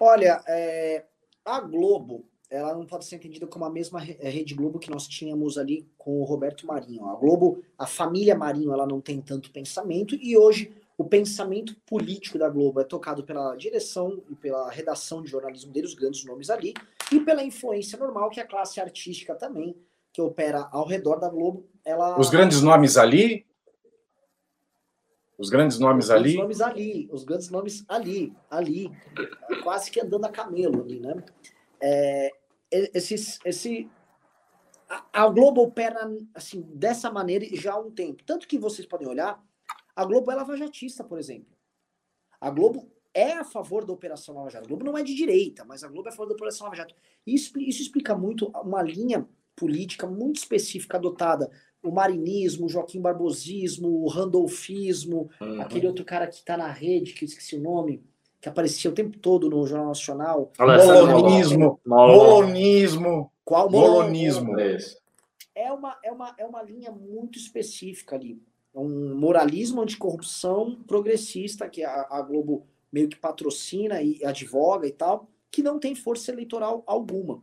Olha, 0.00 0.42
é, 0.48 1.04
a 1.44 1.60
Globo, 1.60 2.28
ela 2.50 2.74
não 2.74 2.86
pode 2.86 3.04
ser 3.04 3.16
entendida 3.16 3.46
como 3.46 3.64
a 3.64 3.70
mesma 3.70 4.02
é, 4.02 4.28
Rede 4.28 4.54
Globo 4.54 4.78
que 4.78 4.90
nós 4.90 5.06
tínhamos 5.06 5.58
ali 5.58 5.86
com 5.98 6.20
o 6.20 6.24
Roberto 6.24 6.66
Marinho. 6.66 7.06
A 7.06 7.14
Globo, 7.14 7.62
a 7.76 7.86
família 7.86 8.34
Marinho, 8.34 8.72
ela 8.72 8.86
não 8.86 9.00
tem 9.00 9.20
tanto 9.20 9.50
pensamento 9.50 10.14
e 10.14 10.36
hoje 10.36 10.72
o 10.96 11.04
pensamento 11.04 11.76
político 11.86 12.38
da 12.38 12.48
Globo 12.48 12.80
é 12.80 12.84
tocado 12.84 13.22
pela 13.22 13.54
direção 13.54 14.20
e 14.28 14.34
pela 14.34 14.68
redação 14.70 15.22
de 15.22 15.30
jornalismo 15.30 15.72
dele, 15.72 15.86
os 15.86 15.94
grandes 15.94 16.24
nomes 16.24 16.50
ali, 16.50 16.74
e 17.12 17.20
pela 17.20 17.44
influência 17.44 17.96
normal 17.96 18.30
que 18.30 18.40
a 18.40 18.46
classe 18.46 18.80
artística 18.80 19.34
também, 19.34 19.76
que 20.12 20.20
opera 20.20 20.68
ao 20.72 20.84
redor 20.84 21.20
da 21.20 21.28
Globo, 21.28 21.68
ela... 21.84 22.18
Os 22.18 22.30
grandes 22.30 22.60
nomes 22.62 22.96
ali 22.96 23.46
os 25.38 25.50
grandes 25.50 25.78
nomes 25.78 26.06
os 26.06 26.10
ali? 26.10 26.30
Os 26.30 26.34
grandes 26.34 26.58
nomes 26.58 26.60
ali, 26.60 27.08
os 27.12 27.24
grandes 27.24 27.50
nomes 27.50 27.84
ali, 27.88 28.32
ali, 28.50 28.90
quase 29.62 29.88
que 29.88 30.00
andando 30.00 30.24
a 30.24 30.30
camelo 30.30 30.82
ali, 30.82 30.98
né? 30.98 31.22
É, 31.80 32.30
esses, 32.70 33.38
esse, 33.44 33.90
a, 34.88 35.24
a 35.24 35.28
Globo 35.28 35.62
opera 35.62 36.10
assim, 36.34 36.62
dessa 36.74 37.10
maneira 37.10 37.46
já 37.52 37.74
há 37.74 37.78
um 37.78 37.90
tempo. 37.90 38.22
Tanto 38.24 38.46
que 38.46 38.58
vocês 38.58 38.86
podem 38.86 39.08
olhar, 39.08 39.42
a 39.94 40.04
Globo 40.04 40.30
é 40.30 40.34
lavajatista, 40.34 41.02
por 41.04 41.18
exemplo. 41.18 41.56
A 42.40 42.50
Globo 42.50 42.90
é 43.12 43.32
a 43.32 43.44
favor 43.44 43.84
da 43.84 43.92
Operação 43.92 44.34
Lava 44.34 44.50
Jato. 44.50 44.64
A 44.64 44.68
Globo 44.68 44.84
não 44.84 44.96
é 44.96 45.02
de 45.02 45.14
direita, 45.14 45.64
mas 45.64 45.82
a 45.82 45.88
Globo 45.88 46.08
é 46.08 46.12
a 46.12 46.14
favor 46.14 46.28
da 46.28 46.34
Operação 46.34 46.66
Lava 46.66 46.76
Jato. 46.76 46.94
Isso, 47.26 47.58
isso 47.58 47.82
explica 47.82 48.16
muito 48.16 48.48
uma 48.48 48.82
linha 48.82 49.28
política 49.56 50.06
muito 50.06 50.36
específica 50.36 50.96
adotada 50.96 51.50
o 51.82 51.90
marinismo, 51.90 52.66
o 52.66 52.68
Joaquim 52.68 53.00
Barbosismo, 53.00 54.02
o 54.02 54.08
randolfismo, 54.08 55.30
uhum. 55.40 55.60
aquele 55.60 55.86
outro 55.86 56.04
cara 56.04 56.26
que 56.26 56.34
está 56.34 56.56
na 56.56 56.70
rede, 56.70 57.12
que 57.12 57.24
eu 57.24 57.28
esqueci 57.28 57.56
o 57.56 57.62
nome, 57.62 58.02
que 58.40 58.48
aparecia 58.48 58.90
o 58.90 58.94
tempo 58.94 59.18
todo 59.18 59.48
no 59.48 59.66
Jornal 59.66 59.88
Nacional. 59.88 60.52
Molonismo. 60.58 61.80
Molonismo. 61.84 63.32
Qual 63.44 63.70
molonismo? 63.70 64.54
É 65.54 65.72
uma, 65.72 65.98
é, 66.04 66.12
uma, 66.12 66.34
é 66.38 66.44
uma 66.44 66.62
linha 66.62 66.90
muito 66.92 67.38
específica 67.38 68.14
ali. 68.14 68.40
É 68.74 68.78
um 68.78 69.16
moralismo 69.16 69.82
anticorrupção 69.82 70.82
progressista 70.86 71.68
que 71.68 71.82
a, 71.82 72.06
a 72.10 72.22
Globo 72.22 72.66
meio 72.92 73.08
que 73.08 73.16
patrocina 73.16 74.00
e 74.02 74.24
advoga 74.24 74.86
e 74.86 74.92
tal, 74.92 75.28
que 75.50 75.62
não 75.62 75.78
tem 75.78 75.94
força 75.94 76.30
eleitoral 76.30 76.82
alguma. 76.86 77.42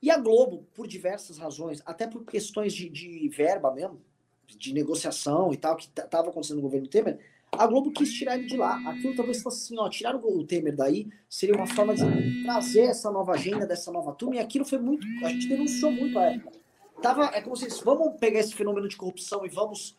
E 0.00 0.10
a 0.10 0.18
Globo, 0.18 0.66
por 0.74 0.86
diversas 0.86 1.38
razões, 1.38 1.82
até 1.84 2.06
por 2.06 2.24
questões 2.24 2.72
de, 2.72 2.88
de 2.88 3.28
verba 3.28 3.72
mesmo, 3.72 4.00
de 4.46 4.72
negociação 4.72 5.52
e 5.52 5.56
tal, 5.56 5.76
que 5.76 5.84
estava 5.86 6.30
acontecendo 6.30 6.56
no 6.56 6.62
governo 6.62 6.86
Temer, 6.86 7.18
a 7.52 7.66
Globo 7.66 7.90
quis 7.90 8.12
tirar 8.12 8.38
ele 8.38 8.46
de 8.46 8.56
lá. 8.56 8.76
Aquilo 8.88 9.14
talvez 9.14 9.42
fosse 9.42 9.64
assim, 9.64 9.78
ó, 9.78 9.88
tirar 9.88 10.16
o 10.16 10.44
Temer 10.44 10.76
daí 10.76 11.08
seria 11.28 11.54
uma 11.54 11.66
forma 11.66 11.94
de 11.94 12.42
trazer 12.44 12.82
essa 12.82 13.10
nova 13.10 13.32
agenda 13.32 13.66
dessa 13.66 13.90
nova 13.90 14.12
turma, 14.12 14.36
e 14.36 14.38
aquilo 14.38 14.64
foi 14.64 14.78
muito, 14.78 15.06
a 15.24 15.28
gente 15.28 15.48
denunciou 15.48 15.90
muito 15.90 16.18
a 16.18 16.24
época. 16.24 16.58
Tava, 17.00 17.26
é 17.26 17.40
como 17.40 17.56
se 17.56 17.66
disse, 17.66 17.84
vamos 17.84 18.18
pegar 18.18 18.40
esse 18.40 18.54
fenômeno 18.54 18.88
de 18.88 18.96
corrupção 18.96 19.46
e 19.46 19.48
vamos 19.48 19.96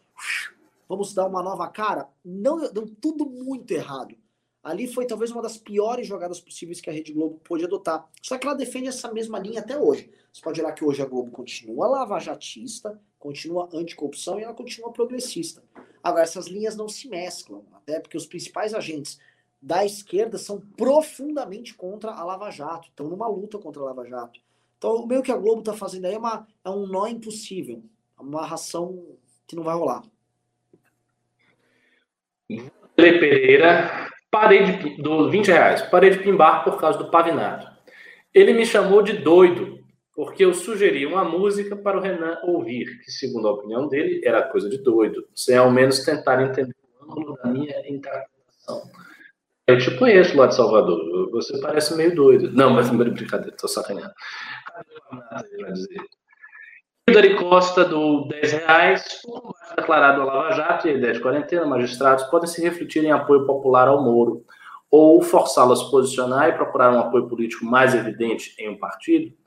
vamos 0.88 1.14
dar 1.14 1.28
uma 1.28 1.42
nova 1.42 1.68
cara. 1.68 2.10
Não, 2.26 2.72
deu 2.74 2.88
tudo 3.00 3.26
muito 3.26 3.72
errado. 3.72 4.16
Ali 4.62 4.88
foi 4.88 5.06
talvez 5.06 5.32
uma 5.32 5.42
das 5.42 5.58
piores 5.58 6.06
jogadas 6.06 6.42
possíveis 6.42 6.82
que 6.82 6.90
a 6.90 6.94
Rede 6.94 7.14
Globo 7.14 7.40
pôde 7.44 7.64
adotar. 7.64 8.10
Só 8.22 8.38
que 8.38 8.46
ela 8.46 8.56
defende 8.56 8.90
essa 8.90 9.12
mesma 9.14 9.40
linha 9.40 9.62
até 9.62 9.80
hoje. 9.80 10.12
Você 10.34 10.42
pode 10.42 10.60
olhar 10.60 10.74
que 10.74 10.84
hoje 10.84 11.02
a 11.02 11.06
Globo 11.06 11.32
continua 11.32 11.88
lavajatista, 11.88 13.00
continua 13.18 13.70
anticorrupção 13.74 14.40
e 14.40 14.44
ela 14.44 14.54
continua 14.54 14.92
progressista. 14.92 15.64
Agora, 16.04 16.24
essas 16.24 16.48
linhas 16.48 16.76
não 16.76 16.88
se 16.88 17.08
mesclam, 17.08 17.64
até 17.74 18.00
porque 18.00 18.18
os 18.18 18.26
principais 18.26 18.74
agentes 18.74 19.20
da 19.62 19.86
esquerda 19.86 20.38
são 20.38 20.62
profundamente 20.78 21.74
contra 21.74 22.12
a 22.12 22.24
Lava 22.24 22.50
Jato, 22.50 22.88
estão 22.88 23.08
numa 23.08 23.28
luta 23.28 23.58
contra 23.58 23.82
a 23.82 23.86
Lava 23.86 24.06
Jato. 24.06 24.40
Então, 24.78 25.06
meio 25.06 25.22
que 25.22 25.32
a 25.32 25.38
Globo 25.38 25.60
está 25.60 25.74
fazendo 25.74 26.06
aí 26.06 26.14
é, 26.14 26.18
uma, 26.18 26.48
é 26.64 26.70
um 26.70 26.88
nó 26.88 27.08
impossível, 27.08 27.84
uma 28.18 28.46
ração 28.46 29.06
que 29.46 29.56
não 29.56 29.64
vai 29.64 29.76
rolar. 29.76 30.04
Pereira 32.96 34.10
Parei 34.32 34.64
de, 34.64 35.02
do 35.02 35.30
20 35.30 35.48
reais. 35.48 35.82
Parei 35.84 36.12
de 36.12 36.20
pimbar 36.20 36.64
por 36.64 36.80
causa 36.80 36.98
do 36.98 37.10
pavinato. 37.10 37.68
Ele 38.34 38.54
me 38.54 38.66
chamou 38.66 39.02
de 39.02 39.14
doido, 39.14 39.79
porque 40.20 40.44
eu 40.44 40.54
sugeri 40.54 41.06
uma 41.06 41.24
música 41.24 41.78
para 41.78 41.98
o 41.98 42.02
Renan 42.02 42.38
ouvir, 42.44 43.00
que, 43.06 43.10
segundo 43.10 43.48
a 43.48 43.54
opinião 43.54 43.88
dele, 43.88 44.20
era 44.22 44.44
coisa 44.44 44.70
de 44.70 44.78
doido, 44.80 45.26
sem 45.34 45.56
ao 45.56 45.72
menos 45.72 46.04
tentar 46.04 46.42
entender 46.42 46.76
o 47.00 47.06
ângulo 47.06 47.38
da 47.42 47.50
minha 47.50 47.80
interpretação. 47.90 48.84
Eu 49.66 49.78
te 49.78 49.98
conheço 49.98 50.36
lá 50.36 50.48
de 50.48 50.56
Salvador, 50.56 51.32
você 51.32 51.58
parece 51.62 51.96
meio 51.96 52.14
doido. 52.14 52.52
Não, 52.52 52.70
mas 52.70 52.90
é 52.90 52.94
brincadeira, 52.94 53.56
tô 53.56 53.70
sacaneando. 53.70 54.12
Dari 57.10 57.38
Costa 57.38 57.86
do 57.86 58.28
10 58.28 58.52
reais. 58.52 59.22
O 59.26 59.54
declarado 59.78 60.20
ao 60.20 60.28
Lava 60.28 60.52
Jato 60.52 60.86
e 60.90 60.92
a 60.92 60.94
ideia 60.96 61.14
de 61.14 61.22
quarentena, 61.22 61.66
magistrados 61.66 62.26
podem 62.26 62.50
se 62.50 62.62
refletir 62.62 63.06
em 63.06 63.12
apoio 63.14 63.46
popular 63.46 63.88
ao 63.88 64.04
Moro 64.04 64.44
ou 64.92 65.22
forçá-lo 65.22 65.72
a 65.72 65.78
se 65.78 65.90
posicionar 65.90 66.50
e 66.50 66.58
procurar 66.58 66.94
um 66.94 67.00
apoio 67.00 67.30
político 67.30 67.64
mais 67.64 67.96
evidente 67.96 68.54
em 68.60 68.68
um 68.68 68.78
partido? 68.78 69.39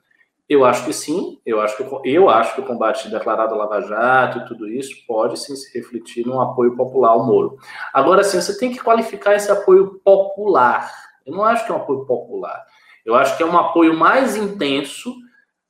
Eu 0.52 0.66
acho 0.66 0.84
que 0.84 0.92
sim. 0.92 1.40
Eu 1.46 1.62
acho 1.62 1.78
que, 1.78 2.10
eu 2.10 2.28
acho 2.28 2.54
que 2.54 2.60
o 2.60 2.66
combate 2.66 3.08
declarado 3.08 3.54
ao 3.54 3.58
Lava 3.58 3.80
Jato 3.80 4.40
e 4.40 4.44
tudo 4.44 4.68
isso 4.68 4.94
pode 5.06 5.40
sim 5.40 5.56
se 5.56 5.72
refletir 5.78 6.26
num 6.26 6.38
apoio 6.38 6.76
popular 6.76 7.12
ao 7.12 7.24
Moro. 7.24 7.56
Agora, 7.90 8.22
sim, 8.22 8.38
você 8.38 8.58
tem 8.58 8.70
que 8.70 8.78
qualificar 8.78 9.34
esse 9.34 9.50
apoio 9.50 9.98
popular. 10.04 10.92
Eu 11.24 11.32
não 11.32 11.42
acho 11.42 11.64
que 11.64 11.72
é 11.72 11.74
um 11.74 11.78
apoio 11.78 12.04
popular. 12.04 12.66
Eu 13.02 13.14
acho 13.14 13.34
que 13.34 13.42
é 13.42 13.46
um 13.46 13.56
apoio 13.56 13.96
mais 13.96 14.36
intenso 14.36 15.14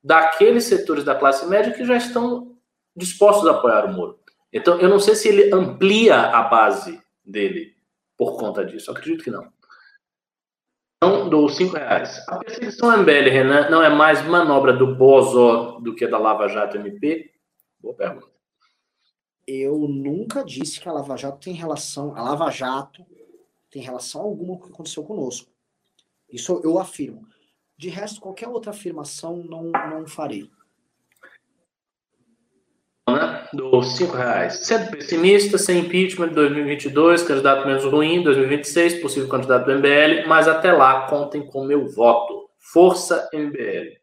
daqueles 0.02 0.64
setores 0.64 1.04
da 1.04 1.14
classe 1.14 1.46
média 1.46 1.72
que 1.72 1.84
já 1.84 1.96
estão 1.96 2.56
dispostos 2.96 3.46
a 3.46 3.52
apoiar 3.52 3.84
o 3.84 3.92
Moro. 3.92 4.18
Então, 4.52 4.80
eu 4.80 4.88
não 4.88 4.98
sei 4.98 5.14
se 5.14 5.28
ele 5.28 5.54
amplia 5.54 6.22
a 6.22 6.42
base 6.42 7.00
dele 7.24 7.72
por 8.18 8.36
conta 8.36 8.64
disso. 8.64 8.90
Eu 8.90 8.96
acredito 8.96 9.22
que 9.22 9.30
não. 9.30 9.51
Então, 11.04 11.28
dou 11.28 11.48
cinco 11.48 11.74
reais. 11.74 12.22
A 12.28 12.38
perseguição 12.38 12.96
MBL, 12.96 13.28
Renan, 13.28 13.68
não 13.68 13.82
é 13.82 13.90
mais 13.90 14.24
manobra 14.24 14.72
do 14.72 14.94
Bozo 14.94 15.80
do 15.80 15.96
que 15.96 16.06
da 16.06 16.16
Lava 16.16 16.46
Jato 16.46 16.76
MP? 16.76 17.32
Boa 17.80 17.92
pergunta. 17.92 18.28
Eu 19.44 19.76
nunca 19.88 20.44
disse 20.44 20.78
que 20.78 20.88
a 20.88 20.92
Lava 20.92 21.16
Jato 21.16 21.40
tem 21.40 21.54
relação. 21.54 22.16
A 22.16 22.22
Lava 22.22 22.48
Jato 22.52 23.04
tem 23.68 23.82
relação 23.82 24.20
alguma 24.20 24.56
com 24.56 24.62
o 24.62 24.66
que 24.68 24.72
aconteceu 24.74 25.02
conosco. 25.02 25.50
Isso 26.30 26.60
eu 26.62 26.78
afirmo. 26.78 27.26
De 27.76 27.88
resto, 27.88 28.20
qualquer 28.20 28.46
outra 28.46 28.70
afirmação 28.70 29.38
não, 29.38 29.72
não 29.72 30.06
farei. 30.06 30.48
Né? 33.52 33.60
Do 33.60 33.82
cinco 33.82 34.16
reais. 34.16 34.60
Sendo 34.62 34.90
pessimista, 34.90 35.58
sem 35.58 35.80
impeachment 35.80 36.28
de 36.28 36.34
2022, 36.34 37.22
candidato 37.22 37.66
menos 37.66 37.84
ruim, 37.84 38.22
2026, 38.22 39.00
possível 39.00 39.28
candidato 39.28 39.66
do 39.66 39.78
MBL, 39.78 40.26
mas 40.26 40.48
até 40.48 40.72
lá 40.72 41.06
contem 41.06 41.46
com 41.46 41.64
meu 41.64 41.88
voto. 41.88 42.48
Força 42.58 43.28
MBL. 43.32 44.02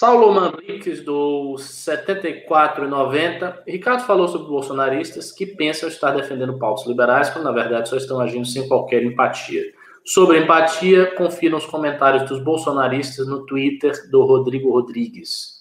Saulo 0.00 0.32
Manriques, 0.32 1.04
do 1.04 1.56
74,90. 1.58 3.58
Ricardo 3.68 4.06
falou 4.06 4.26
sobre 4.28 4.48
bolsonaristas 4.48 5.30
que 5.30 5.44
pensam 5.44 5.90
estar 5.90 6.12
defendendo 6.12 6.58
pautas 6.58 6.86
liberais, 6.86 7.28
quando 7.28 7.44
na 7.44 7.52
verdade 7.52 7.90
só 7.90 7.98
estão 7.98 8.18
agindo 8.18 8.46
sem 8.46 8.66
qualquer 8.66 9.02
empatia. 9.02 9.62
Sobre 10.02 10.38
empatia, 10.38 11.14
confira 11.14 11.54
os 11.54 11.66
comentários 11.66 12.26
dos 12.26 12.42
bolsonaristas 12.42 13.26
no 13.26 13.44
Twitter 13.44 13.92
do 14.10 14.24
Rodrigo 14.24 14.70
Rodrigues. 14.70 15.59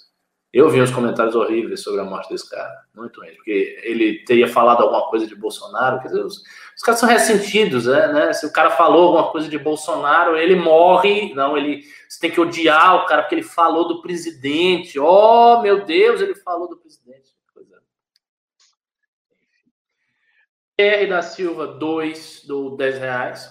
Eu 0.52 0.68
vi 0.70 0.82
uns 0.82 0.90
comentários 0.90 1.36
horríveis 1.36 1.84
sobre 1.84 2.02
a 2.02 2.04
morte 2.04 2.30
desse 2.30 2.50
cara. 2.50 2.74
Muito 2.96 3.22
ruim. 3.22 3.36
Porque 3.36 3.80
ele 3.84 4.24
teria 4.26 4.48
falado 4.48 4.82
alguma 4.82 5.08
coisa 5.08 5.28
de 5.28 5.36
Bolsonaro. 5.36 6.02
Quer 6.02 6.08
dizer, 6.08 6.26
os, 6.26 6.42
os 6.76 6.82
caras 6.82 7.00
são 7.00 7.08
ressentidos, 7.08 7.86
né, 7.86 8.12
né? 8.12 8.34
Se 8.34 8.48
o 8.48 8.52
cara 8.52 8.72
falou 8.72 9.10
alguma 9.10 9.32
coisa 9.32 9.48
de 9.48 9.60
Bolsonaro, 9.60 10.36
ele 10.36 10.56
morre. 10.56 11.34
Não, 11.36 11.56
ele. 11.56 11.84
Você 12.08 12.20
tem 12.20 12.32
que 12.32 12.42
odiar 12.42 12.96
o 12.96 13.06
cara 13.06 13.22
porque 13.22 13.36
ele 13.36 13.44
falou 13.44 13.88
do 13.88 14.02
presidente. 14.02 15.00
Oh, 15.00 15.62
meu 15.62 15.86
Deus, 15.86 16.20
ele 16.20 16.34
falou 16.34 16.68
do 16.68 16.78
presidente. 16.78 17.30
R 20.80 21.08
da 21.08 21.22
Silva, 21.22 21.68
2 21.68 22.46
do 22.48 22.78
10 22.78 23.00
reais. 23.00 23.50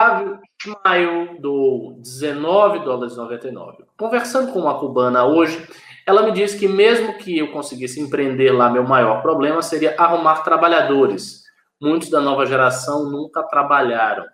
Flávio 0.00 0.38
Schmail 0.60 1.40
do 1.40 1.96
19 2.02 2.80
dólares 2.80 3.16
99. 3.16 3.84
Conversando 3.96 4.52
com 4.52 4.60
uma 4.60 4.78
cubana 4.78 5.24
hoje, 5.24 5.66
ela 6.08 6.22
me 6.22 6.32
disse 6.32 6.58
que 6.58 6.66
mesmo 6.66 7.18
que 7.18 7.36
eu 7.36 7.52
conseguisse 7.52 8.00
empreender 8.00 8.50
lá, 8.50 8.70
meu 8.70 8.82
maior 8.82 9.20
problema 9.20 9.60
seria 9.60 9.94
arrumar 9.98 10.42
trabalhadores. 10.42 11.44
Muitos 11.78 12.08
da 12.08 12.18
nova 12.18 12.46
geração 12.46 13.10
nunca 13.10 13.42
trabalharam. 13.42 14.24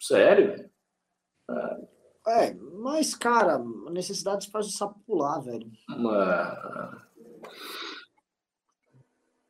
Sério? 0.00 0.70
É, 2.26 2.54
mas, 2.54 3.14
cara, 3.14 3.56
a 3.56 3.90
necessidade 3.90 4.50
faz 4.50 4.66
o 4.66 4.70
sapo 4.70 4.98
pular, 5.06 5.40
velho. 5.40 5.70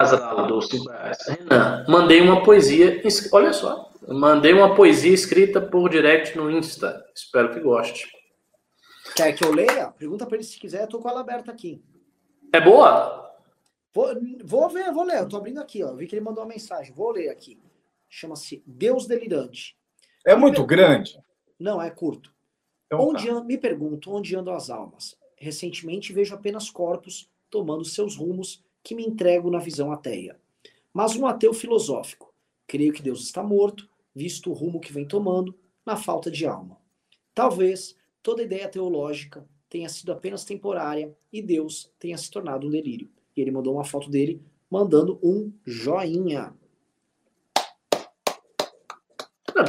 Casal 0.01 0.49
do 0.49 0.59
Renan, 0.59 1.87
mandei 1.89 2.21
uma 2.21 2.43
poesia. 2.43 3.01
Olha 3.33 3.53
só, 3.53 3.93
mandei 4.09 4.53
uma 4.53 4.75
poesia 4.75 5.15
escrita 5.15 5.61
por 5.61 5.89
direct 5.89 6.37
no 6.37 6.51
Insta. 6.51 7.01
Espero 7.15 7.55
que 7.55 7.61
goste. 7.61 8.16
Quer 9.17 9.33
que 9.33 9.43
eu 9.43 9.51
leia? 9.51 9.91
Pergunta 9.93 10.27
para 10.27 10.37
ele 10.37 10.45
se 10.45 10.59
quiser, 10.59 10.83
eu 10.83 10.89
tô 10.89 10.99
com 10.99 11.09
ela 11.09 11.21
aberta 11.21 11.51
aqui. 11.51 11.83
É 12.53 12.61
boa? 12.61 13.35
Vou, 13.95 14.09
vou 14.45 14.69
ver, 14.69 14.93
vou 14.93 15.05
ler. 15.05 15.21
Eu 15.21 15.29
tô 15.29 15.39
abrindo 15.39 15.59
aqui, 15.59 15.83
ó. 15.83 15.95
vi 15.95 16.07
que 16.07 16.15
ele 16.15 16.25
mandou 16.25 16.45
uma 16.45 16.51
mensagem. 16.51 16.93
Vou 16.93 17.13
ler 17.13 17.31
aqui. 17.31 17.59
Chama-se 18.11 18.63
Deus 18.67 19.07
Delirante. 19.07 19.75
É 20.25 20.37
muito 20.37 20.65
grande? 20.67 21.19
Não, 21.59 21.81
é 21.81 21.91
curto. 21.91 22.31
Então, 22.87 23.01
onde 23.01 23.27
tá. 23.27 23.43
Me 23.43 23.57
pergunto 23.57 24.13
onde 24.13 24.37
andam 24.37 24.55
as 24.55 24.69
almas. 24.69 25.17
Recentemente 25.39 26.13
vejo 26.13 26.35
apenas 26.35 26.69
corpos 26.69 27.31
tomando 27.51 27.87
seus 27.87 28.17
rumos 28.17 28.63
que 28.85 28.95
me 28.95 29.03
entrego 29.03 29.51
na 29.51 29.59
visão 29.59 29.91
ateia. 29.91 30.39
Mas 30.93 31.17
um 31.17 31.27
ateu 31.27 31.55
filosófico. 31.55 32.35
Creio 32.67 32.93
que 32.93 33.03
Deus 33.03 33.23
está 33.23 33.43
morto, 33.43 33.89
visto 34.15 34.51
o 34.51 34.55
rumo 34.55 34.79
que 34.79 34.93
vem 34.93 35.09
tomando, 35.09 35.59
na 35.87 35.97
falta 35.97 36.31
de 36.31 36.47
alma. 36.47 36.77
Talvez 37.35 37.97
toda 38.27 38.43
ideia 38.43 38.69
teológica 38.69 39.47
tenha 39.71 39.89
sido 39.89 40.11
apenas 40.11 40.45
temporária 40.45 41.17
e 41.33 41.41
Deus 41.41 41.93
tenha 41.97 42.19
se 42.19 42.29
tornado 42.29 42.67
um 42.67 42.71
delírio. 42.71 43.09
E 43.37 43.41
ele 43.41 43.53
mandou 43.53 43.75
uma 43.75 43.85
foto 43.85 44.11
dele 44.11 44.43
mandando 44.69 45.21
um 45.23 45.53
joinha. 45.65 46.53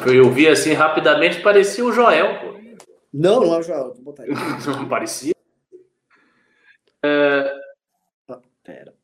Eu 0.07 0.31
vi 0.31 0.47
assim 0.47 0.73
rapidamente, 0.73 1.39
parecia 1.43 1.85
o 1.85 1.91
Joel. 1.91 2.39
Pô. 2.39 2.87
Não, 3.13 3.41
não 3.41 3.53
é 3.53 3.59
o 3.59 3.61
Joel. 3.61 3.93
Vou 3.93 4.05
botar 4.05 4.25
não 4.65 4.89
parecia. 4.89 5.35
É... 7.03 7.53
Ah, 8.27 8.41
pera. 8.63 8.95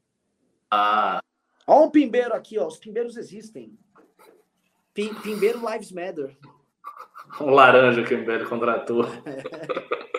Ah. 0.72 1.22
Olha 1.68 1.86
um 1.86 1.92
pimbeiro 1.92 2.34
aqui, 2.34 2.58
ó. 2.58 2.66
Os 2.66 2.78
pimbeiros 2.78 3.18
existem. 3.18 3.78
Pim, 4.96 5.14
pimbeiro 5.22 5.62
Lives 5.72 5.92
Matter. 5.92 6.36
Um 7.41 7.49
laranja 7.49 8.03
que 8.03 8.14
o 8.14 8.19
Mbele 8.19 8.45
contratou. 8.45 9.07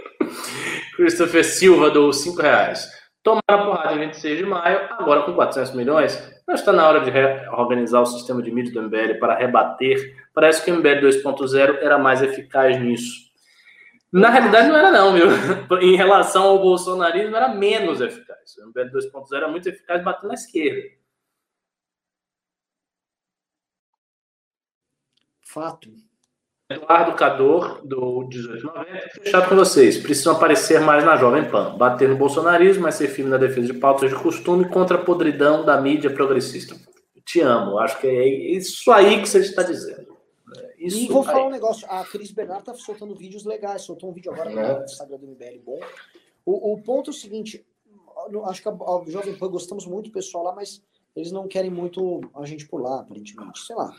Christopher 0.96 1.44
Silva 1.44 1.90
do 1.90 2.12
5 2.12 2.40
reais. 2.40 2.88
Tomaram 3.22 3.42
a 3.48 3.64
porrada 3.64 3.94
em 3.94 4.06
26 4.06 4.38
de 4.38 4.44
maio, 4.44 4.78
agora 4.92 5.22
com 5.22 5.32
400 5.32 5.74
milhões. 5.74 6.42
Não 6.46 6.54
está 6.54 6.72
na 6.72 6.86
hora 6.86 7.00
de 7.00 7.10
reorganizar 7.10 8.02
o 8.02 8.06
sistema 8.06 8.42
de 8.42 8.50
mídia 8.50 8.72
do 8.72 8.82
MBL 8.82 9.18
para 9.18 9.34
rebater. 9.34 10.14
Parece 10.34 10.62
que 10.62 10.70
o 10.70 10.76
MBL 10.76 11.06
2.0 11.06 11.78
era 11.80 11.98
mais 11.98 12.22
eficaz 12.22 12.78
nisso. 12.78 13.32
Na 14.12 14.28
realidade, 14.28 14.68
não 14.68 14.76
era, 14.76 14.92
não, 14.92 15.14
viu? 15.14 15.26
Em 15.80 15.96
relação 15.96 16.44
ao 16.44 16.60
bolsonarismo, 16.60 17.34
era 17.34 17.48
menos 17.48 18.00
eficaz. 18.00 18.56
O 18.58 18.68
MBL 18.68 18.90
2.0 18.90 19.36
era 19.36 19.48
muito 19.48 19.68
eficaz 19.68 20.04
batendo 20.04 20.28
na 20.28 20.34
esquerda. 20.34 20.82
Fato. 25.40 25.88
Eduardo 26.74 27.14
Cador, 27.14 27.80
do 27.84 28.26
1890, 28.28 29.08
fechado 29.22 29.48
com 29.48 29.56
vocês. 29.56 29.98
Precisam 29.98 30.34
aparecer 30.34 30.80
mais 30.80 31.04
na 31.04 31.16
Jovem 31.16 31.48
Pan. 31.48 31.76
Bater 31.76 32.08
no 32.08 32.16
bolsonarismo, 32.16 32.82
mas 32.82 32.96
ser 32.96 33.08
firme 33.08 33.30
na 33.30 33.36
defesa 33.36 33.72
de 33.72 33.78
pautas 33.78 34.10
de 34.10 34.16
costume 34.16 34.68
contra 34.68 34.96
a 34.96 35.04
podridão 35.04 35.64
da 35.64 35.80
mídia 35.80 36.10
progressista. 36.10 36.76
Te 37.24 37.40
amo. 37.40 37.78
Acho 37.78 38.00
que 38.00 38.06
é 38.06 38.26
isso 38.26 38.90
aí 38.92 39.20
que 39.20 39.28
você 39.28 39.40
está 39.40 39.62
dizendo. 39.62 40.14
Isso 40.78 40.98
e 40.98 41.08
vou 41.08 41.22
aí. 41.22 41.26
falar 41.26 41.46
um 41.46 41.50
negócio. 41.50 41.86
A 41.90 42.04
Cris 42.04 42.30
Bernardo 42.30 42.64
tá 42.64 42.74
soltando 42.74 43.14
vídeos 43.14 43.44
legais. 43.44 43.82
Soltou 43.82 44.10
um 44.10 44.12
vídeo 44.12 44.32
agora 44.32 44.50
é. 44.50 44.78
no 44.78 44.84
Instagram 44.84 45.18
do 45.18 45.26
MBL 45.28 45.60
bom. 45.64 45.80
O, 46.44 46.72
o, 46.72 46.82
ponto 46.82 47.10
é 47.10 47.12
o 47.12 47.16
seguinte. 47.16 47.64
Acho 48.44 48.62
que 48.62 48.68
a, 48.68 48.72
a 48.72 49.04
Jovem 49.06 49.34
Pan 49.36 49.48
gostamos 49.48 49.86
muito 49.86 50.10
do 50.10 50.12
pessoal 50.12 50.44
lá, 50.44 50.54
mas 50.54 50.82
eles 51.16 51.32
não 51.32 51.48
querem 51.48 51.70
muito 51.70 52.20
a 52.34 52.44
gente 52.44 52.66
por 52.68 52.80
lá, 52.80 53.00
aparentemente. 53.00 53.60
Sei 53.60 53.74
lá. 53.74 53.94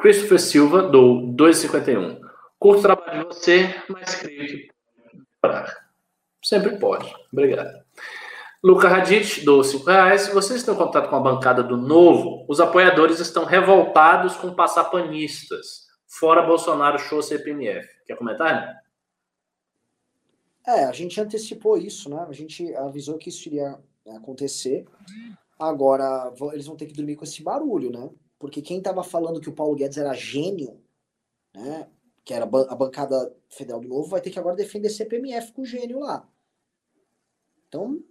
Christopher 0.00 0.38
Silva, 0.38 0.82
do 0.82 1.34
2,51. 1.36 2.20
Curto 2.58 2.82
trabalho 2.82 3.28
de 3.28 3.34
você, 3.34 3.74
mas 3.88 4.14
creio 4.14 4.46
que 4.46 4.70
pode 5.40 5.72
Sempre 6.42 6.78
pode. 6.78 7.12
Obrigado. 7.32 7.84
Luca 8.62 8.88
Radit, 8.88 9.44
do 9.44 9.62
5 9.62 9.84
reais. 9.84 10.28
Vocês 10.28 10.60
estão 10.60 10.74
em 10.74 10.78
contato 10.78 11.08
com 11.08 11.16
a 11.16 11.20
bancada 11.20 11.62
do 11.62 11.76
Novo? 11.76 12.44
Os 12.48 12.60
apoiadores 12.60 13.18
estão 13.20 13.44
revoltados 13.44 14.36
com 14.36 14.54
passapanistas. 14.54 15.86
Fora 16.06 16.42
Bolsonaro, 16.42 16.98
show 16.98 17.20
CPMF. 17.20 17.88
Quer 18.06 18.16
comentar? 18.16 18.80
É, 20.66 20.84
a 20.84 20.92
gente 20.92 21.20
antecipou 21.20 21.76
isso, 21.76 22.08
né? 22.08 22.26
A 22.28 22.32
gente 22.32 22.74
avisou 22.76 23.18
que 23.18 23.28
isso 23.28 23.48
iria 23.48 23.78
acontecer. 24.16 24.84
Agora, 25.58 26.32
eles 26.52 26.66
vão 26.66 26.76
ter 26.76 26.86
que 26.86 26.94
dormir 26.94 27.16
com 27.16 27.24
esse 27.24 27.42
barulho, 27.42 27.90
né? 27.90 28.08
Porque 28.38 28.62
quem 28.62 28.78
estava 28.78 29.02
falando 29.02 29.40
que 29.40 29.48
o 29.48 29.54
Paulo 29.54 29.74
Guedes 29.74 29.98
era 29.98 30.14
gênio, 30.14 30.82
né, 31.54 31.88
que 32.24 32.34
era 32.34 32.44
a 32.44 32.74
bancada 32.74 33.34
federal 33.48 33.80
do 33.80 33.88
Novo, 33.88 34.08
vai 34.08 34.20
ter 34.20 34.30
que 34.30 34.38
agora 34.38 34.56
defender 34.56 34.90
CPMF 34.90 35.52
com 35.52 35.62
o 35.62 35.66
gênio 35.66 36.00
lá. 36.00 36.28
Então. 37.68 38.02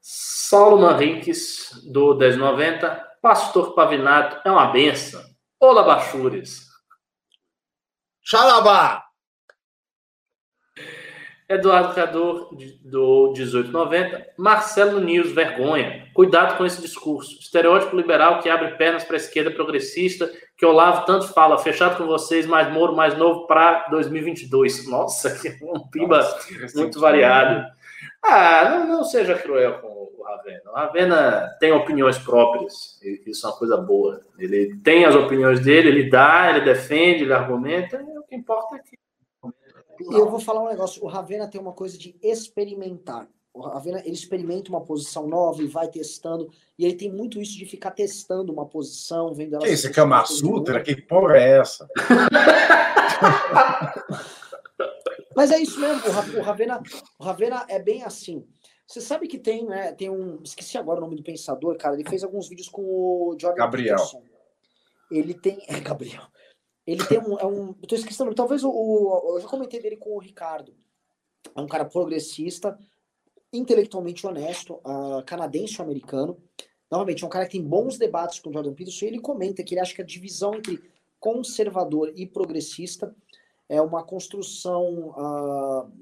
Saulo 0.00 0.80
Manriques, 0.80 1.70
do 1.84 2.14
1090. 2.16 3.06
Pastor 3.20 3.74
Pavinato 3.74 4.40
é 4.46 4.50
uma 4.50 4.66
benção. 4.72 5.22
Olá, 5.60 5.82
Bachures. 5.82 6.66
Xalabá! 8.22 9.07
Eduardo 11.48 11.94
Cador, 11.94 12.50
do 12.84 13.32
1890. 13.32 14.26
Marcelo 14.36 15.00
News, 15.00 15.32
vergonha. 15.32 16.06
Cuidado 16.12 16.58
com 16.58 16.66
esse 16.66 16.82
discurso. 16.82 17.40
Estereótipo 17.40 17.96
liberal 17.96 18.40
que 18.40 18.50
abre 18.50 18.72
pernas 18.76 19.02
para 19.02 19.16
a 19.16 19.18
esquerda 19.18 19.50
progressista, 19.50 20.30
que 20.58 20.66
Olavo 20.66 21.06
tanto 21.06 21.28
fala. 21.28 21.56
Fechado 21.56 21.96
com 21.96 22.06
vocês, 22.06 22.44
mais 22.44 22.70
Moro, 22.70 22.94
mais 22.94 23.16
novo 23.16 23.46
para 23.46 23.86
2022. 23.88 24.86
Nossa, 24.88 25.30
que 25.40 25.64
um 25.64 25.80
pimba 25.88 26.20
muito 26.74 27.00
variado. 27.00 27.66
Ah, 28.22 28.68
não, 28.68 28.86
não, 28.86 29.04
seja 29.04 29.34
cruel 29.34 29.78
com 29.78 29.86
o 29.88 30.22
Ravena. 30.22 30.70
O 30.70 30.74
Ravena 30.74 31.56
tem 31.58 31.72
opiniões 31.72 32.18
próprias. 32.18 33.00
Isso 33.26 33.46
é 33.46 33.50
uma 33.50 33.56
coisa 33.56 33.76
boa. 33.78 34.20
Ele 34.38 34.76
tem 34.84 35.06
as 35.06 35.14
opiniões 35.14 35.60
dele, 35.60 35.88
ele 35.88 36.10
dá, 36.10 36.50
ele 36.50 36.60
defende, 36.60 37.24
ele 37.24 37.32
argumenta. 37.32 38.04
O 38.18 38.22
que 38.24 38.36
importa 38.36 38.76
é 38.76 38.80
que 38.80 38.98
e 40.00 40.14
eu 40.14 40.28
vou 40.30 40.40
falar 40.40 40.62
um 40.62 40.68
negócio. 40.68 41.02
O 41.04 41.06
Ravena 41.06 41.48
tem 41.48 41.60
uma 41.60 41.72
coisa 41.72 41.96
de 41.98 42.16
experimentar. 42.22 43.28
O 43.52 43.60
Ravena, 43.60 44.00
ele 44.00 44.14
experimenta 44.14 44.70
uma 44.70 44.80
posição 44.80 45.26
nova 45.26 45.62
e 45.62 45.66
vai 45.66 45.88
testando. 45.88 46.48
E 46.78 46.84
ele 46.84 46.94
tem 46.94 47.10
muito 47.10 47.40
isso 47.40 47.58
de 47.58 47.66
ficar 47.66 47.90
testando 47.90 48.52
uma 48.52 48.66
posição, 48.66 49.34
vendo 49.34 49.54
ela... 49.56 49.64
Que 49.64 49.72
isso, 49.72 49.90
Kama 49.92 50.24
Sutra? 50.24 50.80
Que 50.80 50.94
porra 50.94 51.36
é 51.36 51.58
essa? 51.58 51.88
Mas 55.34 55.50
é 55.50 55.58
isso 55.58 55.80
mesmo. 55.80 56.02
O 56.38 56.42
Ravena, 56.42 56.82
o 57.18 57.24
Ravena 57.24 57.64
é 57.68 57.78
bem 57.78 58.02
assim. 58.02 58.44
Você 58.86 59.00
sabe 59.00 59.28
que 59.28 59.38
tem, 59.38 59.66
né? 59.66 59.92
Tem 59.92 60.08
um. 60.08 60.40
Esqueci 60.42 60.78
agora 60.78 60.98
o 60.98 61.02
nome 61.02 61.14
do 61.14 61.22
pensador, 61.22 61.76
cara. 61.76 61.94
Ele 61.94 62.08
fez 62.08 62.24
alguns 62.24 62.48
vídeos 62.48 62.68
com 62.68 62.82
o 62.82 63.36
Jordan 63.38 63.58
Gabriel. 63.58 63.96
Peterson. 63.96 64.22
Ele 65.10 65.34
tem. 65.34 65.62
É, 65.68 65.78
Gabriel. 65.78 66.22
Ele 66.88 67.04
tem 67.06 67.18
um. 67.18 67.38
É 67.38 67.46
um 67.46 67.74
eu 67.82 67.86
tô 67.86 67.94
esquecendo, 67.94 68.34
talvez 68.34 68.64
o, 68.64 68.70
o, 68.70 69.36
Eu 69.36 69.40
já 69.42 69.46
comentei 69.46 69.78
dele 69.78 69.98
com 69.98 70.16
o 70.16 70.18
Ricardo. 70.18 70.74
É 71.54 71.60
um 71.60 71.66
cara 71.66 71.84
progressista, 71.84 72.78
intelectualmente 73.52 74.26
honesto, 74.26 74.76
uh, 74.76 75.22
canadense-americano. 75.26 76.38
Novamente, 76.90 77.22
é 77.22 77.26
um 77.26 77.30
cara 77.30 77.44
que 77.44 77.52
tem 77.52 77.62
bons 77.62 77.98
debates 77.98 78.40
com 78.40 78.48
o 78.48 78.52
Jordan 78.54 78.72
Peterson 78.72 79.04
e 79.04 79.08
ele 79.08 79.20
comenta 79.20 79.62
que 79.62 79.74
ele 79.74 79.82
acha 79.82 79.94
que 79.94 80.00
a 80.00 80.04
divisão 80.04 80.54
entre 80.54 80.82
conservador 81.20 82.10
e 82.16 82.26
progressista 82.26 83.14
é 83.68 83.82
uma 83.82 84.02
construção 84.02 85.10
uh, 85.10 85.92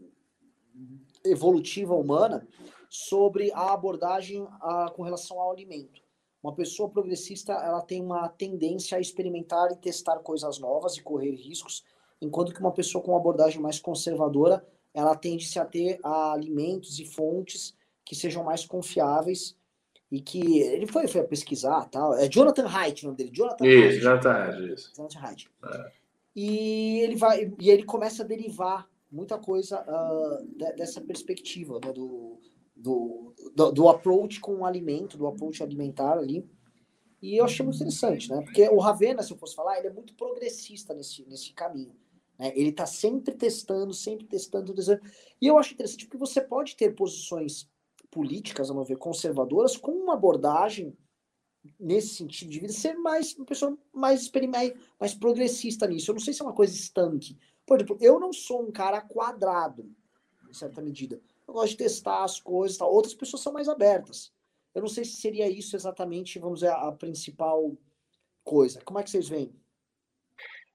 evolutiva 1.24 1.96
humana 1.96 2.46
sobre 2.88 3.50
a 3.52 3.72
abordagem 3.72 4.40
uh, 4.42 4.92
com 4.94 5.02
relação 5.02 5.40
ao 5.40 5.50
alimento. 5.50 6.05
Uma 6.46 6.54
pessoa 6.54 6.88
progressista 6.88 7.54
ela 7.54 7.82
tem 7.82 8.00
uma 8.00 8.28
tendência 8.28 8.96
a 8.96 9.00
experimentar 9.00 9.72
e 9.72 9.76
testar 9.76 10.20
coisas 10.20 10.60
novas 10.60 10.96
e 10.96 11.02
correr 11.02 11.32
riscos, 11.32 11.84
enquanto 12.22 12.54
que 12.54 12.60
uma 12.60 12.70
pessoa 12.70 13.02
com 13.02 13.10
uma 13.10 13.18
abordagem 13.18 13.60
mais 13.60 13.80
conservadora 13.80 14.64
ela 14.94 15.16
tende-se 15.16 15.58
a 15.58 15.64
ter 15.64 15.98
a 16.04 16.34
alimentos 16.34 17.00
e 17.00 17.04
fontes 17.04 17.76
que 18.04 18.14
sejam 18.14 18.44
mais 18.44 18.64
confiáveis 18.64 19.56
e 20.08 20.20
que 20.20 20.60
ele 20.60 20.86
foi, 20.86 21.08
foi 21.08 21.24
pesquisar 21.24 21.84
tal. 21.86 22.14
É 22.14 22.28
Jonathan 22.28 22.68
Haidt 22.68 23.02
o 23.02 23.06
nome 23.06 23.18
dele. 23.18 23.30
Jonathan 23.32 23.66
isso, 23.66 23.82
Haidt. 23.82 24.00
Jonathan. 24.00 24.72
Isso. 24.72 24.92
Jonathan 24.96 25.18
Haidt. 25.18 25.50
É. 25.64 25.92
E 26.36 27.00
ele 27.00 27.16
vai 27.16 27.52
e 27.58 27.70
ele 27.70 27.82
começa 27.82 28.22
a 28.22 28.26
derivar 28.26 28.88
muita 29.10 29.36
coisa 29.36 29.82
uh, 29.82 30.76
dessa 30.76 31.00
perspectiva 31.00 31.80
né, 31.84 31.92
do, 31.92 32.38
do, 32.76 33.34
do, 33.54 33.72
do, 33.72 33.88
approach 33.88 34.38
com 34.38 34.56
o 34.56 34.64
alimento, 34.64 35.16
do 35.16 35.26
approach 35.26 35.62
alimentar 35.62 36.18
ali. 36.18 36.48
E 37.22 37.36
eu 37.36 37.44
achei 37.44 37.64
muito 37.64 37.76
interessante, 37.76 38.30
né? 38.30 38.42
Porque 38.42 38.68
o 38.68 38.78
Ravena, 38.78 39.22
se 39.22 39.32
eu 39.32 39.38
fosse 39.38 39.54
falar, 39.54 39.78
ele 39.78 39.88
é 39.88 39.92
muito 39.92 40.14
progressista 40.14 40.92
nesse, 40.92 41.24
nesse 41.26 41.52
caminho. 41.54 41.96
Né? 42.38 42.52
Ele 42.54 42.68
está 42.68 42.84
sempre 42.84 43.34
testando, 43.34 43.94
sempre 43.94 44.26
testando, 44.26 44.74
testando. 44.74 45.00
E 45.40 45.46
eu 45.46 45.58
acho 45.58 45.72
interessante 45.72 46.04
porque 46.04 46.18
você 46.18 46.40
pode 46.40 46.76
ter 46.76 46.94
posições 46.94 47.68
políticas, 48.10 48.70
a 48.70 48.74
meu 48.74 48.84
ver, 48.84 48.98
conservadoras, 48.98 49.76
com 49.76 49.92
uma 49.92 50.14
abordagem 50.14 50.96
nesse 51.80 52.14
sentido 52.14 52.50
de 52.50 52.60
vida, 52.60 52.72
ser 52.72 52.94
mais 52.94 53.34
uma 53.34 53.44
pessoa 53.44 53.76
mais 53.92 54.30
mais, 54.48 54.72
mais 55.00 55.14
progressista 55.14 55.86
nisso. 55.86 56.10
Eu 56.10 56.14
não 56.14 56.20
sei 56.20 56.32
se 56.32 56.42
é 56.42 56.44
uma 56.44 56.54
coisa 56.54 56.74
estanque. 56.74 57.36
Por 57.66 57.78
exemplo, 57.78 57.98
eu 58.00 58.20
não 58.20 58.32
sou 58.32 58.62
um 58.62 58.70
cara 58.70 59.00
quadrado, 59.00 59.90
em 60.48 60.54
certa 60.54 60.80
medida. 60.80 61.20
Eu 61.46 61.54
gosto 61.54 61.70
de 61.70 61.76
testar 61.76 62.24
as 62.24 62.40
coisas, 62.40 62.76
tal. 62.76 62.92
outras 62.92 63.14
pessoas 63.14 63.42
são 63.42 63.52
mais 63.52 63.68
abertas. 63.68 64.32
Eu 64.74 64.82
não 64.82 64.88
sei 64.88 65.04
se 65.04 65.16
seria 65.16 65.48
isso 65.48 65.74
exatamente, 65.76 66.38
vamos 66.38 66.60
dizer, 66.60 66.72
a 66.72 66.92
principal 66.92 67.76
coisa. 68.44 68.80
Como 68.84 68.98
é 68.98 69.02
que 69.02 69.10
vocês 69.10 69.28
veem? 69.28 69.54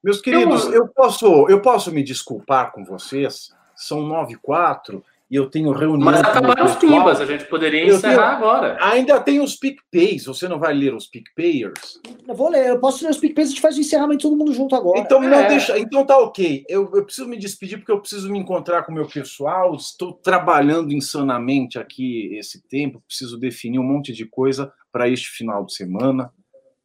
Meus 0.03 0.19
queridos, 0.19 0.65
eu 0.65 0.87
posso, 0.87 1.47
eu 1.47 1.61
posso 1.61 1.91
me 1.91 2.03
desculpar 2.03 2.71
com 2.71 2.83
vocês. 2.83 3.53
São 3.75 4.01
nove 4.01 4.33
e 4.33 4.37
quatro 4.37 5.03
e 5.31 5.35
eu 5.37 5.49
tenho 5.49 5.71
reunião. 5.71 6.11
Mas 6.11 6.19
acabaram 6.19 6.65
os 6.65 6.75
pimbas, 6.75 7.21
a 7.21 7.25
gente 7.25 7.45
poderia 7.45 7.87
eu 7.87 7.95
encerrar 7.95 8.35
tenho, 8.35 8.49
agora. 8.49 8.77
Ainda 8.81 9.17
tem 9.21 9.39
os 9.39 9.55
PicPays, 9.55 10.25
você 10.25 10.45
não 10.45 10.59
vai 10.59 10.73
ler 10.73 10.93
os 10.93 11.07
PicPayers? 11.07 12.01
Eu 12.27 12.35
vou 12.35 12.49
ler, 12.49 12.67
eu 12.67 12.79
posso 12.81 13.01
ler 13.05 13.11
os 13.11 13.17
PicPays, 13.17 13.47
a 13.47 13.51
gente 13.51 13.61
faz 13.61 13.77
o 13.77 13.79
encerramento 13.79 14.23
todo 14.23 14.35
mundo 14.35 14.53
junto 14.53 14.75
agora. 14.75 14.99
Então, 14.99 15.23
é. 15.23 15.29
não 15.29 15.47
deixa, 15.47 15.79
então 15.79 16.05
tá 16.05 16.17
ok. 16.17 16.65
Eu, 16.67 16.91
eu 16.93 17.05
preciso 17.05 17.29
me 17.29 17.37
despedir 17.37 17.77
porque 17.77 17.93
eu 17.93 18.01
preciso 18.01 18.29
me 18.29 18.37
encontrar 18.37 18.83
com 18.83 18.91
o 18.91 18.95
meu 18.95 19.07
pessoal. 19.07 19.73
Estou 19.73 20.11
trabalhando 20.11 20.91
insanamente 20.91 21.79
aqui 21.79 22.35
esse 22.35 22.61
tempo, 22.67 23.01
preciso 23.07 23.39
definir 23.39 23.79
um 23.79 23.83
monte 23.83 24.11
de 24.11 24.25
coisa 24.25 24.73
para 24.91 25.07
este 25.07 25.29
final 25.29 25.65
de 25.65 25.73
semana. 25.73 26.29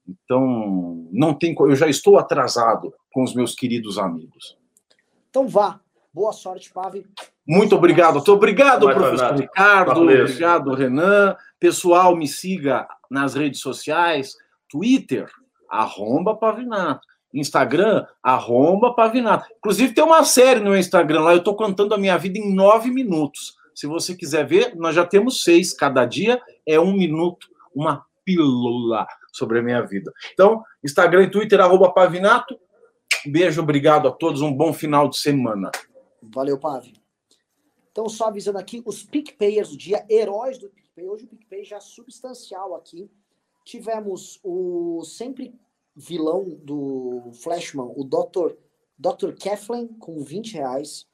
Então, 0.08 1.08
não 1.10 1.34
tem, 1.34 1.52
eu 1.58 1.74
já 1.74 1.88
estou 1.88 2.16
atrasado 2.16 2.94
com 3.10 3.24
os 3.24 3.34
meus 3.34 3.56
queridos 3.56 3.98
amigos. 3.98 4.56
Então 5.30 5.48
vá. 5.48 5.80
Boa 6.16 6.32
sorte, 6.32 6.72
Pave. 6.72 7.04
Muito 7.46 7.76
obrigado. 7.76 8.14
Muito 8.14 8.32
obrigado, 8.32 8.90
professor 8.90 9.34
Ricardo. 9.34 10.00
Obrigado, 10.00 10.72
Renan. 10.72 11.36
Pessoal, 11.60 12.16
me 12.16 12.26
siga 12.26 12.88
nas 13.10 13.34
redes 13.34 13.60
sociais. 13.60 14.34
Twitter, 14.66 15.30
arromba 15.68 16.34
Pavinato. 16.34 17.06
Instagram, 17.34 18.06
arromba 18.22 18.94
Pavinato. 18.94 19.44
Inclusive, 19.58 19.92
tem 19.92 20.02
uma 20.02 20.24
série 20.24 20.60
no 20.60 20.74
Instagram 20.74 21.20
lá, 21.20 21.32
eu 21.32 21.40
estou 21.40 21.54
contando 21.54 21.92
a 21.92 21.98
minha 21.98 22.16
vida 22.16 22.38
em 22.38 22.50
nove 22.50 22.90
minutos. 22.90 23.54
Se 23.74 23.86
você 23.86 24.14
quiser 24.14 24.46
ver, 24.46 24.74
nós 24.74 24.94
já 24.94 25.04
temos 25.04 25.44
seis. 25.44 25.74
Cada 25.74 26.06
dia 26.06 26.40
é 26.64 26.80
um 26.80 26.94
minuto, 26.94 27.46
uma 27.74 28.06
pílula 28.24 29.06
sobre 29.34 29.58
a 29.58 29.62
minha 29.62 29.82
vida. 29.82 30.10
Então, 30.32 30.64
Instagram 30.82 31.24
e 31.24 31.30
Twitter, 31.30 31.60
arroba 31.60 31.92
Pavinato. 31.92 32.58
Beijo, 33.26 33.60
obrigado 33.60 34.08
a 34.08 34.10
todos, 34.10 34.40
um 34.40 34.50
bom 34.50 34.72
final 34.72 35.10
de 35.10 35.18
semana. 35.18 35.70
Valeu, 36.22 36.58
Pave. 36.58 36.94
Então, 37.90 38.08
só 38.08 38.26
avisando 38.26 38.58
aqui, 38.58 38.82
os 38.84 39.02
PicPayers 39.02 39.70
do 39.70 39.76
dia, 39.76 40.04
heróis 40.08 40.58
do 40.58 40.68
PicPay. 40.68 41.08
Hoje 41.08 41.24
o 41.24 41.28
PicPay 41.28 41.64
já 41.64 41.80
substancial 41.80 42.74
aqui. 42.74 43.10
Tivemos 43.64 44.38
o 44.44 45.02
sempre 45.04 45.58
vilão 45.94 46.44
do 46.62 47.30
Flashman, 47.32 47.92
o 47.96 48.04
Dr. 48.04 48.54
Dr. 48.98 49.32
Keflin, 49.34 49.88
com 49.98 50.22
20 50.22 50.54
reais. 50.54 51.06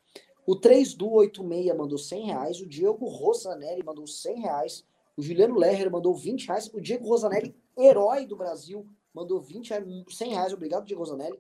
O 0.45 0.57
3 0.57 0.95
do 0.95 1.11
86 1.11 1.77
mandou 1.77 1.99
100 1.99 2.27
reais. 2.27 2.61
O 2.61 2.66
Diego 2.66 3.07
Rosanelli 3.07 3.85
mandou 3.85 4.07
100 4.07 4.41
reais. 4.41 4.85
O 5.16 5.23
Juliano 5.23 5.57
Lerrer 5.57 5.91
mandou 5.91 6.15
20 6.15 6.47
reais. 6.47 6.70
O 6.74 6.81
Diego 6.81 7.07
Rosanelli, 7.07 7.55
herói 7.79 8.27
do 8.27 8.37
Brasil, 8.37 8.87
mandou 9.15 9.41
20 9.41 9.70
reais, 9.70 9.87
100 10.09 10.31
reais. 10.31 10.53
Obrigado, 10.53 10.85
Diego 10.85 11.01
Rosanelli. 11.01 11.39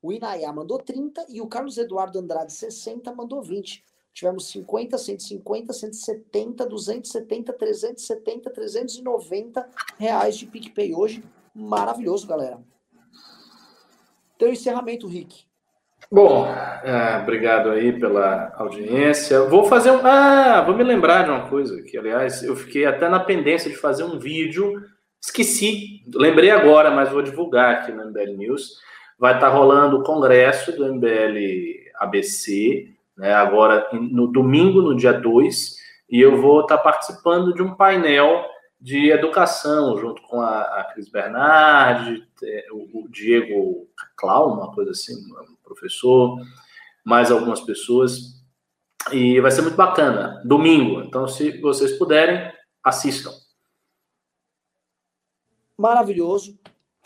O 0.00 0.12
Inayá 0.12 0.52
mandou 0.52 0.78
30 0.78 1.26
e 1.28 1.40
o 1.40 1.46
Carlos 1.48 1.76
Eduardo 1.76 2.18
Andrade 2.18 2.52
60 2.52 3.12
mandou 3.14 3.42
20. 3.42 3.84
Tivemos 4.14 4.48
50, 4.48 4.96
150, 4.96 5.72
170, 5.72 6.66
270, 6.66 7.52
370, 7.52 8.50
390 8.50 9.68
reais 9.98 10.36
de 10.36 10.46
PicPay 10.46 10.94
hoje. 10.94 11.22
Maravilhoso, 11.54 12.26
galera. 12.26 12.60
Então, 14.36 14.48
encerramento, 14.48 15.08
Rick. 15.08 15.44
Bom, 16.10 16.46
é, 16.46 17.18
obrigado 17.20 17.70
aí 17.70 17.98
pela 17.98 18.54
audiência. 18.56 19.42
Vou 19.42 19.64
fazer 19.64 19.90
um. 19.90 20.06
Ah, 20.06 20.62
vou 20.62 20.76
me 20.76 20.84
lembrar 20.84 21.24
de 21.24 21.30
uma 21.30 21.48
coisa 21.48 21.82
que, 21.82 21.98
aliás, 21.98 22.42
eu 22.42 22.54
fiquei 22.54 22.86
até 22.86 23.08
na 23.08 23.20
pendência 23.20 23.68
de 23.68 23.76
fazer 23.76 24.04
um 24.04 24.18
vídeo. 24.18 24.80
Esqueci, 25.20 26.04
lembrei 26.14 26.50
agora, 26.50 26.90
mas 26.90 27.10
vou 27.10 27.20
divulgar 27.20 27.74
aqui 27.74 27.92
no 27.92 28.06
MBL 28.06 28.36
News 28.36 28.78
vai 29.18 29.34
estar 29.34 29.48
rolando 29.48 29.98
o 29.98 30.02
congresso 30.02 30.72
do 30.76 30.94
MBL 30.94 31.90
ABC, 31.96 32.94
né, 33.16 33.34
agora 33.34 33.88
no 33.92 34.28
domingo, 34.28 34.80
no 34.80 34.94
dia 34.94 35.12
2, 35.12 35.76
e 36.08 36.20
eu 36.20 36.40
vou 36.40 36.60
estar 36.60 36.78
participando 36.78 37.52
de 37.52 37.62
um 37.62 37.74
painel 37.74 38.44
de 38.80 39.10
educação, 39.10 39.98
junto 39.98 40.22
com 40.22 40.40
a, 40.40 40.60
a 40.60 40.84
Cris 40.84 41.08
Bernardi, 41.08 42.24
é, 42.44 42.66
o, 42.72 43.08
Diego 43.08 43.88
Clau, 44.16 44.52
uma 44.52 44.72
coisa 44.72 44.92
assim, 44.92 45.14
um 45.14 45.56
professor, 45.64 46.38
mais 47.04 47.30
algumas 47.30 47.60
pessoas, 47.60 48.40
e 49.10 49.40
vai 49.40 49.50
ser 49.50 49.62
muito 49.62 49.76
bacana, 49.76 50.40
domingo. 50.44 51.00
Então, 51.02 51.26
se 51.26 51.60
vocês 51.60 51.98
puderem, 51.98 52.52
assistam. 52.84 53.32
Maravilhoso. 55.76 56.58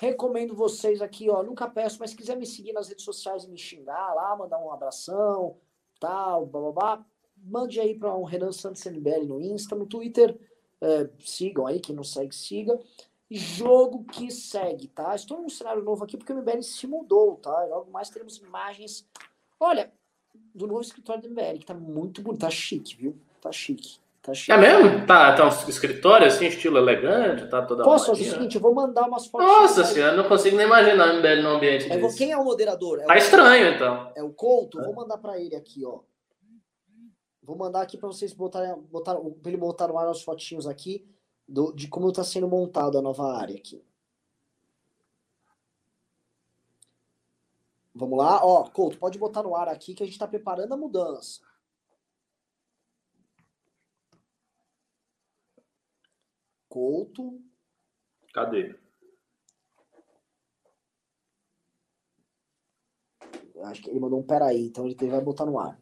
Recomendo 0.03 0.53
vocês 0.53 1.01
aqui, 1.01 1.31
ó. 1.31 1.45
Nunca 1.45 1.70
peço, 1.70 1.99
mas 2.01 2.11
se 2.11 2.16
quiser 2.16 2.37
me 2.37 2.45
seguir 2.45 2.73
nas 2.73 2.89
redes 2.89 3.05
sociais 3.05 3.45
e 3.45 3.49
me 3.49 3.57
xingar 3.57 4.12
lá, 4.15 4.35
mandar 4.35 4.59
um 4.59 4.73
abração, 4.73 5.57
tal, 6.01 6.45
blá. 6.45 7.07
mande 7.37 7.79
aí 7.79 7.97
para 7.97 8.12
um 8.12 8.24
Renan 8.24 8.51
Santos 8.51 8.85
MBL 8.85 9.24
no 9.29 9.41
Insta, 9.41 9.77
no 9.77 9.87
Twitter. 9.87 10.37
É, 10.81 11.09
sigam 11.20 11.69
aí, 11.69 11.79
quem 11.79 11.95
não 11.95 12.03
segue, 12.03 12.35
siga. 12.35 12.81
Jogo 13.31 14.03
que 14.03 14.29
segue, 14.33 14.89
tá? 14.89 15.15
Estou 15.15 15.41
num 15.41 15.49
cenário 15.49 15.85
novo 15.85 16.03
aqui 16.03 16.16
porque 16.16 16.33
o 16.33 16.37
MBL 16.37 16.62
se 16.62 16.85
mudou, 16.89 17.37
tá? 17.37 17.65
Logo 17.66 17.89
mais 17.93 18.11
teremos 18.11 18.39
imagens. 18.39 19.07
Olha, 19.61 19.93
do 20.53 20.66
novo 20.66 20.81
escritório 20.81 21.23
do 21.23 21.31
MBL, 21.31 21.61
que 21.61 21.66
tá 21.66 21.74
muito 21.74 22.23
bonito, 22.23 22.41
tá 22.41 22.51
chique, 22.51 22.97
viu? 22.97 23.16
Tá 23.41 23.53
chique. 23.53 24.02
Tá 24.23 24.32
é 24.51 24.57
mesmo? 24.57 25.05
Tá, 25.05 25.35
tá 25.35 25.44
um 25.44 25.69
escritório 25.69 26.28
assim, 26.28 26.47
estilo 26.47 26.78
elegante, 26.78 27.49
tá 27.49 27.61
toda 27.61 27.82
Posso 27.82 28.07
fazer 28.07 28.28
o 28.28 28.31
seguinte, 28.31 28.55
eu 28.55 28.61
vou 28.61 28.73
mandar 28.73 29.09
umas 29.09 29.27
fotos. 29.27 29.49
Nossa 29.49 29.82
senhora, 29.82 30.16
não 30.16 30.28
consigo 30.28 30.57
nem 30.57 30.65
imaginar 30.65 31.12
um 31.12 31.43
no 31.43 31.49
ambiente 31.49 31.90
é, 31.90 32.12
Quem 32.16 32.31
é 32.31 32.36
o 32.36 32.44
moderador? 32.44 33.01
É 33.01 33.05
tá 33.05 33.15
o... 33.15 33.16
estranho, 33.16 33.74
então. 33.74 34.12
É 34.15 34.23
o 34.23 34.31
Couto? 34.31 34.81
É. 34.81 34.85
Vou 34.85 34.94
mandar 34.94 35.19
para 35.19 35.40
ele 35.40 35.57
aqui, 35.57 35.85
ó. 35.85 35.99
Vou 37.43 37.57
mandar 37.57 37.82
aqui 37.82 37.99
para 37.99 38.07
vocês 38.07 38.32
botarem, 38.32 38.73
botar, 38.93 39.16
pra 39.16 39.51
ele 39.51 39.57
botar 39.57 39.89
no 39.89 39.99
ar 39.99 40.07
as 40.07 40.23
fotinhos 40.23 40.69
aqui 40.69 41.05
do, 41.49 41.73
de 41.73 41.89
como 41.89 42.09
está 42.09 42.23
sendo 42.23 42.47
montado 42.47 42.97
a 42.97 43.03
nova 43.03 43.36
área 43.36 43.57
aqui. 43.57 43.85
Vamos 47.93 48.16
lá, 48.16 48.40
ó, 48.47 48.62
Couto, 48.70 48.99
pode 48.99 49.19
botar 49.19 49.43
no 49.43 49.57
ar 49.57 49.69
aqui 49.69 49.94
que 49.94 50.05
a 50.05 50.07
gente 50.07 50.15
está 50.15 50.28
preparando 50.28 50.73
a 50.73 50.77
mudança. 50.77 51.40
Couto. 56.73 57.39
Cadê? 58.32 58.74
Acho 63.65 63.82
que 63.82 63.90
ele 63.90 64.01
mandou 64.01 64.19
um 64.19 64.23
peraí, 64.23 64.69
então 64.69 64.86
ele 64.86 65.11
vai 65.11 65.20
botar 65.20 65.44
no 65.44 65.59
ar. 65.59 65.78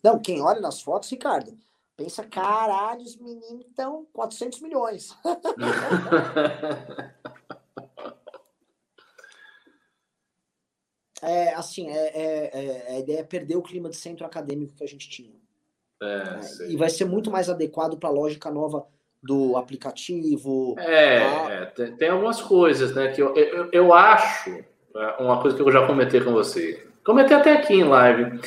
Não, 0.00 0.22
quem 0.22 0.40
olha 0.40 0.60
nas 0.60 0.80
fotos, 0.80 1.10
Ricardo, 1.10 1.58
Pensa, 1.96 2.24
caralho, 2.24 3.02
os 3.02 3.16
meninos 3.16 3.66
estão 3.66 4.06
400 4.12 4.60
milhões. 4.60 5.18
é, 11.26 11.54
assim, 11.54 11.88
é, 11.90 12.06
é, 12.14 12.50
é, 12.54 12.94
a 12.94 12.98
ideia 13.00 13.18
é 13.18 13.24
perder 13.24 13.56
o 13.56 13.62
clima 13.62 13.90
de 13.90 13.96
centro 13.96 14.24
acadêmico 14.24 14.74
que 14.76 14.84
a 14.84 14.86
gente 14.86 15.10
tinha. 15.10 15.34
É, 16.00 16.62
É, 16.62 16.70
e 16.70 16.76
vai 16.76 16.88
ser 16.88 17.04
muito 17.04 17.30
mais 17.30 17.50
adequado 17.50 17.98
para 17.98 18.08
a 18.08 18.12
lógica 18.12 18.50
nova 18.50 18.86
do 19.20 19.56
aplicativo. 19.56 20.76
É, 20.78 21.20
tá? 21.20 21.50
é, 21.50 21.66
tem, 21.66 21.96
tem 21.96 22.08
algumas 22.10 22.40
coisas, 22.40 22.94
né? 22.94 23.08
Que 23.08 23.20
eu, 23.20 23.34
eu, 23.34 23.68
eu 23.72 23.92
acho, 23.92 24.64
uma 25.18 25.42
coisa 25.42 25.56
que 25.56 25.62
eu 25.62 25.72
já 25.72 25.84
comentei 25.84 26.20
com 26.20 26.32
você, 26.32 26.86
comentei 27.04 27.36
até 27.36 27.54
aqui 27.54 27.74
em 27.74 27.84
live. 27.84 28.40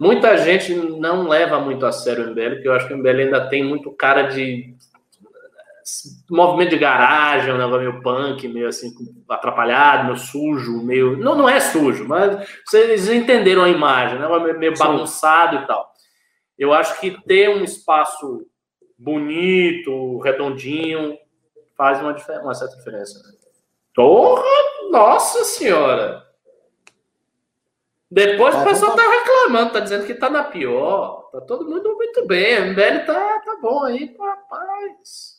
Muita 0.00 0.36
gente 0.38 0.74
não 0.74 1.28
leva 1.28 1.60
muito 1.60 1.86
a 1.86 1.92
sério 1.92 2.24
o 2.24 2.30
MBL, 2.30 2.54
porque 2.54 2.68
eu 2.68 2.72
acho 2.72 2.88
que 2.88 2.94
o 2.94 2.98
MBL 2.98 3.20
ainda 3.20 3.48
tem 3.48 3.64
muito 3.64 3.92
cara 3.92 4.22
de 4.22 4.74
movimento 6.30 6.70
de 6.70 6.78
garagem, 6.78 7.52
um 7.52 7.58
negócio 7.58 7.80
meio 7.80 8.02
punk, 8.02 8.48
meio 8.48 8.68
assim, 8.68 8.92
atrapalhado, 9.28 10.04
meio 10.04 10.16
sujo, 10.16 10.82
meio. 10.82 11.16
Não, 11.16 11.36
não 11.36 11.48
é 11.48 11.60
sujo, 11.60 12.06
mas 12.06 12.48
vocês 12.66 13.08
entenderam 13.08 13.62
a 13.62 13.68
imagem, 13.68 14.18
né? 14.18 14.28
Meio, 14.38 14.58
meio 14.58 14.76
Sim. 14.76 14.82
bagunçado 14.84 15.56
e 15.56 15.66
tal. 15.66 15.92
Eu 16.58 16.72
acho 16.72 16.98
que 17.00 17.10
ter 17.22 17.48
um 17.50 17.62
espaço 17.62 18.46
bonito, 18.98 20.18
redondinho, 20.18 21.16
faz 21.76 22.00
uma, 22.00 22.16
uma 22.42 22.54
certa 22.54 22.76
diferença. 22.76 23.18
né? 23.18 23.34
Porra! 23.94 24.42
Nossa 24.90 25.44
senhora! 25.44 26.28
Depois 28.10 28.54
o 28.54 28.64
pessoal 28.64 28.96
tá 28.96 29.02
reclamando, 29.02 29.72
tá 29.72 29.80
dizendo 29.80 30.06
que 30.06 30.14
tá 30.14 30.30
na 30.30 30.44
pior. 30.44 31.28
Tá 31.30 31.42
todo 31.42 31.68
mundo 31.68 31.94
muito 31.94 32.26
bem. 32.26 32.58
O 32.58 32.66
MBL 32.72 33.04
tá, 33.06 33.40
tá 33.40 33.56
bom 33.60 33.84
aí, 33.84 34.16
rapaz. 34.18 35.37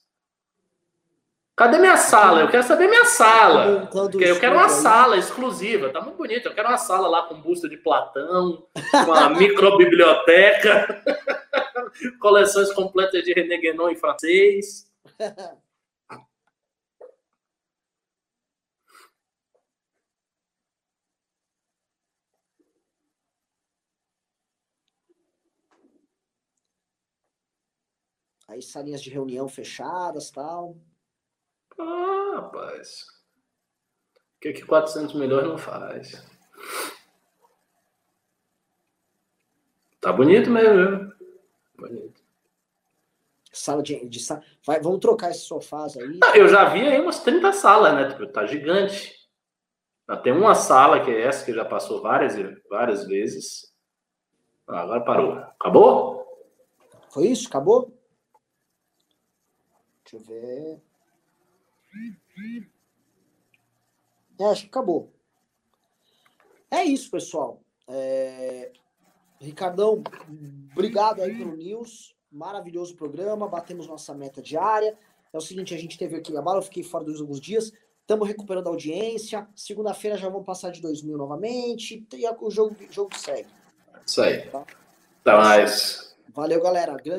Cadê 1.60 1.78
minha 1.78 1.98
sala? 1.98 2.40
Eu 2.40 2.48
quero 2.48 2.64
saber 2.64 2.88
minha 2.88 3.04
sala. 3.04 3.82
Montando 3.82 4.12
Porque 4.12 4.24
eu 4.24 4.38
o 4.38 4.40
quero 4.40 4.56
uma 4.56 4.70
sala 4.70 5.18
exclusiva, 5.18 5.90
tá 5.90 6.00
muito 6.00 6.16
bonito. 6.16 6.48
Eu 6.48 6.56
quero 6.56 6.70
uma 6.70 6.78
sala 6.78 7.06
lá 7.10 7.24
com 7.24 7.36
busto 7.42 7.68
de 7.68 7.76
Platão, 7.76 8.66
uma 8.94 9.30
microbiblioteca, 9.32 11.04
coleções 12.22 12.72
completas 12.72 13.22
de 13.26 13.34
René 13.34 13.58
Guénon 13.58 13.90
em 13.90 13.98
francês. 13.98 14.90
Aí 28.48 28.62
salinhas 28.62 29.02
de 29.02 29.10
reunião 29.10 29.50
fechadas 29.50 30.32
tal. 30.32 30.78
Ah, 31.80 32.32
rapaz. 32.36 33.06
O 34.38 34.40
que, 34.42 34.54
que 34.54 34.66
400 34.66 35.16
milhões 35.16 35.48
não 35.48 35.58
faz? 35.58 36.12
Tá 40.00 40.14
bonito 40.14 40.50
mesmo, 40.50 40.76
viu? 40.76 41.14
Bonito. 41.78 42.22
Sala 43.52 43.84
de. 43.84 44.08
de 44.08 44.20
sa- 44.20 44.42
Vai, 44.66 44.80
vamos 44.80 45.00
trocar 45.00 45.32
esses 45.32 45.44
sofás 45.44 45.98
aí. 45.98 46.20
Ah, 46.24 46.38
Eu 46.38 46.48
já 46.48 46.66
vi 46.70 46.88
aí 46.88 47.00
umas 47.02 47.20
30 47.22 47.52
salas, 47.52 47.94
né? 47.94 48.10
Tipo, 48.10 48.28
Tá 48.32 48.46
gigante. 48.46 49.18
Tem 50.24 50.34
uma 50.34 50.56
sala 50.56 51.04
que 51.04 51.12
é 51.12 51.22
essa 51.22 51.46
que 51.46 51.54
já 51.54 51.64
passou 51.64 52.02
várias, 52.02 52.34
várias 52.70 53.06
vezes. 53.06 53.72
Ah, 54.68 54.82
agora 54.82 55.02
parou. 55.04 55.34
Acabou? 55.34 56.48
Foi 57.12 57.28
isso? 57.28 57.48
Acabou? 57.48 57.92
Deixa 60.04 60.16
eu 60.18 60.20
ver. 60.22 60.82
É, 64.40 64.46
acho 64.46 64.64
que 64.64 64.70
acabou. 64.70 65.12
É 66.72 66.84
isso, 66.84 67.10
pessoal. 67.10 67.62
É, 67.88 68.72
Ricardão, 69.40 70.04
obrigado 70.72 71.22
aí 71.22 71.38
pelo 71.38 71.56
news. 71.56 72.16
Maravilhoso 72.32 72.96
programa. 72.96 73.48
Batemos 73.48 73.88
nossa 73.88 74.14
meta 74.14 74.42
diária. 74.42 74.98
É 75.34 75.38
o 75.38 75.42
seguinte, 75.42 75.74
a 75.74 75.78
gente 75.78 75.98
teve 75.98 76.16
aqui 76.16 76.36
a 76.36 76.42
bala, 76.42 76.60
eu 76.60 76.64
fiquei 76.64 76.84
fora 76.84 77.04
dos 77.04 77.20
alguns 77.20 77.40
dias. 77.40 77.72
Estamos 78.02 78.28
recuperando 78.28 78.68
a 78.68 78.70
audiência. 78.72 79.48
Segunda-feira 79.56 80.18
já 80.18 80.30
vamos 80.30 80.46
passar 80.46 80.72
de 80.72 80.82
2 80.82 81.04
mil 81.04 81.18
novamente. 81.18 82.08
E 82.14 82.28
o 82.28 82.50
jogo, 82.50 82.76
jogo 82.90 83.16
segue. 83.16 83.50
Isso 84.06 84.22
aí. 84.22 84.50
Tá. 84.50 84.66
Até 85.22 85.38
mais. 85.38 86.16
Valeu, 86.34 86.62
galera. 86.62 86.96
Grande 86.96 87.18